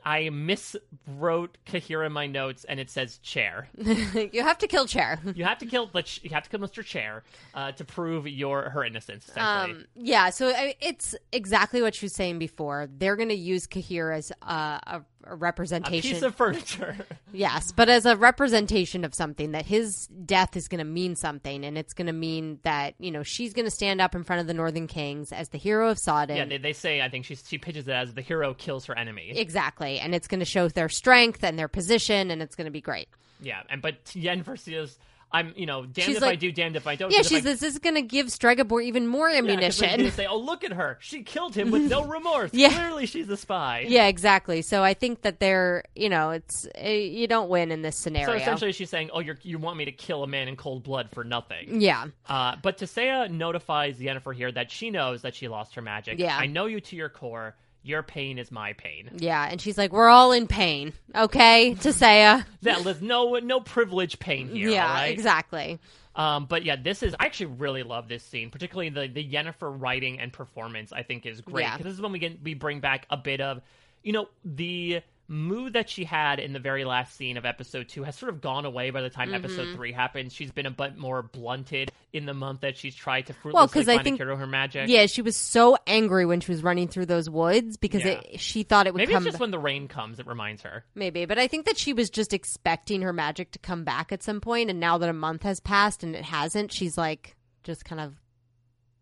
I 0.05 0.30
miswrote 0.30 1.49
Kahira 1.65 2.05
in 2.05 2.11
my 2.11 2.28
notes, 2.28 2.65
and 2.65 2.80
it 2.80 2.91
says 2.91 3.17
chair. 3.19 3.67
you 3.78 4.43
have 4.43 4.59
to 4.59 4.67
kill 4.67 4.86
Chair. 4.86 5.19
You 5.34 5.43
have 5.43 5.57
to 5.57 5.65
kill 5.65 5.88
the 5.88 6.03
ch- 6.03 6.21
you 6.23 6.30
have 6.32 6.43
to 6.43 6.49
kill 6.51 6.59
Mr. 6.59 6.86
Chair 6.86 7.23
uh, 7.55 7.71
to 7.71 7.84
prove 7.84 8.28
your 8.28 8.69
her 8.69 8.84
innocence. 8.84 9.28
Essentially, 9.28 9.80
Um, 9.82 9.86
yeah, 9.95 10.30
so 10.30 10.49
I, 10.49 10.75
it's 10.80 11.15
exactly 11.32 11.82
what 11.82 11.95
she 11.95 12.05
was 12.05 12.13
saying 12.13 12.38
before. 12.38 12.89
They're 12.95 13.15
going 13.15 13.30
to 13.30 13.36
use 13.36 13.65
Cahir 13.65 14.11
as 14.11 14.32
uh, 14.43 14.78
a, 14.86 15.01
a 15.28 15.34
a 15.34 15.36
representation. 15.36 16.11
piece 16.11 16.21
of 16.21 16.36
furniture. 16.36 16.95
yes, 17.34 17.71
but 17.71 17.89
as 17.89 18.05
a 18.05 18.15
representation 18.15 19.03
of 19.03 19.13
something 19.13 19.51
that 19.51 19.65
his 19.65 20.07
death 20.25 20.55
is 20.55 20.67
going 20.67 20.80
to 20.80 20.86
mean 20.86 21.15
something, 21.15 21.63
and 21.63 21.78
it's 21.78 21.93
going 21.93 22.07
to 22.07 22.13
mean 22.13 22.59
that 22.63 22.95
you 22.99 23.11
know 23.11 23.23
she's 23.23 23.53
going 23.53 23.65
to 23.65 23.71
stand 23.71 24.01
up 24.01 24.15
in 24.15 24.23
front 24.23 24.41
of 24.41 24.47
the 24.47 24.53
Northern 24.53 24.88
Kings 24.88 25.32
as 25.32 25.49
the 25.49 25.57
hero 25.57 25.89
of 25.89 25.99
Sodden. 25.99 26.38
yeah, 26.38 26.45
they, 26.45 26.57
they 26.57 26.73
say 26.73 27.01
I 27.01 27.09
think 27.09 27.25
she 27.25 27.36
she 27.36 27.57
pitches 27.57 27.88
it 27.88 27.93
as 27.93 28.13
the 28.13 28.21
hero 28.21 28.53
kills 28.53 28.86
her 28.86 28.97
enemy. 28.97 29.32
exactly, 29.36 29.99
and 29.99 30.13
it's 30.15 30.28
going 30.28 30.39
to 30.39 30.45
show 30.45 30.67
their 30.67 30.89
strength 30.89 31.43
and 31.43 31.57
their 31.57 31.67
position, 31.67 32.32
and 32.32 32.41
it's 32.41 32.55
going 32.55 32.65
to 32.65 32.71
be 32.71 32.82
great. 32.82 33.07
Yeah, 33.41 33.61
and 33.69 33.82
but 33.82 33.95
Yen 34.15 34.43
says, 34.57 34.97
I'm, 35.30 35.53
you 35.57 35.65
know, 35.65 35.82
damned 35.86 35.95
She's 36.07 36.17
if 36.17 36.23
I 36.23 36.36
do, 36.36 36.53
damned 36.53 36.78
if 36.78 36.88
I 36.88 36.95
don't. 36.95 37.11
Yeah, 37.11 37.21
she's 37.21 37.39
I, 37.39 37.51
this 37.51 37.61
is 37.61 37.80
going 37.80 37.95
to 37.95 38.01
give 38.01 38.28
Stregobor 38.28 38.82
even 38.82 39.07
more 39.07 39.30
Yeah, 39.30 39.41
'cause 39.41 39.47
then 39.47 39.59
she's 39.71 39.82
ammunition. 39.84 39.99
gonna 39.99 40.11
say, 40.11 40.25
"Oh, 40.25 40.38
look 40.38 40.63
at 40.63 40.71
her! 40.71 40.97
She 41.01 41.23
killed 41.23 41.53
him 41.53 41.69
with 41.69 41.84
no 41.89 42.03
remorse. 42.07 42.51
Yeah. 42.53 42.69
Clearly, 42.69 43.05
she's 43.07 43.28
a 43.30 43.36
spy." 43.36 43.86
Yeah, 43.89 44.07
exactly. 44.07 44.61
So 44.61 44.84
I 44.84 44.93
think 44.93 45.23
that 45.23 45.39
they're, 45.41 45.84
you 45.95 46.07
know, 46.07 46.30
it's 46.30 46.65
eh, 46.75 46.93
you 46.93 47.28
don't 47.28 47.49
win 47.49 47.71
in 47.71 47.82
this 47.82 47.97
scenario. 47.97 48.28
So 48.28 48.34
essentially, 48.41 48.71
she's 48.71 48.89
saying, 48.89 49.09
"Oh, 49.13 49.19
you 49.19 49.59
want 49.59 49.75
me 49.78 49.84
to 49.86 49.91
kill 49.91 50.23
a 50.23 50.28
man 50.28 50.47
in 50.47 50.55
cold 50.55 50.84
blood 50.84 51.09
for 51.11 51.25
nothing." 51.25 51.82
yeah, 51.82 52.05
Uh, 52.30 52.55
but 52.63 52.78
Tissaia 52.78 53.30
notifies 53.30 53.99
Yennefer 53.99 54.34
here 54.34 54.51
that 54.53 54.71
she 54.71 54.89
knows 54.91 55.23
that 55.23 55.36
she 55.36 55.49
lost 55.49 55.75
her 55.75 55.82
magic. 55.82 56.19
Yeah. 56.19 56.38
I 56.38 56.45
know 56.45 56.67
you 56.67 56.80
to 56.80 56.95
your 56.95 57.09
core. 57.09 57.55
Your 57.84 58.03
pain 58.03 58.38
is 58.38 58.51
my 58.51 58.73
pain. 58.73 59.09
yeah, 59.17 59.47
and 59.49 59.61
she's 59.61 59.78
like, 59.78 59.91
"We're 59.93 60.09
all 60.09 60.32
in 60.32 60.47
pain, 60.47 60.93
okay?" 61.15 61.75
Tissaia. 61.80 62.45
That 62.63 62.84
there's 62.84 63.01
no 63.01 63.36
no 63.39 63.59
privilege 63.61 64.19
pain 64.19 64.49
here. 64.49 64.69
yeah, 64.69 64.93
right? 64.93 65.07
exactly. 65.11 65.80
Um, 66.15 66.45
but 66.47 66.65
yeah, 66.65 66.75
this 66.75 67.03
is 67.03 67.15
I 67.19 67.25
actually 67.25 67.45
really 67.57 67.84
love 67.84 68.07
this 68.07 68.23
scene, 68.23 68.49
particularly 68.49 68.89
the 68.89 69.07
the 69.07 69.23
Yennefer 69.25 69.73
writing 69.80 70.19
and 70.19 70.34
performance. 70.34 70.91
I 70.91 71.03
think 71.03 71.25
is 71.25 71.41
great 71.41 71.63
Yeah. 71.63 71.78
because 71.78 71.86
this 71.91 71.93
is 71.93 72.01
when 72.01 72.11
we 72.11 72.19
get 72.19 72.41
we 72.43 72.55
bring 72.55 72.80
back 72.80 73.05
a 73.09 73.17
bit 73.17 73.39
of, 73.39 73.61
you 74.03 74.11
know, 74.13 74.28
the 74.43 75.01
mood 75.30 75.73
that 75.73 75.89
she 75.89 76.05
had 76.05 76.39
in 76.39 76.53
the 76.53 76.59
very 76.59 76.86
last 76.86 77.15
scene 77.17 77.36
of 77.38 77.45
episode 77.45 77.89
two 77.89 78.03
has 78.03 78.15
sort 78.15 78.30
of 78.34 78.39
gone 78.39 78.65
away 78.65 78.89
by 78.91 79.01
the 79.01 79.09
time 79.09 79.28
Mm-hmm. 79.28 79.36
episode 79.43 79.75
three 79.75 79.91
happens. 79.91 80.34
She's 80.34 80.51
been 80.51 80.65
a 80.65 80.71
bit 80.71 80.97
more 80.97 81.21
blunted 81.21 81.91
in 82.13 82.25
the 82.25 82.34
month 82.34 82.61
that 82.61 82.78
she's 82.78 82.95
tried 82.95 83.25
to 83.28 83.34
Well, 83.43 83.67
fruitlessly 83.67 83.82
'cause 83.82 83.88
I 83.89 84.03
think- 84.03 84.15
a 84.15 84.17
cure 84.19 84.30
to 84.30 84.38
her 84.38 84.47
magic. 84.47 84.88
Yeah, 84.89 85.05
she 85.07 85.21
was 85.21 85.36
so 85.36 85.78
angry 85.86 86.25
when 86.25 86.39
she 86.39 86.51
was 86.51 86.63
running 86.63 86.88
through 86.88 87.07
those 87.07 87.30
woods 87.30 87.75
because 87.78 88.05
Yeah. 88.05 88.21
it, 88.32 88.39
she 88.39 88.63
thought 88.63 88.88
it 88.88 88.93
would 88.93 88.99
Maybe 88.99 89.11
come. 89.13 89.23
it's 89.23 89.34
just 89.34 89.39
when 89.41 89.51
the 89.51 89.59
rain 89.59 89.88
comes, 89.89 90.19
it 90.19 90.28
reminds 90.28 90.61
her. 90.61 90.86
Maybe, 90.95 91.25
but 91.25 91.38
I 91.38 91.47
think 91.47 91.65
that 91.65 91.78
she 91.78 91.91
was 91.91 92.09
just 92.09 92.34
expecting 92.34 93.01
her 93.01 93.11
magic 93.11 93.51
to 93.51 93.59
come 93.59 93.84
back 93.84 94.11
at 94.13 94.23
some 94.23 94.39
point, 94.39 94.69
and 94.69 94.80
now 94.80 94.97
that 94.97 95.09
a 95.09 95.13
month 95.13 95.43
has 95.43 95.59
passed 95.59 96.03
and 96.03 96.15
it 96.15 96.23
hasn't, 96.23 96.71
she's 96.71 96.97
like 96.97 97.36
just 97.63 97.84
kind 97.84 97.99
of 97.99 98.13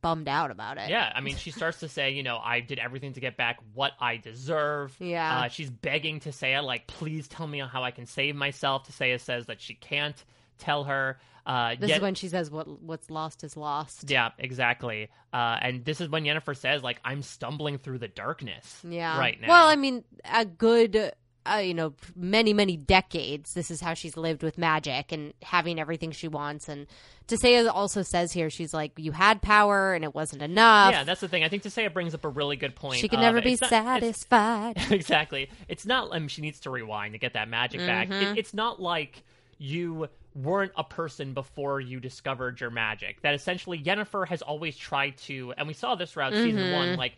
bummed 0.05 0.27
out 0.27 0.51
about 0.51 0.77
it. 0.77 0.87
Yeah, 0.89 1.11
I 1.15 1.21
mean, 1.21 1.35
she 1.35 1.49
starts 1.49 1.79
to 1.79 1.89
say, 1.89 2.11
you 2.11 2.21
know, 2.21 2.37
I 2.37 2.59
did 2.59 2.77
everything 2.77 3.13
to 3.13 3.19
get 3.19 3.37
back 3.37 3.57
what 3.73 3.93
I 3.99 4.17
deserve. 4.17 4.95
Yeah. 4.99 5.39
Uh, 5.39 5.47
she's 5.47 5.71
begging 5.71 6.19
Tissaia, 6.19 6.63
like, 6.63 6.85
please 6.85 7.27
tell 7.27 7.47
me 7.47 7.57
how 7.59 7.83
I 7.83 7.89
can 7.89 8.05
save 8.05 8.35
myself. 8.35 8.87
Tissaia 8.87 9.19
says 9.19 9.47
that 9.47 9.59
she 9.59 9.73
can't 9.73 10.23
tell 10.59 10.83
her. 10.83 11.17
Uh, 11.43 11.73
This 11.79 11.89
yet- 11.89 11.95
is 11.97 12.01
when 12.03 12.13
she 12.13 12.27
says, 12.27 12.51
"What 12.51 12.67
what's 12.83 13.09
lost 13.09 13.43
is 13.43 13.57
lost." 13.57 14.09
Yeah, 14.09 14.29
exactly. 14.37 15.09
Uh, 15.33 15.57
and 15.61 15.83
this 15.85 16.01
is 16.01 16.07
when 16.09 16.23
Yennefer 16.23 16.55
says, 16.55 16.83
like, 16.83 16.99
I'm 17.03 17.23
stumbling 17.23 17.77
through 17.79 17.97
the 17.99 18.07
darkness. 18.07 18.81
Yeah. 18.87 19.17
Right 19.19 19.41
now. 19.41 19.47
Well, 19.47 19.67
I 19.67 19.75
mean, 19.75 20.03
a 20.23 20.45
good, 20.45 21.13
uh, 21.51 21.57
you 21.57 21.73
know, 21.73 21.93
many, 22.15 22.53
many 22.53 22.77
decades, 22.77 23.53
this 23.53 23.69
is 23.71 23.81
how 23.81 23.93
she's 23.93 24.17
lived 24.17 24.43
with 24.43 24.57
magic 24.57 25.11
and 25.11 25.33
having 25.43 25.79
everything 25.79 26.11
she 26.11 26.27
wants. 26.27 26.67
And 26.67 26.87
Tissaia 27.27 27.69
also 27.73 28.01
says 28.01 28.31
here, 28.31 28.49
she's 28.49 28.73
like, 28.73 28.93
you 28.97 29.11
had 29.11 29.41
power 29.41 29.93
and 29.93 30.03
it 30.03 30.13
wasn't 30.15 30.41
enough. 30.41 30.91
yeah, 30.91 31.03
that's 31.03 31.21
the 31.21 31.27
thing. 31.27 31.43
I 31.43 31.49
think 31.49 31.63
Tissaia 31.63 31.91
brings 31.93 32.13
up 32.13 32.25
a 32.25 32.29
really 32.29 32.55
good 32.55 32.75
point. 32.75 32.99
she 32.99 33.07
can 33.07 33.19
never 33.21 33.41
be 33.41 33.53
it's 33.53 33.61
not- 33.61 33.71
it's- 34.03 34.17
satisfied. 34.21 34.77
exactly. 34.91 35.49
It's 35.67 35.85
not. 35.85 36.09
I 36.13 36.19
mean, 36.19 36.27
she 36.27 36.41
needs 36.41 36.59
to 36.61 36.69
rewind 36.69 37.13
to 37.13 37.19
get 37.19 37.33
that 37.33 37.47
magic 37.49 37.79
back. 37.81 38.09
Mm-hmm. 38.09 38.33
It, 38.33 38.37
it's 38.39 38.53
not 38.53 38.81
like 38.81 39.23
you 39.57 40.07
weren't 40.35 40.73
a 40.75 40.83
person 40.83 41.33
before 41.33 41.79
you 41.79 41.99
discovered 41.99 42.59
your 42.59 42.69
magic. 42.69 43.21
That 43.21 43.35
essentially 43.35 43.79
Yennefer 43.79 44.27
has 44.27 44.41
always 44.41 44.75
tried 44.75 45.17
to, 45.19 45.53
and 45.57 45.67
we 45.67 45.73
saw 45.73 45.95
this 45.95 46.11
throughout 46.11 46.33
season 46.33 46.61
Mm-hmm. 46.61 46.73
one. 46.73 46.95
Like 46.97 47.13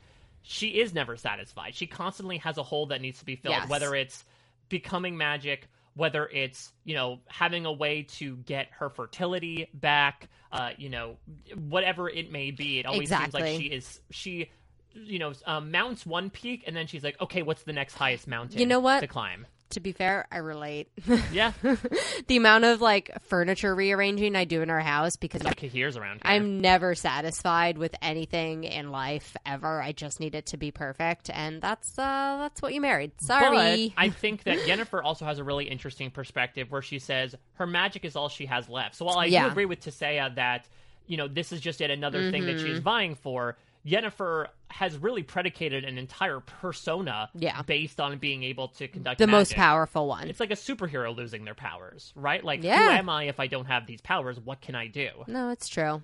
she 0.48 0.80
is 0.80 0.94
never 0.94 1.18
satisfied. 1.18 1.76
She 1.76 1.88
constantly 1.88 2.38
has 2.38 2.58
a 2.58 2.64
hole 2.64 2.88
that 2.88 3.02
needs 3.02 3.20
to 3.20 3.26
be 3.26 3.36
filled. 3.36 3.56
Yes. 3.56 3.70
Whether 3.70 3.94
it's 3.96 4.24
becoming 4.70 5.18
magic. 5.18 5.68
Whether 5.94 6.28
it's 6.28 6.72
you 6.84 6.94
know 6.94 7.22
having 7.26 7.66
a 7.66 7.72
way 7.72 8.04
to 8.20 8.36
get 8.36 8.68
her 8.78 8.92
fertility 8.92 9.68
back, 9.74 10.30
uh, 10.52 10.70
you 10.78 10.90
know 10.90 11.18
whatever 11.56 12.08
it 12.08 12.32
may 12.32 12.52
be, 12.52 12.78
it 12.78 12.86
always 12.86 13.10
seems 13.10 13.34
like 13.34 13.60
she 13.60 13.66
is 13.66 14.00
she 14.12 14.52
you 14.94 15.18
know 15.18 15.34
um, 15.48 15.72
mounts 15.72 16.06
one 16.06 16.30
peak 16.30 16.64
and 16.68 16.76
then 16.76 16.86
she's 16.88 17.04
like 17.04 17.20
okay 17.22 17.42
what's 17.42 17.64
the 17.64 17.74
next 17.74 17.96
highest 17.96 18.28
mountain 18.28 18.60
You 18.60 18.66
know 18.68 18.80
what? 18.80 19.00
to 19.00 19.08
climb 19.08 19.48
to 19.72 19.80
be 19.80 19.92
fair, 19.92 20.28
I 20.32 20.38
relate. 20.38 20.90
yeah 21.32 21.52
the 22.28 22.38
amount 22.38 22.64
of 22.66 22.82
like 22.82 23.12
furniture 23.24 23.74
rearranging 23.76 24.36
I 24.36 24.46
do 24.46 24.62
in 24.62 24.70
our 24.70 24.80
house 24.80 25.16
because 25.16 25.42
Cahir's 25.42 25.98
around 25.98 26.16
here. 26.16 26.22
I'm 26.26 26.62
never 26.62 26.96
satisfied 26.96 27.78
with 27.78 27.96
anything 28.02 28.64
in 28.64 28.92
life 28.92 29.36
ever. 29.46 29.82
I 29.82 29.92
just 29.92 30.20
need 30.20 30.36
it 30.36 30.48
to 30.48 30.58
be 30.58 30.72
perfect, 30.72 31.30
and 31.34 31.62
that's 31.62 31.98
uh 32.00 32.38
that's 32.42 32.62
what 32.62 32.74
you 32.74 32.82
married. 32.82 33.12
Sorry. 33.22 33.94
But 33.96 34.02
I 34.02 34.10
think 34.10 34.44
that 34.44 34.60
Yennefer 34.60 35.04
also 35.04 35.26
has 35.26 35.40
a 35.40 35.44
really 35.44 35.66
interesting 35.66 36.12
perspective 36.12 36.72
where 36.72 36.82
she 36.82 37.00
says 37.00 37.36
her 37.56 37.68
magic 37.68 38.06
is 38.06 38.16
all 38.16 38.30
she 38.30 38.46
has 38.48 38.70
left. 38.70 38.96
So 38.96 39.06
while 39.06 39.18
I 39.18 39.26
Yeah. 39.26 39.46
do 39.46 39.52
agree 39.52 39.66
with 39.66 39.82
Tissaia 39.82 40.34
that, 40.36 40.68
you 41.08 41.18
know, 41.18 41.28
this 41.28 41.52
is 41.52 41.60
just 41.62 41.80
yet 41.80 41.92
another 41.92 42.32
thing 42.32 42.46
that 42.46 42.56
Mm-hmm. 42.58 42.66
she 42.66 42.72
is 42.72 42.80
vying 42.80 43.16
for, 43.16 43.58
Yennefer 43.86 44.48
has 44.70 44.98
really 44.98 45.24
predicated 45.24 45.84
an 45.86 45.98
entire 45.98 46.40
persona 46.40 47.30
Yeah. 47.34 47.62
based 47.62 48.00
on 48.00 48.18
being 48.18 48.44
able 48.44 48.68
to 48.70 48.88
conduct 48.88 49.20
the 49.20 49.28
most 49.28 49.54
powerful 49.56 50.08
one. 50.08 50.28
It's 50.30 50.40
like 50.40 50.52
a 50.52 50.56
superhero 50.56 51.16
losing 51.16 51.46
their 51.46 51.56
powers, 51.56 52.12
right? 52.16 52.44
Like, 52.44 52.62
who 52.62 52.68
am 52.70 53.10
I 53.10 53.24
if 53.24 53.40
I 53.40 53.48
don't 53.48 53.66
have 53.66 53.88
these 53.88 54.02
powers? 54.02 54.40
What 54.40 54.62
can 54.62 54.76
I 54.76 54.88
do? 54.88 55.10
No, 55.28 55.50
it's 55.50 55.68
true. 55.68 56.02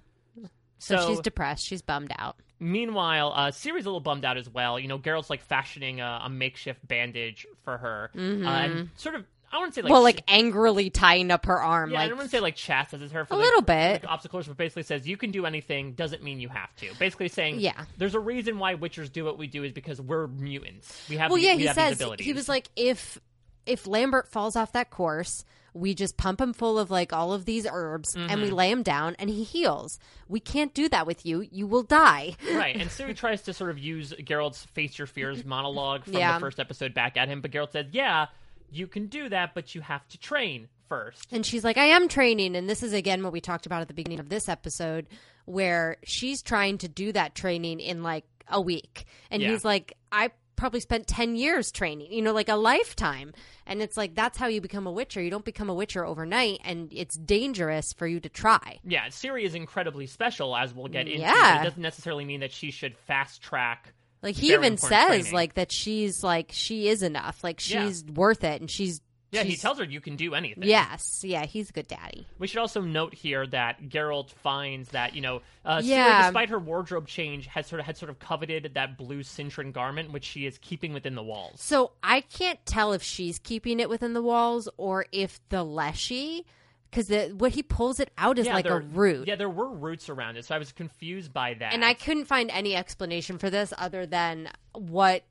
So, 0.79 1.07
she's 1.07 1.19
depressed. 1.21 1.65
She's 1.65 1.81
bummed 1.81 2.11
out. 2.17 2.35
Meanwhile, 2.59 3.31
uh, 3.35 3.51
Ciri's 3.51 3.85
a 3.85 3.89
little 3.89 3.99
bummed 4.01 4.25
out 4.25 4.37
as 4.37 4.49
well. 4.49 4.77
You 4.79 4.87
know, 4.89 4.97
Geralt's 4.97 5.29
like 5.29 5.41
fashioning 5.41 6.01
a, 6.01 6.21
a 6.25 6.29
makeshift 6.29 6.85
bandage 6.87 7.45
for 7.63 7.77
her, 7.77 8.11
uh, 8.15 8.19
and 8.19 8.89
sort 8.95 9.15
of. 9.15 9.25
I 9.53 9.57
wouldn't 9.57 9.75
say 9.75 9.81
like 9.81 9.85
Mm-hmm. 9.85 9.93
well, 9.93 10.03
like 10.03 10.23
angrily 10.27 10.89
tying 10.89 11.29
up 11.31 11.45
her 11.45 11.61
arm. 11.61 11.91
yeah, 11.91 11.97
I 11.97 12.01
like 12.01 12.09
don't 12.09 12.17
want 12.17 12.29
to 12.31 12.35
say 12.35 12.41
like 12.41 12.55
chastises 12.55 13.11
her 13.11 13.25
for 13.25 13.35
A 13.35 13.37
like, 13.37 13.45
little 13.45 13.61
bit. 13.61 14.03
Like 14.03 14.11
obstacle 14.11 14.41
but 14.47 14.57
basically 14.57 14.83
says 14.83 15.07
you 15.07 15.15
can 15.17 15.31
do 15.31 15.45
anything 15.45 15.93
doesn't 15.93 16.23
mean 16.23 16.39
you 16.39 16.49
have 16.49 16.75
to. 16.77 16.87
Basically 16.99 17.29
saying, 17.29 17.59
Yeah. 17.59 17.85
there's 17.97 18.15
a 18.15 18.19
reason 18.19 18.57
why 18.59 18.75
Witchers 18.75 19.11
do 19.11 19.23
what 19.25 19.37
we 19.37 19.47
do 19.47 19.63
is 19.63 19.71
because 19.71 20.01
we're 20.01 20.27
mutants. 20.27 21.05
We 21.07 21.17
have 21.17 21.29
well, 21.31 21.37
yeah, 21.39 21.55
we 21.55 21.67
he 21.67 21.73
says 21.73 22.01
he 22.19 22.33
was 22.33 22.49
like, 22.49 22.69
if 22.75 23.19
if 23.65 23.87
Lambert 23.87 24.27
falls 24.27 24.55
off 24.55 24.73
that 24.73 24.89
course, 24.89 25.45
we 25.75 25.95
just 25.95 26.17
pump 26.17 26.39
him 26.41 26.53
full 26.53 26.77
of 26.77 26.91
like 26.91 27.13
all 27.13 27.31
of 27.33 27.45
these 27.45 27.65
herbs 27.69 28.13
and 28.15 28.29
Mm-hmm. 28.29 28.41
we 28.41 28.49
lay 28.51 28.69
him 28.71 28.83
down 28.83 29.15
and 29.19 29.29
he 29.29 29.43
heals. 29.43 29.99
We 30.27 30.39
can't 30.39 30.73
do 30.73 30.87
that 30.89 31.07
with 31.07 31.25
you. 31.25 31.47
You 31.51 31.65
will 31.67 31.83
die. 31.83 32.35
right, 32.53 32.75
and 32.79 32.89
Ciri 32.89 33.15
tries 33.15 33.41
to 33.43 33.53
sort 33.53 33.69
of 33.69 33.79
use 33.79 34.13
Geralt's 34.19 34.65
"Face 34.65 34.97
Your 34.97 35.07
Fears" 35.07 35.45
monologue 35.45 36.03
from 36.05 36.13
Yeah. 36.13 36.33
the 36.33 36.39
first 36.39 36.59
episode 36.59 36.93
back 36.93 37.17
at 37.17 37.27
him, 37.29 37.41
but 37.41 37.51
Geralt 37.51 37.71
said, 37.71 37.89
"Yeah, 37.91 38.27
you 38.75 38.87
can 38.87 39.07
do 39.07 39.29
that, 39.29 39.53
but 39.53 39.73
you 39.75 39.81
have 39.81 40.07
to 40.09 40.17
train 40.17 40.67
first. 40.89 41.27
And 41.31 41.45
she's 41.45 41.63
like, 41.63 41.77
I 41.77 41.85
am 41.85 42.07
training. 42.07 42.55
And 42.55 42.69
this 42.69 42.83
is 42.83 42.93
again 42.93 43.23
what 43.23 43.33
we 43.33 43.41
talked 43.41 43.65
about 43.65 43.81
at 43.81 43.87
the 43.87 43.93
beginning 43.93 44.19
of 44.19 44.29
this 44.29 44.47
episode, 44.49 45.07
where 45.45 45.97
she's 46.03 46.41
trying 46.41 46.77
to 46.79 46.87
do 46.87 47.11
that 47.11 47.35
training 47.35 47.79
in 47.79 48.03
like 48.03 48.25
a 48.47 48.61
week. 48.61 49.05
And 49.31 49.41
Yeah. 49.41 49.51
he's 49.51 49.63
like, 49.65 49.93
I 50.11 50.31
probably 50.55 50.79
spent 50.79 51.07
10 51.07 51.35
years 51.35 51.71
training, 51.71 52.11
you 52.11 52.21
know, 52.21 52.31
like 52.31 52.47
a 52.47 52.55
lifetime. 52.55 53.33
And 53.65 53.81
it's 53.81 53.97
like, 53.97 54.13
that's 54.15 54.37
how 54.37 54.47
you 54.47 54.61
become 54.61 54.85
a 54.85 54.91
Witcher. 54.91 55.21
You 55.21 55.31
don't 55.31 55.43
become 55.43 55.69
a 55.69 55.73
Witcher 55.73 56.05
overnight. 56.05 56.59
And 56.63 56.89
it's 56.93 57.15
dangerous 57.17 57.91
for 57.93 58.05
you 58.07 58.19
to 58.19 58.29
try. 58.29 58.79
Yeah, 58.83 59.07
Ciri 59.07 59.43
is 59.43 59.55
incredibly 59.55 60.05
special, 60.07 60.55
as 60.55 60.73
we'll 60.73 60.87
get 60.89 61.07
into. 61.07 61.21
Yeah. 61.21 61.61
It 61.61 61.63
doesn't 61.65 61.81
necessarily 61.81 62.23
mean 62.25 62.41
that 62.41 62.51
she 62.51 62.71
should 62.71 62.97
fast 62.97 63.41
track. 63.41 63.93
Like 64.23 64.35
he 64.35 64.53
even 64.53 64.77
says 64.77 64.89
training. 65.07 65.33
like 65.33 65.53
that 65.55 65.71
she's 65.71 66.23
like 66.23 66.49
she 66.53 66.87
is 66.87 67.03
enough. 67.03 67.43
Like 67.43 67.59
Yeah. 67.69 67.85
she's 67.85 68.03
worth 68.05 68.43
it 68.43 68.61
and 68.61 68.71
she's 68.71 69.01
Yeah, 69.31 69.43
he 69.43 69.55
tells 69.55 69.79
her 69.79 69.83
you 69.83 69.99
can 69.99 70.15
do 70.15 70.33
anything. 70.35 70.63
Yes. 70.63 71.23
Yeah, 71.25 71.45
he's 71.45 71.71
a 71.71 71.73
good 71.73 71.87
daddy. 71.87 72.27
We 72.37 72.45
should 72.47 72.59
also 72.59 72.81
note 72.81 73.13
here 73.15 73.47
that 73.47 73.81
Geralt 73.89 74.29
finds 74.29 74.89
that 74.89 75.15
you 75.15 75.21
know, 75.21 75.41
uh, 75.65 75.81
Yeah. 75.83 76.27
despite 76.27 76.49
her 76.49 76.59
wardrobe 76.59 77.07
change, 77.07 77.47
has 77.47 77.65
sort 77.67 77.79
of 77.79 77.85
had 77.87 77.97
sort 77.97 78.11
of 78.11 78.19
coveted 78.19 78.71
that 78.75 78.95
blue 78.97 79.23
Cintran 79.23 79.73
garment, 79.73 80.11
which 80.11 80.23
she 80.25 80.45
is 80.45 80.57
keeping 80.59 80.93
within 80.93 81.15
the 81.15 81.23
walls. 81.23 81.61
So 81.61 81.93
I 82.03 82.21
can't 82.21 82.63
tell 82.65 82.93
if 82.93 83.01
she's 83.03 83.39
keeping 83.39 83.79
it 83.79 83.89
within 83.89 84.13
the 84.13 84.21
walls 84.23 84.69
or 84.77 85.05
if 85.11 85.39
the 85.49 85.63
Leshy, 85.63 86.45
because 86.93 87.31
what 87.33 87.51
he 87.51 87.63
pulls 87.63 87.99
it 87.99 88.11
out 88.17 88.37
is 88.37 88.45
yeah, 88.45 88.53
like 88.53 88.65
a 88.67 88.79
root. 88.79 89.27
Yeah, 89.27 89.35
there 89.35 89.49
were 89.49 89.69
roots 89.69 90.09
around 90.09 90.37
it, 90.37 90.45
so 90.45 90.55
I 90.55 90.57
was 90.59 90.71
confused 90.71 91.33
by 91.33 91.55
that. 91.55 91.73
And 91.73 91.83
I 91.83 91.93
couldn't 91.93 92.25
find 92.25 92.49
any 92.51 92.75
explanation 92.75 93.37
for 93.37 93.49
this 93.49 93.73
other 93.77 94.05
than 94.05 94.49
what 94.73 95.23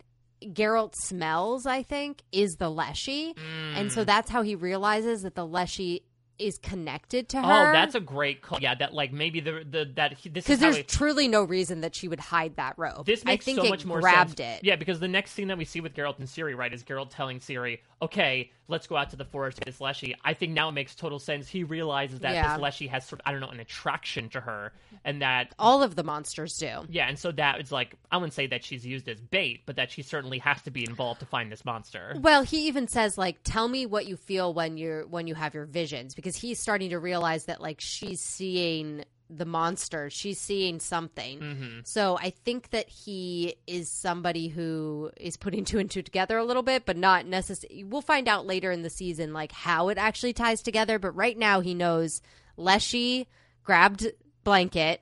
Geralt 0.42 0.94
smells, 0.96 1.66
I 1.66 1.82
think, 1.82 2.22
is 2.32 2.56
the 2.56 2.68
Leshy. 2.68 3.34
And 3.76 3.90
Mm. 3.90 3.92
so 3.92 4.04
that's 4.04 4.30
how 4.30 4.42
he 4.42 4.54
realizes 4.56 5.22
that 5.22 5.34
the 5.36 5.46
Leshy 5.46 6.02
is 6.38 6.58
connected 6.58 7.28
to 7.28 7.36
her. 7.40 7.68
Oh, 7.68 7.72
that's 7.72 7.94
a 7.94 8.00
great 8.00 8.42
call. 8.42 8.58
Yeah, 8.60 8.74
that 8.74 8.92
like 8.92 9.12
maybe 9.12 9.38
the 9.38 9.64
the 9.68 9.92
that 9.94 10.14
he, 10.14 10.28
this 10.28 10.42
because 10.44 10.58
there's 10.58 10.78
it- 10.78 10.88
truly 10.88 11.28
no 11.28 11.44
reason 11.44 11.82
that 11.82 11.94
she 11.94 12.08
would 12.08 12.18
hide 12.18 12.56
that 12.56 12.74
robe. 12.78 13.06
This 13.06 13.24
makes 13.24 13.44
I 13.44 13.52
think 13.52 13.60
so 13.62 13.68
much 13.68 13.84
more 13.84 14.00
grabbed 14.00 14.38
sense. 14.38 14.58
it. 14.58 14.64
Yeah, 14.64 14.74
because 14.74 14.98
the 14.98 15.06
next 15.06 15.32
scene 15.32 15.46
that 15.48 15.58
we 15.58 15.64
see 15.64 15.80
with 15.80 15.94
Geralt 15.94 16.18
and 16.18 16.26
Ciri, 16.26 16.56
right, 16.56 16.72
is 16.72 16.82
Geralt 16.82 17.10
telling 17.10 17.38
Ciri, 17.38 17.78
okay, 18.02 18.50
let's 18.68 18.86
go 18.88 18.96
out 18.96 19.10
to 19.10 19.16
the 19.16 19.24
forest 19.24 19.58
to 19.58 19.60
get 19.60 19.66
this 19.72 19.80
Leshy. 19.80 20.14
I 20.24 20.34
think 20.34 20.52
now 20.52 20.68
it 20.68 20.72
makes 20.72 20.94
total 20.96 21.18
sense. 21.20 21.48
He 21.48 21.62
realizes 21.62 22.18
that 22.20 22.34
Yeah. 22.34 22.54
this 22.54 22.60
Leshy 22.62 22.86
has 22.88 23.06
sort 23.06 23.20
of, 23.20 23.26
I 23.28 23.30
don't 23.32 23.40
know, 23.40 23.48
an 23.48 23.60
attraction 23.60 24.28
to 24.30 24.40
her, 24.40 24.72
and 25.04 25.22
that 25.22 25.54
All 25.58 25.82
of 25.84 25.94
the 25.94 26.02
monsters 26.02 26.56
do. 26.58 26.84
yeah, 26.90 27.06
and 27.08 27.16
so 27.18 27.30
that 27.32 27.60
is 27.60 27.70
like 27.70 27.94
I 28.10 28.16
wouldn't 28.16 28.32
say 28.34 28.46
that 28.48 28.64
she's 28.64 28.84
used 28.84 29.08
as 29.08 29.20
bait, 29.20 29.62
but 29.66 29.76
that 29.76 29.90
she 29.92 30.02
certainly 30.02 30.38
has 30.40 30.60
to 30.62 30.70
be 30.70 30.84
involved 30.84 31.20
to 31.20 31.26
find 31.26 31.50
this 31.52 31.64
monster. 31.64 32.16
Well, 32.18 32.42
he 32.42 32.66
even 32.66 32.88
says 32.88 33.16
like, 33.16 33.38
"Tell 33.44 33.68
me 33.68 33.86
what 33.86 34.06
you 34.06 34.16
feel 34.16 34.52
when 34.52 34.76
you're 34.76 35.06
when 35.06 35.26
you 35.28 35.34
have 35.36 35.54
your 35.54 35.66
visions," 35.66 36.14
because 36.14 36.34
he's 36.36 36.58
starting 36.58 36.90
to 36.90 36.98
realize 36.98 37.44
that 37.44 37.60
like 37.60 37.80
she's 37.80 38.20
seeing 38.20 39.04
the 39.38 39.44
monster, 39.44 40.10
she's 40.10 40.38
seeing 40.38 40.78
something. 40.80 41.40
Mm-hmm. 41.40 41.78
So 41.84 42.18
I 42.20 42.30
think 42.30 42.70
that 42.70 42.88
he 42.88 43.56
is 43.66 43.88
somebody 43.88 44.48
who 44.48 45.10
is 45.16 45.36
putting 45.36 45.64
two 45.64 45.78
and 45.78 45.90
two 45.90 46.02
together 46.02 46.36
a 46.38 46.44
little 46.44 46.62
bit, 46.62 46.84
but 46.84 46.96
not 46.96 47.26
necessarily. 47.26 47.84
We'll 47.84 48.02
find 48.02 48.28
out 48.28 48.46
later 48.46 48.70
in 48.70 48.82
the 48.82 48.90
season 48.90 49.32
like 49.32 49.52
how 49.52 49.88
it 49.88 49.98
actually 49.98 50.32
ties 50.32 50.62
together. 50.62 50.98
But 50.98 51.12
right 51.12 51.36
now, 51.38 51.60
he 51.60 51.74
knows 51.74 52.20
Leshy 52.56 53.28
grabbed 53.64 54.06
blanket, 54.44 55.00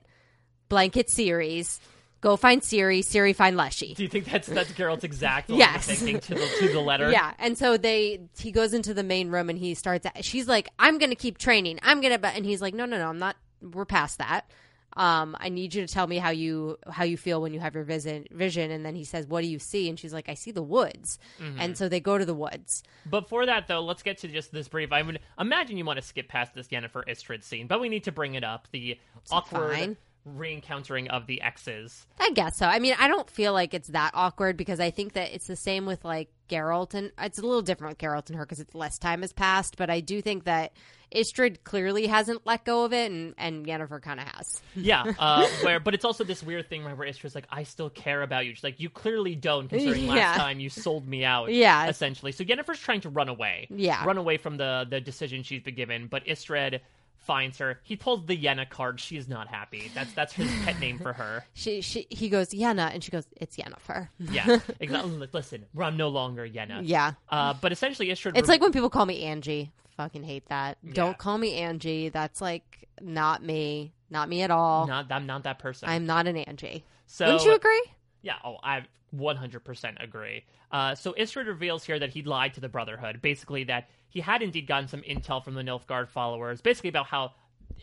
blanket 0.69 1.11
series. 1.11 1.81
Go 2.21 2.37
find 2.37 2.61
Ciri. 2.61 3.01
Ciri 3.01 3.35
find 3.35 3.57
Leshy. 3.57 3.95
Do 3.95 4.03
you 4.03 4.09
think 4.11 4.27
that's 4.27 4.47
that's 4.47 4.71
Geralt's 4.73 5.05
exact 5.05 5.49
Yes. 5.49 5.87
thinking 5.87 6.21
to 6.21 6.35
the 6.35 6.47
to 6.61 6.69
the 6.69 6.81
letter? 6.81 7.11
Yeah, 7.11 7.33
and 7.39 7.57
so 7.57 7.79
they 7.79 8.21
he 8.39 8.53
goes 8.53 8.75
into 8.75 8.93
the 8.93 9.03
main 9.03 9.31
room 9.31 9.49
and 9.49 9.59
he 9.59 9.75
starts. 9.75 10.07
She's 10.21 10.47
like, 10.47 10.69
"I'm 10.79 10.99
going 10.99 11.09
to 11.09 11.17
keep 11.17 11.39
training. 11.39 11.79
I'm 11.83 12.03
going 12.03 12.21
to," 12.21 12.27
and 12.29 12.45
he's 12.45 12.61
like, 12.61 12.75
"No, 12.75 12.85
no, 12.85 12.99
no. 12.99 13.09
I'm 13.09 13.19
not. 13.19 13.37
We're 13.63 13.85
past 13.85 14.19
that. 14.19 14.51
Um, 14.97 15.37
I 15.39 15.51
need 15.51 15.73
you 15.73 15.87
to 15.87 15.93
tell 15.93 16.09
me 16.09 16.19
how 16.19 16.31
you 16.31 16.77
how 16.89 17.05
you 17.05 17.17
feel 17.17 17.41
when 17.41 17.55
you 17.55 17.61
have 17.61 17.75
your 17.77 17.85
vision. 17.85 18.27
Vision." 18.33 18.73
And 18.73 18.85
then 18.85 18.97
he 18.97 19.05
says, 19.05 19.27
"What 19.27 19.43
do 19.43 19.47
you 19.47 19.61
see?" 19.61 19.89
And 19.89 19.99
she's 19.99 20.13
like, 20.13 20.29
"I 20.29 20.35
see 20.35 20.51
the 20.51 20.63
woods." 20.63 21.19
Mm-hmm. 21.41 21.61
And 21.61 21.79
so 21.79 21.89
they 21.89 22.01
go 22.01 22.19
to 22.19 22.25
the 22.25 22.35
woods. 22.35 22.83
Before 23.09 23.47
that, 23.47 23.69
though, 23.69 23.81
let's 23.81 24.03
get 24.03 24.19
to 24.19 24.29
just 24.29 24.53
this 24.53 24.69
brief. 24.69 24.91
I 24.93 25.03
would 25.03 25.21
imagine 25.39 25.77
you 25.77 25.85
want 25.85 25.99
to 25.99 26.05
skip 26.05 26.29
past 26.29 26.55
this 26.55 26.69
Yennefer 26.69 27.07
Istredd 27.07 27.45
scene, 27.45 27.69
but 27.69 27.81
we 27.81 27.89
need 27.89 28.05
to 28.05 28.13
bring 28.13 28.35
it 28.35 28.43
up. 28.43 28.67
The 28.73 28.99
awkward 29.31 29.79
fine. 29.79 29.97
re-encountering 30.25 31.09
of 31.09 31.27
the 31.29 31.41
exes. 31.41 32.07
I 32.19 32.33
guess 32.33 32.57
so. 32.57 32.67
I 32.67 32.81
mean, 32.81 32.97
I 32.99 33.07
don't 33.07 33.31
feel 33.31 33.53
like 33.53 33.75
it's 33.75 33.89
that 33.89 34.11
awkward 34.15 34.57
because 34.57 34.81
I 34.81 34.91
think 34.91 35.13
that 35.13 35.33
it's 35.33 35.47
the 35.47 35.57
same 35.57 35.87
with 35.87 36.05
like 36.05 36.31
Geralt 36.49 36.95
and 36.95 37.13
it's 37.17 37.39
a 37.39 37.43
little 37.43 37.63
different 37.63 37.93
with 37.93 37.99
Geralt 37.99 38.29
and 38.29 38.37
her 38.37 38.45
because 38.45 38.59
it's 38.59 38.75
less 38.75 38.99
time 38.99 39.23
has 39.23 39.33
passed. 39.33 39.77
But 39.77 39.89
I 39.89 40.01
do 40.01 40.21
think 40.21 40.45
that 40.45 40.73
Istredd 41.15 41.65
clearly 41.65 42.07
hasn't 42.07 42.47
let 42.47 42.65
go 42.65 42.85
of 42.85 42.93
it, 42.93 43.11
and 43.11 43.35
and 43.39 43.67
Yennefer 43.67 44.01
kind 44.03 44.21
of 44.21 44.27
has. 44.29 44.63
Yeah, 44.77 45.13
uh, 45.19 45.47
where 45.63 45.81
but 45.81 45.95
it's 45.95 46.05
also 46.05 46.23
this 46.25 46.43
weird 46.43 46.69
thing 46.69 46.85
right, 46.85 46.97
where 46.97 47.09
Istredd's 47.09 47.35
like, 47.35 47.47
"I 47.51 47.65
still 47.65 47.91
care 47.91 48.23
about 48.23 48.47
you." 48.47 48.55
She's 48.55 48.65
like, 48.65 48.79
"You 48.81 48.89
clearly 48.91 49.35
don't, 49.35 49.69
considering 49.69 50.07
last 50.07 50.37
time 50.39 50.61
you 50.61 50.69
sold 50.71 51.07
me 51.09 51.25
out." 51.25 51.53
Yeah. 51.53 51.89
essentially. 51.89 52.33
So 52.33 52.45
Yennefer's 52.45 52.79
trying 52.79 53.01
to 53.03 53.09
run 53.09 53.29
away. 53.29 53.67
Yeah. 53.71 54.05
run 54.05 54.19
away 54.19 54.37
from 54.37 54.57
the 54.57 54.87
the 54.89 55.01
decision 55.01 55.43
she's 55.43 55.63
been 55.63 55.75
given, 55.75 56.07
but 56.07 56.25
Istredd 56.27 56.81
finds 57.19 57.59
her. 57.59 57.81
He 57.83 57.97
pulls 57.97 58.25
the 58.27 58.37
Yenna 58.37 58.69
card. 58.69 58.99
She 59.01 59.17
is 59.17 59.29
not 59.29 59.49
happy. 59.49 59.91
That's 59.95 60.13
that's 60.15 60.33
his 60.33 60.51
pet 60.65 60.79
name 60.81 60.99
for 60.99 61.13
her. 61.13 61.45
She, 61.55 61.81
she 61.83 62.07
he 62.09 62.29
goes 62.29 62.51
Yenna, 62.51 62.95
and 62.95 63.03
she 63.05 63.11
goes 63.11 63.27
it's 63.37 63.57
Yennefer. 63.57 64.09
Yeah, 64.19 64.59
exactly. 64.81 65.29
Listen, 65.33 65.67
I'm 65.79 65.97
no 65.97 66.09
longer 66.09 66.49
Yenna. 66.49 66.81
Yeah, 66.85 67.13
Uh, 67.29 67.55
but 67.61 67.73
essentially, 67.73 68.09
Istredd. 68.09 68.39
it's 68.39 68.49
like 68.49 68.61
when 68.63 68.73
people 68.73 68.89
call 68.91 69.05
me 69.07 69.23
Angie. 69.25 69.73
Fucking 70.01 70.23
hate 70.23 70.47
that. 70.49 70.79
Don't 70.95 71.19
call 71.19 71.37
me 71.37 71.57
Angie. 71.57 72.09
That's 72.09 72.41
like 72.41 72.89
not 73.03 73.43
me. 73.43 73.93
Not 74.09 74.31
me 74.31 74.41
at 74.41 74.51
all. 74.51 74.87
not. 74.87 75.13
I'm 75.13 75.27
not 75.27 75.43
that 75.43 75.59
person. 75.59 75.91
I'm 75.91 76.07
not 76.07 76.27
an 76.27 76.39
Angie. 76.39 76.87
so 77.07 77.27
Wouldn't 77.27 77.45
you 77.45 77.55
agree? 77.55 77.85
Yeah, 78.23 78.37
oh, 78.43 78.57
I 78.63 78.85
100% 79.15 80.03
agree. 80.03 80.45
Uh, 80.73 80.95
so 80.95 81.13
Istredd 81.13 81.47
reveals 81.47 81.85
here 81.85 81.99
that 81.99 82.09
he 82.09 82.23
lied 82.23 82.55
to 82.55 82.61
the 82.61 82.69
Brotherhood, 82.71 83.21
basically 83.21 83.65
that 83.65 83.91
he 84.09 84.21
had 84.21 84.41
indeed 84.41 84.67
gotten 84.67 84.89
some 84.89 85.03
intel 85.03 85.45
from 85.45 85.53
the 85.53 85.63
Nilfgaard 85.63 86.09
followers, 86.09 86.63
basically 86.63 86.89
about 86.89 87.07
how 87.07 87.33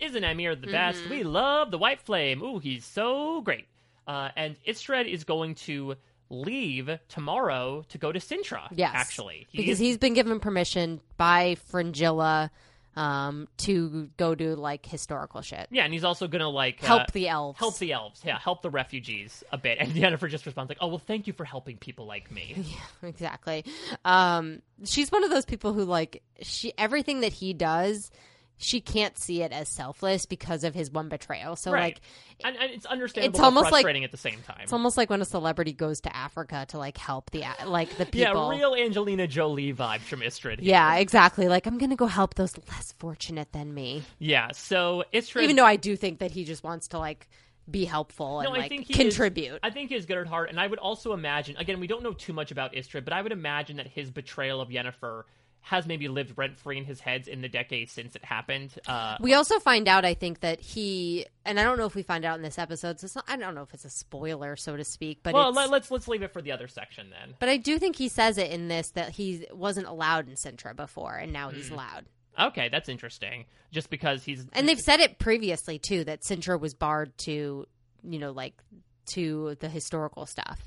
isn't 0.01 0.23
Emhyr 0.23 0.59
the 0.59 0.71
best? 0.71 1.01
Mm-hmm. 1.01 1.09
We 1.11 1.23
love 1.23 1.69
the 1.69 1.77
White 1.77 2.01
Flame. 2.01 2.41
Ooh, 2.41 2.57
he's 2.57 2.83
so 2.83 3.41
great. 3.41 3.67
Uh, 4.07 4.29
and 4.35 4.55
Istredd 4.67 5.07
is 5.07 5.23
going 5.23 5.53
to 5.53 5.95
leave 6.29 6.89
tomorrow 7.09 7.83
to 7.89 7.97
go 7.97 8.11
to 8.11 8.19
Cintra. 8.19 8.67
Yes, 8.71 8.91
actually, 8.93 9.47
He 9.49 9.59
because 9.59 9.73
is- 9.73 9.79
he's 9.79 9.97
been 9.97 10.13
given 10.13 10.39
permission 10.39 10.99
by 11.17 11.55
Fringilla 11.67 12.51
um, 12.95 13.47
to 13.57 14.09
go 14.17 14.33
do 14.33 14.55
like 14.55 14.83
historical 14.85 15.41
shit. 15.43 15.67
yeah, 15.69 15.83
and 15.83 15.93
he's 15.93 16.03
also 16.03 16.27
gonna 16.27 16.49
like 16.49 16.83
uh, 16.83 16.87
Help 16.87 17.11
the 17.11 17.27
elves. 17.29 17.59
help 17.59 17.77
the 17.77 17.91
elves, 17.93 18.21
yeah, 18.25 18.39
help 18.39 18.63
the 18.63 18.71
refugees 18.71 19.43
a 19.51 19.57
bit. 19.57 19.77
And 19.79 19.91
Yennefer 19.91 20.27
just 20.29 20.45
responds 20.47 20.69
like, 20.69 20.79
"Oh 20.81 20.87
well, 20.87 20.97
thank 20.97 21.27
you 21.27 21.33
for 21.33 21.45
helping 21.45 21.77
people 21.77 22.05
like 22.07 22.31
me." 22.31 22.55
Yeah, 23.03 23.07
exactly. 23.09 23.65
Um, 24.03 24.63
she's 24.83 25.11
one 25.11 25.23
of 25.23 25.29
those 25.29 25.45
people 25.45 25.73
who 25.73 25.83
like 25.85 26.23
she 26.41 26.73
everything 26.77 27.21
that 27.21 27.33
he 27.33 27.53
does. 27.53 28.09
She 28.59 28.81
can't 28.81 29.17
see 29.17 29.43
it 29.43 29.51
as 29.51 29.69
selfless 29.69 30.25
because 30.25 30.63
of 30.63 30.73
his 30.73 30.89
one 30.91 31.09
betrayal. 31.09 31.55
So 31.55 31.71
right, 31.71 31.93
like 31.95 32.01
and, 32.43 32.55
and 32.57 32.71
it's 32.71 32.85
understandable, 32.87 33.35
It's 33.35 33.39
almost 33.43 33.65
like- 33.65 33.71
frustrating 33.83 34.03
at 34.03 34.11
the 34.11 34.17
same 34.17 34.39
time. 34.41 34.61
It's 34.63 34.73
almost 34.73 34.97
like 34.97 35.09
when 35.11 35.21
a 35.21 35.25
celebrity 35.25 35.73
goes 35.73 36.01
to 36.01 36.15
Africa 36.15 36.65
to 36.69 36.77
like 36.79 36.97
help 36.97 37.29
the 37.31 37.43
like 37.65 37.95
the 37.97 38.05
people. 38.05 38.51
Yeah, 38.53 38.57
real 38.57 38.75
Angelina 38.75 39.27
Jolie 39.27 39.73
vibes 39.73 40.01
from 40.01 40.21
Istredd. 40.21 40.59
here. 40.59 40.69
Yeah, 40.71 40.95
exactly. 40.95 41.47
Like 41.47 41.67
I'm 41.67 41.77
gonna 41.77 41.95
go 41.95 42.07
help 42.07 42.33
those 42.33 42.57
less 42.69 42.93
fortunate 42.97 43.51
than 43.51 43.73
me. 43.73 44.03
Yeah, 44.19 44.49
so 44.53 45.03
Istredd. 45.13 45.43
Even 45.43 45.55
though 45.55 45.65
I 45.65 45.75
do 45.75 45.95
think 45.95 46.19
that 46.19 46.31
he 46.31 46.43
just 46.43 46.63
wants 46.63 46.87
to 46.89 46.99
like 46.99 47.27
be 47.69 47.83
helpful 47.85 48.39
and 48.39 48.49
no, 48.49 48.55
I 48.55 48.59
like 48.59 48.69
think 48.69 48.87
he 48.87 48.93
contribute. 48.93 49.53
Is, 49.53 49.59
I 49.61 49.69
think 49.69 49.89
he 49.89 49.95
is 49.95 50.05
good 50.05 50.17
at 50.17 50.25
heart, 50.25 50.49
and 50.49 50.59
I 50.59 50.65
would 50.65 50.79
also 50.79 51.13
imagine. 51.13 51.57
Again, 51.57 51.79
we 51.79 51.87
don't 51.87 52.01
know 52.01 52.13
too 52.13 52.33
much 52.33 52.51
about 52.51 52.73
Istredd, 52.73 53.03
but 53.03 53.13
I 53.13 53.21
would 53.21 53.33
imagine 53.33 53.77
that 53.77 53.87
his 53.87 54.09
betrayal 54.09 54.61
of 54.61 54.69
Yennefer 54.69 55.23
has 55.69 55.85
maybe 55.85 56.07
lived 56.07 56.37
rent 56.37 56.57
free 56.57 56.77
in 56.77 56.85
his 56.85 56.99
head 57.01 57.27
in 57.27 57.41
the 57.41 57.49
decades 57.49 57.91
since 57.91 58.15
it 58.15 58.23
happened. 58.23 58.73
Uh, 58.87 59.17
we 59.19 59.33
also 59.33 59.59
find 59.59 59.87
out, 59.87 60.05
I 60.05 60.13
think, 60.13 60.39
that 60.39 60.61
he 60.61 61.25
and 61.45 61.59
I 61.59 61.63
don't 61.63 61.77
know 61.77 61.85
if 61.85 61.93
we 61.95 62.03
find 62.03 62.23
out 62.23 62.37
in 62.37 62.41
this 62.41 62.57
episode. 62.57 62.99
So 62.99 63.07
not, 63.15 63.25
I 63.27 63.35
don't 63.35 63.53
know 63.53 63.63
if 63.63 63.73
it's 63.73 63.83
a 63.85 63.89
spoiler, 63.89 64.55
so 64.55 64.77
to 64.77 64.83
speak. 64.85 65.19
But 65.23 65.33
well, 65.33 65.51
let, 65.51 65.69
let's 65.69 65.91
let's 65.91 66.07
leave 66.07 66.21
it 66.23 66.31
for 66.31 66.41
the 66.41 66.51
other 66.53 66.67
section 66.67 67.09
then. 67.09 67.35
but 67.39 67.49
I 67.49 67.57
do 67.57 67.79
think 67.79 67.97
he 67.97 68.07
says 68.07 68.37
it 68.37 68.49
in 68.51 68.69
this 68.69 68.91
that 68.91 69.09
he 69.09 69.45
wasn't 69.51 69.87
allowed 69.87 70.29
in 70.29 70.35
Cintra 70.35 70.73
before, 70.75 71.15
and 71.15 71.33
now 71.33 71.49
Hmm. 71.49 71.55
he's 71.57 71.69
allowed. 71.69 72.05
Okay, 72.39 72.69
that's 72.69 72.87
interesting. 72.87 73.45
Just 73.71 73.89
because 73.89 74.23
he's 74.23 74.45
And 74.53 74.69
they've 74.69 74.79
said 74.79 74.99
it 75.01 75.19
previously 75.19 75.79
too 75.79 76.03
that 76.05 76.21
Cintra 76.21 76.57
was 76.59 76.73
barred 76.75 77.17
to, 77.25 77.65
you 78.03 78.19
know, 78.19 78.31
like 78.31 78.53
to 79.13 79.55
the 79.59 79.67
historical 79.69 80.25
stuff, 80.25 80.61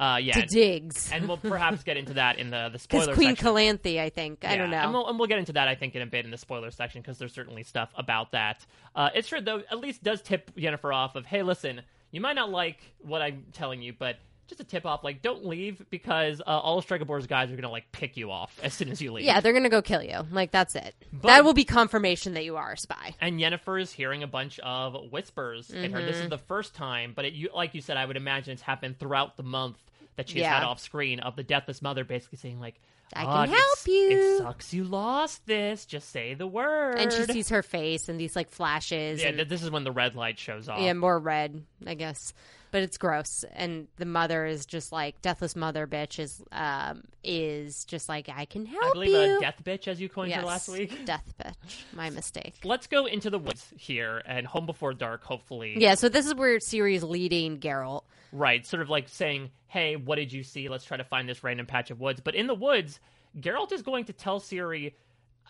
uh, 0.00 0.16
yeah, 0.16 0.32
to 0.34 0.46
digs. 0.46 1.10
and 1.12 1.28
we'll 1.28 1.36
perhaps 1.36 1.84
get 1.84 1.96
into 1.96 2.14
that 2.14 2.38
in 2.38 2.50
the 2.50 2.70
the 2.72 2.78
Because 2.78 2.82
spoiler 3.04 3.14
Queen 3.14 3.36
section. 3.36 3.54
Calanthe, 3.54 4.00
I 4.00 4.08
think. 4.08 4.44
I 4.44 4.56
don't 4.56 4.70
know. 4.70 4.78
And 4.78 4.92
we'll, 4.92 5.08
and 5.08 5.18
we'll 5.18 5.28
get 5.28 5.38
into 5.38 5.52
that, 5.52 5.68
I 5.68 5.74
think, 5.74 5.94
in 5.94 6.02
a 6.02 6.06
bit 6.06 6.24
in 6.24 6.30
the 6.30 6.38
spoiler 6.38 6.70
section 6.70 7.02
because 7.02 7.18
there's 7.18 7.34
certainly 7.34 7.62
stuff 7.62 7.90
about 7.94 8.32
that. 8.32 8.64
Uh, 8.96 9.10
Istredd, 9.14 9.44
though, 9.44 9.62
at 9.70 9.78
least 9.78 10.02
does 10.02 10.22
tip 10.22 10.50
Yennefer 10.56 10.92
off 10.94 11.14
of, 11.16 11.26
hey, 11.26 11.42
listen, 11.42 11.82
you 12.10 12.20
might 12.20 12.34
not 12.34 12.50
like 12.50 12.78
what 13.02 13.22
I'm 13.22 13.44
telling 13.52 13.82
you, 13.82 13.92
but 13.96 14.16
just 14.48 14.60
a 14.60 14.64
tip 14.64 14.84
off, 14.84 15.04
like, 15.04 15.22
don't 15.22 15.46
leave 15.46 15.80
because 15.90 16.40
uh, 16.40 16.44
all 16.50 16.76
of 16.78 16.84
Stregobor's 16.84 17.28
guys 17.28 17.50
are 17.50 17.54
going 17.54 17.62
to, 17.62 17.68
like, 17.68 17.92
pick 17.92 18.16
you 18.16 18.32
off 18.32 18.58
as 18.64 18.74
soon 18.74 18.88
as 18.90 19.00
you 19.00 19.12
leave. 19.12 19.24
yeah, 19.24 19.38
they're 19.38 19.52
gonna 19.52 19.68
go 19.68 19.80
kill 19.80 20.02
you. 20.02 20.18
Like 20.32 20.50
that's 20.50 20.74
it. 20.74 20.92
But- 21.12 21.28
that 21.28 21.44
will 21.44 21.52
be 21.54 21.62
confirmation 21.64 22.34
that 22.34 22.44
you 22.44 22.56
are 22.56 22.72
a 22.72 22.76
spy. 22.76 23.14
And 23.20 23.38
Yennefer 23.38 23.80
is 23.80 23.92
hearing 23.92 24.24
a 24.24 24.26
bunch 24.26 24.58
of 24.58 24.96
whispers 25.12 25.70
in 25.70 25.92
her. 25.92 26.02
This 26.02 26.16
Mm-hmm. 26.16 26.24
is 26.24 26.30
the 26.30 26.38
first 26.38 26.74
time, 26.74 27.12
but 27.14 27.26
it, 27.26 27.34
you, 27.34 27.50
like 27.54 27.74
you 27.76 27.80
said, 27.80 27.96
I 27.96 28.04
would 28.04 28.16
imagine 28.16 28.52
it's 28.54 28.62
happened 28.62 28.98
throughout 28.98 29.36
the 29.36 29.44
month 29.44 29.76
that 30.20 30.28
she's 30.28 30.42
Yeah. 30.42 30.54
had 30.60 30.64
off 30.64 30.78
screen 30.80 31.20
of 31.20 31.34
the 31.34 31.42
Deathless 31.42 31.80
Mother 31.80 32.04
basically 32.04 32.36
saying, 32.36 32.60
like, 32.60 32.78
I 33.14 33.24
can 33.24 33.48
help 33.48 33.78
you." 33.86 34.08
It 34.10 34.38
sucks 34.38 34.74
you 34.74 34.84
lost 34.84 35.44
this. 35.46 35.86
Just 35.86 36.10
say 36.10 36.34
the 36.34 36.46
word. 36.46 36.98
And 36.98 37.10
she 37.12 37.24
sees 37.24 37.48
her 37.48 37.62
face 37.62 38.08
and 38.08 38.20
these 38.20 38.36
like 38.36 38.50
flashes. 38.50 39.22
Yeah, 39.22 39.30
and, 39.30 39.40
this 39.50 39.62
is 39.62 39.70
when 39.70 39.82
the 39.84 39.90
red 39.92 40.14
light 40.14 40.38
shows 40.38 40.68
off. 40.68 40.78
yeah, 40.80 40.92
more 40.92 41.18
red, 41.18 41.64
I 41.86 41.94
guess. 41.94 42.34
But 42.72 42.82
it's 42.84 42.98
gross. 42.98 43.44
And 43.52 43.88
the 43.96 44.04
mother 44.04 44.46
is 44.46 44.64
just 44.64 44.92
like 44.92 45.20
deathless 45.22 45.56
mother 45.56 45.88
bitch 45.88 46.20
is 46.20 46.40
um 46.52 47.02
is 47.24 47.84
just 47.84 48.08
like 48.08 48.28
I 48.28 48.44
can 48.44 48.64
help 48.64 48.84
I 48.84 48.92
believe 48.92 49.10
you. 49.10 49.38
a 49.38 49.40
death 49.40 49.60
bitch, 49.64 49.88
as 49.88 50.00
you 50.00 50.08
coined 50.08 50.30
yes, 50.30 50.42
her 50.42 50.46
last 50.46 50.68
week. 50.68 51.04
Death 51.04 51.34
bitch. 51.42 51.82
My 51.92 52.10
mistake. 52.10 52.60
Let's 52.62 52.86
go 52.86 53.06
into 53.06 53.28
the 53.28 53.40
woods 53.40 53.66
here 53.76 54.22
and 54.24 54.46
Home 54.46 54.66
Before 54.66 54.94
Dark, 54.94 55.24
hopefully. 55.24 55.74
Yeah, 55.78 55.96
so 55.96 56.08
this 56.08 56.26
is 56.26 56.34
where 56.36 56.58
Ciri's 56.58 57.02
leading 57.02 57.58
Geralt. 57.58 58.02
Right, 58.32 58.66
sort 58.66 58.82
of 58.82 58.88
like 58.88 59.08
saying, 59.08 59.50
hey, 59.66 59.96
what 59.96 60.16
did 60.16 60.32
you 60.32 60.42
see? 60.42 60.68
Let's 60.68 60.84
try 60.84 60.96
to 60.96 61.04
find 61.04 61.28
this 61.28 61.42
random 61.44 61.66
patch 61.66 61.90
of 61.90 62.00
woods. 62.00 62.20
But 62.20 62.34
in 62.34 62.46
the 62.46 62.54
woods, 62.54 63.00
Geralt 63.38 63.72
is 63.72 63.82
going 63.82 64.04
to 64.06 64.12
tell 64.12 64.40
Ciri 64.40 64.92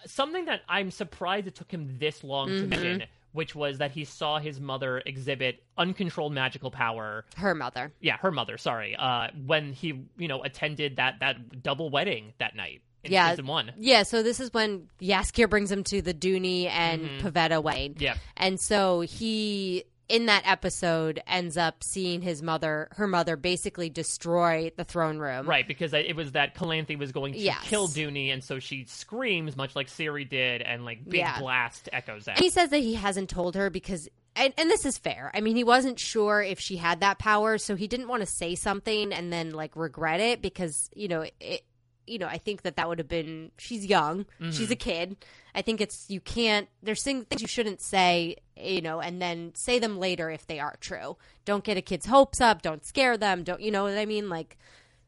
something 0.07 0.47
that 0.47 0.62
I'm 0.68 0.91
surprised 0.91 1.47
it 1.47 1.55
took 1.55 1.70
him 1.70 1.99
this 1.99 2.24
long 2.24 2.49
to 2.49 2.66
mention, 2.66 3.05
which 3.33 3.55
was 3.55 3.78
that 3.78 3.91
he 3.91 4.05
saw 4.05 4.39
his 4.39 4.61
mother 4.61 5.03
exhibit 5.05 5.62
uncontrolled 5.76 6.33
magical 6.33 6.70
power. 6.70 7.24
Her 7.37 7.55
mother. 7.55 7.93
Yeah, 8.01 8.16
her 8.18 8.31
mother, 8.31 8.57
sorry. 8.59 8.97
Uh, 8.97 9.28
when 9.47 9.72
he, 9.72 10.03
you 10.16 10.28
know, 10.28 10.43
attended 10.43 10.97
that, 10.97 11.20
that 11.20 11.62
double 11.62 11.91
wedding 11.91 12.33
that 12.39 12.57
night 12.57 12.81
in 13.05 13.12
Yeah. 13.12 13.31
season 13.31 13.47
one. 13.47 13.72
Yeah, 13.76 14.03
so 14.05 14.22
this 14.22 14.41
is 14.41 14.53
when 14.55 14.89
Jaskier 15.01 15.49
brings 15.49 15.70
him 15.70 15.85
to 15.85 16.01
the 16.03 16.14
Duny 16.14 16.66
and 16.68 17.03
Pavetta 17.20 17.62
wedding. 17.62 17.95
Mm-hmm. 17.95 18.03
Yeah. 18.03 18.14
And 18.37 18.59
so 18.59 19.01
he 19.01 19.85
in 20.11 20.27
that 20.27 20.43
episode 20.45 21.23
ends 21.27 21.57
up 21.57 21.85
seeing 21.85 22.21
his 22.21 22.43
mother, 22.43 22.89
her 22.93 23.07
mother, 23.07 23.37
basically 23.37 23.89
destroy 23.89 24.73
the 24.77 24.85
throne 24.85 25.19
room. 25.19 25.47
Right, 25.49 25.67
because 25.67 25.95
it 25.95 26.17
was 26.17 26.33
that 26.33 26.55
Calanthe 26.57 26.99
was 26.99 27.13
going 27.13 27.33
to 27.35 27.39
Yes. 27.39 27.63
kill 27.63 27.87
Duny, 27.89 28.33
and 28.33 28.43
so 28.43 28.59
she 28.59 28.85
screams, 28.85 29.57
much 29.57 29.77
like 29.77 29.87
Ciri 29.89 30.29
did, 30.29 30.63
and 30.63 30.85
like 30.85 31.05
big 31.05 31.21
Yeah. 31.21 31.39
blast 31.39 31.89
echoes 31.93 32.27
out. 32.29 32.37
And 32.37 32.45
he 32.45 32.51
says 32.51 32.71
that 32.71 32.79
he 32.79 32.95
hasn't 32.95 33.31
told 33.31 33.55
her 33.55 33.71
because, 33.71 34.09
and, 34.35 34.53
and 34.59 34.69
this 34.69 34.85
is 34.85 34.99
fair. 34.99 35.31
I 35.33 35.41
mean, 35.41 35.55
he 35.57 35.65
wasn't 35.65 35.99
sure 36.01 36.43
if 36.43 36.59
she 36.59 36.77
had 36.77 37.01
that 37.01 37.19
power, 37.19 37.57
so 37.57 37.77
he 37.77 37.87
didn't 37.87 38.09
want 38.09 38.23
to 38.23 38.27
say 38.27 38.55
something 38.57 39.13
and 39.13 39.33
then 39.33 39.53
like 39.53 39.77
regret 39.77 40.21
it 40.21 40.43
because 40.43 40.91
you 40.95 41.07
know 41.09 41.25
it. 41.41 41.63
You 42.11 42.19
know, 42.19 42.27
I 42.27 42.39
think 42.39 42.63
that 42.63 42.77
that 42.77 42.89
would 42.89 42.99
have 42.99 43.09
been. 43.09 43.51
She's 43.57 43.87
young. 43.87 44.27
She's 44.51 44.71
a 44.71 44.77
kid. 44.77 45.17
I 45.55 45.63
think 45.63 45.81
it's 45.81 46.07
you 46.09 46.21
can't. 46.21 46.69
There's 46.83 47.03
things 47.03 47.25
you 47.39 47.47
shouldn't 47.47 47.81
say. 47.81 48.37
You 48.57 48.83
know, 48.83 49.01
and 49.01 49.23
then 49.23 49.53
say 49.55 49.79
them 49.79 49.99
later 49.99 50.29
if 50.31 50.47
they 50.47 50.61
are 50.61 50.77
true. 50.81 51.17
Don't 51.45 51.65
get 51.65 51.77
a 51.77 51.83
kid's 51.83 52.07
hopes 52.07 52.41
up. 52.41 52.63
Don't 52.63 52.85
scare 52.85 53.17
them. 53.17 53.43
Don't 53.45 53.61
you 53.61 53.71
know 53.71 53.85
what 53.85 53.97
I 53.97 54.05
mean? 54.07 54.29
Like, 54.29 54.59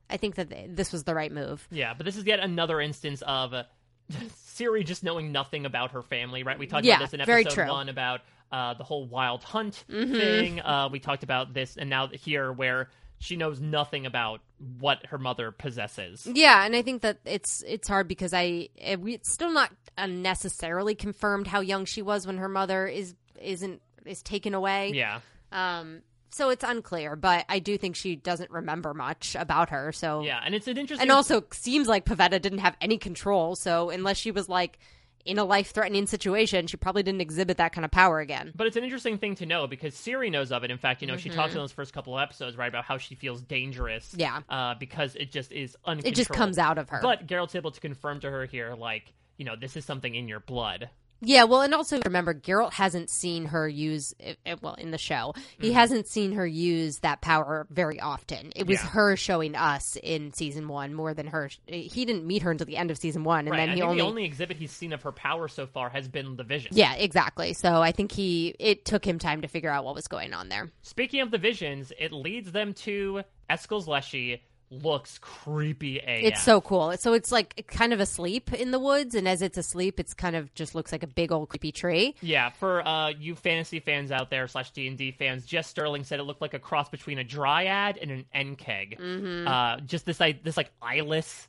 I 0.09 0.17
think 0.17 0.37
that 0.37 0.49
th- 0.51 0.71
this 0.71 0.93
was 0.93 1.05
the 1.05 1.15
right 1.15 1.31
move. 1.33 1.67
Yeah, 1.71 1.93
but 1.95 2.07
this 2.07 2.17
is 2.17 2.25
yet 2.25 2.41
another 2.41 2.81
instance 2.81 3.23
of 3.27 3.53
uh, 3.53 3.65
Ciri 4.57 4.85
just 4.85 5.03
knowing 5.03 5.33
nothing 5.33 5.67
about 5.67 5.93
her 5.93 6.03
family, 6.03 6.43
right? 6.43 6.59
We 6.59 6.67
talked 6.67 6.85
Yeah, 6.85 6.97
about 6.97 7.11
this 7.11 7.15
in 7.21 7.27
very 7.27 7.43
episode 7.43 7.55
true. 7.55 7.65
Mm-hmm. 7.65 7.73
one 7.73 7.89
about 7.89 8.21
uh, 8.51 8.75
the 8.75 8.85
whole 8.85 9.07
wild 9.07 9.43
hunt 9.43 9.85
thing. 9.89 10.61
Uh, 10.61 10.89
we 10.91 10.99
talked 11.01 11.23
about 11.23 11.53
this, 11.55 11.77
and 11.77 11.89
now 11.91 12.09
here 12.09 12.53
where 12.53 12.89
she 13.23 13.37
knows 13.37 13.61
nothing 13.61 14.05
about 14.05 14.41
what 14.81 15.07
her 15.07 15.19
mother 15.19 15.53
possesses. 15.53 16.27
Yeah, 16.31 16.65
and 16.65 16.75
I 16.75 16.83
think 16.83 17.03
that 17.03 17.19
it's 17.25 17.63
it's 17.67 17.87
hard 17.87 18.09
because 18.09 18.35
I 18.35 18.69
it, 18.77 19.01
it's 19.07 19.31
still 19.31 19.53
not 19.53 19.71
necessarily 20.09 20.95
confirmed 20.95 21.47
how 21.47 21.61
young 21.61 21.85
she 21.85 22.03
was 22.03 22.27
when 22.27 22.39
her 22.39 22.49
mother 22.49 22.87
is 22.87 23.15
isn't 23.41 23.81
is 24.05 24.23
taken 24.23 24.55
away. 24.55 24.91
Yeah. 24.95 25.21
Um. 25.53 26.03
So 26.31 26.49
it's 26.49 26.65
unclear, 26.65 27.15
but 27.15 27.45
I 27.49 27.59
do 27.59 27.77
think 27.77 27.95
she 27.95 28.17
doesn't 28.17 28.51
remember 28.51 28.95
much 28.95 29.37
about 29.39 29.69
her. 29.71 29.93
So 29.93 30.23
Yeah, 30.23 30.41
and 30.45 30.55
it's 30.55 30.67
an 30.67 30.79
interesting. 30.79 31.03
and 31.03 31.13
also 31.13 31.45
seems 31.53 31.87
like 31.89 32.05
Pavetta 32.07 32.41
didn't 32.41 32.59
have 32.59 32.75
any 32.81 32.97
control. 32.99 33.55
So 33.55 33.91
unless 33.91 34.17
she 34.17 34.31
was 34.31 34.49
like 34.49 34.79
in 35.25 35.39
a 35.39 35.45
life 35.45 35.73
threatening 35.73 36.07
situation, 36.07 36.67
she 36.67 36.77
probably 36.77 37.03
didn't 37.03 37.21
exhibit 37.21 37.57
that 37.59 37.73
kind 37.73 37.85
of 37.85 37.91
power 37.91 38.21
again. 38.21 38.53
But 38.55 38.67
it's 38.67 38.77
an 38.77 38.85
interesting 38.85 39.19
thing 39.19 39.35
to 39.37 39.47
know 39.47 39.67
because 39.67 39.95
Ciri 39.95 40.31
knows 40.31 40.53
of 40.53 40.65
it. 40.65 40.71
In 40.71 40.79
fact, 40.79 41.03
you 41.03 41.09
know, 41.09 41.17
she 41.17 41.29
talks 41.31 41.53
in 41.53 41.59
those 41.59 41.73
first 41.73 41.93
couple 41.93 42.17
of 42.17 42.23
episodes, 42.23 42.57
right, 42.57 42.69
about 42.69 42.85
how 42.85 42.99
she 42.99 43.15
feels 43.15 43.43
dangerous. 43.43 44.09
Mm-hmm. 44.09 44.21
Yeah. 44.21 44.41
Uh, 44.49 44.75
because 44.75 45.15
it 45.17 45.31
just 45.31 45.53
is 45.53 45.77
uncontrolled. 45.85 46.13
It 46.13 46.17
just 46.17 46.31
comes 46.31 46.59
out 46.59 46.79
of 46.79 46.89
her. 46.89 47.01
But 47.03 47.27
Geralt's 47.27 47.55
able 47.55 47.71
to 47.71 47.81
confirm 47.81 48.21
to 48.21 48.31
her 48.31 48.47
here, 48.47 48.75
like, 48.75 49.13
you 49.37 49.45
know, 49.45 49.57
this 49.57 49.77
is 49.77 49.85
something 49.85 50.15
in 50.15 50.29
your 50.29 50.41
blood. 50.41 50.91
Yeah, 51.25 51.45
well, 51.45 51.63
and 51.63 51.73
also 51.73 52.01
remember, 52.05 52.35
Geralt 52.35 52.73
hasn't 52.73 53.09
seen 53.09 53.47
her 53.47 53.69
use, 53.69 54.13
eh, 54.19 54.35
eh, 54.45 54.57
well, 54.61 54.75
in 54.75 54.91
the 54.91 54.99
show, 54.99 55.35
he 55.61 55.73
hasn't 55.73 56.09
seen 56.09 56.33
her 56.33 56.45
use 56.47 56.99
that 56.99 57.21
power 57.21 57.67
very 57.71 58.01
often. 58.01 58.53
It 58.57 58.67
was 58.67 58.83
Yeah. 58.83 58.89
her 58.91 59.17
showing 59.17 59.55
us 59.55 59.97
in 60.03 60.33
season 60.33 60.67
one 60.67 60.95
more 60.95 61.15
than 61.15 61.29
her. 61.29 61.49
He 61.67 62.05
didn't 62.05 62.27
meet 62.27 62.43
her 62.43 62.51
until 62.51 62.67
the 62.67 62.77
end 62.77 62.91
of 62.91 62.99
season 62.99 63.23
one, 63.23 63.41
and 63.47 63.51
right. 63.51 63.59
then 63.59 63.71
I 63.71 63.75
he 63.77 63.83
only. 63.83 63.97
the 63.99 64.03
only 64.07 64.25
exhibit 64.25 64.57
he's 64.57 64.73
seen 64.73 64.93
of 64.93 65.03
her 65.03 65.13
power 65.13 65.47
so 65.47 65.65
far 65.67 65.91
has 65.91 66.09
been 66.09 66.35
the 66.37 66.45
vision. 66.45 66.73
Yeah, 66.75 66.95
exactly. 66.95 67.53
So 67.53 67.81
I 67.81 67.93
think 67.93 68.11
he 68.11 68.57
it 68.59 68.85
took 68.85 69.07
him 69.07 69.21
time 69.21 69.43
to 69.43 69.49
figure 69.49 69.71
out 69.71 69.85
what 69.85 69.95
was 69.95 70.09
going 70.09 70.35
on 70.35 70.49
there. 70.49 70.71
Speaking 70.83 71.21
of 71.21 71.31
the 71.31 71.39
visions, 71.39 71.93
it 71.99 72.11
leads 72.13 72.51
them 72.51 72.75
to 72.75 73.23
Eskel's 73.49 73.87
Leshy. 73.87 74.43
Looks 74.73 75.19
creepy 75.19 75.99
AF. 75.99 76.05
It's 76.07 76.43
so 76.43 76.63
cool. 76.63 76.97
So 76.97 77.13
it's 77.13 77.31
like 77.31 77.67
kind 77.67 77.93
of 77.93 78.01
asleep 78.01 78.55
in 78.55 78.71
the 78.71 78.79
woods, 78.79 79.15
and 79.15 79.29
as 79.29 79.43
it's 79.43 79.59
asleep, 79.59 80.01
it's 80.01 80.15
kind 80.15 80.35
of 80.35 80.55
just 80.55 80.75
looks 80.75 80.93
like 80.93 81.03
a 81.03 81.07
big 81.07 81.31
old 81.31 81.51
creepy 81.51 81.73
tree. 81.73 82.15
Yeah, 82.23 82.49
for 82.49 82.87
uh, 82.89 83.11
you 83.11 83.35
fantasy 83.35 83.81
fans 83.81 84.11
out 84.11 84.31
there 84.31 84.49
slash 84.49 84.71
D 84.71 84.89
and 84.89 84.97
D 84.97 85.11
fans, 85.11 85.45
Jess 85.45 85.69
Sterling 85.69 86.05
said 86.05 86.21
it 86.21 86.23
looked 86.23 86.41
like 86.41 86.55
a 86.55 86.59
cross 86.59 86.89
between 86.89 87.19
a 87.19 87.25
dryad 87.25 87.99
and 88.01 88.11
an 88.11 88.25
Enkeg. 88.35 88.99
Mm-hmm. 88.99 89.47
Uh, 89.47 89.81
just 89.81 90.07
this 90.07 90.19
like 90.19 90.43
this 90.43 90.57
like 90.57 90.71
eyeless 90.81 91.49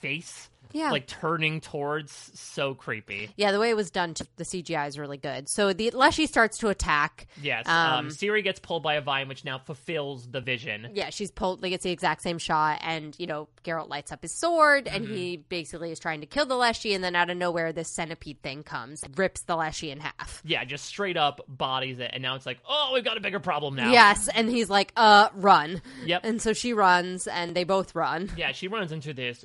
face, 0.00 0.48
Yeah. 0.74 0.90
like 0.90 1.06
turning 1.06 1.60
towards, 1.62 2.12
so 2.38 2.74
creepy. 2.74 3.30
Yeah, 3.36 3.52
the 3.52 3.58
way 3.60 3.70
it 3.70 3.76
was 3.76 3.90
done, 3.90 4.12
to, 4.14 4.26
the 4.36 4.44
CGI 4.44 4.88
is 4.88 4.98
really 4.98 5.16
good. 5.16 5.48
So 5.48 5.72
the 5.72 5.90
Leshy 5.92 6.26
starts 6.26 6.58
to 6.58 6.68
attack. 6.68 7.26
Yes, 7.40 7.66
um, 7.66 7.74
Um, 8.06 8.08
Ciri 8.08 8.42
gets 8.44 8.58
pulled 8.60 8.82
by 8.82 8.94
a 8.94 9.00
vine, 9.00 9.28
which 9.28 9.44
now 9.44 9.58
fulfills 9.58 10.26
the 10.28 10.40
vision. 10.40 10.90
Yeah, 10.92 11.10
she's 11.10 11.30
pulled. 11.30 11.62
Like 11.62 11.72
it's 11.72 11.84
the 11.84 11.90
exact 11.92 12.22
same 12.22 12.38
shot, 12.38 12.80
and 12.82 13.14
you 13.18 13.26
know, 13.26 13.48
Geralt 13.64 13.88
lights 13.88 14.10
up 14.12 14.20
his 14.22 14.32
sword, 14.34 14.88
and 14.88 15.04
Mm-hmm. 15.04 15.14
he 15.14 15.36
basically 15.36 15.90
is 15.92 15.98
trying 15.98 16.20
to 16.20 16.26
kill 16.26 16.44
the 16.46 16.56
Leshy, 16.56 16.92
and 16.92 17.02
then 17.04 17.14
out 17.14 17.30
of 17.30 17.36
nowhere, 17.36 17.72
this 17.72 17.88
centipede 17.88 18.42
thing 18.42 18.62
comes, 18.64 19.02
rips 19.16 19.42
the 19.42 19.54
Leshy 19.56 19.90
in 19.92 20.00
half. 20.00 20.42
Yeah, 20.44 20.64
just 20.64 20.84
straight 20.86 21.16
up 21.16 21.40
bodies 21.46 22.00
it, 22.00 22.10
and 22.12 22.22
now 22.22 22.34
it's 22.34 22.46
like, 22.46 22.58
oh, 22.68 22.90
we've 22.94 23.04
got 23.04 23.16
a 23.16 23.20
bigger 23.20 23.38
problem 23.40 23.76
now. 23.76 23.92
Yes, 23.92 24.28
and 24.28 24.50
he's 24.50 24.68
like, 24.68 24.92
"Uh, 24.96 25.28
run!" 25.34 25.80
Yep. 26.04 26.22
And 26.24 26.42
so 26.42 26.52
she 26.52 26.72
runs, 26.72 27.26
and 27.28 27.54
they 27.54 27.62
both 27.64 27.94
run. 27.94 28.30
Yeah, 28.36 28.50
she 28.52 28.66
runs 28.68 28.90
into 28.90 29.14
this 29.14 29.44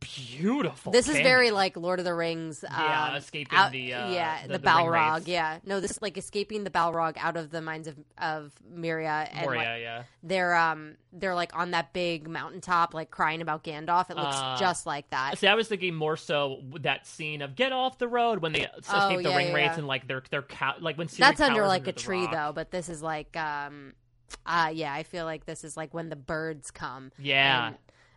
beautiful. 0.00 0.92
This 0.92 1.08
is 1.08 1.16
very 1.16 1.50
like 1.50 1.76
Lord 1.76 1.98
of 1.98 2.04
the 2.04 2.14
Rings. 2.14 2.64
Um, 2.64 2.70
Yeah, 2.76 3.16
escaping 3.16 3.58
out- 3.58 3.72
the, 3.72 3.94
uh, 3.94 4.10
yeah 4.10 4.42
the- 4.42 4.54
the, 4.54 4.58
the 4.58 4.66
Balrog. 4.66 5.26
Yeah, 5.26 5.58
no, 5.64 5.80
this 5.80 5.92
is 5.92 6.02
like 6.02 6.16
escaping 6.18 6.64
the 6.64 6.70
Balrog 6.70 7.16
out 7.18 7.36
of 7.36 7.50
the 7.50 7.60
minds 7.60 7.86
of 7.88 7.96
of 8.18 8.52
Miria 8.72 9.28
and 9.32 9.44
Moria, 9.46 9.58
like, 9.60 9.80
yeah. 9.82 10.02
they're 10.22 10.54
um 10.54 10.96
they're 11.12 11.34
like 11.34 11.54
on 11.56 11.72
that 11.72 11.92
big 11.92 12.28
mountaintop 12.28 12.94
like 12.94 13.10
crying 13.10 13.42
about 13.42 13.64
Gandalf. 13.64 14.10
It 14.10 14.16
looks 14.16 14.36
Uh, 14.36 14.56
just 14.58 14.86
like 14.86 15.08
that. 15.10 15.38
See, 15.38 15.46
I 15.46 15.54
was 15.54 15.68
thinking 15.68 15.94
more 15.94 16.16
so 16.16 16.62
that 16.80 17.06
scene 17.06 17.42
of 17.42 17.54
get 17.54 17.72
off 17.72 17.98
the 17.98 18.08
road 18.08 18.40
when 18.40 18.52
they 18.52 18.62
escape 18.62 18.84
Oh, 18.94 19.16
the 19.22 19.28
yeah, 19.30 19.36
ring 19.36 19.48
yeah, 19.48 19.54
wraiths 19.54 19.78
and 19.78 19.86
like 19.86 20.06
they're 20.08 20.22
they're 20.30 20.42
cow- 20.42 20.76
like 20.80 20.96
when 20.98 21.08
Ciri 21.08 21.18
That's 21.18 21.40
under 21.40 21.66
like 21.66 21.86
a 21.86 21.92
tree 21.92 22.22
rock. 22.26 22.32
though, 22.32 22.52
but 22.54 22.70
this 22.70 22.88
is 22.88 23.02
like 23.02 23.36
um 23.36 23.92
uh 24.46 24.70
yeah, 24.72 24.92
I 24.94 25.02
feel 25.02 25.24
like 25.24 25.44
this 25.44 25.64
is 25.64 25.76
like 25.76 25.92
when 25.92 26.08
the 26.08 26.16
birds 26.16 26.70
come. 26.70 27.10
Yeah. 27.18 27.68
and, 27.68 27.76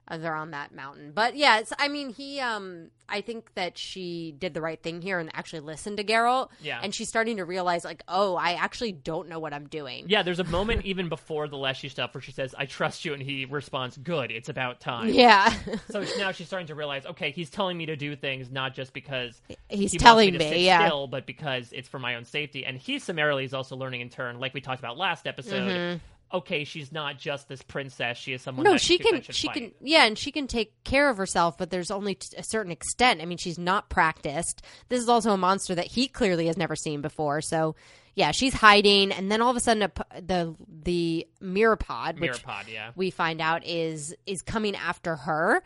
they're 0.10 0.36
on 0.36 0.52
that 0.52 0.74
mountain. 0.76 1.12
But 1.14 1.36
yeah, 1.36 1.60
it's 1.60 1.74
I 1.78 1.88
mean, 1.88 2.10
he 2.10 2.40
um 2.40 2.90
I 3.10 3.22
think 3.22 3.54
that 3.56 3.78
she 3.78 4.34
did 4.38 4.54
the 4.54 4.62
right 4.62 4.82
thing 4.82 5.02
here 5.02 5.20
and 5.20 5.30
actually 5.36 5.60
listened 5.60 5.98
to 5.98 6.04
Geralt. 6.04 6.50
Yeah. 6.62 6.80
And 6.82 6.96
she's 6.96 7.10
starting 7.10 7.38
to 7.38 7.46
realize 7.46 7.84
like, 7.84 8.02
"Oh, 8.08 8.36
I 8.36 8.54
actually 8.54 8.92
don't 8.92 9.30
know 9.30 9.40
what 9.40 9.54
I'm 9.54 9.68
doing." 9.68 10.06
Yeah, 10.08 10.24
there's 10.24 10.40
a 10.40 10.46
moment 10.46 10.86
even 10.86 11.10
before 11.10 11.48
the 11.48 11.58
Leshy 11.58 11.90
stuff 11.90 12.14
where 12.14 12.22
she 12.22 12.32
says, 12.32 12.56
"I 12.58 12.66
trust 12.66 13.06
you," 13.06 13.14
and 13.14 13.22
he 13.22 13.46
responds, 13.46 13.98
"Good, 13.98 14.32
it's 14.32 14.50
about 14.50 14.80
time." 14.80 15.10
Yeah. 15.10 15.54
So 15.90 16.04
now 16.18 16.32
she's 16.32 16.48
starting 16.48 16.68
to 16.68 16.76
realize, 16.76 17.06
okay, 17.06 17.32
he's 17.32 17.50
telling 17.50 17.78
me 17.78 17.86
to 17.88 17.96
do 17.96 18.16
things 18.16 18.50
not 18.50 18.74
just 18.74 18.94
because 18.94 19.42
He's 19.70 19.92
he 19.92 19.98
telling 19.98 20.32
me, 20.32 20.38
to 20.40 20.52
me, 20.52 20.66
yeah. 20.66 20.86
still, 20.88 21.08
but 21.08 21.26
because 21.28 21.72
it's 21.72 21.88
for 21.88 22.00
my 22.00 22.16
own 22.16 22.26
safety. 22.26 22.66
And 22.66 22.78
he 22.78 23.00
summarily 23.00 23.44
is 23.44 23.54
also 23.54 23.76
learning 23.76 24.02
in 24.02 24.10
turn, 24.10 24.40
like 24.40 24.54
we 24.54 24.62
talked 24.62 24.80
about 24.80 24.98
last 24.98 25.28
episode. 25.28 26.00
Okay, 26.34 26.64
she's 26.64 26.92
not 26.92 27.20
just 27.20 27.48
this 27.48 27.62
princess; 27.62 28.18
she 28.18 28.34
is 28.34 28.42
someone. 28.42 28.64
No, 28.64 28.76
she 28.78 28.98
can 28.98 29.22
she 29.22 29.48
fight. 29.48 29.54
can 29.56 29.72
yeah, 29.82 30.06
and 30.06 30.18
she 30.18 30.32
can 30.32 30.48
take 30.48 30.84
care 30.84 31.10
of 31.10 31.18
herself, 31.18 31.58
but 31.60 31.70
there's 31.70 31.92
only 31.92 32.16
t- 32.16 32.36
a 32.38 32.44
certain 32.44 32.72
extent. 32.72 33.22
I 33.22 33.26
mean, 33.26 33.38
she's 33.38 33.60
not 33.60 33.90
practiced. 33.90 34.64
This 34.90 35.00
is 35.00 35.10
also 35.10 35.32
a 35.32 35.38
monster 35.38 35.76
that 35.76 35.88
he 35.88 36.08
clearly 36.08 36.48
has 36.48 36.58
never 36.58 36.76
seen 36.76 37.02
before. 37.02 37.42
So, 37.42 37.76
yeah, 38.16 38.32
she's 38.32 38.54
hiding 38.54 39.12
and 39.12 39.32
then 39.32 39.42
all 39.42 39.50
of 39.50 39.56
a 39.58 39.60
sudden 39.60 39.84
a 39.84 40.22
the 40.22 40.56
the 40.84 41.28
myriapod, 41.42 42.20
which 42.20 42.44
Myriapod, 42.44 42.68
yeah. 42.72 42.92
we 42.96 43.10
find 43.10 43.40
out 43.42 43.66
is 43.66 44.14
is 44.26 44.42
coming 44.42 44.76
after 44.76 45.16
her 45.16 45.58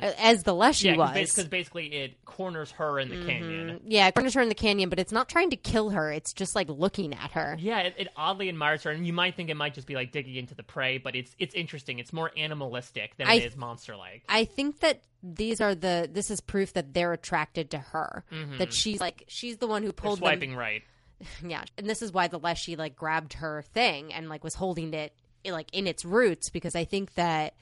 uh, 0.00 0.12
as 0.18 0.42
the 0.42 0.54
Leshy 0.54 0.88
Mm-hmm. 0.88 1.00
Yeah, 1.00 1.06
was. 1.22 1.30
because 1.32 1.48
basically 1.48 1.86
it 1.94 2.24
corners 2.24 2.70
her 2.72 2.98
in 2.98 3.08
the 3.08 3.24
canyon. 3.26 3.80
yeah, 3.86 4.06
it 4.08 4.14
corners 4.14 4.34
her 4.34 4.40
in 4.42 4.48
the 4.48 4.54
canyon, 4.54 4.88
but 4.88 4.98
it's 4.98 5.12
not 5.12 5.28
trying 5.28 5.50
to 5.50 5.56
kill 5.56 5.90
her. 5.90 6.12
It's 6.12 6.32
just 6.32 6.54
like 6.54 6.68
looking 6.68 7.14
at 7.14 7.32
her. 7.32 7.56
Yeah, 7.58 7.80
it, 7.80 7.94
it 7.98 8.08
oddly 8.16 8.48
admires 8.48 8.82
her, 8.84 8.90
and 8.90 9.06
you 9.06 9.12
might 9.12 9.34
think 9.34 9.50
it 9.50 9.56
might 9.56 9.74
just 9.74 9.86
be 9.86 9.94
like 9.94 10.12
digging 10.12 10.36
into 10.36 10.54
the 10.54 10.62
prey, 10.62 10.98
but 10.98 11.16
it's 11.16 11.34
it's 11.38 11.54
interesting. 11.54 11.98
It's 11.98 12.12
more 12.12 12.30
animalistic 12.36 13.16
than 13.16 13.26
I- 13.28 13.34
it 13.34 13.46
is 13.46 13.56
monster-like. 13.56 14.24
I 14.28 14.44
think 14.44 14.80
that 14.80 15.02
these 15.22 15.60
are 15.60 15.74
the 15.74 16.08
this 16.12 16.30
is 16.30 16.40
proof 16.40 16.74
that 16.74 16.92
they're 16.94 17.12
attracted 17.12 17.70
to 17.70 17.78
her. 17.78 18.24
Mm-hmm. 18.30 18.58
That 18.58 18.72
she's 18.72 19.00
like 19.00 19.24
she's 19.28 19.56
the 19.56 19.66
one 19.66 19.82
who 19.82 19.88
They're 19.88 19.92
pulled 19.94 20.18
swiping 20.18 20.50
them. 20.50 20.58
right. 20.58 20.82
Yeah, 21.46 21.64
and 21.78 21.88
this 21.88 22.02
is 22.02 22.12
why 22.12 22.28
the 22.28 22.38
Leshy 22.38 22.76
like 22.76 22.96
grabbed 22.96 23.34
her 23.34 23.62
thing 23.74 24.12
and 24.12 24.28
like 24.28 24.44
was 24.44 24.54
holding 24.54 24.92
it 24.94 25.12
like 25.44 25.68
in 25.72 25.86
its 25.86 26.04
roots 26.04 26.50
because 26.50 26.74
I 26.74 26.84
think 26.84 27.14
that 27.14 27.54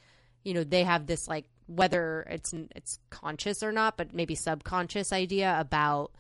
you 0.43 0.55
know 0.55 0.65
they 0.65 0.85
have 0.85 1.07
this 1.07 1.29
like 1.29 1.45
whether 1.67 2.27
it's 2.31 2.53
it's 2.75 2.99
conscious 3.11 3.63
or 3.63 3.73
not, 3.73 3.97
but 3.97 4.13
maybe 4.15 4.35
subconscious 4.35 5.13
idea 5.13 5.55
about 5.59 6.11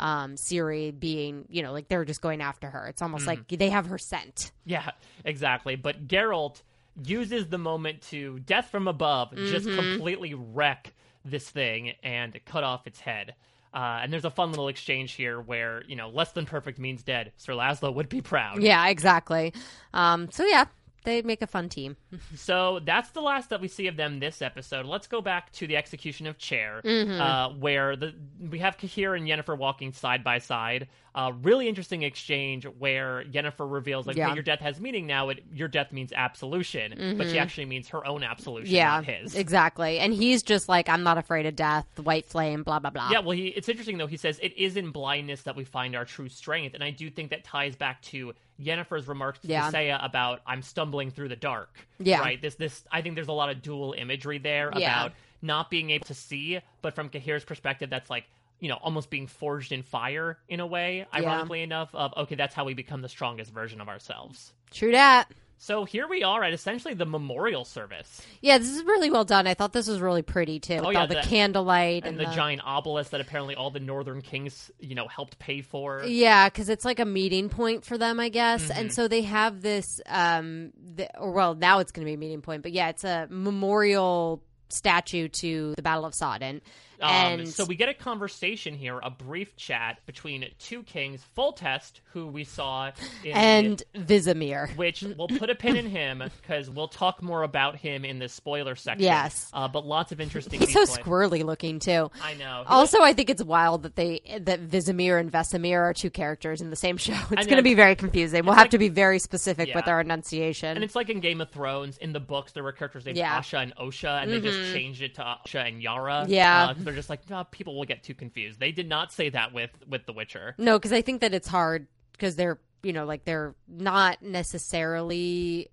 um 0.00 0.34
Ciri 0.34 0.98
being 0.98 1.44
you 1.48 1.62
know 1.62 1.72
like 1.72 1.88
they're 1.88 2.04
just 2.04 2.20
going 2.22 2.40
after 2.40 2.68
her. 2.70 2.86
It's 2.88 3.02
almost 3.02 3.26
like 3.26 3.46
they 3.48 3.70
have 3.70 3.86
her 3.86 3.98
scent. 3.98 4.52
Yeah, 4.64 4.90
exactly. 5.24 5.76
But 5.76 6.06
Geralt 6.08 6.62
uses 7.04 7.48
the 7.48 7.58
moment 7.58 8.02
to 8.10 8.38
death 8.40 8.68
from 8.70 8.86
above, 8.88 9.34
just 9.34 9.66
Mm-hmm. 9.66 9.78
completely 9.90 10.34
wreck 10.34 10.92
this 11.24 11.48
thing 11.48 11.92
and 12.02 12.38
cut 12.44 12.64
off 12.64 12.86
its 12.86 13.00
head. 13.00 13.34
Uh, 13.74 14.00
and 14.02 14.12
there's 14.12 14.24
a 14.24 14.30
fun 14.30 14.50
little 14.50 14.68
exchange 14.68 15.12
here 15.12 15.40
where 15.40 15.82
you 15.86 15.96
know 15.96 16.08
less 16.10 16.32
than 16.32 16.44
perfect 16.46 16.78
means 16.78 17.02
dead. 17.02 17.32
Sir 17.36 17.54
Laszlo 17.54 17.94
would 17.94 18.08
be 18.08 18.20
proud. 18.20 18.62
Yeah, 18.62 18.86
exactly. 18.88 19.52
Um, 19.94 20.30
so 20.30 20.44
yeah, 20.44 20.66
they 21.04 21.22
make 21.22 21.42
a 21.42 21.46
fun 21.46 21.68
team. 21.68 21.96
So 22.36 22.80
that's 22.84 23.10
the 23.10 23.20
last 23.20 23.50
that 23.50 23.60
we 23.60 23.68
see 23.68 23.86
of 23.86 23.96
them 23.96 24.18
this 24.20 24.42
episode. 24.42 24.86
Let's 24.86 25.06
go 25.06 25.20
back 25.20 25.52
to 25.52 25.66
the 25.66 25.76
execution 25.76 26.26
of 26.26 26.38
Cahir, 26.38 26.80
Mm-hmm. 26.84 27.20
uh, 27.20 27.48
where 27.58 27.94
the 27.96 28.14
we 28.50 28.58
have 28.60 28.76
Cahir 28.78 29.14
and 29.14 29.26
Yennefer 29.26 29.56
walking 29.56 29.92
side 29.92 30.24
by 30.24 30.38
side. 30.38 30.88
Uh, 31.14 31.30
really 31.42 31.68
interesting 31.68 32.02
exchange 32.04 32.64
where 32.78 33.22
Yennefer 33.30 33.70
reveals 33.70 34.06
like, 34.06 34.16
Yeah. 34.16 34.28
"Hey, 34.30 34.34
your 34.34 34.42
death 34.42 34.60
has 34.60 34.80
meaning 34.80 35.06
now. 35.06 35.28
It, 35.28 35.44
your 35.52 35.68
death 35.68 35.92
means 35.92 36.10
absolution," 36.14 37.16
but 37.18 37.28
she 37.28 37.38
actually 37.38 37.66
means 37.66 37.88
her 37.88 38.06
own 38.06 38.22
absolution, 38.24 38.66
Mm-hmm. 38.68 38.74
yeah, 38.74 38.94
not 38.94 39.04
his. 39.04 39.34
exactly. 39.34 39.98
And 39.98 40.14
he's 40.14 40.42
just 40.42 40.68
like, 40.70 40.88
I'm 40.88 41.02
not 41.02 41.18
afraid 41.18 41.44
of 41.46 41.54
death. 41.54 41.86
White 42.02 42.26
flame, 42.26 42.62
blah 42.62 42.78
blah 42.78 42.90
blah. 42.90 43.10
Yeah, 43.10 43.20
well, 43.20 43.36
he, 43.36 43.48
it's 43.48 43.68
interesting 43.68 43.98
though. 43.98 44.06
He 44.06 44.16
says 44.16 44.38
it 44.42 44.56
is 44.56 44.76
in 44.78 44.90
blindness 44.90 45.42
that 45.42 45.54
we 45.54 45.64
find 45.64 45.94
our 45.94 46.04
true 46.06 46.28
strength, 46.30 46.74
and 46.74 46.82
I 46.82 46.90
do 46.90 47.10
think 47.10 47.30
that 47.30 47.44
ties 47.44 47.76
back 47.76 48.00
to 48.02 48.32
Yennefer's 48.62 49.08
remarks 49.08 49.38
to 49.40 49.48
Yeah. 49.48 49.70
Seiya 49.70 50.04
about 50.04 50.40
"I'm 50.46 50.62
stumbling 50.62 51.10
through 51.10 51.28
the 51.28 51.36
dark." 51.36 51.86
Yeah. 51.98 52.20
right. 52.20 52.40
This, 52.40 52.54
this, 52.54 52.84
I 52.90 53.02
think 53.02 53.14
there's 53.14 53.28
a 53.28 53.32
lot 53.32 53.50
of 53.50 53.62
dual 53.62 53.94
imagery 53.96 54.38
there 54.38 54.70
Yeah. 54.76 55.04
about 55.04 55.12
not 55.42 55.70
being 55.70 55.90
able 55.90 56.06
to 56.06 56.14
see, 56.14 56.60
but 56.82 56.94
from 56.94 57.08
Cahir's 57.08 57.44
perspective, 57.44 57.90
that's 57.90 58.10
like 58.10 58.24
you 58.60 58.68
know 58.68 58.76
almost 58.76 59.10
being 59.10 59.26
forged 59.26 59.72
in 59.72 59.82
fire 59.82 60.38
in 60.48 60.60
a 60.60 60.66
way. 60.66 61.06
Ironically 61.14 61.62
enough, 61.62 61.94
of 61.94 62.14
okay, 62.16 62.36
that's 62.36 62.54
how 62.54 62.64
we 62.64 62.74
become 62.74 63.02
the 63.02 63.08
strongest 63.08 63.52
version 63.52 63.80
of 63.80 63.88
ourselves. 63.88 64.52
True 64.70 64.92
that. 64.92 65.28
So 65.62 65.84
here 65.84 66.08
we 66.08 66.24
are 66.24 66.42
at 66.42 66.52
essentially 66.52 66.94
the 66.94 67.06
memorial 67.06 67.64
service 67.64 68.20
Yeah, 68.40 68.58
this 68.58 68.68
is 68.68 68.82
really 68.82 69.12
well 69.12 69.24
done. 69.24 69.46
I 69.46 69.54
thought 69.54 69.72
this 69.72 69.86
was 69.86 70.00
really 70.00 70.22
pretty 70.22 70.58
too. 70.58 70.74
With 70.74 70.86
Oh, 70.86 70.90
yeah, 70.90 71.00
all 71.02 71.06
the, 71.06 71.14
the- 71.14 71.20
candlelight 71.20 72.04
and 72.04 72.18
the 72.18 72.24
giant 72.24 72.62
obelisk 72.64 73.12
that 73.12 73.20
apparently 73.20 73.54
all 73.54 73.70
the 73.70 73.78
Northern 73.78 74.22
Kings 74.22 74.72
you 74.80 74.96
know 74.96 75.06
helped 75.06 75.38
pay 75.38 75.60
for. 75.60 76.02
Yeah, 76.04 76.48
because 76.48 76.68
it's 76.68 76.84
like 76.84 76.98
a 76.98 77.04
meeting 77.04 77.48
point 77.48 77.84
for 77.84 77.96
them, 77.96 78.18
I 78.18 78.28
guess. 78.28 78.64
Mm-hmm. 78.64 78.80
And 78.80 78.92
so 78.92 79.06
they 79.06 79.22
have 79.22 79.62
this, 79.62 80.00
um, 80.06 80.72
the, 80.96 81.16
or 81.16 81.30
well, 81.30 81.54
now 81.54 81.78
it's 81.78 81.92
going 81.92 82.04
to 82.04 82.10
be 82.10 82.14
a 82.14 82.18
meeting 82.18 82.42
point, 82.42 82.64
but 82.64 82.72
yeah, 82.72 82.88
it's 82.88 83.04
a 83.04 83.28
memorial 83.30 84.42
statue 84.68 85.28
to 85.28 85.74
the 85.76 85.82
Battle 85.82 86.04
of 86.04 86.14
Sodden. 86.14 86.60
Um, 87.02 87.40
and 87.40 87.48
so 87.48 87.64
we 87.64 87.74
get 87.74 87.88
a 87.88 87.94
conversation 87.94 88.74
here, 88.74 88.98
a 89.02 89.10
brief 89.10 89.56
chat 89.56 89.98
between 90.06 90.46
two 90.58 90.82
kings, 90.82 91.24
Foltest, 91.36 92.00
who 92.12 92.26
we 92.26 92.44
saw 92.44 92.90
in 93.24 93.32
and 93.32 93.82
Vizimir. 93.94 94.76
which 94.76 95.02
we'll 95.02 95.28
put 95.28 95.50
a 95.50 95.54
pin 95.54 95.76
in 95.76 95.86
him 95.86 96.22
because 96.40 96.70
we'll 96.70 96.88
talk 96.88 97.22
more 97.22 97.42
about 97.42 97.76
him 97.76 98.04
in 98.04 98.18
the 98.18 98.28
spoiler 98.28 98.74
section. 98.76 99.02
Yes. 99.04 99.50
uh, 99.52 99.68
but 99.68 99.86
lots 99.86 100.12
of 100.12 100.20
interesting. 100.20 100.60
He's 100.60 100.72
so 100.72 100.84
detail. 100.86 101.04
squirrely 101.04 101.44
looking 101.44 101.78
too. 101.78 102.10
I 102.22 102.34
know. 102.34 102.64
Also, 102.66 103.00
I 103.02 103.12
think 103.12 103.30
it's 103.30 103.42
wild 103.42 103.82
that 103.84 103.96
they 103.96 104.20
that 104.42 104.60
Vizimir 104.68 105.18
and 105.18 105.30
Vesemir 105.30 105.80
are 105.80 105.94
two 105.94 106.10
characters 106.10 106.60
in 106.60 106.70
the 106.70 106.76
same 106.76 106.96
show. 106.96 107.12
It's 107.32 107.46
going 107.46 107.56
to 107.56 107.62
be 107.62 107.74
very 107.74 107.96
confusing. 107.96 108.44
We'll 108.44 108.54
have 108.54 108.64
like- 108.64 108.70
to 108.72 108.78
be 108.78 108.88
very 108.88 109.18
specific 109.18 109.74
with 109.74 109.88
our 109.88 110.00
enunciation. 110.00 110.74
and 110.76 110.84
it's 110.84 110.94
like 110.94 111.10
in 111.10 111.20
Game 111.20 111.40
of 111.40 111.50
Thrones. 111.50 111.98
In 111.98 112.12
the 112.12 112.20
books, 112.20 112.52
there 112.52 112.62
were 112.62 112.72
characters 112.72 113.04
named 113.06 113.16
Yeah. 113.18 113.38
Asha 113.40 113.62
and 113.62 113.74
Osha, 113.76 114.22
and 114.22 114.30
they 114.32 114.40
just 114.40 114.72
changed 114.72 115.02
it 115.02 115.14
to 115.16 115.22
Asha 115.22 115.66
and 115.66 115.82
Yara. 115.82 116.24
Yeah. 116.28 116.68
uh, 116.70 116.74
they're 116.92 116.98
just 116.98 117.08
like, 117.10 117.28
"Nah, 117.30 117.44
people 117.44 117.74
will 117.74 117.84
get 117.84 118.02
too 118.02 118.14
confused. 118.14 118.60
They 118.60 118.70
did 118.70 118.88
not 118.88 119.12
say 119.12 119.30
that 119.30 119.54
with 119.54 119.70
with 119.88 120.04
The 120.04 120.12
Witcher. 120.12 120.54
No, 120.58 120.78
because 120.78 120.92
I 120.92 121.00
think 121.00 121.22
that 121.22 121.32
it's 121.32 121.48
hard 121.48 121.86
because 122.12 122.36
they're 122.36 122.60
you 122.82 122.92
know 122.92 123.06
like 123.06 123.24
they're 123.24 123.54
not 123.66 124.22
necessarily. 124.22 125.70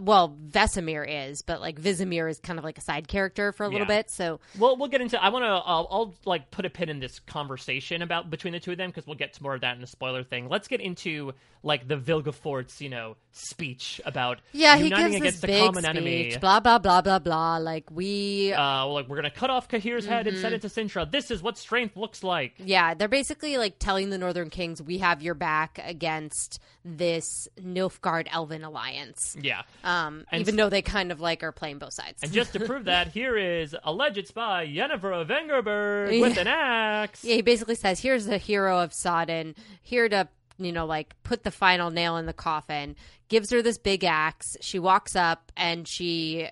Well, 0.00 0.34
Vesemir 0.48 1.04
is, 1.06 1.42
but 1.42 1.60
like 1.60 1.80
Vizimir 1.80 2.30
is 2.30 2.38
kind 2.40 2.58
of 2.58 2.64
like 2.64 2.78
a 2.78 2.80
side 2.80 3.08
character 3.08 3.52
for 3.52 3.64
a 3.64 3.68
little 3.68 3.80
Yeah. 3.80 3.98
bit. 3.98 4.10
So 4.10 4.40
Well, 4.58 4.76
we'll 4.76 4.88
get 4.88 5.00
into. 5.00 5.22
I 5.22 5.28
want 5.28 5.44
to. 5.44 5.48
I'll, 5.48 5.86
I'll 5.90 6.14
like 6.24 6.50
put 6.50 6.64
a 6.64 6.70
pin 6.70 6.88
in 6.88 6.98
this 7.00 7.18
conversation 7.20 8.00
about 8.02 8.30
between 8.30 8.52
the 8.54 8.60
two 8.60 8.72
of 8.72 8.78
them 8.78 8.90
because 8.90 9.06
we'll 9.06 9.16
get 9.16 9.34
to 9.34 9.42
more 9.42 9.54
of 9.54 9.60
that 9.60 9.74
in 9.74 9.80
the 9.80 9.86
spoiler 9.86 10.22
thing. 10.24 10.48
Let's 10.48 10.68
get 10.68 10.80
into 10.80 11.32
like 11.64 11.86
the 11.86 11.96
Vilgefortz, 11.96 12.80
you 12.80 12.88
know, 12.88 13.16
speech 13.32 14.00
about 14.04 14.40
yeah, 14.52 14.76
he 14.76 14.84
uniting 14.84 15.12
gives 15.12 15.16
against 15.20 15.40
this 15.42 15.44
a 15.44 15.46
big 15.52 15.60
common 15.66 15.82
speech. 15.84 15.90
enemy. 15.96 16.36
Blah 16.40 16.60
blah 16.60 16.78
blah 16.78 17.02
blah 17.02 17.18
blah. 17.18 17.58
Like 17.58 17.84
we, 17.90 18.52
Uh, 18.52 18.86
like 18.86 19.08
we're 19.08 19.16
gonna 19.16 19.30
cut 19.30 19.50
off 19.50 19.68
Cahir's 19.68 20.06
head 20.06 20.26
and 20.26 20.36
Mm-hmm. 20.36 20.42
send 20.42 20.54
it 20.54 20.62
to 20.62 20.68
Cintra. 20.68 21.10
This 21.10 21.30
is 21.30 21.42
what 21.42 21.58
strength 21.58 21.96
looks 21.96 22.22
like. 22.24 22.54
yeah, 22.58 22.94
they're 22.94 23.08
basically 23.08 23.58
like 23.58 23.78
telling 23.78 24.10
the 24.10 24.18
Northern 24.18 24.48
Kings, 24.50 24.80
"We 24.82 24.98
have 24.98 25.22
your 25.22 25.34
back 25.34 25.78
against 25.84 26.58
this 26.84 27.46
Nilfgaard 27.60 28.26
Elven 28.30 28.64
alliance." 28.64 29.36
Yeah. 29.40 29.62
Um, 29.84 30.24
And 30.30 30.40
even 30.40 30.56
though 30.56 30.68
they 30.68 30.82
kind 30.82 31.10
of 31.12 31.20
like 31.20 31.42
are 31.42 31.52
playing 31.52 31.78
both 31.78 31.92
sides. 31.92 32.22
And 32.22 32.32
just 32.32 32.52
to 32.54 32.60
prove 32.60 32.84
that, 32.84 33.08
here 33.12 33.36
is 33.36 33.76
alleged 33.84 34.26
spy 34.28 34.66
Yennefer 34.66 35.20
of 35.20 35.28
Vengerberg 35.28 36.20
with 36.20 36.38
an 36.38 36.46
axe. 36.46 37.24
Yeah, 37.24 37.36
he 37.36 37.42
basically 37.42 37.74
says, 37.74 38.00
"Here's 38.00 38.26
the 38.26 38.38
hero 38.38 38.80
of 38.80 38.92
Sodden, 38.92 39.54
here 39.82 40.08
to 40.08 40.28
you 40.58 40.72
know 40.72 40.86
like 40.86 41.14
put 41.22 41.42
the 41.44 41.50
final 41.50 41.90
nail 41.90 42.16
in 42.16 42.26
the 42.26 42.32
coffin." 42.32 42.96
Gives 43.28 43.50
her 43.50 43.62
this 43.62 43.78
big 43.78 44.04
axe. 44.04 44.56
She 44.60 44.78
walks 44.78 45.16
up 45.16 45.52
and 45.56 45.88
she 45.88 46.48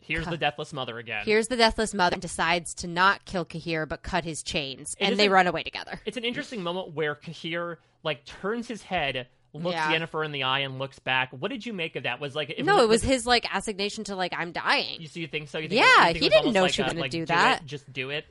Here's 0.00 0.26
the 0.26 0.36
Deathless 0.36 0.72
Mother 0.72 0.98
again. 0.98 1.22
Here's 1.24 1.48
the 1.48 1.56
deathless 1.56 1.94
mother 1.94 2.14
and 2.14 2.20
decides 2.20 2.74
to 2.74 2.86
not 2.86 3.24
kill 3.24 3.44
Cahir 3.46 3.86
but 3.86 4.02
cut 4.02 4.24
his 4.24 4.42
chains, 4.42 4.94
It 4.98 5.06
and 5.10 5.18
they 5.18 5.28
a- 5.28 5.30
run 5.30 5.46
away 5.46 5.62
together. 5.62 5.98
It's 6.04 6.16
an 6.18 6.24
interesting 6.24 6.62
moment 6.62 6.92
where 6.92 7.14
Cahir 7.14 7.78
like 8.02 8.24
turns 8.26 8.68
his 8.68 8.82
head, 8.82 9.28
looks 9.54 9.76
Yeah. 9.76 9.92
Yennefer 9.92 10.24
in 10.24 10.32
the 10.32 10.42
eye, 10.42 10.60
and 10.60 10.78
looks 10.78 10.98
back. 10.98 11.30
What 11.32 11.50
did 11.50 11.64
you 11.64 11.72
make 11.72 11.96
of 11.96 12.02
that? 12.02 12.20
Was 12.20 12.34
like 12.34 12.54
no, 12.58 12.82
it 12.82 12.88
was 12.88 13.02
his 13.02 13.26
like 13.26 13.46
assignation 13.54 14.04
to 14.04 14.16
like 14.16 14.34
I'm 14.36 14.52
dying. 14.52 15.00
You, 15.00 15.08
so 15.08 15.20
you 15.20 15.26
think 15.26 15.48
so? 15.48 15.58
You 15.58 15.68
think 15.68 15.80
Yeah, 15.80 16.08
you 16.08 16.12
think 16.14 16.22
he 16.24 16.28
didn't 16.28 16.52
know 16.52 16.62
like 16.62 16.72
she 16.74 16.82
was 16.82 16.90
a, 16.92 16.94
gonna 16.94 17.02
like, 17.02 17.10
do 17.10 17.22
it, 17.22 17.28
that. 17.28 17.64
just 17.64 17.90
do 17.92 18.10
it. 18.10 18.24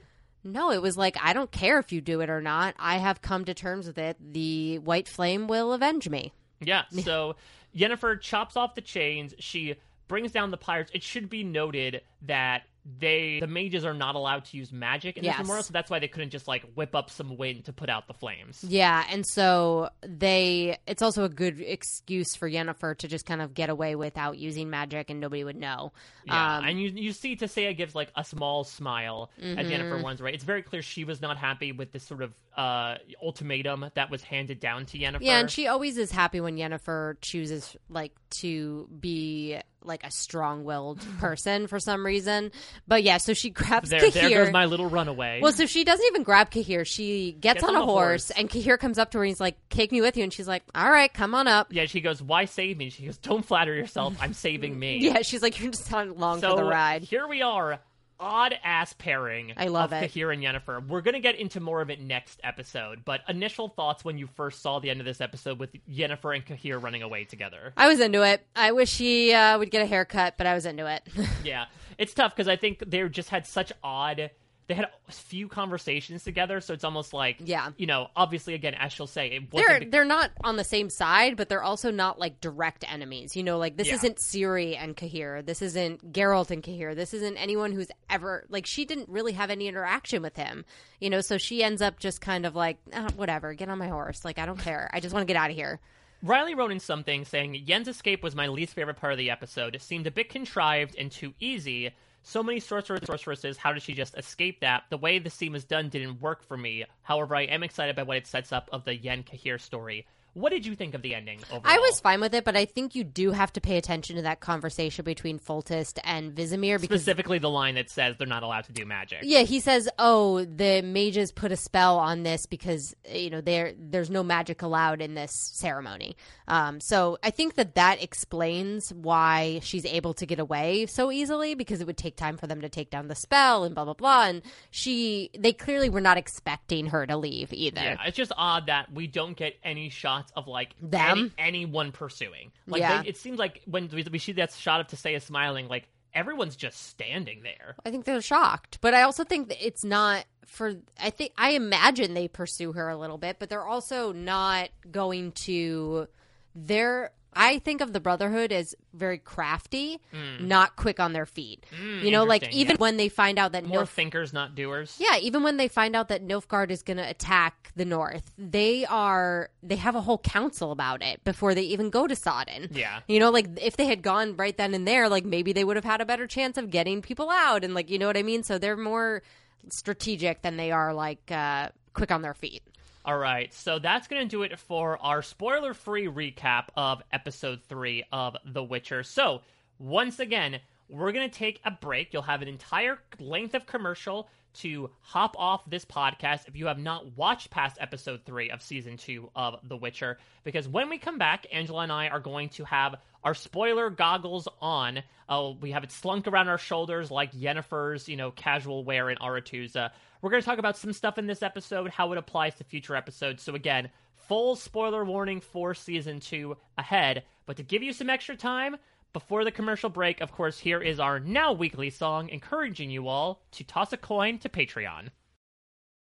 No, 0.43 0.71
it 0.71 0.81
was 0.81 0.97
like 0.97 1.17
I 1.21 1.33
don't 1.33 1.51
care 1.51 1.79
if 1.79 1.91
you 1.91 2.01
do 2.01 2.19
it 2.21 2.29
or 2.29 2.41
not. 2.41 2.75
I 2.77 2.97
have 2.97 3.21
come 3.21 3.45
to 3.45 3.53
terms 3.53 3.87
with 3.87 3.97
it. 3.97 4.17
The 4.33 4.79
white 4.79 5.07
flame 5.07 5.47
will 5.47 5.73
avenge 5.73 6.09
me. 6.09 6.33
Yeah. 6.59 6.83
So 7.03 7.35
Yennefer 7.75 8.19
chops 8.21 8.55
off 8.57 8.75
the 8.75 8.81
chains. 8.81 9.33
She 9.39 9.75
brings 10.07 10.31
down 10.31 10.51
the 10.51 10.57
pirates. 10.57 10.91
It 10.93 11.01
should 11.01 11.29
be 11.29 11.43
noted 11.43 12.01
that 12.23 12.63
they 12.99 13.39
the 13.39 13.47
mages 13.47 13.85
are 13.85 13.93
not 13.93 14.15
allowed 14.15 14.45
to 14.45 14.57
use 14.57 14.71
magic 14.71 15.17
in 15.17 15.23
Yes. 15.23 15.37
this 15.37 15.43
memorial, 15.45 15.63
so 15.63 15.71
that's 15.73 15.89
why 15.89 15.99
they 15.99 16.07
couldn't 16.07 16.31
just 16.31 16.47
like 16.47 16.63
whip 16.75 16.93
up 16.95 17.09
some 17.09 17.37
wind 17.37 17.65
to 17.65 17.73
put 17.73 17.89
out 17.89 18.07
the 18.07 18.13
flames. 18.13 18.63
Yeah, 18.67 19.05
and 19.09 19.25
so 19.25 19.89
they 20.05 20.77
it's 20.85 21.01
also 21.01 21.23
a 21.23 21.29
good 21.29 21.61
excuse 21.61 22.35
for 22.35 22.49
Yennefer 22.49 22.97
to 22.97 23.07
just 23.07 23.25
kind 23.25 23.41
of 23.41 23.53
get 23.53 23.69
away 23.69 23.95
without 23.95 24.37
using 24.37 24.69
magic 24.69 25.09
and 25.09 25.19
nobody 25.19 25.43
would 25.43 25.55
know. 25.55 25.93
Yeah, 26.25 26.57
Um, 26.57 26.65
and 26.65 26.81
you 26.81 26.89
you 26.89 27.13
see 27.13 27.35
Tissaia 27.37 27.75
gives 27.75 27.95
like 27.95 28.11
a 28.15 28.23
small 28.23 28.63
smile 28.63 29.29
Mm-hmm. 29.41 29.59
as 29.59 29.67
Yennefer 29.67 30.03
runs 30.03 30.19
away. 30.21 30.33
It's 30.33 30.43
very 30.43 30.61
clear 30.61 30.81
she 30.81 31.03
was 31.05 31.21
not 31.21 31.37
happy 31.37 31.71
with 31.71 31.91
this 31.91 32.03
sort 32.03 32.21
of 32.21 32.33
uh, 32.57 32.97
ultimatum 33.21 33.89
that 33.95 34.09
was 34.11 34.21
handed 34.21 34.59
down 34.59 34.85
to 34.87 34.97
Yennefer. 34.99 35.19
yeah, 35.21 35.39
and 35.39 35.49
she 35.49 35.67
always 35.67 35.97
is 35.97 36.11
happy 36.11 36.39
when 36.41 36.55
Yennefer 36.57 37.15
chooses 37.21 37.75
like 37.89 38.11
to 38.33 38.87
be 38.99 39.57
like 39.83 40.03
a 40.05 40.11
strong-willed 40.11 40.99
person 41.19 41.67
for 41.67 41.79
some 41.79 42.05
reason. 42.05 42.51
But 42.87 43.03
yeah, 43.03 43.17
so 43.17 43.33
she 43.33 43.49
grabs 43.49 43.89
there, 43.89 43.99
Cahir. 43.99 44.29
there 44.29 44.43
goes 44.45 44.53
my 44.53 44.65
little 44.65 44.89
runaway. 44.89 45.39
well, 45.41 45.51
so 45.51 45.65
she 45.65 45.83
doesn't 45.83 46.05
even 46.07 46.23
grab 46.23 46.51
Cahir. 46.51 46.85
She 46.85 47.33
gets, 47.33 47.55
Gets 47.61 47.63
on, 47.65 47.75
on 47.75 47.81
a 47.81 47.85
horse, 47.85 48.27
horse. 48.27 48.31
and 48.31 48.49
Cahir 48.49 48.77
comes 48.77 48.97
up 48.97 49.11
to 49.11 49.17
her 49.17 49.23
and 49.23 49.29
he's 49.29 49.39
like, 49.41 49.57
"Take 49.69 49.91
me 49.91 50.01
with 50.01 50.15
you." 50.17 50.23
And 50.23 50.31
she's 50.33 50.47
like, 50.47 50.63
"All 50.73 50.89
right, 50.89 51.13
come 51.13 51.35
on 51.35 51.47
up." 51.47 51.67
yeah, 51.71 51.85
she 51.85 52.01
goes, 52.01 52.21
"Why 52.21 52.45
save 52.45 52.77
me?" 52.77 52.89
She 52.89 53.05
goes, 53.05 53.17
"Don't 53.17 53.45
flatter 53.45 53.73
yourself. 53.73 54.15
I'm 54.21 54.33
saving 54.33 54.77
me." 54.77 54.97
Yeah, 55.03 55.21
she's 55.21 55.41
like, 55.41 55.59
"You're 55.59 55.71
just 55.71 55.91
not 55.91 56.17
long 56.17 56.39
so 56.39 56.51
for 56.51 56.63
the 56.63 56.69
ride." 56.69 57.03
here 57.03 57.27
we 57.27 57.41
are. 57.41 57.79
Odd 58.23 58.55
ass 58.63 58.93
pairing. 58.93 59.51
I 59.57 59.67
love 59.67 59.91
of 59.91 60.01
it. 60.01 60.09
Cahir 60.11 60.31
and 60.31 60.41
Yennefer. 60.41 60.87
We're 60.87 61.01
gonna 61.01 61.19
get 61.19 61.35
into 61.35 61.59
more 61.59 61.81
of 61.81 61.89
it 61.89 61.99
next 61.99 62.39
episode, 62.41 63.03
but 63.03 63.19
initial 63.27 63.67
thoughts 63.67 64.05
when 64.05 64.17
you 64.17 64.27
first 64.27 64.61
saw 64.61 64.79
the 64.79 64.89
end 64.89 65.01
of 65.01 65.05
this 65.05 65.19
episode 65.19 65.59
with 65.59 65.71
Yennefer 65.89 66.33
and 66.33 66.45
Cahir 66.45 66.79
running 66.79 67.03
away 67.03 67.25
together. 67.25 67.73
I 67.75 67.89
was 67.89 67.99
into 67.99 68.23
it. 68.25 68.45
I 68.55 68.71
wish 68.71 68.97
he 68.97 69.33
uh, 69.33 69.59
would 69.59 69.71
get 69.71 69.81
a 69.81 69.85
haircut, 69.85 70.35
but 70.37 70.47
I 70.47 70.53
was 70.53 70.65
into 70.65 70.87
it. 70.87 71.03
yeah, 71.43 71.65
it's 71.97 72.13
tough 72.13 72.33
because 72.33 72.47
I 72.47 72.55
think 72.55 72.81
they 72.89 73.07
just 73.09 73.29
had 73.29 73.45
such 73.45 73.73
odd. 73.83 74.31
They 74.67 74.75
had 74.75 74.85
a 74.85 75.11
few 75.11 75.49
conversations 75.49 76.23
together, 76.23 76.61
so 76.61 76.73
it's 76.73 76.85
almost 76.85 77.11
like, 77.13 77.37
Yeah. 77.39 77.71
you 77.77 77.85
know, 77.85 78.07
obviously, 78.15 78.53
again, 78.53 78.73
as 78.73 78.93
she'll 78.93 79.07
say, 79.07 79.27
it 79.27 79.51
they're 79.51 79.63
wasn't. 79.67 79.91
they're 79.91 80.05
not 80.05 80.31
on 80.43 80.55
the 80.55 80.63
same 80.63 80.89
side, 80.89 81.35
but 81.35 81.49
they're 81.49 81.61
also 81.63 81.91
not 81.91 82.17
like 82.17 82.39
direct 82.39 82.85
enemies. 82.89 83.35
You 83.35 83.43
know, 83.43 83.57
like 83.57 83.75
this 83.75 83.87
Yeah. 83.89 83.95
isn't 83.95 84.17
Ciri 84.17 84.77
and 84.77 84.95
Cahir. 84.95 85.41
This 85.41 85.61
isn't 85.61 86.13
Geralt 86.13 86.49
and 86.49 86.63
Cahir. 86.63 86.95
This 86.95 87.13
isn't 87.13 87.35
anyone 87.35 87.73
who's 87.73 87.89
ever 88.09 88.45
like 88.49 88.65
she 88.65 88.85
didn't 88.85 89.09
really 89.09 89.33
have 89.33 89.49
any 89.49 89.67
interaction 89.67 90.21
with 90.21 90.37
him. 90.37 90.63
You 91.01 91.09
know, 91.09 91.19
so 91.19 91.37
she 91.37 91.61
ends 91.61 91.81
up 91.81 91.99
just 91.99 92.21
kind 92.21 92.45
of 92.45 92.55
like 92.55 92.77
"Ah, 92.93 93.09
whatever, 93.17 93.53
get 93.53 93.67
on 93.67 93.77
my 93.79 93.89
horse. 93.89 94.23
Like 94.23 94.39
I 94.39 94.45
don't 94.45 94.59
care. 94.59 94.89
I 94.93 95.01
just 95.01 95.13
want 95.13 95.27
to 95.27 95.33
get 95.33 95.39
out 95.39 95.49
of 95.49 95.55
here. 95.57 95.81
Riley 96.21 96.55
wrote 96.55 96.71
in 96.71 96.79
something 96.79 97.25
saying 97.25 97.55
Yen's 97.65 97.89
escape 97.89 98.23
was 98.23 98.33
my 98.33 98.47
least 98.47 98.73
favorite 98.75 98.95
part 98.95 99.11
of 99.11 99.17
the 99.17 99.29
episode. 99.29 99.75
It 99.75 99.81
seemed 99.81 100.07
a 100.07 100.11
bit 100.11 100.29
contrived 100.29 100.95
and 100.97 101.11
too 101.11 101.33
easy. 101.41 101.91
So 102.25 102.41
many 102.41 102.61
sorcerers 102.61 103.01
sorceresses, 103.05 103.57
how 103.57 103.73
did 103.73 103.83
she 103.83 103.93
just 103.93 104.17
escape 104.17 104.61
that? 104.61 104.83
The 104.89 104.97
way 104.97 105.19
the 105.19 105.29
scene 105.29 105.51
was 105.51 105.65
done 105.65 105.89
didn't 105.89 106.21
work 106.21 106.41
for 106.41 106.55
me. 106.55 106.85
However, 107.01 107.35
I 107.35 107.41
am 107.41 107.63
excited 107.63 107.97
by 107.97 108.03
what 108.03 108.15
it 108.15 108.27
sets 108.27 108.53
up 108.53 108.69
of 108.71 108.85
the 108.85 108.95
Yen 108.95 109.23
Cahir 109.23 109.59
story. 109.59 110.07
What 110.33 110.51
did 110.51 110.65
you 110.65 110.75
think 110.75 110.95
of 110.95 111.01
the 111.03 111.13
ending 111.13 111.39
overall? 111.51 111.61
I 111.63 111.77
was 111.77 111.99
fine 111.99 112.19
with 112.19 112.33
it, 112.33 112.43
but 112.43 112.55
I 112.55 112.65
think 112.65 112.95
you 112.95 113.03
do 113.03 113.31
have 113.31 113.53
to 113.53 113.61
pay 113.61 113.77
attention 113.77 114.15
to 114.15 114.23
that 114.23 114.39
conversation 114.39 115.05
between 115.05 115.37
Foltest 115.37 115.99
and 116.03 116.33
Vizimir 116.33 116.81
because 116.81 117.01
specifically 117.01 117.37
the 117.37 117.49
line 117.49 117.75
that 117.75 117.89
says 117.89 118.15
they're 118.17 118.25
not 118.25 118.41
allowed 118.41 118.65
to 118.65 118.71
do 118.71 118.85
magic. 118.85 119.19
Yeah, 119.21 119.41
he 119.41 119.59
says, 119.59 119.87
"Oh, 119.99 120.43
the 120.43 120.81
mages 120.81 121.31
put 121.31 121.51
a 121.51 121.55
spell 121.55 121.99
on 121.99 122.23
this 122.23 122.45
because 122.47 122.95
you 123.07 123.29
know 123.29 123.41
there 123.41 123.73
there's 123.77 124.09
no 124.09 124.23
magic 124.23 124.61
allowed 124.63 125.01
in 125.01 125.13
this 125.13 125.31
ceremony." 125.53 126.15
Um, 126.47 126.79
so 126.79 127.17
I 127.23 127.29
think 127.29 127.55
that 127.55 127.75
that 127.75 128.01
explains 128.01 128.91
why 128.91 129.59
she's 129.63 129.85
able 129.85 130.13
to 130.15 130.25
get 130.25 130.39
away 130.39 130.87
so 130.87 131.11
easily 131.11 131.53
because 131.53 131.79
it 131.79 131.87
would 131.87 131.97
take 131.97 132.15
time 132.15 132.37
for 132.37 132.47
them 132.47 132.61
to 132.61 132.69
take 132.69 132.89
down 132.89 133.07
the 133.07 133.15
spell 133.15 133.63
and 133.63 133.75
blah 133.75 133.85
blah 133.85 133.93
blah. 133.93 134.25
And 134.25 134.41
she, 134.71 135.29
they 135.37 135.53
clearly 135.53 135.89
were 135.89 136.01
not 136.01 136.17
expecting 136.17 136.87
her 136.87 137.05
to 137.05 137.17
leave 137.17 137.53
either. 137.53 137.81
Yeah, 137.81 137.97
it's 138.05 138.17
just 138.17 138.31
odd 138.35 138.67
that 138.67 138.91
we 138.91 139.05
don't 139.05 139.37
get 139.37 139.57
any 139.63 139.89
shots 139.89 140.22
of 140.35 140.47
like 140.47 140.75
Them? 140.81 141.31
any, 141.37 141.47
anyone 141.49 141.91
pursuing. 141.91 142.51
Like 142.67 142.81
Yeah. 142.81 143.01
they, 143.01 143.09
it 143.09 143.17
seems 143.17 143.39
like 143.39 143.61
when 143.65 143.89
we, 143.93 144.03
we 144.11 144.19
see 144.19 144.31
that 144.33 144.53
shot 144.53 144.79
of 144.81 144.87
Tissaia 144.87 145.21
smiling, 145.21 145.67
like 145.67 145.87
everyone's 146.13 146.55
just 146.55 146.87
standing 146.87 147.41
there. 147.43 147.75
I 147.85 147.91
think 147.91 148.05
they're 148.05 148.21
shocked, 148.21 148.79
but 148.81 148.93
I 148.93 149.01
also 149.03 149.23
think 149.23 149.49
that 149.49 149.65
it's 149.65 149.83
not 149.83 150.25
for. 150.45 150.73
I 151.01 151.09
think 151.09 151.33
I 151.37 151.51
imagine 151.51 152.13
they 152.13 152.27
pursue 152.27 152.73
her 152.73 152.89
a 152.89 152.97
little 152.97 153.17
bit, 153.17 153.37
but 153.39 153.49
they're 153.49 153.65
also 153.65 154.11
not 154.11 154.69
going 154.91 155.31
to. 155.33 156.07
They're. 156.55 157.11
I 157.35 157.59
think 157.59 157.81
of 157.81 157.93
the 157.93 157.99
Brotherhood 157.99 158.51
as 158.51 158.75
very 158.93 159.17
crafty, 159.17 159.99
not 160.39 160.75
quick 160.75 160.99
on 160.99 161.13
their 161.13 161.25
feet. 161.25 161.65
you 162.01 162.11
know, 162.11 162.23
like 162.23 162.53
even 162.53 162.75
yeah. 162.75 162.79
when 162.81 162.97
they 162.97 163.09
find 163.09 163.37
out 163.39 163.51
that 163.53 163.65
More 163.65 163.83
Nilf- 163.83 163.89
thinkers, 163.89 164.33
not 164.33 164.55
doers. 164.55 164.97
yeah, 164.99 165.17
even 165.17 165.43
when 165.43 165.57
they 165.57 165.67
find 165.67 165.95
out 165.95 166.07
that 166.09 166.25
Nilfgaard 166.25 166.69
is 166.71 166.83
going 166.83 166.97
to 166.97 167.09
attack 167.09 167.71
the 167.75 167.85
North, 167.85 168.31
they 168.37 168.85
are 168.85 169.49
they 169.61 169.75
have 169.77 169.95
a 169.95 170.01
whole 170.01 170.17
council 170.19 170.71
about 170.71 171.01
it 171.01 171.23
before 171.23 171.53
they 171.55 171.63
even 171.63 171.89
go 171.89 172.07
to 172.07 172.15
Sodden. 172.15 172.69
Yeah. 172.71 172.99
you 173.07 173.19
know, 173.19 173.29
like 173.29 173.47
if 173.61 173.77
they 173.77 173.85
had 173.85 174.01
gone 174.01 174.35
right 174.35 174.55
then 174.57 174.73
and 174.73 174.87
there, 174.87 175.09
like 175.09 175.25
maybe 175.25 175.53
they 175.53 175.63
would 175.63 175.75
have 175.75 175.85
had 175.85 176.01
a 176.01 176.05
better 176.05 176.27
chance 176.27 176.57
of 176.57 176.69
getting 176.69 177.01
people 177.01 177.29
out, 177.29 177.63
and 177.63 177.73
like 177.73 177.89
you 177.89 177.97
know 177.99 178.07
what 178.07 178.17
I 178.17 178.23
mean. 178.23 178.43
So 178.43 178.57
they're 178.57 178.77
more 178.77 179.23
strategic 179.69 180.41
than 180.41 180.57
they 180.57 180.71
are 180.71 180.93
like 180.93 181.31
uh, 181.31 181.69
quick 181.93 182.11
on 182.11 182.21
their 182.21 182.33
feet. 182.33 182.63
All 183.05 183.17
right, 183.17 183.53
so 183.53 183.79
that's 183.79 184.07
going 184.07 184.21
to 184.21 184.29
do 184.29 184.43
it 184.43 184.57
for 184.57 184.97
our 185.01 185.21
spoiler 185.21 185.73
free 185.73 186.05
recap 186.07 186.67
of 186.77 187.01
episode 187.11 187.61
three 187.67 188.05
of 188.13 188.37
The 188.45 188.63
Witcher. 188.63 189.03
So, 189.03 189.41
once 189.77 190.19
again, 190.19 190.61
we're 190.89 191.11
going 191.11 191.29
to 191.29 191.37
take 191.37 191.59
a 191.65 191.71
break. 191.71 192.13
You'll 192.13 192.21
have 192.21 192.41
an 192.41 192.47
entire 192.47 192.99
length 193.19 193.55
of 193.55 193.65
commercial 193.65 194.29
to 194.53 194.89
hop 195.01 195.35
off 195.37 195.69
this 195.69 195.83
podcast 195.83 196.47
if 196.47 196.55
you 196.55 196.67
have 196.67 196.79
not 196.79 197.17
watched 197.17 197.49
past 197.49 197.77
episode 197.81 198.21
three 198.25 198.51
of 198.51 198.61
season 198.61 198.95
two 198.95 199.29
of 199.35 199.59
The 199.67 199.75
Witcher. 199.75 200.17
Because 200.45 200.69
when 200.69 200.89
we 200.89 200.97
come 200.97 201.17
back, 201.17 201.45
Angela 201.51 201.83
and 201.83 201.91
I 201.91 202.07
are 202.07 202.21
going 202.21 202.49
to 202.49 202.63
have 202.63 202.95
our 203.21 203.33
spoiler 203.33 203.89
goggles 203.89 204.47
on. 204.61 205.03
Uh, 205.27 205.51
we 205.59 205.71
have 205.71 205.83
it 205.83 205.91
slunk 205.91 206.27
around 206.27 206.47
our 206.47 206.57
shoulders 206.57 207.11
like 207.11 207.33
Yennefer's, 207.33 208.07
you 208.07 208.15
know, 208.15 208.31
casual 208.31 208.85
wear 208.85 209.09
in 209.09 209.17
Aretuza. 209.17 209.91
We're 210.23 210.31
going 210.31 210.41
to 210.41 210.47
talk 210.47 210.57
about 210.57 210.77
some 210.77 210.93
stuff 210.93 211.17
in 211.17 211.27
this 211.27 211.43
episode, 211.43 211.91
how 211.91 212.13
it 212.13 212.17
applies 212.17 212.55
to 212.55 212.63
future 212.63 212.95
episodes. 212.95 213.43
So 213.43 213.55
again, 213.55 213.89
full 214.15 214.55
spoiler 214.55 215.03
warning 215.03 215.41
for 215.41 215.73
season 215.73 216.21
two 216.21 216.55
ahead. 216.77 217.23
But 217.45 217.57
to 217.57 217.63
give 217.63 217.83
you 217.83 217.91
some 217.91 218.09
extra 218.09 218.37
time, 218.37 218.77
before 219.11 219.43
the 219.43 219.51
commercial 219.51 219.89
break, 219.89 220.21
of 220.21 220.31
course, 220.31 220.59
here 220.59 220.81
is 220.81 220.97
our 220.97 221.19
now 221.19 221.51
weekly 221.51 221.89
song 221.89 222.29
encouraging 222.29 222.89
you 222.89 223.09
all 223.09 223.41
to 223.51 223.65
toss 223.65 223.91
a 223.91 223.97
coin 223.97 224.37
to 224.39 224.47
Patreon. 224.47 225.09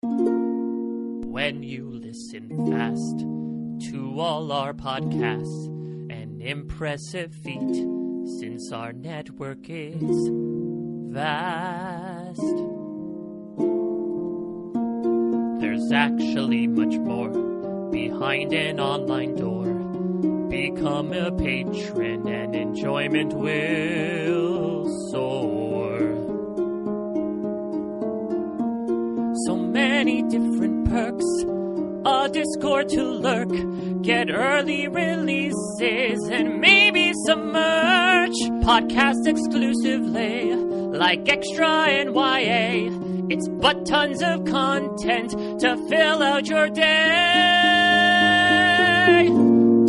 When 0.03 1.63
you 1.63 1.89
listen 1.89 2.67
fast 2.69 3.21
to 3.89 4.19
all 4.19 4.51
our 4.51 4.73
podcasts, 4.73 5.65
an 6.11 6.41
impressive 6.41 7.33
feat 7.33 7.87
since 8.39 8.71
our 8.71 8.93
network 8.93 9.67
is 9.67 10.29
vast. 11.11 12.80
There's 15.81 15.93
actually 15.93 16.67
much 16.67 16.95
more 16.99 17.29
behind 17.89 18.53
an 18.53 18.79
online 18.79 19.35
door. 19.35 19.65
Become 20.47 21.11
a 21.11 21.31
patron 21.31 22.27
and 22.27 22.55
enjoyment 22.55 23.33
will 23.33 24.85
soar. 25.09 25.97
So 29.47 29.55
many 29.55 30.21
different 30.29 30.87
perks, 30.87 31.25
a 32.05 32.29
Discord 32.31 32.87
to 32.89 33.03
lurk, 33.03 33.49
get 34.03 34.29
early 34.29 34.87
releases 34.87 36.29
and 36.29 36.61
maybe 36.61 37.11
some 37.25 37.51
merch. 37.51 38.37
Podcast 38.61 39.25
exclusively, 39.25 40.53
like 40.53 41.27
Extra 41.27 41.87
and 41.89 42.13
YA. 42.13 43.10
It's 43.33 43.47
but 43.47 43.85
tons 43.85 44.21
of 44.21 44.43
content 44.43 45.31
to 45.61 45.77
fill 45.87 46.21
out 46.21 46.49
your 46.49 46.67
day. 46.67 46.81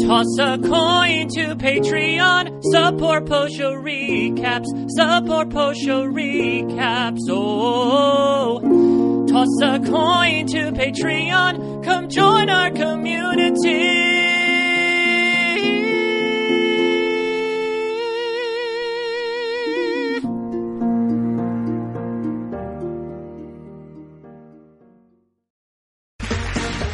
Toss 0.07 0.39
a 0.39 0.59
coin 0.59 1.27
to 1.31 1.57
Patreon, 1.57 2.63
support 2.63 3.27
post 3.27 3.57
show 3.57 3.73
recaps, 3.73 4.69
support 4.91 5.51
post 5.51 5.83
show 5.83 6.05
recaps. 6.05 7.29
Oh, 7.29 8.61
toss 9.27 9.61
a 9.61 9.81
coin 9.91 10.47
to 10.47 10.71
Patreon, 10.71 11.83
come 11.85 12.09
join 12.09 12.49
our 12.49 12.71
community. 12.71 14.12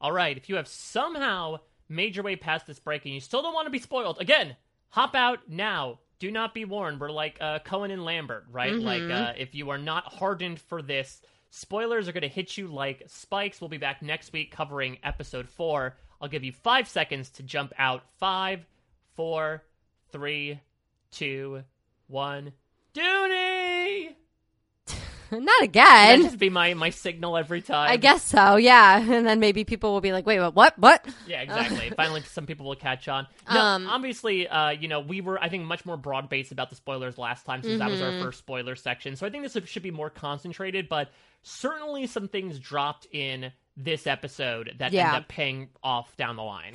All 0.00 0.12
right, 0.12 0.36
if 0.36 0.48
you 0.48 0.56
have 0.56 0.68
somehow 0.68 1.58
made 1.88 2.16
your 2.16 2.24
way 2.24 2.36
past 2.36 2.66
this 2.66 2.78
break 2.78 3.04
and 3.04 3.14
you 3.14 3.20
still 3.20 3.42
don't 3.42 3.54
want 3.54 3.66
to 3.66 3.70
be 3.70 3.78
spoiled, 3.78 4.20
again, 4.20 4.56
hop 4.88 5.14
out 5.14 5.48
now. 5.48 5.98
Do 6.18 6.30
not 6.30 6.52
be 6.52 6.64
warned. 6.64 7.00
We're 7.00 7.10
like 7.10 7.38
uh, 7.40 7.60
Coën 7.60 7.90
and 7.90 8.04
Lambert, 8.04 8.44
right? 8.50 8.74
Like, 8.74 9.02
uh, 9.10 9.32
if 9.38 9.54
you 9.54 9.70
are 9.70 9.78
not 9.78 10.04
hardened 10.04 10.60
for 10.60 10.82
this, 10.82 11.22
Spoilers 11.50 12.08
are 12.08 12.12
going 12.12 12.22
to 12.22 12.28
hit 12.28 12.56
you 12.56 12.68
like 12.68 13.02
spikes. 13.08 13.60
We'll 13.60 13.68
be 13.68 13.76
back 13.76 14.02
next 14.02 14.32
week 14.32 14.52
covering 14.52 14.98
episode 15.02 15.48
four. 15.48 15.96
I'll 16.20 16.28
give 16.28 16.44
you 16.44 16.52
five 16.52 16.88
seconds 16.88 17.28
to 17.30 17.42
jump 17.42 17.72
out. 17.76 18.04
Five, 18.18 18.64
four, 19.16 19.64
three, 20.12 20.60
two, 21.10 21.64
one. 22.06 22.52
Duny! 22.94 24.14
Not 25.38 25.62
again. 25.62 26.20
That 26.20 26.26
just 26.26 26.38
be 26.38 26.50
my, 26.50 26.74
my 26.74 26.90
signal 26.90 27.36
every 27.36 27.62
time. 27.62 27.90
I 27.90 27.96
guess 27.96 28.22
so. 28.22 28.56
Yeah, 28.56 28.98
and 29.10 29.26
then 29.26 29.40
maybe 29.40 29.64
people 29.64 29.92
will 29.92 30.00
be 30.00 30.12
like, 30.12 30.26
"Wait, 30.26 30.40
what? 30.40 30.54
What? 30.54 30.78
What?" 30.78 31.06
Yeah, 31.26 31.42
exactly. 31.42 31.90
Finally, 31.96 32.22
some 32.22 32.46
people 32.46 32.66
will 32.66 32.76
catch 32.76 33.08
on. 33.08 33.26
No, 33.52 33.60
Um, 33.60 33.86
obviously, 33.88 34.48
uh, 34.48 34.70
you 34.70 34.88
know, 34.88 35.00
we 35.00 35.20
were, 35.20 35.40
I 35.42 35.48
think, 35.48 35.64
much 35.64 35.84
more 35.86 35.96
broad 35.96 36.28
based 36.28 36.52
about 36.52 36.70
the 36.70 36.76
spoilers 36.76 37.18
last 37.18 37.46
time 37.46 37.62
since 37.62 37.78
that 37.78 37.90
was 37.90 38.00
our 38.02 38.10
Mhm. 38.10 38.22
first 38.22 38.38
spoiler 38.38 38.74
section. 38.76 39.16
So 39.16 39.26
I 39.26 39.30
think 39.30 39.42
this 39.50 39.56
should 39.68 39.82
be 39.82 39.90
more 39.90 40.10
concentrated, 40.10 40.88
but 40.88 41.10
certainly 41.42 42.06
some 42.06 42.28
things 42.28 42.58
dropped 42.58 43.06
in 43.12 43.52
this 43.76 44.06
episode 44.06 44.74
that 44.78 44.92
Yeah. 44.92 45.08
end 45.08 45.16
up 45.16 45.28
paying 45.28 45.68
off 45.82 46.16
down 46.16 46.36
the 46.36 46.42
line. 46.42 46.74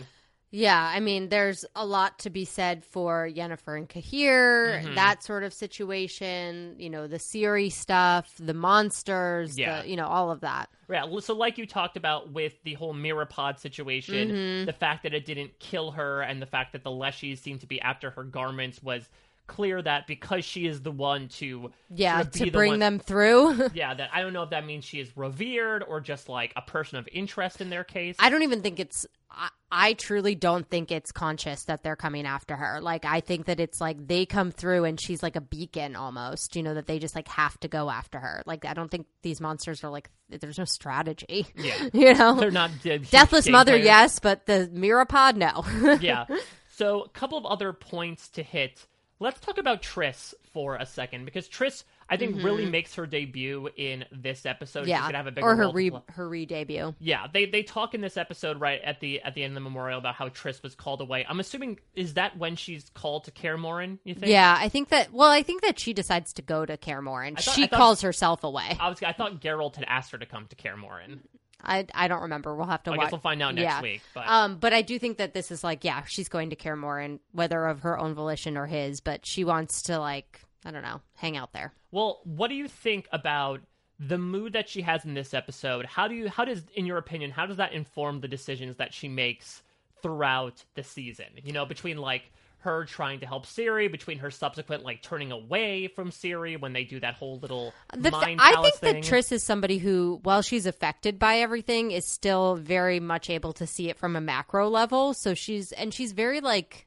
Yeah, 0.56 0.82
I 0.82 1.02
mean, 1.02 1.28
there's 1.28 1.66
a 1.76 1.86
lot 1.86 2.18
to 2.20 2.30
be 2.30 2.46
said 2.46 2.86
for 2.86 3.30
Yennefer 3.30 3.78
and 3.78 3.90
Cahir, 3.90 4.82
Mhm. 4.86 4.96
that 4.96 5.22
sort 5.22 5.44
of 5.44 5.54
situation. 5.54 6.78
You 6.80 6.90
know, 6.90 7.08
the 7.08 7.18
Ciri 7.18 7.70
stuff, 7.70 8.34
the 8.40 8.54
monsters, 8.54 9.60
Yeah. 9.60 9.82
the, 9.82 9.90
you 9.90 9.98
know, 9.98 10.08
all 10.08 10.32
of 10.32 10.40
that. 10.40 10.70
Yeah, 10.90 11.04
so 11.20 11.34
like 11.34 11.58
you 11.58 11.66
talked 11.66 11.98
about 11.98 12.32
with 12.32 12.54
the 12.64 12.76
whole 12.76 12.94
myriapod 12.94 13.60
situation, 13.60 14.30
Mhm. 14.32 14.66
the 14.66 14.72
fact 14.74 15.04
that 15.04 15.14
it 15.14 15.26
didn't 15.26 15.60
kill 15.60 15.92
her 15.92 16.22
and 16.22 16.42
the 16.42 16.46
fact 16.46 16.72
that 16.72 16.84
the 16.84 16.92
Leshies 16.92 17.40
seemed 17.40 17.60
to 17.60 17.68
be 17.68 17.82
after 17.82 18.12
her 18.12 18.24
garments 18.24 18.82
was 18.82 19.10
clear 19.48 19.82
that 19.82 20.08
because 20.08 20.44
she 20.46 20.66
is 20.66 20.82
the 20.82 20.92
one 20.92 21.28
to 21.30 21.72
Yeah, 21.90 22.16
sort 22.18 22.28
of 22.28 22.34
to 22.34 22.46
the 22.46 22.52
bring 22.52 22.72
one- 22.74 22.80
them 22.80 23.00
through. 23.00 23.70
yeah, 23.74 23.94
that 23.94 24.10
I 24.14 24.22
don't 24.22 24.34
know 24.34 24.44
if 24.44 24.50
that 24.52 24.66
means 24.66 24.86
she 24.86 25.00
is 25.00 25.16
revered 25.16 25.84
or 25.88 26.02
just 26.02 26.30
like 26.30 26.54
a 26.56 26.62
person 26.62 26.98
of 26.98 27.08
interest 27.12 27.62
in 27.62 27.70
their 27.70 27.84
case. 27.84 28.16
I 28.20 28.30
don't 28.30 28.44
even 28.44 28.62
think 28.62 28.80
it's. 28.80 29.06
I, 29.38 29.50
I 29.70 29.94
truly 29.94 30.34
don't 30.36 30.66
think 30.70 30.92
it's 30.92 31.12
conscious 31.12 31.64
that 31.64 31.84
they're 31.84 31.98
coming 31.98 32.26
after 32.26 32.56
her. 32.56 32.80
Like, 32.82 33.04
I 33.04 33.20
think 33.20 33.48
that 33.48 33.60
it's 33.60 33.82
like 33.82 34.08
they 34.08 34.26
come 34.26 34.52
through 34.52 34.86
and 34.86 34.98
she's 35.00 35.22
like 35.22 35.36
a 35.36 35.42
beacon 35.42 35.98
almost. 35.98 36.56
You 36.56 36.64
know 36.64 36.74
that 36.76 36.86
they 36.88 37.00
just 37.00 37.16
like 37.16 37.28
have 37.28 37.60
to 37.60 37.68
go 37.68 37.90
after 37.90 38.18
her. 38.20 38.44
Like, 38.46 38.64
I 38.66 38.74
don't 38.74 38.90
think 38.90 39.08
these 39.24 39.42
monsters 39.42 39.84
are 39.84 39.90
like. 39.90 40.10
There's 40.28 40.58
no 40.58 40.66
strategy. 40.66 41.46
Yeah. 41.56 41.90
you 41.94 42.14
know, 42.16 42.34
They're 42.34 42.50
not 42.50 42.72
uh, 42.72 42.74
dead- 42.82 43.10
Deathless 43.12 43.48
Mother, 43.48 43.74
players. 43.74 43.86
yes, 43.86 44.18
but 44.20 44.48
the 44.48 44.68
Myriapod, 44.74 45.36
no. 45.36 45.98
yeah. 46.02 46.26
So, 46.72 47.02
a 47.04 47.10
couple 47.10 47.38
of 47.38 47.46
other 47.46 47.74
points 47.74 48.30
to 48.30 48.42
hit. 48.44 48.88
Let's 49.20 49.40
talk 49.40 49.58
about 49.58 49.82
Triss 49.82 50.34
for 50.52 50.76
a 50.76 50.86
second 50.86 51.24
because 51.24 51.48
Triss, 51.48 51.86
I 52.10 52.18
think, 52.18 52.44
really 52.44 52.66
Mhm. 52.66 52.72
makes 52.72 52.96
her 52.96 53.06
debut 53.06 53.70
in 53.78 54.04
this 54.12 54.46
episode. 54.46 54.88
Yeah, 54.88 54.98
She's 54.98 55.06
gonna 55.06 55.18
have 55.18 55.28
a 55.28 55.32
bigger 55.32 55.48
or 55.48 55.56
her 55.56 55.70
re 55.72 55.90
her 56.10 56.28
re 56.28 56.46
debut. 56.46 56.94
Yeah, 57.00 57.28
they 57.32 57.46
they 57.46 57.64
talk 57.64 57.94
in 57.94 58.02
this 58.02 58.18
episode 58.18 58.60
right 58.60 58.82
at 58.82 59.00
the 59.00 59.22
at 59.22 59.34
the 59.34 59.44
end 59.44 59.52
of 59.52 59.56
the 59.56 59.62
memorial 59.62 60.00
about 60.00 60.16
how 60.16 60.28
Triss 60.28 60.62
was 60.62 60.76
called 60.76 61.00
away. 61.00 61.26
I'm 61.30 61.40
assuming 61.40 61.80
is 61.94 62.16
that 62.16 62.38
when 62.38 62.58
she's 62.58 62.90
called 62.94 63.24
to 63.24 63.32
Kaer 63.32 63.58
Morhen, 63.58 64.00
You 64.04 64.16
think? 64.16 64.28
Yeah, 64.32 64.54
I 64.60 64.68
think 64.68 64.90
that. 64.90 65.14
Well, 65.14 65.32
I 65.32 65.44
think 65.44 65.62
that 65.62 65.80
she 65.80 65.94
decides 65.94 66.34
to 66.34 66.42
go 66.42 66.66
to 66.66 66.76
Kaer 66.76 67.02
Morhen. 67.02 67.38
I 67.38 67.42
thought- 67.42 67.56
she 67.56 67.68
thought- 67.68 67.78
calls 67.78 68.02
herself 68.02 68.44
away. 68.44 68.76
I 68.80 68.90
was 68.90 69.02
I 69.02 69.14
thought 69.14 69.40
Geralt 69.40 69.78
had 69.78 69.86
asked 69.88 70.12
her 70.12 70.18
to 70.18 70.26
come 70.26 70.48
to 70.48 70.56
Kaer 70.58 70.76
Morhen. 70.76 71.20
I 71.66 71.86
I 71.94 72.08
don't 72.08 72.22
remember. 72.22 72.56
We'll 72.56 72.68
have 72.68 72.84
to. 72.84 72.92
I 72.92 72.98
watch. 72.98 73.06
guess 73.08 73.12
we'll 73.12 73.22
find 73.22 73.42
out 73.42 73.56
next 73.56 73.64
Yeah. 73.64 73.82
week, 73.82 74.02
but- 74.14 74.28
um, 74.28 74.58
but 74.58 74.74
I 74.74 74.82
do 74.82 74.98
think 75.00 75.18
that 75.18 75.34
this 75.34 75.52
is 75.52 75.64
like, 75.64 75.84
yeah, 75.84 76.04
she's 76.06 76.30
going 76.30 76.50
to 76.52 76.56
Kaer 76.56 76.76
Morhen, 76.78 77.06
and 77.06 77.20
whether 77.32 77.66
of 77.66 77.82
her 77.82 77.98
own 78.00 78.14
volition 78.14 78.58
or 78.58 78.66
his, 78.68 79.00
but 79.02 79.26
she 79.26 79.44
wants 79.44 79.82
to 79.84 80.00
like, 80.00 80.42
I 80.64 80.72
don't 80.72 80.84
know, 80.84 81.02
hang 81.16 81.36
out 81.38 81.54
there. 81.54 81.74
Well, 81.92 82.22
what 82.24 82.48
do 82.50 82.56
you 82.56 82.68
think 82.68 83.08
about 83.12 83.62
the 84.00 84.18
mood 84.18 84.54
that 84.54 84.68
she 84.68 84.82
has 84.82 85.06
in 85.06 85.14
this 85.14 85.34
episode? 85.34 85.86
How 85.86 86.08
do 86.08 86.16
you 86.16 86.30
how 86.30 86.44
does 86.46 86.64
in 86.76 86.86
your 86.86 86.98
opinion, 86.98 87.32
how 87.32 87.46
does 87.46 87.58
that 87.58 87.74
inform 87.74 88.20
the 88.22 88.28
decisions 88.28 88.78
that 88.78 88.94
she 88.94 89.08
makes 89.08 89.62
throughout 90.02 90.64
the 90.76 90.84
season? 90.84 91.28
You 91.44 91.54
know, 91.54 91.66
between 91.66 91.98
like 91.98 92.32
her 92.66 92.86
trying 92.86 93.22
to 93.22 93.26
help 93.26 93.46
Ciri, 93.46 93.92
between 93.92 94.20
her 94.20 94.30
subsequent 94.30 94.84
like 94.84 95.02
turning 95.02 95.32
away 95.32 95.88
from 95.88 96.12
Ciri 96.12 96.60
when 96.60 96.74
they 96.74 96.84
do 96.84 97.00
that 97.00 97.16
whole 97.16 97.40
little 97.40 97.74
The 97.94 98.12
th- 98.12 98.12
mind 98.12 98.40
I 98.44 98.62
think 98.62 98.76
thing. 98.76 98.94
that 98.96 99.04
Triss 99.04 99.32
is 99.32 99.42
somebody 99.42 99.78
who, 99.78 100.20
while 100.24 100.42
she's 100.42 100.66
affected 100.66 101.18
by 101.18 101.38
everything, 101.40 101.92
is 101.92 102.06
still 102.06 102.56
very 102.56 103.00
much 103.00 103.30
able 103.30 103.54
to 103.54 103.66
see 103.66 103.90
it 103.90 103.98
from 103.98 104.16
a 104.16 104.22
macro 104.22 104.70
level. 104.70 105.14
So 105.14 105.34
she's 105.34 105.72
and 105.72 105.94
she's 105.94 106.12
very 106.12 106.42
like 106.42 106.86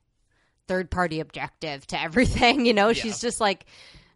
third 0.69 0.91
party 0.91 1.21
objective 1.21 1.87
to 1.89 2.01
everything. 2.01 2.67
You 2.69 2.75
know, 2.75 2.93
she's 2.93 3.21
just 3.21 3.41
like 3.41 3.65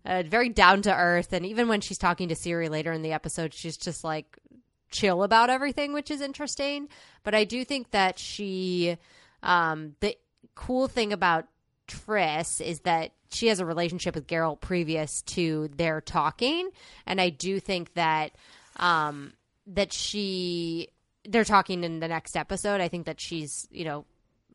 uh, 0.04 0.22
very 0.26 0.50
down 0.50 0.82
to 0.82 0.94
earth. 0.94 1.32
And 1.32 1.46
even 1.46 1.68
when 1.68 1.80
she's 1.80 1.96
talking 1.98 2.28
to 2.28 2.34
Ciri 2.34 2.68
later 2.68 2.92
in 2.92 3.02
the 3.02 3.12
episode, 3.12 3.54
she's 3.54 3.76
just 3.78 4.04
like 4.04 4.36
chill 4.90 5.22
about 5.22 5.48
everything, 5.48 5.94
which 5.94 6.10
is 6.10 6.20
interesting. 6.20 6.88
But 7.22 7.34
I 7.34 7.44
do 7.44 7.64
think 7.64 7.92
that 7.92 8.18
she, 8.18 8.98
um, 9.42 9.94
the 10.00 10.16
cool 10.54 10.86
thing 10.88 11.12
about 11.14 11.46
Triss 11.92 12.64
is 12.64 12.80
that 12.80 13.12
she 13.30 13.48
has 13.48 13.60
a 13.60 13.66
relationship 13.66 14.14
with 14.14 14.26
Geralt 14.26 14.60
previous 14.60 15.22
to 15.22 15.68
their 15.76 16.00
talking, 16.00 16.70
and 17.06 17.20
I 17.20 17.30
do 17.30 17.60
think 17.60 17.94
that 17.94 18.32
um, 18.76 19.32
that 19.66 19.92
she 19.92 20.88
they're 21.24 21.44
talking 21.44 21.84
in 21.84 22.00
the 22.00 22.08
next 22.08 22.36
episode. 22.36 22.80
I 22.80 22.88
think 22.88 23.06
that 23.06 23.20
she's 23.20 23.68
you 23.70 23.84
know 23.84 24.04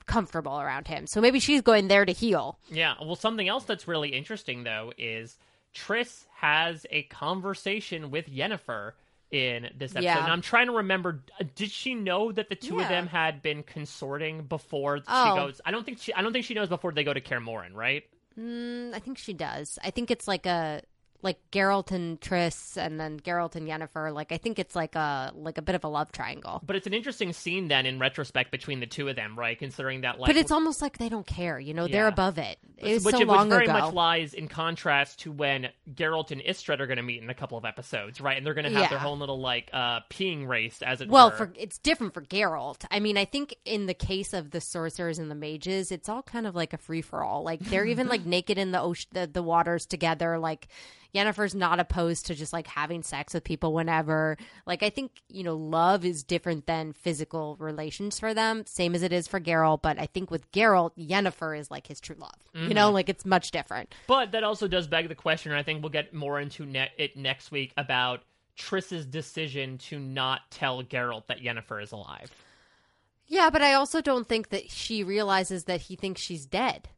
comfortable 0.05 0.59
around 0.59 0.87
him, 0.87 1.07
so 1.07 1.21
maybe 1.21 1.39
she's 1.39 1.61
going 1.61 1.87
there 1.87 2.05
to 2.05 2.13
heal. 2.13 2.59
Yeah. 2.69 2.95
Well, 3.01 3.15
something 3.15 3.47
else 3.47 3.65
that's 3.65 3.87
really 3.87 4.09
interesting 4.09 4.63
though 4.63 4.93
is 4.97 5.37
Triss 5.73 6.25
has 6.35 6.85
a 6.91 7.03
conversation 7.03 8.11
with 8.11 8.27
Yennefer 8.27 8.93
in 9.31 9.69
this 9.77 9.91
episode. 9.91 10.03
Yeah. 10.05 10.23
And 10.23 10.31
I'm 10.31 10.41
trying 10.41 10.67
to 10.67 10.73
remember 10.73 11.23
uh, 11.39 11.43
did 11.55 11.69
she 11.71 11.95
know 11.95 12.31
that 12.31 12.49
the 12.49 12.55
two 12.55 12.79
of 12.79 12.87
them 12.87 13.07
had 13.07 13.41
been 13.41 13.63
consorting 13.63 14.43
before 14.43 14.99
Oh. 15.07 15.23
she 15.33 15.35
goes 15.39 15.61
I 15.65 15.71
don't 15.71 15.85
think 15.85 15.99
she 15.99 16.13
I 16.13 16.21
don't 16.21 16.31
think 16.33 16.45
she 16.45 16.53
knows 16.53 16.69
before 16.69 16.91
they 16.93 17.03
go 17.03 17.13
to 17.13 17.19
Kaer 17.21 17.39
Morhen, 17.41 17.73
right? 17.73 18.03
Mm, 18.39 18.93
I 18.95 18.99
think 18.99 19.17
she 19.17 19.33
does. 19.33 19.77
I 19.83 19.91
think 19.91 20.11
it's 20.11 20.27
like 20.27 20.45
a 20.45 20.81
like 21.23 21.37
Geralt 21.51 21.91
and 21.91 22.21
Triss, 22.21 22.77
and 22.77 22.99
then 22.99 23.19
Geralt 23.19 23.55
and 23.55 23.67
Yennefer. 23.67 24.13
Like 24.13 24.31
I 24.31 24.37
think 24.37 24.59
it's 24.59 24.75
like 24.75 24.95
a 24.95 25.31
like 25.35 25.57
a 25.57 25.61
bit 25.61 25.75
of 25.75 25.83
a 25.83 25.87
love 25.87 26.11
triangle. 26.11 26.61
But 26.65 26.75
it's 26.75 26.87
an 26.87 26.93
interesting 26.93 27.33
scene 27.33 27.67
then 27.67 27.85
in 27.85 27.99
retrospect 27.99 28.51
between 28.51 28.79
the 28.79 28.85
two 28.85 29.07
of 29.09 29.15
them, 29.15 29.37
right? 29.37 29.57
Considering 29.57 30.01
that 30.01 30.19
like 30.19 30.27
but 30.27 30.35
it's 30.37 30.51
almost 30.51 30.81
like 30.81 30.97
they 30.97 31.09
don't 31.09 31.25
care. 31.25 31.59
You 31.59 31.73
know, 31.73 31.87
they're 31.87 32.07
above 32.07 32.37
it. 32.37 32.57
It's 32.77 33.03
which, 33.03 33.13
so 33.15 33.19
which 33.19 33.27
long 33.27 33.49
very 33.49 33.63
ago. 33.65 33.73
much 33.73 33.93
lies 33.93 34.33
in 34.35 34.47
contrast 34.47 35.21
to 35.21 35.31
when 35.31 35.69
Geralt 35.91 36.29
and 36.31 36.41
Istredd 36.41 36.79
are 36.79 36.85
going 36.87 36.97
to 36.97 37.03
meet 37.03 37.23
in 37.23 37.29
a 37.31 37.33
couple 37.33 37.57
of 37.57 37.65
episodes, 37.65 38.21
right? 38.21 38.37
And 38.37 38.45
they're 38.45 38.53
going 38.53 38.71
to 38.71 38.77
have 38.79 38.89
their 38.89 38.99
Yeah. 38.99 39.03
whole 39.03 39.17
little 39.17 39.41
like 39.41 39.69
uh 39.73 40.01
peeing 40.11 40.47
race 40.47 40.81
as 40.83 41.01
it 41.01 41.09
well, 41.09 41.31
were. 41.31 41.35
for 41.35 41.53
it's 41.57 41.79
different 41.79 42.13
for 42.13 42.21
Geralt. 42.21 42.85
I 42.91 42.99
mean, 42.99 43.17
I 43.17 43.25
think 43.25 43.55
in 43.65 43.87
the 43.87 43.95
case 43.95 44.33
of 44.33 44.51
the 44.51 44.61
sorcerers 44.61 45.17
and 45.17 45.31
the 45.31 45.35
mages, 45.35 45.91
it's 45.91 46.07
all 46.09 46.21
kind 46.21 46.45
of 46.45 46.53
like 46.55 46.73
a 46.73 46.77
free 46.77 47.01
for 47.01 47.23
all. 47.23 47.41
Like 47.43 47.59
they're 47.61 47.85
even 47.85 48.07
like 48.09 48.25
naked 48.25 48.59
in 48.59 48.71
the 48.71 48.79
ocean, 48.81 49.09
the, 49.13 49.25
the 49.25 49.41
waters 49.43 49.87
together. 49.87 50.37
Like 50.37 50.67
Yennefer's 51.15 51.55
not 51.55 51.79
opposed 51.79 52.25
to 52.27 52.35
just 52.35 52.53
like 52.53 52.67
having 52.67 53.01
sex 53.03 53.33
with 53.33 53.43
people 53.43 53.73
whenever. 53.73 54.37
Like 54.65 54.83
I 54.83 54.89
think 54.89 55.11
you 55.29 55.43
know, 55.43 55.55
love 55.55 56.05
is 56.05 56.23
different 56.23 56.65
than 56.67 56.93
physical 56.93 57.55
relations 57.59 58.19
for 58.19 58.33
them, 58.33 58.65
same 58.65 58.93
as 58.95 59.03
it 59.03 59.11
is 59.13 59.27
for 59.27 59.39
Geralt. 59.39 59.81
But 59.81 59.99
I 59.99 60.05
think 60.05 60.29
with 60.31 60.51
Geralt, 60.51 60.91
Yennefer 60.97 61.57
is 61.57 61.71
like 61.71 61.87
his 61.87 61.99
true 61.99 62.15
love. 62.19 62.35
You 62.53 62.73
know, 62.73 62.89
Mhm. 62.89 62.93
like 62.93 63.09
it's 63.09 63.25
much 63.25 63.51
different. 63.51 63.93
But 64.07 64.31
that 64.31 64.43
also 64.43 64.67
does 64.67 64.87
beg 64.87 65.07
the 65.09 65.15
question, 65.15 65.51
and 65.51 65.59
I 65.59 65.63
think 65.63 65.81
we'll 65.83 65.91
get 65.91 66.13
more 66.13 66.39
into 66.39 66.65
ne- 66.65 66.91
it 66.97 67.15
next 67.15 67.51
week 67.51 67.73
about 67.77 68.23
Triss's 68.55 69.05
decision 69.05 69.77
to 69.77 69.99
not 69.99 70.49
tell 70.49 70.81
Geralt 70.83 71.27
that 71.27 71.39
Yennefer 71.41 71.81
is 71.83 71.91
alive. 71.91 72.31
Yeah, 73.27 73.49
but 73.49 73.61
I 73.61 73.73
also 73.73 74.01
don't 74.01 74.27
think 74.27 74.49
that 74.49 74.71
she 74.71 75.03
realizes 75.03 75.65
that 75.65 75.81
he 75.81 75.95
thinks 75.95 76.21
she's 76.21 76.45
dead. 76.45 76.89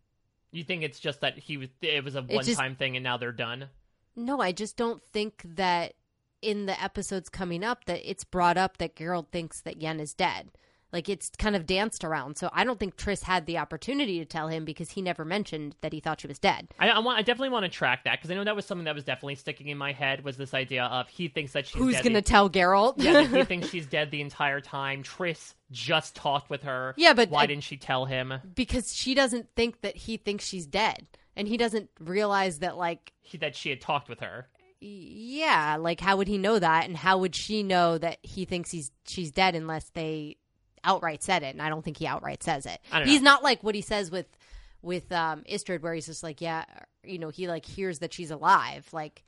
You 0.52 0.64
think 0.64 0.84
it's 0.84 1.00
just 1.00 1.22
that 1.22 1.38
he 1.38 1.58
was 1.58 1.70
it 1.82 2.04
was 2.04 2.16
a 2.16 2.22
one 2.22 2.46
time 2.46 2.76
thing 2.76 2.96
and 2.96 3.04
now 3.04 3.18
they're 3.18 3.32
done? 3.32 3.70
No, 4.16 4.42
I 4.42 4.52
just 4.52 4.76
don't 4.76 5.04
think 5.04 5.42
that 5.46 5.94
in 6.42 6.66
the 6.66 6.82
episodes 6.82 7.30
coming 7.30 7.64
up 7.64 7.86
that 7.86 8.10
it's 8.10 8.24
brought 8.24 8.58
up 8.58 8.78
that 8.78 8.96
Geralt 8.96 9.30
thinks 9.30 9.62
that 9.62 9.82
Yen 9.82 10.00
is 10.00 10.14
dead. 10.14 10.52
Like 10.92 11.08
it's 11.08 11.30
kind 11.38 11.56
of 11.56 11.66
danced 11.68 12.04
around. 12.04 12.38
So 12.38 12.50
I 12.52 12.64
don't 12.64 12.80
think 12.80 12.96
Triss 12.98 13.24
had 13.24 13.46
the 13.46 13.60
opportunity 13.60 14.18
to 14.20 14.26
tell 14.26 14.48
him 14.48 14.66
because 14.66 14.90
he 14.90 15.02
never 15.04 15.24
mentioned 15.24 15.76
that 15.82 15.94
he 15.94 16.00
thought 16.00 16.22
she 16.22 16.28
was 16.28 16.40
dead. 16.40 16.68
I, 16.80 16.90
I 16.90 17.00
want 17.00 17.20
I 17.20 17.22
definitely 17.22 17.50
want 17.50 17.66
to 17.66 17.70
track 17.70 18.06
that 18.06 18.18
because 18.18 18.32
I 18.32 18.34
know 18.36 18.44
that 18.44 18.56
was 18.56 18.66
something 18.66 18.86
that 18.86 18.96
was 18.96 19.04
definitely 19.04 19.36
sticking 19.36 19.68
in 19.68 19.78
my 19.78 19.92
head 19.92 20.24
was 20.24 20.36
this 20.38 20.54
idea 20.56 20.86
of 20.86 21.08
he 21.08 21.28
thinks 21.28 21.52
that 21.54 21.68
she's 21.68 21.74
dead. 21.76 21.82
Who's 21.84 22.02
going 22.02 22.14
to 22.14 22.22
tell 22.24 22.50
Geralt? 22.50 22.96
yeah, 22.98 23.22
he 23.24 23.44
thinks 23.46 23.70
she's 23.70 23.86
dead 23.86 24.10
the 24.10 24.22
entire 24.22 24.62
time. 24.62 25.04
Triss 25.04 25.54
just 25.72 26.16
talked 26.16 26.50
with 26.50 26.64
her. 26.64 26.96
Yeah, 26.98 27.14
but 27.14 27.30
why 27.30 27.44
I- 27.44 27.46
didn't 27.46 27.64
she 27.66 27.78
tell 27.78 28.06
him? 28.06 28.34
because 28.56 28.92
she 28.96 29.14
doesn't 29.14 29.48
think 29.56 29.82
that 29.82 29.96
he 29.96 30.18
thinks 30.18 30.46
she's 30.48 30.66
dead. 30.66 31.06
And 31.36 31.48
he 31.48 31.56
doesn't 31.56 31.90
realize 32.00 32.60
that 32.60 32.76
like 32.78 33.14
He, 33.22 33.38
that 33.38 33.56
she 33.56 33.70
had 33.70 33.80
talked 33.80 34.10
with 34.10 34.20
her. 34.22 34.48
yeah, 34.82 35.78
like 35.80 36.00
how 36.02 36.18
would 36.18 36.28
he 36.28 36.38
know 36.38 36.58
that 36.60 36.86
and 36.86 36.98
how 36.98 37.20
would 37.20 37.36
she 37.36 37.64
know 37.64 37.98
that 37.98 38.18
he 38.24 38.46
thinks 38.46 38.72
he's 38.72 38.92
she's 39.08 39.32
dead 39.32 39.56
unless 39.56 39.90
they 39.92 40.38
outright 40.84 41.24
said 41.24 41.44
it 41.44 41.54
and 41.54 41.62
I 41.62 41.70
don't 41.70 41.84
think 41.84 41.98
he 41.98 42.08
outright 42.08 42.44
says 42.44 42.66
it. 42.66 42.80
He's 43.06 43.22
know. 43.22 43.32
not 43.32 43.44
like 43.44 43.64
what 43.64 43.76
he 43.76 43.82
says 43.82 44.12
with 44.12 44.28
with 44.82 45.12
um 45.12 45.44
Istredd 45.50 45.82
where 45.82 45.94
he's 45.94 46.06
just 46.06 46.24
like 46.24 46.42
yeah, 46.42 46.66
you 47.04 47.20
know, 47.20 47.30
he 47.30 47.48
like 47.48 47.66
hears 47.66 48.00
that 48.00 48.14
she's 48.14 48.32
alive. 48.32 48.88
Like 48.92 49.24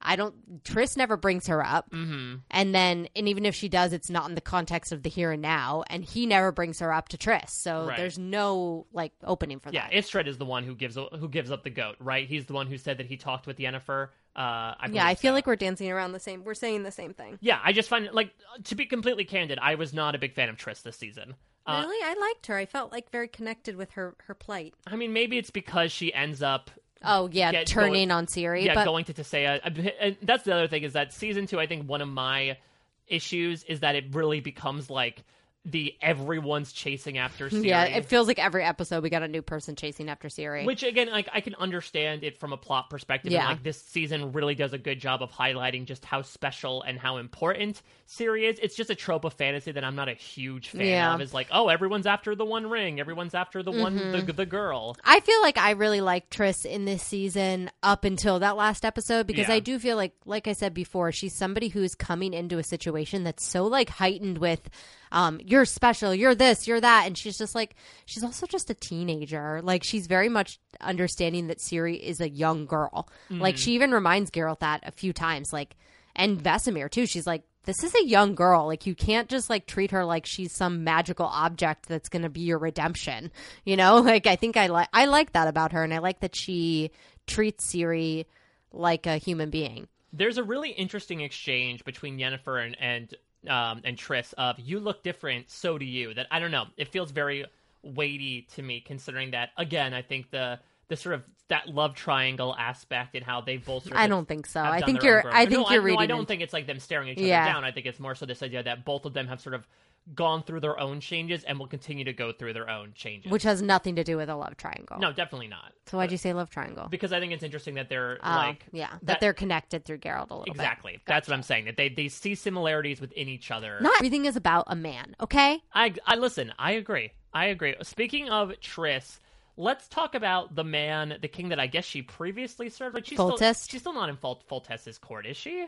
I 0.00 0.16
don't. 0.16 0.62
Triss 0.62 0.96
never 0.96 1.16
brings 1.16 1.46
her 1.48 1.64
up, 1.64 1.90
Mm-hmm. 1.90 2.36
and 2.50 2.74
then 2.74 3.08
and 3.16 3.28
even 3.28 3.44
if 3.44 3.54
she 3.54 3.68
does, 3.68 3.92
it's 3.92 4.08
not 4.10 4.28
in 4.28 4.34
the 4.36 4.40
context 4.40 4.92
of 4.92 5.02
the 5.02 5.08
here 5.10 5.32
and 5.32 5.42
now, 5.42 5.82
and 5.90 6.04
he 6.04 6.24
never 6.26 6.52
brings 6.52 6.78
her 6.78 6.92
up 6.92 7.08
to 7.10 7.18
Triss, 7.18 7.50
So 7.50 7.86
Right. 7.86 7.96
there's 7.96 8.18
no 8.18 8.86
like 8.92 9.12
opening 9.24 9.58
for 9.60 9.70
Yeah, 9.70 9.88
that. 9.88 9.92
Yeah, 9.94 10.00
Istredd 10.00 10.26
is 10.28 10.38
the 10.38 10.44
one 10.44 10.64
who 10.64 10.74
gives 10.74 10.94
who 10.96 11.28
gives 11.28 11.50
up 11.50 11.64
the 11.64 11.70
goat, 11.70 11.96
right? 11.98 12.28
He's 12.28 12.46
the 12.46 12.52
one 12.52 12.68
who 12.68 12.78
said 12.78 12.98
that 12.98 13.06
he 13.06 13.16
talked 13.16 13.46
with 13.46 13.58
Yennefer. 13.58 14.08
Uh, 14.36 14.74
I 14.78 14.88
yeah, 14.92 15.04
I 15.06 15.16
feel 15.16 15.30
so. 15.30 15.34
like 15.34 15.46
we're 15.48 15.56
dancing 15.56 15.90
around 15.90 16.12
the 16.12 16.20
same. 16.20 16.44
We're 16.44 16.54
saying 16.54 16.84
the 16.84 16.92
same 16.92 17.12
thing. 17.12 17.38
Yeah, 17.40 17.58
I 17.64 17.72
just 17.72 17.88
find 17.88 18.08
like 18.12 18.30
to 18.64 18.74
be 18.76 18.86
completely 18.86 19.24
candid, 19.24 19.58
I 19.60 19.74
was 19.74 19.92
not 19.92 20.14
a 20.14 20.18
big 20.18 20.34
fan 20.34 20.48
of 20.48 20.56
Triss 20.56 20.82
this 20.82 20.96
season. 20.96 21.34
Uh, 21.66 21.82
really, 21.84 22.02
I 22.04 22.14
liked 22.18 22.46
her. 22.46 22.56
I 22.56 22.64
felt 22.66 22.92
like 22.92 23.10
very 23.10 23.28
connected 23.28 23.74
with 23.76 23.90
her 23.92 24.14
her 24.26 24.34
plight. 24.34 24.74
I 24.86 24.94
mean, 24.96 25.12
maybe 25.12 25.38
it's 25.38 25.50
because 25.50 25.90
she 25.90 26.14
ends 26.14 26.40
up 26.40 26.70
Oh 27.04 27.28
yeah, 27.32 27.64
turning 27.64 27.92
going- 27.92 28.10
on 28.10 28.26
Ciri. 28.26 28.64
yeah, 28.64 28.74
but 28.74 28.84
going 28.84 29.04
to 29.06 29.14
Tissaia. 29.14 29.60
Uh, 29.64 29.90
and 30.00 30.16
that's 30.22 30.44
the 30.44 30.52
other 30.52 30.68
thing 30.68 30.82
is 30.82 30.94
that 30.94 31.12
season 31.12 31.46
two, 31.46 31.60
I 31.60 31.66
think 31.66 31.88
one 31.88 32.00
of 32.00 32.08
my 32.08 32.58
issues 33.06 33.62
is 33.64 33.80
that 33.80 33.94
it 33.94 34.06
really 34.12 34.40
becomes 34.40 34.90
like 34.90 35.22
the 35.70 35.94
everyone's 36.00 36.72
chasing 36.72 37.18
after 37.18 37.48
Ciri. 37.50 37.64
yeah, 37.66 37.84
it 37.84 38.06
feels 38.06 38.26
like 38.26 38.38
every 38.38 38.64
episode 38.64 39.02
we 39.02 39.10
got 39.10 39.22
a 39.22 39.28
new 39.28 39.42
person 39.42 39.76
chasing 39.76 40.08
after 40.08 40.28
Ciri. 40.28 40.64
Which 40.64 40.82
again, 40.82 41.10
like 41.10 41.28
I 41.32 41.40
can 41.40 41.54
understand 41.56 42.24
it 42.24 42.38
from 42.38 42.52
a 42.52 42.56
plot 42.56 42.88
perspective. 42.90 43.26
and, 43.32 43.34
Yeah. 43.34 43.48
like 43.48 43.62
this 43.62 43.80
season 43.82 44.32
really 44.32 44.54
does 44.54 44.72
a 44.72 44.78
good 44.78 44.98
job 45.00 45.22
of 45.22 45.30
highlighting 45.30 45.84
just 45.84 46.04
how 46.04 46.22
special 46.22 46.82
and 46.82 46.98
how 46.98 47.18
important 47.18 47.82
Ciri 48.08 48.50
is. 48.50 48.58
It's 48.62 48.74
just 48.76 48.88
a 48.90 48.94
trope 48.94 49.24
of 49.24 49.34
fantasy 49.34 49.72
that 49.72 49.84
I'm 49.84 49.94
not 49.96 50.08
a 50.08 50.14
huge 50.14 50.70
fan 50.70 50.86
Yeah. 50.86 51.14
of. 51.14 51.20
Is 51.20 51.34
like, 51.34 51.48
oh, 51.50 51.68
everyone's 51.68 52.06
after 52.06 52.34
the 52.34 52.44
one 52.44 52.68
ring, 52.68 53.00
everyone's 53.00 53.34
after 53.34 53.62
the 53.62 53.70
one 53.72 53.98
Mhm. 53.98 54.26
the 54.26 54.32
the 54.32 54.46
girl. 54.46 54.96
I 55.04 55.20
feel 55.20 55.40
like 55.42 55.58
I 55.58 55.72
really 55.72 56.00
liked 56.00 56.36
Triss 56.36 56.64
in 56.64 56.84
this 56.84 57.02
season 57.02 57.70
up 57.82 58.04
until 58.04 58.38
that 58.38 58.56
last 58.56 58.84
episode 58.84 59.26
because 59.26 59.48
Yeah. 59.48 59.54
I 59.54 59.60
do 59.60 59.78
feel 59.78 59.96
like, 59.96 60.12
like 60.24 60.46
I 60.48 60.52
said 60.52 60.72
before, 60.74 61.12
she's 61.12 61.36
somebody 61.36 61.68
who 61.68 61.82
is 61.82 61.94
coming 61.94 62.32
into 62.32 62.58
a 62.58 62.62
situation 62.62 63.24
that's 63.24 63.44
so 63.44 63.64
like 63.64 63.88
heightened 63.90 64.38
with, 64.38 64.68
um, 65.12 65.40
you're 65.44 65.64
special, 65.64 66.14
you're 66.14 66.34
this, 66.34 66.66
you're 66.66 66.80
that, 66.80 67.06
and 67.06 67.16
she's 67.16 67.36
just 67.38 67.54
like, 67.54 67.74
she's 68.06 68.22
also 68.24 68.46
just 68.46 68.70
a 68.70 68.74
teenager. 68.74 69.60
Like 69.62 69.82
she's 69.84 70.06
very 70.06 70.28
much 70.28 70.58
understanding 70.80 71.46
that 71.48 71.58
Ciri 71.58 71.98
is 71.98 72.20
a 72.20 72.28
young 72.28 72.66
girl. 72.66 73.08
Like 73.30 73.56
Mhm. 73.56 73.58
she 73.58 73.72
even 73.72 73.90
reminds 73.92 74.30
Geralt 74.30 74.60
that 74.60 74.80
a 74.86 74.90
few 74.92 75.12
times, 75.12 75.52
like, 75.52 75.76
and 76.16 76.38
Vesemir 76.42 76.90
too. 76.90 77.06
She's 77.06 77.26
like. 77.26 77.42
This 77.64 77.84
is 77.84 77.94
a 77.96 78.06
young 78.06 78.34
girl. 78.34 78.64
Like 78.66 78.86
you 78.86 78.94
can't 78.94 79.28
just 79.28 79.50
like 79.50 79.66
treat 79.66 79.90
her 79.90 80.02
like 80.02 80.24
she's 80.24 80.54
some 80.56 80.84
magical 80.84 81.26
object 81.26 81.86
that's 81.86 82.08
going 82.08 82.22
to 82.22 82.30
be 82.30 82.40
your 82.40 82.56
redemption. 82.58 83.30
You 83.66 83.76
know, 83.76 83.96
like 84.00 84.26
I 84.26 84.36
think 84.36 84.56
I 84.56 84.68
like 84.68 84.88
I 84.94 85.04
like 85.04 85.32
that 85.32 85.48
about 85.48 85.72
her, 85.72 85.84
and 85.84 85.92
I 85.92 85.98
like 85.98 86.20
that 86.20 86.34
she 86.34 86.92
treats 87.26 87.70
Ciri 87.70 88.24
like 88.72 89.06
a 89.06 89.18
human 89.18 89.50
being. 89.50 89.86
There's 90.14 90.38
a 90.38 90.42
really 90.44 90.70
interesting 90.70 91.20
exchange 91.20 91.84
between 91.84 92.16
Yennefer 92.18 92.64
and 92.64 92.74
and 92.80 93.14
um 93.46 93.80
and 93.84 93.96
Triss 93.96 94.34
of 94.38 94.58
you 94.58 94.80
look 94.80 95.02
different, 95.02 95.50
so 95.50 95.78
do 95.78 95.84
you. 95.84 96.14
That 96.14 96.26
I 96.30 96.40
don't 96.40 96.50
know. 96.50 96.66
It 96.76 96.88
feels 96.88 97.10
very 97.10 97.44
weighty 97.82 98.42
to 98.54 98.62
me, 98.62 98.80
considering 98.80 99.30
that 99.32 99.50
again, 99.56 99.94
I 99.94 100.02
think 100.02 100.30
the 100.30 100.58
the 100.88 100.96
sort 100.96 101.14
of 101.14 101.22
that 101.48 101.68
love 101.68 101.94
triangle 101.94 102.54
aspect 102.58 103.14
and 103.14 103.24
how 103.24 103.40
they 103.40 103.56
both. 103.56 103.84
Sort 103.84 103.94
of 103.94 104.00
I 104.00 104.06
don't 104.06 104.26
think 104.26 104.46
so. 104.46 104.60
I 104.60 104.80
think 104.82 105.02
you're- 105.02 105.22
I 105.24 105.46
think 105.46 105.66
no, 105.68 105.70
you're 105.70 105.70
I, 105.70 105.76
no, 105.76 105.82
reading 105.82 106.00
I 106.00 106.06
don't 106.06 106.20
in- 106.20 106.26
think 106.26 106.42
it's 106.42 106.52
like 106.52 106.66
them 106.66 106.78
staring 106.80 107.08
each 107.08 107.18
Yeah. 107.18 107.42
other 107.44 107.52
down. 107.52 107.64
I 107.64 107.70
think 107.72 107.86
it's 107.86 108.00
more 108.00 108.14
so 108.14 108.26
this 108.26 108.42
idea 108.42 108.62
that 108.62 108.84
both 108.84 109.04
of 109.06 109.14
them 109.14 109.28
have 109.28 109.40
sort 109.40 109.54
of 109.54 109.66
gone 110.14 110.42
through 110.42 110.60
their 110.60 110.78
own 110.78 111.00
changes 111.00 111.44
and 111.44 111.58
will 111.58 111.66
continue 111.66 112.04
to 112.04 112.12
go 112.12 112.32
through 112.32 112.52
their 112.54 112.68
own 112.68 112.92
changes. 112.94 113.30
Which 113.30 113.42
has 113.42 113.60
nothing 113.62 113.96
to 113.96 114.04
do 114.04 114.16
with 114.16 114.28
a 114.28 114.34
love 114.36 114.56
triangle. 114.56 114.98
no, 114.98 115.12
definitely 115.12 115.48
not. 115.48 115.72
So 115.86 115.96
why'd 115.98 116.10
you 116.12 116.18
say 116.18 116.32
love 116.32 116.50
triangle? 116.50 116.88
Because 116.90 117.12
I 117.12 117.20
think 117.20 117.32
it's 117.32 117.42
interesting 117.42 117.74
that 117.74 117.88
they're 117.88 118.18
Oh, 118.22 118.28
like 118.30 118.64
yeah, 118.72 118.94
that, 119.02 119.20
they're 119.20 119.32
connected 119.32 119.84
through 119.84 119.98
Geralt 119.98 120.30
a 120.30 120.34
little 120.34 120.44
bit 120.44 120.50
exactly. 120.54 121.00
That's 121.06 121.28
what 121.28 121.34
I'm 121.34 121.42
saying. 121.42 121.66
That 121.66 121.76
they 121.76 121.88
they 121.88 122.08
see 122.08 122.34
similarities 122.34 123.00
within 123.00 123.28
each 123.28 123.50
other. 123.50 123.78
Not 123.80 123.94
everything 123.98 124.24
is 124.24 124.36
about 124.36 124.64
a 124.68 124.76
man, 124.76 125.16
okay? 125.20 125.62
I, 125.72 125.94
I 126.06 126.16
listen. 126.16 126.52
I 126.58 126.72
agree. 126.72 127.12
I 127.32 127.46
agree. 127.46 127.74
Speaking 127.82 128.28
of 128.30 128.50
Triss, 128.62 129.18
let's 129.56 129.88
talk 129.88 130.14
about 130.14 130.54
the 130.54 130.64
man, 130.64 131.18
the 131.20 131.28
king 131.28 131.50
that 131.50 131.60
I 131.60 131.66
guess 131.66 131.84
she 131.84 132.02
previously 132.02 132.70
served. 132.70 132.94
Like 132.94 133.04
she's 133.06 133.16
still, 133.16 133.36
she's 133.36 133.80
still 133.80 133.92
not 133.92 134.08
in 134.08 134.16
Fol- 134.16 134.42
Foltest's 134.48 134.98
court, 134.98 135.26
is 135.26 135.36
she? 135.36 135.66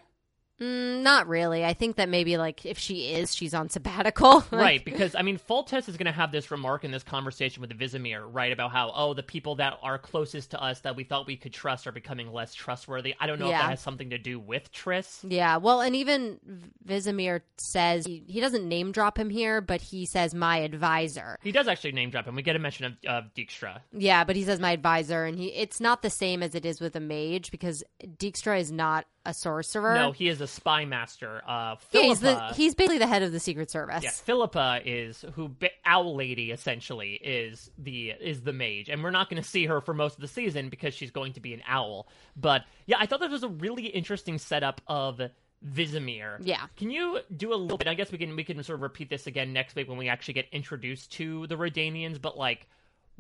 Mm, 0.61 1.01
not 1.03 1.27
really. 1.27 1.65
I 1.65 1.73
think 1.73 1.97
that 1.97 2.09
maybe 2.09 2.37
like 2.37 2.67
if 2.67 2.79
she 2.79 3.13
is, 3.15 3.35
she's 3.35 3.55
on 3.55 3.71
sabbatical. 3.71 4.45
right, 4.51 4.85
because 4.85 5.15
I 5.15 5.23
mean, 5.23 5.39
Foltest 5.39 5.89
is 5.89 5.97
going 5.97 6.07
to 6.07 6.13
have 6.13 6.33
this 6.33 6.51
remark 6.51 6.85
in 6.85 6.91
this 6.91 7.03
conversation 7.03 7.63
with 7.63 7.71
Vizimir, 7.71 8.29
right, 8.31 8.53
about 8.53 8.71
how 8.71 8.93
oh, 8.95 9.15
the 9.15 9.23
people 9.23 9.55
that 9.57 9.79
are 9.83 9.99
closest 9.99 10.51
to 10.51 10.63
us 10.63 10.81
that 10.81 10.97
we 10.97 11.05
thought 11.05 11.27
we 11.27 11.37
could 11.37 11.53
trust 11.53 11.87
are 11.87 11.93
becoming 11.93 12.31
less 12.33 12.55
trustworthy. 12.55 13.15
I 13.19 13.27
don't 13.27 13.39
know 13.39 13.47
if 13.47 13.53
that 13.53 13.71
has 13.71 13.81
something 13.81 14.11
to 14.11 14.19
do 14.19 14.39
with 14.39 14.71
Triss. 14.71 15.25
Yeah, 15.27 15.57
well, 15.57 15.81
and 15.81 15.97
even 15.97 16.39
Vizimir 16.87 17.41
says 17.57 18.05
he, 18.05 18.23
he 18.27 18.41
doesn't 18.41 18.69
name 18.69 18.93
drop 18.93 19.19
him 19.19 19.31
here, 19.31 19.63
but 19.63 19.81
he 19.81 20.05
says 20.05 20.35
my 20.35 20.59
advisor. 20.59 21.39
He 21.43 21.53
does 21.53 21.69
actually 21.69 21.93
name 21.93 22.11
drop 22.11 22.27
him. 22.27 22.35
We 22.35 22.43
get 22.43 22.57
a 22.57 22.59
mention 22.59 22.85
of, 22.85 22.93
of 23.07 23.25
Dijkstra. 23.35 23.81
Yeah, 23.93 24.25
but 24.25 24.37
he 24.37 24.45
says 24.45 24.61
my 24.61 24.73
advisor, 24.73 25.25
and 25.25 25.39
he 25.39 25.47
it's 25.49 25.81
not 25.81 26.03
the 26.03 26.11
same 26.11 26.43
as 26.43 26.55
it 26.55 26.67
is 26.67 26.81
with 26.81 26.95
a 26.97 27.01
mage 27.01 27.51
because 27.51 27.83
Dijkstra 28.05 28.61
is 28.61 28.71
not 28.71 29.07
a 29.25 29.35
sorcerer. 29.35 29.95
No, 29.95 30.13
he 30.13 30.29
is 30.29 30.41
a 30.41 30.47
spy 30.47 30.85
master. 30.85 31.43
Uh, 31.47 31.77
yeah, 31.93 32.03
he's 32.03 32.21
the 32.21 32.41
he's 32.55 32.75
basically 32.75 32.99
the 32.99 33.07
head 33.07 33.23
of 33.23 33.33
the 33.33 33.41
Secret 33.41 33.71
Service. 33.71 34.03
Yes, 34.03 34.21
Philippa 34.21 34.81
is 34.85 35.25
who 35.35 35.51
Owl 35.85 36.17
Lady 36.17 36.51
essentially 36.51 37.13
is 37.15 37.71
the 37.79 38.11
is 38.11 38.43
the 38.43 38.53
mage, 38.53 38.89
and 38.89 39.03
we're 39.03 39.11
not 39.11 39.29
going 39.29 39.43
to 39.43 39.49
see 39.49 39.67
her 39.67 39.81
for 39.81 39.95
most 39.95 40.15
of 40.15 40.21
the 40.21 40.29
season 40.29 40.69
because 40.69 40.95
she's 40.95 41.11
going 41.11 41.35
to 41.35 41.41
be 41.41 41.55
an 41.55 41.63
owl. 41.67 42.09
But 42.37 42.65
yeah, 42.87 42.97
I 42.99 43.07
thought 43.07 43.21
this 43.21 43.31
was 43.31 43.43
a 43.43 43.49
really 43.49 43.87
interesting 43.87 44.39
setup 44.39 44.81
of 44.87 45.21
Vizimir. 45.67 46.39
Yeah. 46.41 46.67
Can 46.77 46.91
you 46.91 47.21
do 47.37 47.53
a 47.53 47.57
little 47.57 47.79
bit? 47.79 47.89
I 47.89 47.95
guess 47.95 48.11
we 48.11 48.19
can 48.19 48.35
we 48.37 48.45
can 48.45 48.63
sort 48.63 48.77
of 48.77 48.83
repeat 48.83 49.11
this 49.11 49.27
again 49.27 49.53
next 49.53 49.77
week 49.77 49.89
when 49.89 49.99
we 49.99 50.09
actually 50.09 50.35
get 50.35 50.47
introduced 50.53 51.13
to 51.13 51.47
the 51.49 51.57
Redanians. 51.57 52.21
But 52.21 52.39
like, 52.39 52.67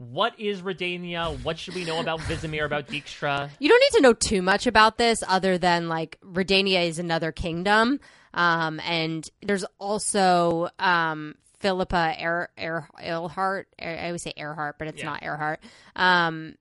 what 0.00 0.40
is 0.40 0.62
Redania? 0.62 1.38
What 1.42 1.58
should 1.58 1.74
we 1.74 1.84
know 1.84 2.00
about 2.00 2.20
Vizimir? 2.20 2.64
About 2.64 2.86
Dijkstra? 2.86 3.50
You 3.58 3.68
don't 3.68 3.80
need 3.80 3.98
to 3.98 4.02
know 4.02 4.14
too 4.14 4.40
much 4.40 4.66
about 4.66 4.96
this 4.96 5.22
other 5.28 5.58
than 5.58 5.90
like 5.90 6.18
Redania 6.24 6.88
is 6.88 6.98
another 6.98 7.32
kingdom. 7.32 8.00
Um, 8.32 8.80
and 8.80 9.28
there's 9.42 9.64
also 9.78 10.70
um, 10.78 11.34
Philippa 11.58 12.16
Ear, 12.18 12.48
Ear, 12.58 12.88
Earhart. 12.98 13.68
I 13.78 14.06
always 14.06 14.22
say 14.22 14.32
Earhart, 14.38 14.78
but 14.78 14.88
it's 14.88 15.02
Yeah. 15.02 15.10
not 15.10 15.22
Earhart. 15.22 15.60
Um, 15.94 16.54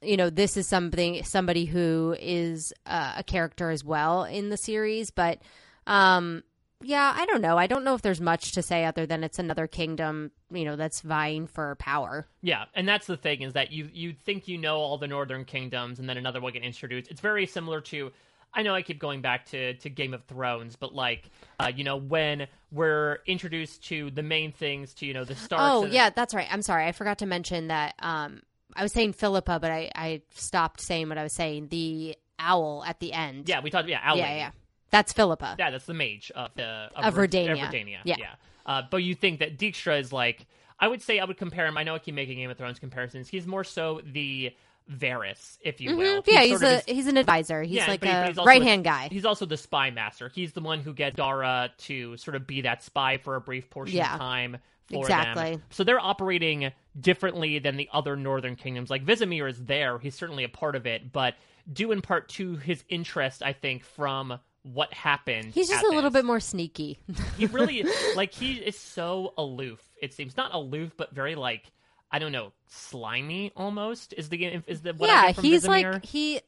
you 0.00 0.16
know, 0.16 0.30
this 0.30 0.56
is 0.56 0.68
something 0.68 1.24
somebody 1.24 1.64
who 1.64 2.14
is 2.20 2.72
uh, 2.86 3.14
a 3.16 3.24
character 3.24 3.70
as 3.70 3.84
well 3.84 4.22
in 4.22 4.48
the 4.48 4.56
series, 4.56 5.10
but 5.10 5.40
um, 5.88 6.44
yeah, 6.82 7.12
I 7.16 7.26
don't 7.26 7.42
know. 7.42 7.58
I 7.58 7.66
don't 7.66 7.84
know 7.84 7.94
if 7.94 8.02
there's 8.02 8.20
much 8.20 8.52
to 8.52 8.62
say 8.62 8.84
other 8.84 9.06
than 9.06 9.22
it's 9.22 9.38
another 9.38 9.66
kingdom, 9.66 10.30
you 10.50 10.64
know, 10.64 10.76
that's 10.76 11.00
vying 11.00 11.46
for 11.46 11.74
power. 11.76 12.26
Yeah, 12.42 12.64
and 12.74 12.88
that's 12.88 13.06
the 13.06 13.16
thing 13.16 13.42
is 13.42 13.52
that 13.52 13.70
you 13.72 13.88
you 13.92 14.12
think 14.12 14.48
you 14.48 14.58
know 14.58 14.76
all 14.78 14.98
the 14.98 15.06
northern 15.08 15.44
kingdoms, 15.44 15.98
and 15.98 16.08
then 16.08 16.16
another 16.16 16.40
one 16.40 16.52
get 16.52 16.62
introduced. 16.62 17.10
It's 17.10 17.20
very 17.20 17.46
similar 17.46 17.80
to. 17.82 18.12
I 18.52 18.62
know 18.62 18.74
I 18.74 18.82
keep 18.82 18.98
going 18.98 19.20
back 19.20 19.46
to, 19.50 19.74
to 19.74 19.88
Game 19.88 20.12
of 20.12 20.24
Thrones, 20.24 20.74
but 20.74 20.92
like, 20.92 21.30
uh, 21.60 21.70
you 21.72 21.84
know, 21.84 21.96
when 21.96 22.48
we're 22.72 23.18
introduced 23.24 23.84
to 23.84 24.10
the 24.10 24.24
main 24.24 24.50
things, 24.50 24.92
to 24.94 25.06
you 25.06 25.14
know 25.14 25.24
the 25.24 25.36
Starks. 25.36 25.62
Oh 25.64 25.84
yeah, 25.86 26.10
that's 26.10 26.34
right. 26.34 26.48
I'm 26.50 26.62
sorry, 26.62 26.86
I 26.86 26.92
forgot 26.92 27.18
to 27.18 27.26
mention 27.26 27.68
that. 27.68 27.94
Um, 28.00 28.42
I 28.74 28.82
was 28.82 28.92
saying 28.92 29.12
Philippa, 29.12 29.58
but 29.60 29.70
I, 29.70 29.90
I 29.94 30.22
stopped 30.34 30.80
saying 30.80 31.08
what 31.08 31.18
I 31.18 31.22
was 31.22 31.32
saying. 31.32 31.68
The 31.68 32.16
owl 32.38 32.82
at 32.86 33.00
the 33.00 33.12
end. 33.12 33.48
yeah, 33.48 33.60
we 33.60 33.70
talked. 33.70 33.88
Yeah, 33.88 34.00
Owl 34.02 34.16
yeah, 34.16 34.34
yeah. 34.34 34.50
That's 34.90 35.12
Philippa. 35.12 35.56
Yeah, 35.58 35.70
that's 35.70 35.86
the 35.86 35.94
mage 35.94 36.30
of 36.34 36.50
the 36.54 36.90
Of. 36.96 37.04
Of 37.04 37.14
Redania. 37.14 37.56
Yeah. 38.04 38.16
yeah. 38.18 38.34
Uh, 38.66 38.82
but 38.90 38.98
you 38.98 39.14
think 39.14 39.38
that 39.40 39.58
Dijkstra 39.58 40.00
is 40.00 40.12
like? 40.12 40.46
I 40.78 40.88
would 40.88 41.02
say 41.02 41.18
I 41.18 41.24
would 41.24 41.36
compare 41.36 41.66
him. 41.66 41.76
I 41.76 41.82
know 41.82 41.94
I 41.94 41.98
keep 41.98 42.14
making 42.14 42.38
Game 42.38 42.50
of 42.50 42.56
Thrones 42.56 42.78
comparisons. 42.78 43.28
He's 43.28 43.46
more 43.46 43.64
so 43.64 44.00
the 44.04 44.52
Varys, 44.90 45.58
if 45.60 45.80
you 45.80 45.90
Mhm. 45.90 45.96
will. 45.98 46.22
Yeah, 46.26 46.42
he's 46.42 46.62
of 46.62 46.62
a 46.62 46.82
he's 46.92 47.06
an 47.06 47.16
advisor. 47.16 47.62
He's 47.62 47.76
Yeah, 47.76 47.86
like 47.86 48.00
but 48.00 48.38
a 48.38 48.42
right 48.42 48.62
hand 48.62 48.84
guy. 48.84 49.08
He's 49.10 49.24
also 49.24 49.46
the 49.46 49.56
spy 49.56 49.90
master. 49.90 50.28
He's 50.34 50.52
the 50.52 50.60
one 50.60 50.80
who 50.80 50.92
gets 50.94 51.16
Dara 51.16 51.70
to 51.78 52.16
sort 52.16 52.34
of 52.34 52.46
be 52.46 52.62
that 52.62 52.82
spy 52.82 53.18
for 53.18 53.36
a 53.36 53.40
brief 53.40 53.70
portion 53.70 53.96
Yeah. 53.98 54.14
of 54.14 54.18
time 54.20 54.56
for 54.90 55.00
Exactly. 55.04 55.52
them. 55.52 55.62
So 55.70 55.84
they're 55.84 56.00
operating 56.00 56.72
differently 57.00 57.58
than 57.60 57.76
the 57.76 57.88
other 57.92 58.16
northern 58.16 58.56
kingdoms. 58.56 58.90
Like 58.90 59.04
Vizimir 59.04 59.48
is 59.48 59.64
there; 59.64 59.98
he's 59.98 60.14
certainly 60.16 60.42
a 60.44 60.48
part 60.48 60.74
of 60.74 60.86
it, 60.86 61.12
but 61.12 61.36
due 61.72 61.92
in 61.92 62.00
part 62.02 62.28
to 62.30 62.56
his 62.56 62.84
interest, 62.88 63.42
I 63.44 63.52
think, 63.52 63.84
from 63.84 64.40
what 64.62 64.92
happened. 64.92 65.52
He's 65.52 65.68
just 65.68 65.84
a 65.84 65.88
little 65.88 66.10
bit 66.10 66.24
more 66.24 66.40
sneaky. 66.40 66.98
He 67.36 67.46
really 67.46 67.84
like 68.16 68.34
he 68.34 68.54
is 68.54 68.78
so 68.78 69.32
aloof. 69.38 69.82
It 70.00 70.12
seems 70.12 70.36
not 70.36 70.54
aloof, 70.54 70.92
but 70.96 71.14
very 71.14 71.34
like 71.34 71.72
I 72.12 72.18
don't 72.18 72.32
know, 72.32 72.52
slimy 72.66 73.52
almost. 73.56 74.12
Is 74.16 74.28
the 74.28 74.36
game 74.36 74.64
is 74.66 74.82
the 74.82 74.92
what 74.94 75.08
yeah, 75.08 75.32
he's 75.32 75.64
Vizimir? 75.64 75.92
like 75.94 76.04
he. 76.04 76.40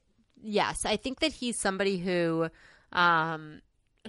Yes, 0.43 0.84
I 0.84 0.97
think 0.97 1.20
that 1.20 1.32
he's 1.32 1.56
somebody 1.56 1.98
who, 1.98 2.48
um, 2.90 3.62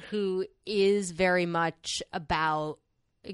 who 0.10 0.48
is 0.66 1.12
very 1.12 1.46
much 1.46 2.02
about 2.12 2.80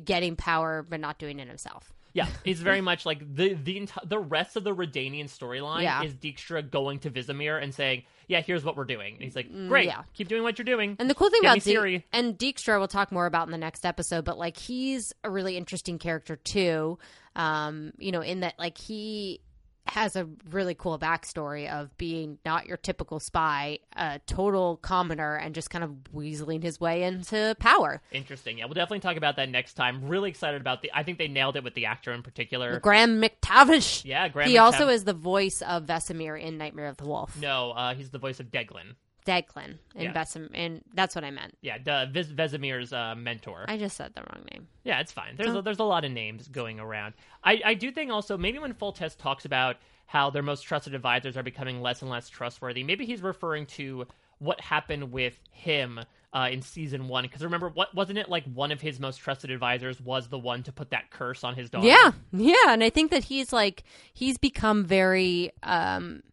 getting 0.03 0.35
power 0.35 0.85
but 0.87 0.99
not 0.99 1.17
doing 1.17 1.39
it 1.39 1.47
himself. 1.47 1.93
Yeah, 2.13 2.27
it's 2.45 2.59
very 2.59 2.81
much 2.81 3.05
like 3.05 3.19
the 3.35 3.53
the 3.53 3.79
enti- 3.81 4.09
the 4.09 4.19
rest 4.19 4.55
of 4.55 4.63
the 4.63 4.75
Redanian 4.75 5.25
storyline 5.25 5.83
Yeah. 5.83 6.03
is 6.03 6.13
Dijkstra 6.13 6.69
going 6.69 6.99
to 6.99 7.11
Vizimir 7.11 7.61
and 7.61 7.73
saying, 7.73 8.03
"Yeah, 8.27 8.41
here's 8.41 8.63
what 8.63 8.75
we're 8.75 8.85
doing." 8.85 9.13
And 9.15 9.23
he's 9.23 9.35
like, 9.35 9.51
"Great, 9.67 9.85
yeah. 9.87 10.03
keep 10.13 10.27
doing 10.27 10.43
what 10.43 10.57
you're 10.57 10.65
doing." 10.65 10.95
And 10.99 11.09
the 11.09 11.15
cool 11.15 11.29
thing 11.29 11.41
Get 11.41 11.65
me 11.65 11.73
about 11.73 11.83
Ciri. 11.83 11.91
Deke, 11.97 12.03
and 12.11 12.37
Dijkstra 12.37 12.79
we'll 12.79 12.87
talk 12.87 13.11
more 13.11 13.25
about 13.25 13.47
in 13.47 13.51
the 13.51 13.57
next 13.57 13.85
episode, 13.85 14.25
but 14.25 14.37
like 14.37 14.57
he's 14.57 15.13
a 15.23 15.29
really 15.29 15.55
interesting 15.57 15.99
character 15.99 16.35
too. 16.35 16.97
Um, 17.35 17.93
you 17.97 18.11
know, 18.11 18.21
in 18.21 18.39
that 18.39 18.57
like 18.57 18.77
he 18.77 19.41
has 19.91 20.15
a 20.15 20.27
really 20.49 20.75
cool 20.75 20.97
backstory 20.97 21.69
of 21.69 21.95
being 21.97 22.37
not 22.45 22.65
your 22.65 22.77
typical 22.77 23.19
spy, 23.19 23.79
a 23.95 24.19
total 24.25 24.77
commoner, 24.77 25.35
and 25.35 25.55
just 25.55 25.69
kind 25.69 25.83
of 25.83 25.91
weaseling 26.15 26.63
his 26.63 26.79
way 26.79 27.03
into 27.03 27.55
power. 27.59 28.01
Interesting. 28.11 28.59
Yeah, 28.59 28.65
we'll 28.65 28.73
definitely 28.73 29.01
talk 29.01 29.17
about 29.17 29.35
that 29.37 29.49
next 29.49 29.73
time. 29.73 30.07
Really 30.07 30.29
excited 30.29 30.61
about 30.61 30.81
the. 30.81 30.91
I 30.93 31.03
think 31.03 31.17
they 31.17 31.27
nailed 31.27 31.55
it 31.55 31.63
with 31.63 31.73
the 31.73 31.85
actor 31.85 32.11
in 32.13 32.23
particular. 32.23 32.79
Graham 32.79 33.21
McTavish. 33.21 34.05
Yeah, 34.05 34.27
Graham 34.27 34.49
He 34.49 34.57
also 34.57 34.87
is 34.87 35.03
the 35.03 35.13
voice 35.13 35.61
of 35.61 35.85
Vesemir 35.85 36.41
in 36.41 36.57
Nightmare 36.57 36.87
of 36.87 36.97
the 36.97 37.05
Wolf. 37.05 37.39
No, 37.39 37.71
uh, 37.71 37.93
he's 37.93 38.09
the 38.09 38.19
voice 38.19 38.39
of 38.39 38.47
Deglan. 38.47 38.95
Declan 39.25 39.77
in 39.95 40.01
Yeah. 40.03 40.13
Vesemir, 40.13 40.49
and 40.53 40.83
that's 40.93 41.15
what 41.15 41.23
I 41.23 41.31
meant. 41.31 41.57
Yeah, 41.61 41.77
the 41.77 42.09
Vesemir's 42.11 42.93
uh, 42.93 43.15
mentor. 43.15 43.65
I 43.67 43.77
just 43.77 43.95
said 43.97 44.13
the 44.15 44.21
wrong 44.21 44.45
name. 44.51 44.67
Yeah, 44.83 44.99
it's 44.99 45.11
fine. 45.11 45.35
There's 45.35 45.49
Oh. 45.55 45.59
a, 45.59 45.61
there's 45.61 45.79
a 45.79 45.83
lot 45.83 46.05
of 46.05 46.11
names 46.11 46.47
going 46.47 46.79
around. 46.79 47.13
I, 47.43 47.61
I 47.63 47.73
do 47.73 47.91
think 47.91 48.11
also 48.11 48.37
maybe 48.37 48.59
when 48.59 48.73
Foltest 48.73 49.17
talks 49.17 49.45
about 49.45 49.77
how 50.07 50.29
their 50.29 50.41
most 50.43 50.61
trusted 50.63 50.95
advisors 50.95 51.37
are 51.37 51.43
becoming 51.43 51.81
less 51.81 52.01
and 52.01 52.09
less 52.09 52.29
trustworthy, 52.29 52.83
maybe 52.83 53.05
he's 53.05 53.21
referring 53.21 53.65
to 53.67 54.07
what 54.39 54.59
happened 54.61 55.11
with 55.11 55.37
him 55.51 55.99
uh, 56.33 56.47
in 56.51 56.61
season 56.61 57.07
one. 57.07 57.23
Because 57.25 57.43
remember, 57.43 57.69
what 57.69 57.93
wasn't 57.93 58.17
it 58.17 58.29
like 58.29 58.45
one 58.53 58.71
of 58.71 58.79
his 58.81 58.99
most 58.99 59.17
trusted 59.17 59.51
advisors 59.51 59.99
was 60.01 60.27
the 60.29 60.39
one 60.39 60.63
to 60.63 60.71
put 60.71 60.91
that 60.91 61.11
curse 61.11 61.43
on 61.43 61.55
his 61.55 61.69
daughter? 61.69 61.87
Yeah, 61.87 62.11
yeah, 62.31 62.69
and 62.69 62.83
I 62.83 62.89
think 62.89 63.11
that 63.11 63.25
he's 63.25 63.51
like 63.53 63.83
he's 64.13 64.37
become 64.37 64.85
very 64.85 65.51
um 65.61 66.23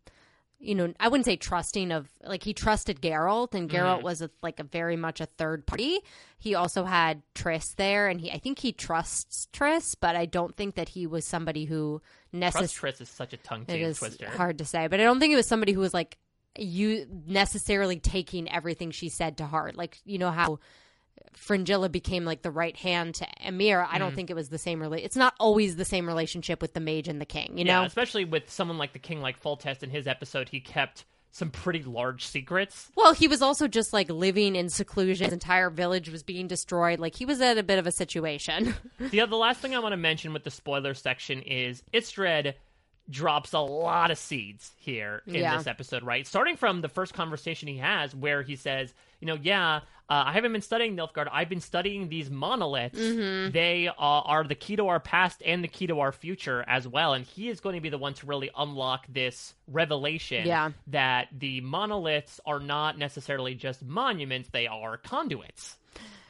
you 0.58 0.74
know, 0.74 0.92
I 0.98 1.08
wouldn't 1.08 1.26
say 1.26 1.36
trusting 1.36 1.92
of 1.92 2.08
like 2.24 2.42
he 2.42 2.54
trusted 2.54 3.02
Geralt 3.02 3.54
and 3.54 3.68
Geralt 3.68 4.00
Mhm. 4.00 4.02
was 4.04 4.22
a, 4.22 4.30
like 4.42 4.58
a 4.58 4.64
very 4.64 4.96
much 4.96 5.20
a 5.20 5.26
third 5.26 5.66
party. 5.66 6.00
He 6.38 6.54
also 6.54 6.84
had 6.84 7.22
Triss 7.34 7.74
there 7.76 8.08
and 8.08 8.20
he 8.20 8.32
I 8.32 8.38
think 8.38 8.58
he 8.60 8.72
trusts 8.72 9.48
Triss, 9.52 9.94
but 10.00 10.16
I 10.16 10.24
don't 10.26 10.56
think 10.56 10.74
that 10.76 10.88
he 10.90 11.06
was 11.06 11.24
somebody 11.26 11.66
who 11.66 12.00
necessarily 12.32 12.92
Triss 12.94 13.00
is 13.02 13.08
such 13.10 13.32
a 13.32 13.36
tongue 13.36 13.62
it 13.68 13.74
teeth 13.74 13.82
is 13.86 13.98
twister. 13.98 14.28
hard 14.30 14.58
to 14.58 14.64
say, 14.64 14.86
but 14.86 14.98
I 14.98 15.04
don't 15.04 15.20
think 15.20 15.32
it 15.32 15.36
was 15.36 15.46
somebody 15.46 15.72
who 15.72 15.80
was 15.80 15.92
like 15.94 16.16
you 16.58 17.06
necessarily 17.26 17.98
taking 18.00 18.50
everything 18.50 18.90
she 18.90 19.10
said 19.10 19.36
to 19.38 19.46
heart. 19.46 19.76
Like 19.76 19.98
you 20.04 20.16
know 20.18 20.30
how 20.30 20.58
Fringilla 21.34 21.88
became 21.88 22.24
like 22.24 22.42
the 22.42 22.50
right 22.50 22.76
hand 22.76 23.14
to 23.16 23.26
Emhyr. 23.44 23.86
I 23.90 23.98
don't 23.98 24.12
Mhm. 24.12 24.16
think 24.16 24.30
it 24.30 24.34
was 24.34 24.48
the 24.48 24.58
same. 24.58 24.80
Rela- 24.80 25.02
it's 25.04 25.16
not 25.16 25.34
always 25.38 25.76
the 25.76 25.84
same 25.84 26.06
relationship 26.06 26.60
with 26.62 26.74
the 26.74 26.80
mage 26.80 27.08
and 27.08 27.20
the 27.20 27.26
king. 27.26 27.56
You 27.58 27.64
yeah, 27.64 27.80
know, 27.80 27.84
especially 27.84 28.24
with 28.24 28.50
someone 28.50 28.78
like 28.78 28.92
the 28.92 28.98
king, 28.98 29.20
like 29.20 29.40
Foltest 29.40 29.82
in 29.82 29.90
his 29.90 30.06
episode, 30.06 30.48
he 30.48 30.60
kept 30.60 31.04
some 31.30 31.50
pretty 31.50 31.82
large 31.82 32.24
secrets. 32.26 32.90
Well, 32.96 33.12
he 33.12 33.28
was 33.28 33.42
also 33.42 33.68
just 33.68 33.92
like 33.92 34.08
living 34.08 34.56
in 34.56 34.70
seclusion. 34.70 35.24
His 35.26 35.34
entire 35.34 35.68
village 35.68 36.08
was 36.08 36.22
being 36.22 36.46
destroyed. 36.48 36.98
Like 36.98 37.14
he 37.14 37.26
was 37.26 37.40
at 37.42 37.58
a 37.58 37.62
bit 37.62 37.78
of 37.78 37.86
a 37.86 37.92
situation. 37.92 38.74
the 38.98 39.20
other 39.20 39.36
last 39.36 39.60
thing 39.60 39.74
I 39.74 39.78
want 39.78 39.92
to 39.92 39.98
mention 39.98 40.32
with 40.32 40.44
the 40.44 40.50
spoiler 40.50 40.94
section 40.94 41.42
is 41.42 41.82
Istredd 41.92 42.54
drops 43.08 43.52
a 43.52 43.60
lot 43.60 44.10
of 44.10 44.18
seeds 44.18 44.72
here 44.78 45.22
in 45.26 45.34
Yeah. 45.36 45.56
this 45.58 45.66
episode, 45.66 46.02
right? 46.02 46.26
Starting 46.26 46.56
from 46.56 46.80
the 46.80 46.88
first 46.88 47.14
conversation 47.14 47.68
he 47.68 47.76
has 47.78 48.14
where 48.16 48.42
he 48.42 48.56
says, 48.56 48.94
you 49.20 49.26
know, 49.26 49.38
yeah, 49.40 49.80
uh, 50.08 50.22
I 50.26 50.32
haven't 50.32 50.52
been 50.52 50.62
studying 50.62 50.96
Nilfgaard. 50.96 51.28
I've 51.32 51.48
been 51.48 51.60
studying 51.60 52.08
these 52.08 52.30
monoliths. 52.30 52.98
Mhm. 52.98 53.52
They 53.52 53.88
uh, 53.88 53.92
are 53.98 54.44
the 54.44 54.54
key 54.54 54.76
to 54.76 54.86
our 54.86 55.00
past 55.00 55.42
and 55.44 55.64
the 55.64 55.68
key 55.68 55.88
to 55.88 55.98
our 56.00 56.12
future 56.12 56.64
as 56.68 56.86
well. 56.86 57.14
And 57.14 57.24
he 57.24 57.48
is 57.48 57.58
going 57.60 57.74
to 57.74 57.80
be 57.80 57.88
the 57.88 57.98
one 57.98 58.14
to 58.14 58.26
really 58.26 58.50
unlock 58.56 59.06
this 59.08 59.54
revelation 59.66 60.46
Yeah. 60.46 60.70
that 60.88 61.28
the 61.36 61.60
monoliths 61.60 62.40
are 62.46 62.60
not 62.60 62.98
necessarily 62.98 63.54
just 63.56 63.84
monuments, 63.84 64.48
they 64.50 64.66
are 64.68 64.96
conduits. 64.96 65.76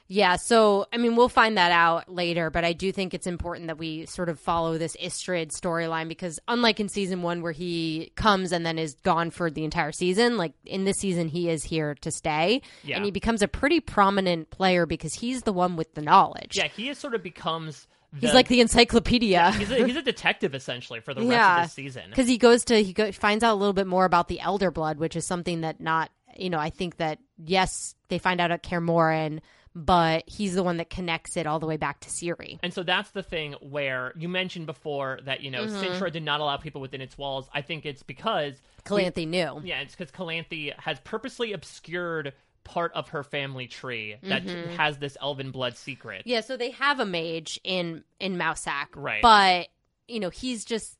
Yeah, 0.09 0.37
so 0.37 0.87
I 0.93 0.99
mean, 0.99 1.17
we'll 1.17 1.29
find 1.29 1.59
that 1.59 1.73
out 1.73 2.09
later, 2.13 2.49
but 2.51 2.65
I 2.65 2.73
do 2.73 2.93
think 2.93 3.13
it's 3.13 3.27
important 3.27 3.67
that 3.67 3.77
we 3.79 4.07
sort 4.07 4.29
of 4.29 4.39
follow 4.39 4.79
this 4.79 4.97
Istredd 4.97 5.49
storyline 5.51 6.07
because, 6.09 6.39
unlike 6.47 6.79
in 6.79 6.89
season 6.89 7.23
one, 7.23 7.43
where 7.43 7.53
he 7.53 8.13
comes 8.15 8.53
and 8.53 8.65
then 8.65 8.79
is 8.79 8.95
gone 9.03 9.31
for 9.31 9.51
the 9.51 9.65
entire 9.65 9.91
season, 9.93 10.37
like 10.37 10.53
in 10.65 10.85
this 10.85 10.99
season, 10.99 11.27
he 11.29 11.51
is 11.51 11.65
here 11.65 11.97
to 12.03 12.11
stay, 12.13 12.63
Yeah. 12.85 12.97
and 12.97 13.05
he 13.05 13.11
becomes 13.11 13.43
a 13.43 13.49
pretty 13.49 13.81
prominent 13.81 14.51
player 14.51 14.87
because 14.87 15.15
he's 15.15 15.43
the 15.43 15.53
one 15.53 15.75
with 15.77 15.95
the 15.95 16.03
knowledge. 16.03 16.57
Yeah, 16.57 16.69
he 16.69 16.89
is 16.89 16.99
sort 16.99 17.15
of 17.15 17.23
becomes. 17.23 17.89
He's 18.21 18.33
like 18.33 18.49
the 18.49 18.61
encyclopedia. 18.63 19.51
he's, 19.53 19.71
a, 19.71 19.85
he's 19.87 19.97
a 19.97 20.03
detective 20.03 20.55
essentially 20.55 21.01
for 21.01 21.13
the 21.13 21.21
rest 21.21 21.31
yeah, 21.33 21.63
of 21.63 21.69
the 21.69 21.75
season. 21.75 22.05
because 22.09 22.29
he 22.29 22.39
goes 22.39 22.65
to 22.67 22.83
he 22.83 22.93
go, 22.95 23.11
finds 23.13 23.45
out 23.45 23.53
a 23.53 23.59
little 23.59 23.75
bit 23.75 23.87
more 23.87 24.05
about 24.05 24.29
the 24.29 24.41
Elder 24.41 24.71
Blood, 24.71 24.99
which 24.99 25.17
is 25.17 25.27
something 25.27 25.63
that 25.63 25.81
not 25.81 26.11
you 26.39 26.49
know 26.49 26.59
I 26.59 26.71
think 26.71 26.97
that 26.99 27.19
yes 27.45 27.95
they 28.09 28.19
find 28.19 28.41
out 28.41 28.51
at 28.53 28.63
Kaer 28.63 28.81
Morhen, 28.81 29.41
but 29.77 30.25
he's 30.27 30.55
the 30.55 30.63
one 30.63 30.79
that 30.79 30.89
connects 30.89 31.37
it 31.37 31.47
all 31.47 31.59
the 31.61 31.67
way 31.67 31.77
back 31.77 32.01
to 32.01 32.09
Ciri. 32.09 32.59
And 32.63 32.73
so 32.73 32.83
that's 32.83 33.11
the 33.11 33.23
thing 33.23 33.53
where 33.61 34.13
you 34.17 34.27
mentioned 34.27 34.65
before 34.67 35.21
that 35.25 35.43
you 35.43 35.51
know 35.51 35.67
Mhm. 35.67 35.83
Cintra 35.83 36.11
did 36.11 36.23
not 36.23 36.41
allow 36.41 36.57
people 36.57 36.81
within 36.81 37.03
its 37.03 37.19
walls. 37.19 37.47
I 37.53 37.61
think 37.61 37.85
it's 37.85 38.03
because 38.03 38.55
Calanthe 38.85 39.29
knew. 39.29 39.61
Yeah, 39.63 39.81
it's 39.83 39.95
because 39.95 40.11
Calanthe 40.11 40.73
has 40.79 40.99
purposely 41.01 41.53
obscured 41.53 42.33
part 42.65 42.91
of 42.95 43.11
her 43.11 43.23
family 43.23 43.69
tree 43.69 44.17
that 44.23 44.45
Mhm. 44.45 44.75
has 44.77 44.97
this 44.99 45.17
elven 45.21 45.51
blood 45.51 45.77
secret. 45.77 46.23
Yeah, 46.25 46.41
so 46.41 46.57
they 46.57 46.71
have 46.71 46.99
a 46.99 47.07
mage 47.07 47.61
in 47.63 48.03
in 48.19 48.39
Mousesack, 48.39 48.89
Right. 48.95 49.21
But 49.23 49.69
you 50.09 50.21
know, 50.21 50.31
he's 50.31 50.65
just 50.65 50.97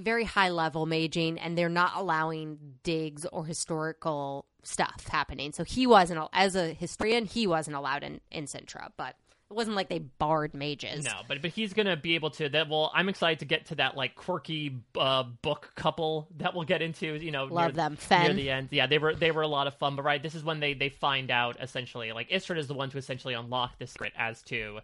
very 0.00 0.24
high 0.24 0.50
level 0.50 0.86
maging, 0.86 1.38
and 1.40 1.56
they're 1.56 1.68
not 1.68 1.92
allowing 1.96 2.58
digs 2.82 3.26
or 3.26 3.44
historical 3.44 4.44
stuff 4.62 5.06
happening. 5.08 5.52
So 5.52 5.64
he 5.64 5.86
wasn't, 5.86 6.28
as 6.32 6.56
a 6.56 6.72
historian, 6.72 7.24
he 7.24 7.46
wasn't 7.46 7.76
allowed 7.76 8.02
in 8.02 8.20
in 8.30 8.44
Cintra, 8.44 8.90
but. 8.96 9.14
It 9.50 9.54
wasn't 9.54 9.74
like 9.74 9.88
they 9.88 9.98
barred 9.98 10.54
mages. 10.54 11.04
No, 11.04 11.10
but 11.26 11.42
but 11.42 11.50
he's 11.50 11.72
gonna 11.72 11.96
be 11.96 12.14
able 12.14 12.30
to. 12.30 12.48
That 12.48 12.68
well, 12.68 12.92
I'm 12.94 13.08
excited 13.08 13.40
to 13.40 13.46
get 13.46 13.66
to 13.66 13.74
that 13.74 13.96
like 13.96 14.14
quirky 14.14 14.76
uh, 14.96 15.24
book 15.24 15.72
couple 15.74 16.28
that 16.36 16.54
we'll 16.54 16.62
get 16.62 16.82
into. 16.82 17.16
You 17.16 17.32
know, 17.32 17.46
Love 17.46 17.70
near, 17.70 17.72
them. 17.72 17.96
Fen. 17.96 18.26
near 18.26 18.34
the 18.34 18.50
end. 18.50 18.68
Yeah, 18.70 18.86
they 18.86 18.98
were 18.98 19.12
they 19.12 19.32
were 19.32 19.42
a 19.42 19.48
lot 19.48 19.66
of 19.66 19.74
fun. 19.74 19.96
But 19.96 20.04
right, 20.04 20.22
this 20.22 20.36
is 20.36 20.44
when 20.44 20.60
they 20.60 20.74
they 20.74 20.88
find 20.88 21.32
out 21.32 21.56
essentially 21.60 22.12
like 22.12 22.30
Istredd 22.30 22.58
is 22.58 22.68
the 22.68 22.74
one 22.74 22.90
to 22.90 22.98
essentially 22.98 23.34
unlock 23.34 23.76
this 23.80 23.90
secret 23.90 24.12
as 24.16 24.40
to 24.42 24.82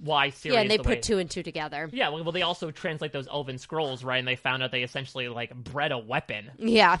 why 0.00 0.28
Ciri. 0.28 0.52
yeah, 0.54 0.60
and 0.60 0.70
they 0.70 0.76
the 0.76 0.82
put 0.82 0.96
way- 0.96 1.00
two 1.00 1.18
and 1.18 1.30
two 1.30 1.42
together. 1.42 1.88
Yeah, 1.92 2.08
well, 2.10 2.22
well, 2.24 2.32
they 2.32 2.42
also 2.42 2.70
translate 2.70 3.12
those 3.12 3.28
elven 3.28 3.58
scrolls, 3.58 4.04
right? 4.04 4.18
And 4.18 4.28
they 4.28 4.36
found 4.36 4.62
out 4.62 4.70
they 4.72 4.82
essentially 4.82 5.28
like 5.28 5.54
bred 5.54 5.92
a 5.92 5.98
weapon. 5.98 6.50
Yeah, 6.58 6.98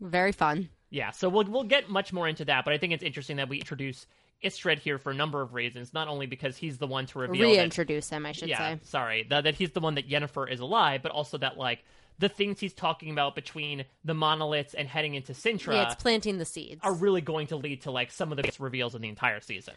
very 0.00 0.32
fun. 0.32 0.68
Yeah, 0.90 1.10
so 1.10 1.28
we'll 1.28 1.44
we'll 1.44 1.64
get 1.64 1.88
much 1.88 2.12
more 2.12 2.28
into 2.28 2.44
that, 2.46 2.64
but 2.64 2.74
I 2.74 2.78
think 2.78 2.92
it's 2.92 3.02
interesting 3.02 3.36
that 3.36 3.48
we 3.48 3.58
introduce 3.58 4.06
Istredd 4.44 4.78
here 4.80 4.98
for 4.98 5.10
a 5.10 5.14
number 5.14 5.40
of 5.40 5.54
reasons. 5.54 5.94
Not 5.94 6.08
only 6.08 6.26
because 6.26 6.56
he's 6.56 6.78
the 6.78 6.86
one 6.86 7.06
to 7.06 7.18
reveal 7.20 7.48
that- 7.50 7.56
Reintroduce 7.58 8.10
him, 8.10 8.26
I 8.26 8.32
should 8.32 8.48
yeah, 8.48 8.74
say. 8.74 8.80
sorry, 8.84 9.26
that, 9.30 9.44
that 9.44 9.54
he's 9.54 9.70
the 9.70 9.80
one 9.80 9.94
that 9.94 10.08
Yennefer 10.08 10.50
is 10.50 10.60
alive, 10.60 11.00
but 11.02 11.12
also 11.12 11.38
that 11.38 11.56
like 11.56 11.84
the 12.18 12.28
things 12.28 12.60
he's 12.60 12.74
talking 12.74 13.10
about 13.10 13.34
between 13.34 13.84
the 14.04 14.14
monoliths 14.14 14.74
and 14.74 14.86
heading 14.86 15.14
into 15.14 15.32
Cintra 15.32 15.74
Yeah, 15.74 15.84
it's 15.92 15.94
planting 16.02 16.36
the 16.38 16.44
seeds. 16.44 16.80
are 16.84 16.92
really 16.92 17.20
going 17.22 17.46
to 17.48 17.56
lead 17.56 17.82
to 17.82 17.90
like 17.90 18.10
some 18.10 18.30
of 18.30 18.36
the 18.36 18.42
biggest 18.42 18.60
reveals 18.60 18.94
in 18.94 19.00
the 19.02 19.08
entire 19.08 19.40
season. 19.40 19.74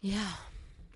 Yeah. 0.00 0.28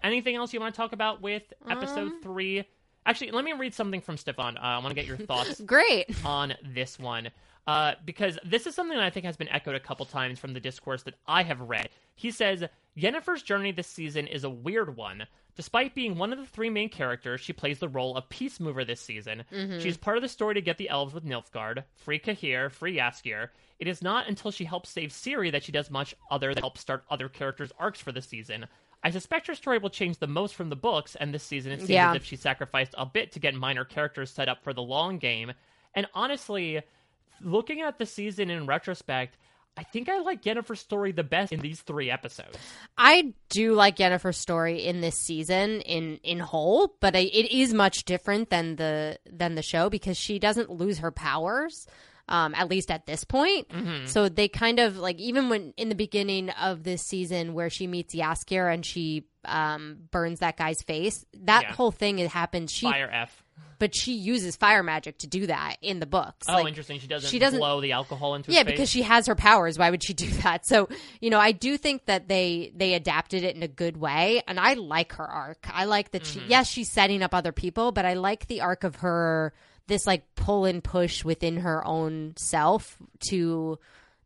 Anything 0.03 0.37
else 0.37 0.53
you 0.53 0.61
want 0.61 0.75
to 0.75 0.77
talk 0.81 0.93
about 0.93 1.21
with 1.23 1.43
episode 1.69 1.99
Um, 1.99 2.21
three? 2.23 2.65
Actually, 3.07 3.31
let 3.31 3.45
me 3.45 3.53
read 3.55 3.73
something 3.75 4.01
from 4.01 4.17
Stefan. 4.17 4.57
Uh, 4.57 4.61
I 4.61 4.79
want 4.79 4.89
to 4.91 4.95
get 4.95 5.07
your 5.07 5.17
thoughts. 5.27 5.61
Great. 5.61 6.07
on 6.25 6.55
this 6.75 6.99
one. 6.99 7.31
Uh, 7.67 7.95
because 8.07 8.39
this 8.45 8.67
is 8.67 8.75
something 8.75 8.97
that 8.97 9.05
I 9.05 9.11
think 9.11 9.27
has 9.27 9.37
been 9.37 9.49
echoed 9.51 9.75
a 9.75 9.81
couple 9.81 10.07
times 10.07 10.39
from 10.39 10.55
the 10.55 10.61
discourse 10.61 11.03
that 11.03 11.15
I 11.27 11.43
have 11.43 11.61
read. 11.61 11.91
He 12.15 12.31
says 12.31 12.65
Yennefer's 12.97 13.43
journey 13.43 13.73
this 13.73 13.87
season 13.87 14.27
is 14.27 14.45
a 14.45 14.49
weird 14.51 14.97
one. 14.97 15.27
Despite 15.55 15.95
being 15.95 16.17
one 16.17 16.33
of 16.33 16.39
the 16.39 16.47
three 16.47 16.71
main 16.71 16.89
characters, 16.89 17.41
she 17.43 17.53
plays 17.53 17.79
the 17.79 17.89
role 17.89 18.17
of 18.17 18.29
piece 18.31 18.59
mover 18.61 18.85
this 18.85 19.01
season. 19.03 19.45
Mhm. 19.53 19.83
She's 19.83 19.97
part 19.99 20.17
of 20.17 20.23
the 20.23 20.29
story 20.29 20.55
to 20.55 20.63
get 20.63 20.79
the 20.79 20.89
elves 20.89 21.13
with 21.13 21.25
Nilfgaard, 21.27 21.85
free 21.97 22.19
Cahir, 22.19 22.71
free 22.71 22.97
Jaskier. 22.97 23.49
It 23.79 23.87
is 23.89 24.01
not 24.03 24.29
until 24.29 24.51
she 24.51 24.65
helps 24.65 24.89
save 24.89 25.11
Ciri 25.11 25.53
that 25.53 25.63
she 25.65 25.73
does 25.73 25.91
much 25.91 26.15
other 26.31 26.55
than 26.55 26.63
help 26.63 26.79
start 26.79 27.05
other 27.11 27.29
characters' 27.29 27.73
arcs 27.79 28.01
for 28.01 28.13
the 28.13 28.23
season. 28.23 28.67
I 29.03 29.11
suspect 29.11 29.47
her 29.47 29.55
story 29.55 29.79
will 29.79 29.91
change 29.91 30.19
the 30.19 30.27
most 30.27 30.55
from 30.55 30.71
the 30.71 30.77
books, 30.77 31.15
and 31.15 31.33
this 31.33 31.45
season 31.45 31.73
it 31.73 31.79
seems 31.79 31.91
Yeah. 31.91 32.11
as 32.11 32.17
if 32.17 32.25
she 32.25 32.37
sacrificed 32.37 32.95
a 32.99 33.07
bit 33.07 33.33
to 33.33 33.39
get 33.41 33.55
minor 33.55 33.85
characters 33.85 34.31
set 34.31 34.49
up 34.49 34.63
for 34.65 34.73
the 34.73 34.83
long 34.83 35.19
game. 35.19 35.53
And 35.95 36.07
honestly, 36.15 36.83
looking 37.41 37.81
at 37.81 37.99
the 37.99 38.07
season 38.07 38.51
in 38.51 38.67
retrospect, 38.67 39.37
I 39.77 39.85
think 39.85 40.09
I 40.09 40.19
like 40.19 40.43
Yennefer's 40.43 40.81
story 40.81 41.13
the 41.13 41.23
best 41.23 41.53
in 41.53 41.61
these 41.61 41.81
three 41.83 42.11
episodes. 42.11 42.59
I 42.97 43.33
do 43.49 43.75
like 43.75 43.99
Yennefer's 43.99 44.37
story 44.37 44.85
in 44.85 45.01
this 45.01 45.15
season 45.17 45.81
in 45.83 46.17
in 46.25 46.41
whole, 46.41 46.97
but 46.99 47.15
I, 47.15 47.21
it 47.21 47.53
is 47.53 47.73
much 47.73 48.05
different 48.05 48.51
than 48.51 48.75
the 48.75 49.21
than 49.31 49.55
the 49.55 49.63
show 49.63 49.89
because 49.89 50.17
she 50.17 50.41
doesn't 50.41 50.71
lose 50.71 50.99
her 50.99 51.13
powers. 51.13 51.87
Um, 52.29 52.55
at 52.55 52.69
least 52.69 52.91
at 52.91 53.07
this 53.07 53.25
point. 53.25 53.69
Mhm. 53.71 54.07
So 54.07 54.29
they 54.29 54.49
kind 54.49 54.79
of 54.81 54.99
like 54.99 55.19
even 55.19 55.49
when 55.49 55.73
in 55.79 55.89
the 55.89 55.95
beginning 55.95 56.51
of 56.51 56.83
this 56.83 57.03
season 57.03 57.55
where 57.55 57.71
she 57.71 57.87
meets 57.87 58.15
Jaskier 58.15 58.71
and 58.73 58.85
she 58.85 59.25
um, 59.47 59.97
burns 60.11 60.41
that 60.41 60.59
guy's 60.59 60.83
face. 60.83 61.25
That 61.45 61.63
Yeah. 61.63 61.73
whole 61.73 61.91
thing 61.91 62.19
it 62.19 62.29
happens. 62.29 62.71
She 62.71 62.85
Fire 62.85 63.09
F. 63.11 63.43
but 63.79 63.95
she 63.97 64.13
uses 64.13 64.57
fire 64.57 64.83
magic 64.83 65.17
to 65.21 65.27
do 65.27 65.47
that 65.47 65.77
in 65.81 66.01
the 66.01 66.07
books. 66.07 66.47
Oh, 66.51 66.55
Like, 66.55 66.67
interesting. 66.67 66.99
She 67.01 67.07
doesn't, 67.07 67.31
she 67.31 67.39
doesn't 67.39 67.59
blow 67.61 67.81
the 67.81 67.93
alcohol 67.93 68.35
into 68.35 68.53
yeah 68.53 68.65
face. 68.65 68.73
because 68.73 68.91
she 68.91 69.01
has 69.03 69.27
her 69.27 69.35
powers 69.37 69.79
why 69.79 69.89
would 69.89 70.03
she 70.03 70.13
do 70.13 70.27
that 70.43 70.67
so 70.67 70.89
you 71.23 71.31
know 71.31 71.39
i 71.39 71.53
do 71.53 71.79
think 71.79 72.05
that 72.07 72.29
they 72.29 72.73
they 72.77 72.93
adapted 72.95 73.43
it 73.45 73.57
in 73.57 73.63
a 73.63 73.69
good 73.69 73.97
way 73.97 74.43
and 74.49 74.59
i 74.61 74.75
like 74.75 75.13
her 75.15 75.27
arc 75.27 75.67
i 75.73 75.85
like 75.87 76.11
that 76.11 76.25
Mm-hmm. 76.25 76.41
she 76.41 76.47
yes 76.51 76.69
she's 76.69 76.91
setting 76.91 77.23
up 77.23 77.33
other 77.33 77.53
people 77.53 77.93
but 77.93 78.05
i 78.05 78.13
like 78.15 78.49
the 78.49 78.61
arc 78.61 78.85
of 78.85 78.97
her 78.97 79.55
this 79.89 80.07
like 80.07 80.23
pull 80.37 80.65
and 80.65 80.83
push 80.85 81.25
within 81.25 81.57
her 81.59 81.85
own 81.87 82.35
self 82.37 82.97
to 83.31 83.79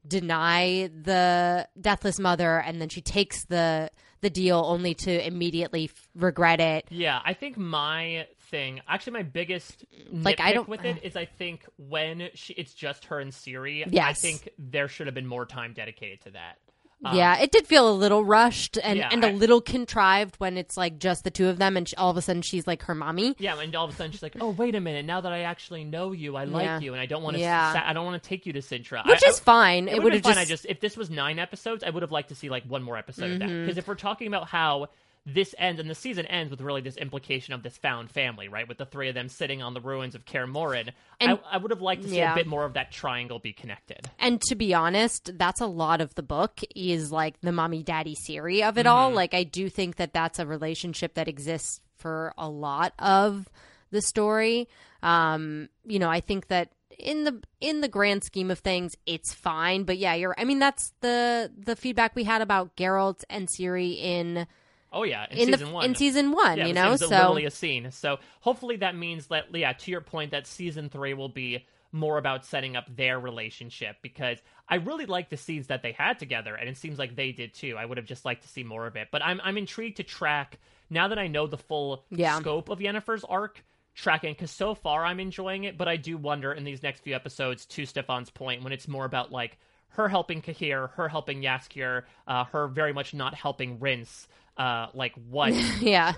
deny 0.06 0.90
the 1.04 1.66
deathless 1.80 2.18
mother 2.18 2.58
and 2.58 2.80
then 2.80 2.88
she 2.88 3.00
takes 3.00 3.44
the 3.46 3.90
the 4.20 4.30
deal 4.30 4.62
only 4.66 4.94
to 4.94 5.26
immediately 5.26 5.84
f- 5.84 6.08
regret 6.14 6.60
it 6.60 6.86
Yeah, 6.90 7.20
I 7.24 7.32
think 7.34 7.56
my 7.56 8.26
thing, 8.50 8.80
actually, 8.86 9.14
my 9.14 9.22
biggest 9.22 9.84
Like, 10.12 10.38
I 10.40 10.52
don't- 10.52 10.68
with 10.68 10.84
it 10.84 11.00
is 11.02 11.16
I 11.16 11.24
think 11.24 11.64
when 11.76 12.28
she, 12.34 12.52
it's 12.54 12.74
just 12.74 13.06
her 13.06 13.18
and 13.18 13.32
Ciri, 13.32 13.84
I 13.86 14.12
think 14.12 14.48
there 14.58 14.86
should 14.88 15.06
have 15.08 15.14
been 15.14 15.26
more 15.26 15.46
time 15.46 15.72
dedicated 15.72 16.20
to 16.22 16.30
that. 16.32 16.58
Um, 17.04 17.16
yeah, 17.16 17.36
it 17.38 17.50
did 17.50 17.66
feel 17.66 17.88
a 17.90 17.92
little 17.92 18.24
rushed 18.24 18.78
and, 18.82 18.98
Yeah, 18.98 19.08
and 19.10 19.24
a 19.24 19.28
I- 19.28 19.32
little 19.32 19.60
contrived 19.60 20.36
when 20.36 20.56
it's 20.56 20.76
like 20.76 20.98
just 20.98 21.24
the 21.24 21.30
two 21.30 21.48
of 21.48 21.58
them, 21.58 21.76
and 21.76 21.88
sh 21.88 21.94
all 21.98 22.10
of 22.10 22.16
a 22.16 22.22
sudden 22.22 22.42
she's 22.42 22.66
like 22.66 22.82
her 22.84 22.94
mommy. 22.94 23.34
Yeah, 23.38 23.58
and 23.60 23.74
all 23.74 23.84
of 23.86 23.92
a 23.92 23.96
sudden 23.96 24.12
she's 24.12 24.22
like, 24.22 24.36
"Oh, 24.40 24.50
wait 24.50 24.74
a 24.76 24.80
minute! 24.80 25.04
Now 25.04 25.20
that 25.20 25.32
I 25.32 25.40
actually 25.40 25.82
know 25.84 26.12
you, 26.12 26.36
I 26.36 26.44
like 26.44 26.64
Yeah. 26.64 26.78
you, 26.80 26.92
and 26.92 27.00
I 27.00 27.06
don't 27.06 27.22
want 27.24 27.34
to. 27.36 27.40
Yeah. 27.42 27.82
I 27.84 27.92
don't 27.92 28.04
want 28.04 28.22
to 28.22 28.28
take 28.28 28.46
you 28.46 28.52
to 28.52 28.60
Cintra." 28.60 29.04
Which 29.06 29.22
I- 29.26 29.30
is 29.30 29.40
fine. 29.40 29.88
It, 29.88 29.96
It 29.96 30.02
would 30.02 30.12
have 30.12 30.22
fine. 30.22 30.32
I 30.38 30.44
just- 30.44 30.62
just 30.62 30.66
if 30.66 30.80
this 30.80 30.96
was 30.96 31.10
nine 31.10 31.38
episodes, 31.38 31.82
I 31.82 31.90
would 31.90 32.02
have 32.02 32.12
liked 32.12 32.28
to 32.28 32.34
see 32.34 32.48
like 32.48 32.64
one 32.64 32.82
more 32.82 32.96
episode 32.96 33.32
of 33.32 33.38
that. 33.40 33.48
Because 33.48 33.78
if 33.78 33.88
we're 33.88 33.94
talking 33.96 34.26
about 34.28 34.48
how 34.48 34.88
this 35.24 35.54
ends, 35.56 35.80
and 35.80 35.88
the 35.88 35.94
season 35.94 36.26
ends 36.26 36.50
with 36.50 36.60
really 36.60 36.80
this 36.80 36.96
implication 36.96 37.54
of 37.54 37.62
this 37.62 37.76
found 37.78 38.10
family, 38.10 38.48
right? 38.48 38.66
With 38.66 38.78
the 38.78 38.84
three 38.86 39.08
of 39.08 39.14
them 39.14 39.28
sitting 39.28 39.62
on 39.62 39.72
the 39.72 39.80
ruins 39.80 40.14
of 40.16 40.24
Kaer 40.24 40.46
Morhen, 40.48 40.88
I, 41.20 41.24
And- 41.24 41.38
I 41.48 41.58
would 41.58 41.70
have 41.70 41.80
liked 41.80 42.02
to 42.02 42.08
see 42.08 42.16
yeah. 42.16 42.32
a 42.32 42.34
bit 42.34 42.48
more 42.48 42.64
of 42.64 42.74
that 42.74 42.90
triangle 42.90 43.38
be 43.38 43.52
connected. 43.52 44.08
And 44.18 44.40
to 44.42 44.56
be 44.56 44.74
honest, 44.74 45.38
that's 45.38 45.60
a 45.60 45.66
lot 45.66 46.00
of 46.00 46.14
the 46.16 46.22
book 46.24 46.60
is 46.74 47.12
like 47.12 47.40
the 47.40 47.52
mommy 47.52 47.82
daddy 47.84 48.16
Ciri 48.28 48.68
of 48.68 48.78
it 48.78 48.86
all. 48.86 49.12
Mhm. 49.12 49.14
Like 49.14 49.32
I 49.34 49.44
do 49.44 49.68
think 49.68 49.96
that 49.96 50.12
that's 50.12 50.38
a 50.40 50.46
relationship 50.46 51.14
that 51.14 51.28
exists 51.28 51.80
for 51.98 52.34
a 52.36 52.48
lot 52.48 52.92
of 52.98 53.48
the 53.92 54.02
story. 54.02 54.68
Um, 55.04 55.68
you 55.84 56.00
know, 56.00 56.10
I 56.10 56.18
think 56.20 56.48
that 56.48 56.70
in 56.98 57.24
the 57.24 57.40
in 57.60 57.80
the 57.80 57.88
grand 57.88 58.24
scheme 58.24 58.50
of 58.50 58.58
things, 58.58 58.96
it's 59.06 59.32
fine. 59.32 59.84
But 59.84 59.98
yeah, 59.98 60.14
you're. 60.14 60.34
I 60.36 60.44
mean, 60.44 60.58
that's 60.58 60.92
the 61.00 61.50
the 61.56 61.76
feedback 61.76 62.16
we 62.16 62.24
had 62.24 62.42
about 62.42 62.76
Geralt 62.76 63.22
and 63.30 63.48
Ciri 63.48 63.96
in 63.98 64.46
Oh 64.92 65.04
yeah, 65.04 65.26
in, 65.30 65.38
In 65.38 65.50
the- 65.50 65.58
season 65.58 65.72
one. 65.72 65.84
in 65.84 65.94
season 65.94 66.32
one, 66.32 66.58
yeah, 66.58 66.66
you 66.66 66.74
know, 66.74 66.96
so- 66.96 67.08
literally 67.08 67.44
a 67.46 67.50
scene. 67.50 67.90
So 67.90 68.18
hopefully 68.40 68.76
that 68.76 68.94
means 68.96 69.28
that 69.28 69.46
yeah, 69.54 69.72
to 69.72 69.90
your 69.90 70.00
point, 70.02 70.30
that 70.32 70.46
season 70.46 70.88
three 70.88 71.14
will 71.14 71.28
be 71.28 71.64
more 71.94 72.16
about 72.18 72.44
setting 72.46 72.74
up 72.76 72.84
their 72.96 73.20
relationship 73.20 73.96
because 74.02 74.38
I 74.68 74.76
really 74.76 75.04
like 75.06 75.28
the 75.28 75.36
scenes 75.36 75.66
that 75.66 75.82
they 75.82 75.92
had 75.92 76.18
together, 76.18 76.54
and 76.54 76.68
it 76.68 76.76
seems 76.78 76.98
like 76.98 77.16
they 77.16 77.32
did 77.32 77.52
too. 77.54 77.76
I 77.78 77.84
would 77.84 77.98
have 77.98 78.06
just 78.06 78.24
liked 78.24 78.42
to 78.42 78.48
see 78.48 78.64
more 78.64 78.86
of 78.86 78.96
it, 78.96 79.08
but 79.10 79.22
I'm 79.22 79.40
I'm 79.44 79.58
intrigued 79.58 79.98
to 79.98 80.02
track 80.02 80.58
now 80.90 81.08
that 81.08 81.18
I 81.18 81.26
know 81.26 81.46
the 81.46 81.58
full 81.58 82.04
Yeah. 82.10 82.38
scope 82.38 82.68
of 82.68 82.78
Yennefer's 82.78 83.24
arc. 83.24 83.64
Tracking 83.94 84.32
because 84.32 84.50
so 84.50 84.74
far 84.74 85.04
I'm 85.04 85.20
enjoying 85.20 85.64
it, 85.64 85.76
but 85.76 85.86
I 85.86 85.96
do 85.98 86.16
wonder 86.16 86.50
in 86.50 86.64
these 86.64 86.82
next 86.82 87.00
few 87.00 87.14
episodes, 87.14 87.66
to 87.66 87.84
Stefan's 87.84 88.30
point, 88.30 88.62
when 88.64 88.72
it's 88.72 88.88
more 88.88 89.04
about 89.04 89.30
like 89.30 89.58
her 89.88 90.08
helping 90.08 90.40
Cahir, 90.40 90.86
her 90.94 91.10
helping 91.10 91.42
Jaskier, 91.42 92.04
uh, 92.26 92.44
her 92.44 92.68
very 92.68 92.94
much 92.94 93.12
not 93.12 93.34
helping 93.34 93.78
Rience, 93.78 94.28
uh, 94.56 94.88
like 94.94 95.14
what 95.28 95.54
yeah. 95.80 96.14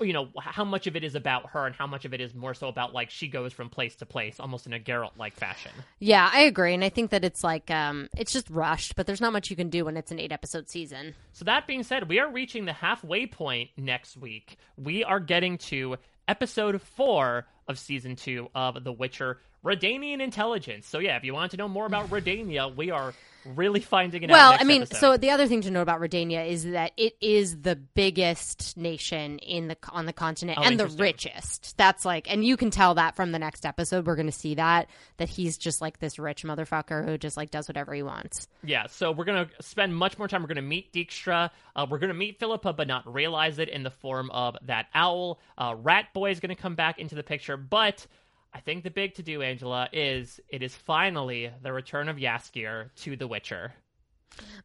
you 0.00 0.12
know 0.12 0.28
how 0.38 0.64
much 0.64 0.86
of 0.86 0.96
it 0.96 1.04
is 1.04 1.14
about 1.14 1.50
her 1.50 1.66
and 1.66 1.74
how 1.74 1.86
much 1.86 2.04
of 2.04 2.12
it 2.12 2.20
is 2.20 2.34
more 2.34 2.54
so 2.54 2.68
about 2.68 2.92
like 2.92 3.10
she 3.10 3.28
goes 3.28 3.52
from 3.52 3.70
place 3.70 3.96
to 3.96 4.06
place 4.06 4.38
almost 4.38 4.66
in 4.66 4.72
a 4.72 4.78
Geralt 4.78 5.16
like 5.16 5.34
fashion. 5.36 5.72
Yeah, 5.98 6.28
I 6.32 6.42
agree, 6.42 6.74
and 6.74 6.84
I 6.84 6.90
think 6.90 7.10
that 7.10 7.24
it's 7.24 7.42
like 7.42 7.70
um, 7.70 8.08
it's 8.16 8.32
just 8.32 8.48
rushed, 8.50 8.96
but 8.96 9.06
there's 9.06 9.20
not 9.20 9.32
much 9.32 9.50
you 9.50 9.56
can 9.56 9.70
do 9.70 9.84
when 9.86 9.96
it's 9.96 10.10
an 10.10 10.18
eight 10.18 10.32
episode 10.32 10.68
season. 10.68 11.14
So 11.32 11.44
that 11.44 11.66
being 11.66 11.82
said, 11.82 12.08
we 12.08 12.18
are 12.18 12.30
reaching 12.30 12.64
the 12.64 12.72
halfway 12.72 13.26
point 13.26 13.70
next 13.76 14.16
week. 14.16 14.58
We 14.76 15.04
are 15.04 15.20
getting 15.20 15.58
to 15.58 15.96
episode 16.28 16.80
4 16.82 17.46
of 17.68 17.78
season 17.78 18.16
2 18.16 18.48
of 18.54 18.84
The 18.84 18.92
Witcher 18.92 19.40
Redanian 19.64 20.20
Intelligence. 20.20 20.86
So 20.86 20.98
yeah, 20.98 21.16
if 21.16 21.24
you 21.24 21.34
want 21.34 21.50
to 21.52 21.56
know 21.56 21.68
more 21.68 21.86
about 21.86 22.10
Redania, 22.10 22.74
we 22.74 22.90
are 22.90 23.14
really 23.56 23.80
finding 23.80 24.22
it 24.22 24.30
out 24.30 24.34
Well, 24.34 24.50
next 24.50 24.62
I 24.62 24.66
mean, 24.66 24.82
episode. 24.82 24.98
so 24.98 25.16
the 25.16 25.30
other 25.30 25.46
thing 25.46 25.62
to 25.62 25.70
know 25.70 25.80
about 25.80 26.00
Redania 26.00 26.46
is 26.46 26.64
that 26.64 26.92
it 26.98 27.14
is 27.20 27.62
the 27.62 27.76
biggest 27.76 28.76
nation 28.76 29.38
in 29.38 29.68
the 29.68 29.76
on 29.90 30.04
the 30.06 30.12
continent 30.12 30.58
Oh, 30.60 30.64
and 30.64 30.78
the 30.78 30.86
richest. 30.86 31.76
That's 31.78 32.04
like, 32.04 32.30
and 32.30 32.44
you 32.44 32.56
can 32.56 32.70
tell 32.70 32.94
that 32.96 33.16
from 33.16 33.32
the 33.32 33.38
next 33.38 33.64
episode. 33.64 34.06
We're 34.06 34.16
going 34.16 34.26
to 34.26 34.32
see 34.32 34.56
that 34.56 34.88
that 35.16 35.28
he's 35.30 35.56
just 35.56 35.80
like 35.80 35.98
this 35.98 36.18
rich 36.18 36.42
motherfucker 36.44 37.04
who 37.06 37.16
just 37.16 37.36
like 37.36 37.50
does 37.50 37.68
whatever 37.68 37.94
he 37.94 38.02
wants. 38.02 38.48
Yeah, 38.62 38.86
so 38.88 39.12
we're 39.12 39.24
gonna 39.24 39.48
spend 39.60 39.94
much 39.96 40.18
more 40.18 40.28
time. 40.28 40.42
We're 40.42 40.48
gonna 40.48 40.62
meet 40.62 40.92
Dijkstra. 40.92 41.50
Uh, 41.74 41.86
we're 41.88 41.98
gonna 41.98 42.14
meet 42.14 42.38
Philippa, 42.38 42.72
but 42.74 42.86
not 42.86 43.12
realize 43.12 43.58
it 43.58 43.68
in 43.68 43.82
the 43.82 43.90
form 43.90 44.30
of 44.30 44.56
that 44.66 44.86
owl. 44.94 45.40
Uh, 45.56 45.74
Rat 45.78 46.06
Boy 46.12 46.30
is 46.32 46.40
gonna 46.40 46.54
come 46.56 46.74
back 46.74 46.98
into 46.98 47.14
the 47.14 47.22
picture, 47.22 47.56
but 47.56 48.06
I 48.52 48.60
think 48.60 48.82
the 48.84 48.90
big 48.90 49.14
to 49.14 49.22
do, 49.22 49.42
Angela, 49.42 49.88
is 49.92 50.40
it 50.48 50.62
is 50.62 50.74
finally 50.74 51.50
the 51.62 51.72
return 51.72 52.08
of 52.08 52.16
Jaskier 52.16 52.90
to 53.02 53.16
The 53.16 53.26
Witcher. 53.28 53.72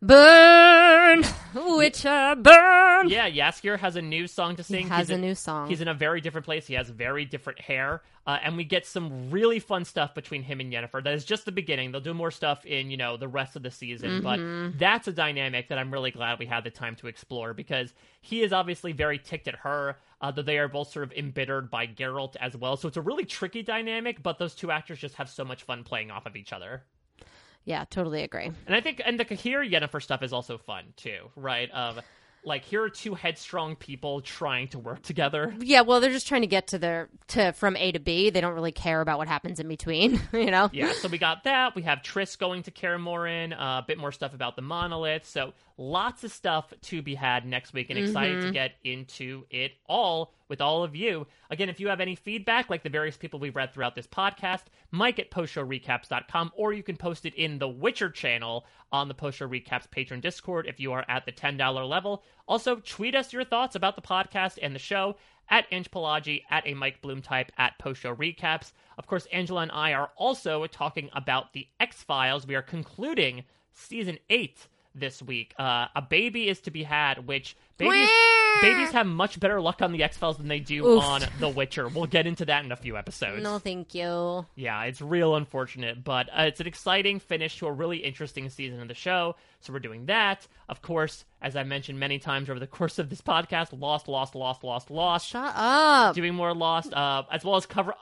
Burn, 0.01 1.23
Witcher, 1.55 2.35
burn. 2.39 3.09
Yeah, 3.09 3.29
Jaskier 3.29 3.79
has 3.79 3.95
a 3.95 4.01
new 4.01 4.27
song 4.27 4.55
to 4.57 4.63
sing. 4.63 4.83
He 4.83 4.89
has 4.89 5.07
He's 5.07 5.09
a 5.11 5.13
in- 5.15 5.21
new 5.21 5.35
song. 5.35 5.67
He's 5.69 5.81
in 5.81 5.87
a 5.87 5.93
very 5.93 6.21
different 6.21 6.45
place. 6.45 6.67
He 6.67 6.73
has 6.75 6.89
very 6.89 7.25
different 7.25 7.59
hair, 7.59 8.01
uh, 8.27 8.37
and 8.43 8.57
we 8.57 8.65
get 8.65 8.85
some 8.85 9.31
really 9.31 9.59
fun 9.59 9.85
stuff 9.85 10.13
between 10.13 10.43
him 10.43 10.59
and 10.59 10.71
Yennefer. 10.71 11.03
That 11.03 11.13
is 11.13 11.25
just 11.25 11.45
the 11.45 11.51
beginning. 11.51 11.91
They'll 11.91 12.01
do 12.01 12.13
more 12.13 12.31
stuff 12.31 12.65
in 12.65 12.91
you 12.91 12.97
know 12.97 13.17
the 13.17 13.27
rest 13.27 13.55
of 13.55 13.63
the 13.63 13.71
season, 13.71 14.21
Mhm. 14.21 14.23
but 14.71 14.77
that's 14.79 15.07
a 15.07 15.13
dynamic 15.13 15.69
that 15.69 15.77
I'm 15.77 15.91
really 15.91 16.11
glad 16.11 16.39
we 16.39 16.45
had 16.45 16.63
the 16.63 16.71
time 16.71 16.95
to 16.97 17.07
explore 17.07 17.53
because 17.53 17.93
he 18.21 18.41
is 18.43 18.51
obviously 18.53 18.91
very 18.91 19.17
ticked 19.17 19.47
at 19.47 19.55
her. 19.55 19.97
Uh, 20.23 20.31
that 20.31 20.45
they 20.45 20.57
are 20.57 20.69
both 20.69 20.89
sort 20.89 21.03
of 21.03 21.11
embittered 21.11 21.69
by 21.69 21.85
Geralt 21.85 22.37
as 22.39 22.55
well. 22.55 22.77
So 22.77 22.87
it's 22.87 22.95
a 22.95 23.01
really 23.01 23.25
tricky 23.25 23.61
dynamic, 23.61 24.23
but 24.23 24.39
those 24.39 24.55
two 24.55 24.71
actors 24.71 24.97
just 24.97 25.15
have 25.15 25.29
so 25.29 25.43
much 25.43 25.63
fun 25.63 25.83
playing 25.83 26.11
off 26.11 26.25
of 26.25 26.37
each 26.37 26.53
other. 26.53 26.83
Yeah, 27.65 27.83
totally 27.89 28.23
agree. 28.23 28.49
And 28.65 28.73
I 28.73 28.79
think, 28.79 29.01
and 29.05 29.19
the 29.19 29.25
Cahir 29.25 29.69
Yennefer 29.69 30.01
stuff 30.01 30.23
is 30.23 30.31
also 30.31 30.57
fun 30.57 30.85
too, 30.95 31.29
right? 31.35 31.69
Of 31.71 31.99
like, 32.45 32.63
here 32.65 32.83
are 32.83 32.89
two 32.89 33.15
headstrong 33.15 33.75
people 33.75 34.21
trying 34.21 34.67
to 34.69 34.79
work 34.79 35.01
together. 35.01 35.53
Yeah, 35.59 35.81
well, 35.81 35.99
they're 35.99 36.11
just 36.11 36.27
trying 36.27 36.41
to 36.41 36.47
get 36.47 36.67
to 36.67 36.77
their 36.77 37.09
to 37.29 37.53
from 37.53 37.77
A 37.77 37.91
to 37.91 37.99
B. 37.99 38.29
They 38.29 38.41
don't 38.41 38.53
really 38.53 38.71
care 38.71 39.01
about 39.01 39.17
what 39.17 39.27
happens 39.27 39.59
in 39.59 39.67
between. 39.67 40.21
You 40.33 40.51
know. 40.51 40.69
Yeah, 40.73 40.91
so 40.93 41.07
we 41.07 41.17
got 41.17 41.43
that. 41.45 41.75
We 41.75 41.83
have 41.83 41.99
Triss 41.99 42.37
going 42.37 42.63
to 42.63 42.71
Kaer 42.71 42.95
uh, 42.95 43.79
a 43.79 43.85
bit 43.87 43.97
more 43.97 44.11
stuff 44.11 44.33
about 44.33 44.55
the 44.55 44.61
monolith. 44.61 45.25
So 45.25 45.53
lots 45.77 46.23
of 46.23 46.31
stuff 46.31 46.73
to 46.81 47.01
be 47.01 47.15
had 47.15 47.45
next 47.45 47.73
week, 47.73 47.89
and 47.89 47.97
excited 47.99 48.41
to 48.41 48.47
Mhm. 48.49 48.53
get 48.53 48.75
into 48.83 49.45
it 49.49 49.73
all 49.87 50.33
with 50.47 50.61
all 50.61 50.83
of 50.83 50.95
you. 50.95 51.25
Again, 51.49 51.69
if 51.69 51.79
you 51.79 51.87
have 51.87 51.99
any 51.99 52.15
feedback, 52.15 52.69
like 52.69 52.83
the 52.83 52.89
various 52.89 53.17
people 53.17 53.39
we've 53.39 53.55
read 53.55 53.73
throughout 53.73 53.95
this 53.95 54.05
podcast, 54.07 54.65
Mike 54.91 55.17
at 55.17 55.31
postshowrecaps.com, 55.31 56.51
or 56.55 56.73
you 56.73 56.83
can 56.83 56.97
post 56.97 57.25
it 57.25 57.33
in 57.35 57.59
the 57.59 57.67
Witcher 57.67 58.09
channel 58.09 58.65
on 58.91 59.07
the 59.07 59.13
Post 59.13 59.37
Show 59.39 59.47
Recaps 59.47 59.87
Patreon 59.89 60.21
Discord 60.21 60.67
if 60.67 60.79
you 60.79 60.91
are 60.93 61.05
at 61.07 61.25
the 61.25 61.31
$10 61.31 61.85
level. 61.87 62.23
Also, 62.47 62.75
tweet 62.77 63.15
us 63.15 63.33
your 63.33 63.43
thoughts 63.43 63.75
about 63.75 63.95
the 63.95 64.01
podcast 64.01 64.59
and 64.61 64.75
the 64.75 64.79
show 64.79 65.17
at 65.49 65.65
Ange 65.71 65.91
Pelagi, 65.91 66.43
at 66.49 66.65
a 66.67 66.73
Mike 66.73 67.01
Bloom 67.01 67.21
type, 67.21 67.51
at 67.57 67.77
Post 67.79 68.01
Show 68.01 68.15
Recaps. 68.15 68.71
Of 68.97 69.07
course, 69.07 69.25
Angela 69.27 69.61
and 69.63 69.71
I 69.71 69.93
are 69.93 70.11
also 70.15 70.65
talking 70.67 71.09
about 71.13 71.53
the 71.53 71.67
X 71.79 72.03
Files. 72.03 72.45
We 72.47 72.55
are 72.55 72.61
concluding 72.61 73.43
season 73.73 74.19
eight 74.29 74.67
this 74.95 75.21
week. 75.21 75.53
Uh, 75.57 75.87
a 75.95 76.01
baby 76.01 76.49
is 76.49 76.61
to 76.61 76.71
be 76.71 76.83
had, 76.83 77.25
which 77.27 77.55
babies 77.77 78.09
babies 78.61 78.91
have 78.91 79.07
much 79.07 79.39
better 79.39 79.59
luck 79.61 79.81
on 79.81 79.91
the 79.91 80.03
X 80.03 80.17
Files 80.17 80.37
than 80.37 80.47
they 80.47 80.59
do 80.59 80.85
Oof. 80.85 81.03
on 81.03 81.21
The 81.39 81.49
Witcher. 81.49 81.87
We'll 81.87 82.05
get 82.05 82.27
into 82.27 82.45
that 82.45 82.63
in 82.65 82.71
a 82.71 82.75
few 82.75 82.97
episodes. 82.97 83.43
No, 83.43 83.59
thank 83.59 83.93
you. 83.93 84.45
Yeah, 84.55 84.83
it's 84.83 85.01
real 85.01 85.35
unfortunate, 85.35 86.03
but 86.03 86.29
uh, 86.29 86.43
it's 86.43 86.59
an 86.59 86.67
exciting 86.67 87.19
finish 87.19 87.57
to 87.59 87.67
a 87.67 87.71
really 87.71 87.97
interesting 87.97 88.49
season 88.49 88.81
of 88.81 88.87
the 88.87 88.93
show. 88.93 89.35
So 89.61 89.71
we're 89.73 89.79
doing 89.79 90.07
that. 90.07 90.47
Of 90.69 90.81
course, 90.81 91.25
as 91.41 91.55
I 91.55 91.63
mentioned 91.63 91.99
many 91.99 92.19
times 92.19 92.49
over 92.49 92.59
the 92.59 92.67
course 92.79 92.99
of 92.99 93.09
this 93.09 93.21
podcast, 93.21 93.69
Lost, 93.79 94.07
Lost, 94.07 94.35
Lost, 94.35 94.63
Lost, 94.63 94.91
Lost. 94.91 95.27
Shut 95.27 95.53
up. 95.55 96.15
Doing 96.15 96.33
more 96.35 96.53
Lost, 96.53 96.93
uh, 96.93 97.23
as 97.31 97.43
well 97.45 97.55
as 97.55 97.65
cover 97.65 97.93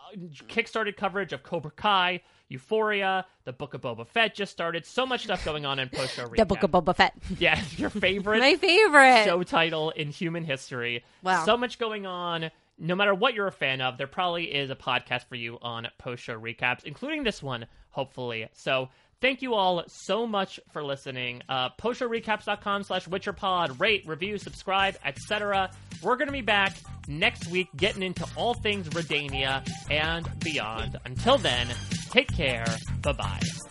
kickstarted 0.47 0.97
coverage 0.97 1.33
of 1.33 1.43
Cobra 1.43 1.71
Kai, 1.71 2.21
Euphoria, 2.49 3.25
the 3.45 3.53
Book 3.53 3.73
of 3.73 3.81
Boba 3.81 4.05
Fett 4.05 4.35
just 4.35 4.51
started. 4.51 4.85
So 4.85 5.05
much 5.05 5.23
stuff 5.23 5.45
going 5.45 5.65
on 5.65 5.79
in 5.79 5.87
post 5.89 6.15
show. 6.15 6.27
The 6.27 6.45
Book 6.45 6.63
of 6.63 6.71
Boba 6.71 6.95
Fett. 6.95 7.13
Yeah, 7.39 7.59
your 7.77 7.89
favorite 7.89 8.39
My 8.39 8.55
favorite. 8.55 9.23
show 9.23 9.41
title 9.43 9.91
in 9.91 10.09
human 10.09 10.40
history. 10.43 11.03
Wow. 11.23 11.45
So 11.45 11.57
much 11.57 11.79
going 11.79 12.05
on. 12.05 12.51
no 12.77 12.95
matter 12.95 13.13
what 13.13 13.33
you're 13.35 13.47
a 13.47 13.51
fan 13.51 13.79
of, 13.81 13.97
there 13.97 14.07
probably 14.07 14.45
is 14.45 14.69
a 14.71 14.75
podcast 14.75 15.25
for 15.29 15.35
you 15.35 15.59
on 15.61 15.87
post 15.99 16.23
show 16.23 16.39
recaps, 16.39 16.83
including 16.83 17.23
this 17.23 17.43
one, 17.43 17.67
hopefully. 17.89 18.47
So 18.53 18.89
thank 19.21 19.43
you 19.43 19.53
all 19.53 19.83
so 19.87 20.25
much 20.25 20.59
for 20.71 20.83
listening. 20.83 21.43
Uh, 21.47 21.69
postshowrecaps.com 21.79 22.83
slash 22.83 23.07
witcherpod. 23.07 23.79
Rate, 23.79 24.07
review, 24.07 24.37
subscribe, 24.39 24.95
etc. 25.05 25.69
We're 26.01 26.15
going 26.15 26.27
to 26.27 26.33
be 26.33 26.41
back 26.41 26.75
next 27.07 27.47
week 27.49 27.67
getting 27.77 28.01
into 28.01 28.25
all 28.35 28.55
things 28.55 28.89
Redania 28.89 29.67
and 29.91 30.27
beyond. 30.39 30.99
Until 31.05 31.37
then, 31.37 31.67
take 32.09 32.35
care. 32.35 32.65
Bye-bye. 33.03 33.70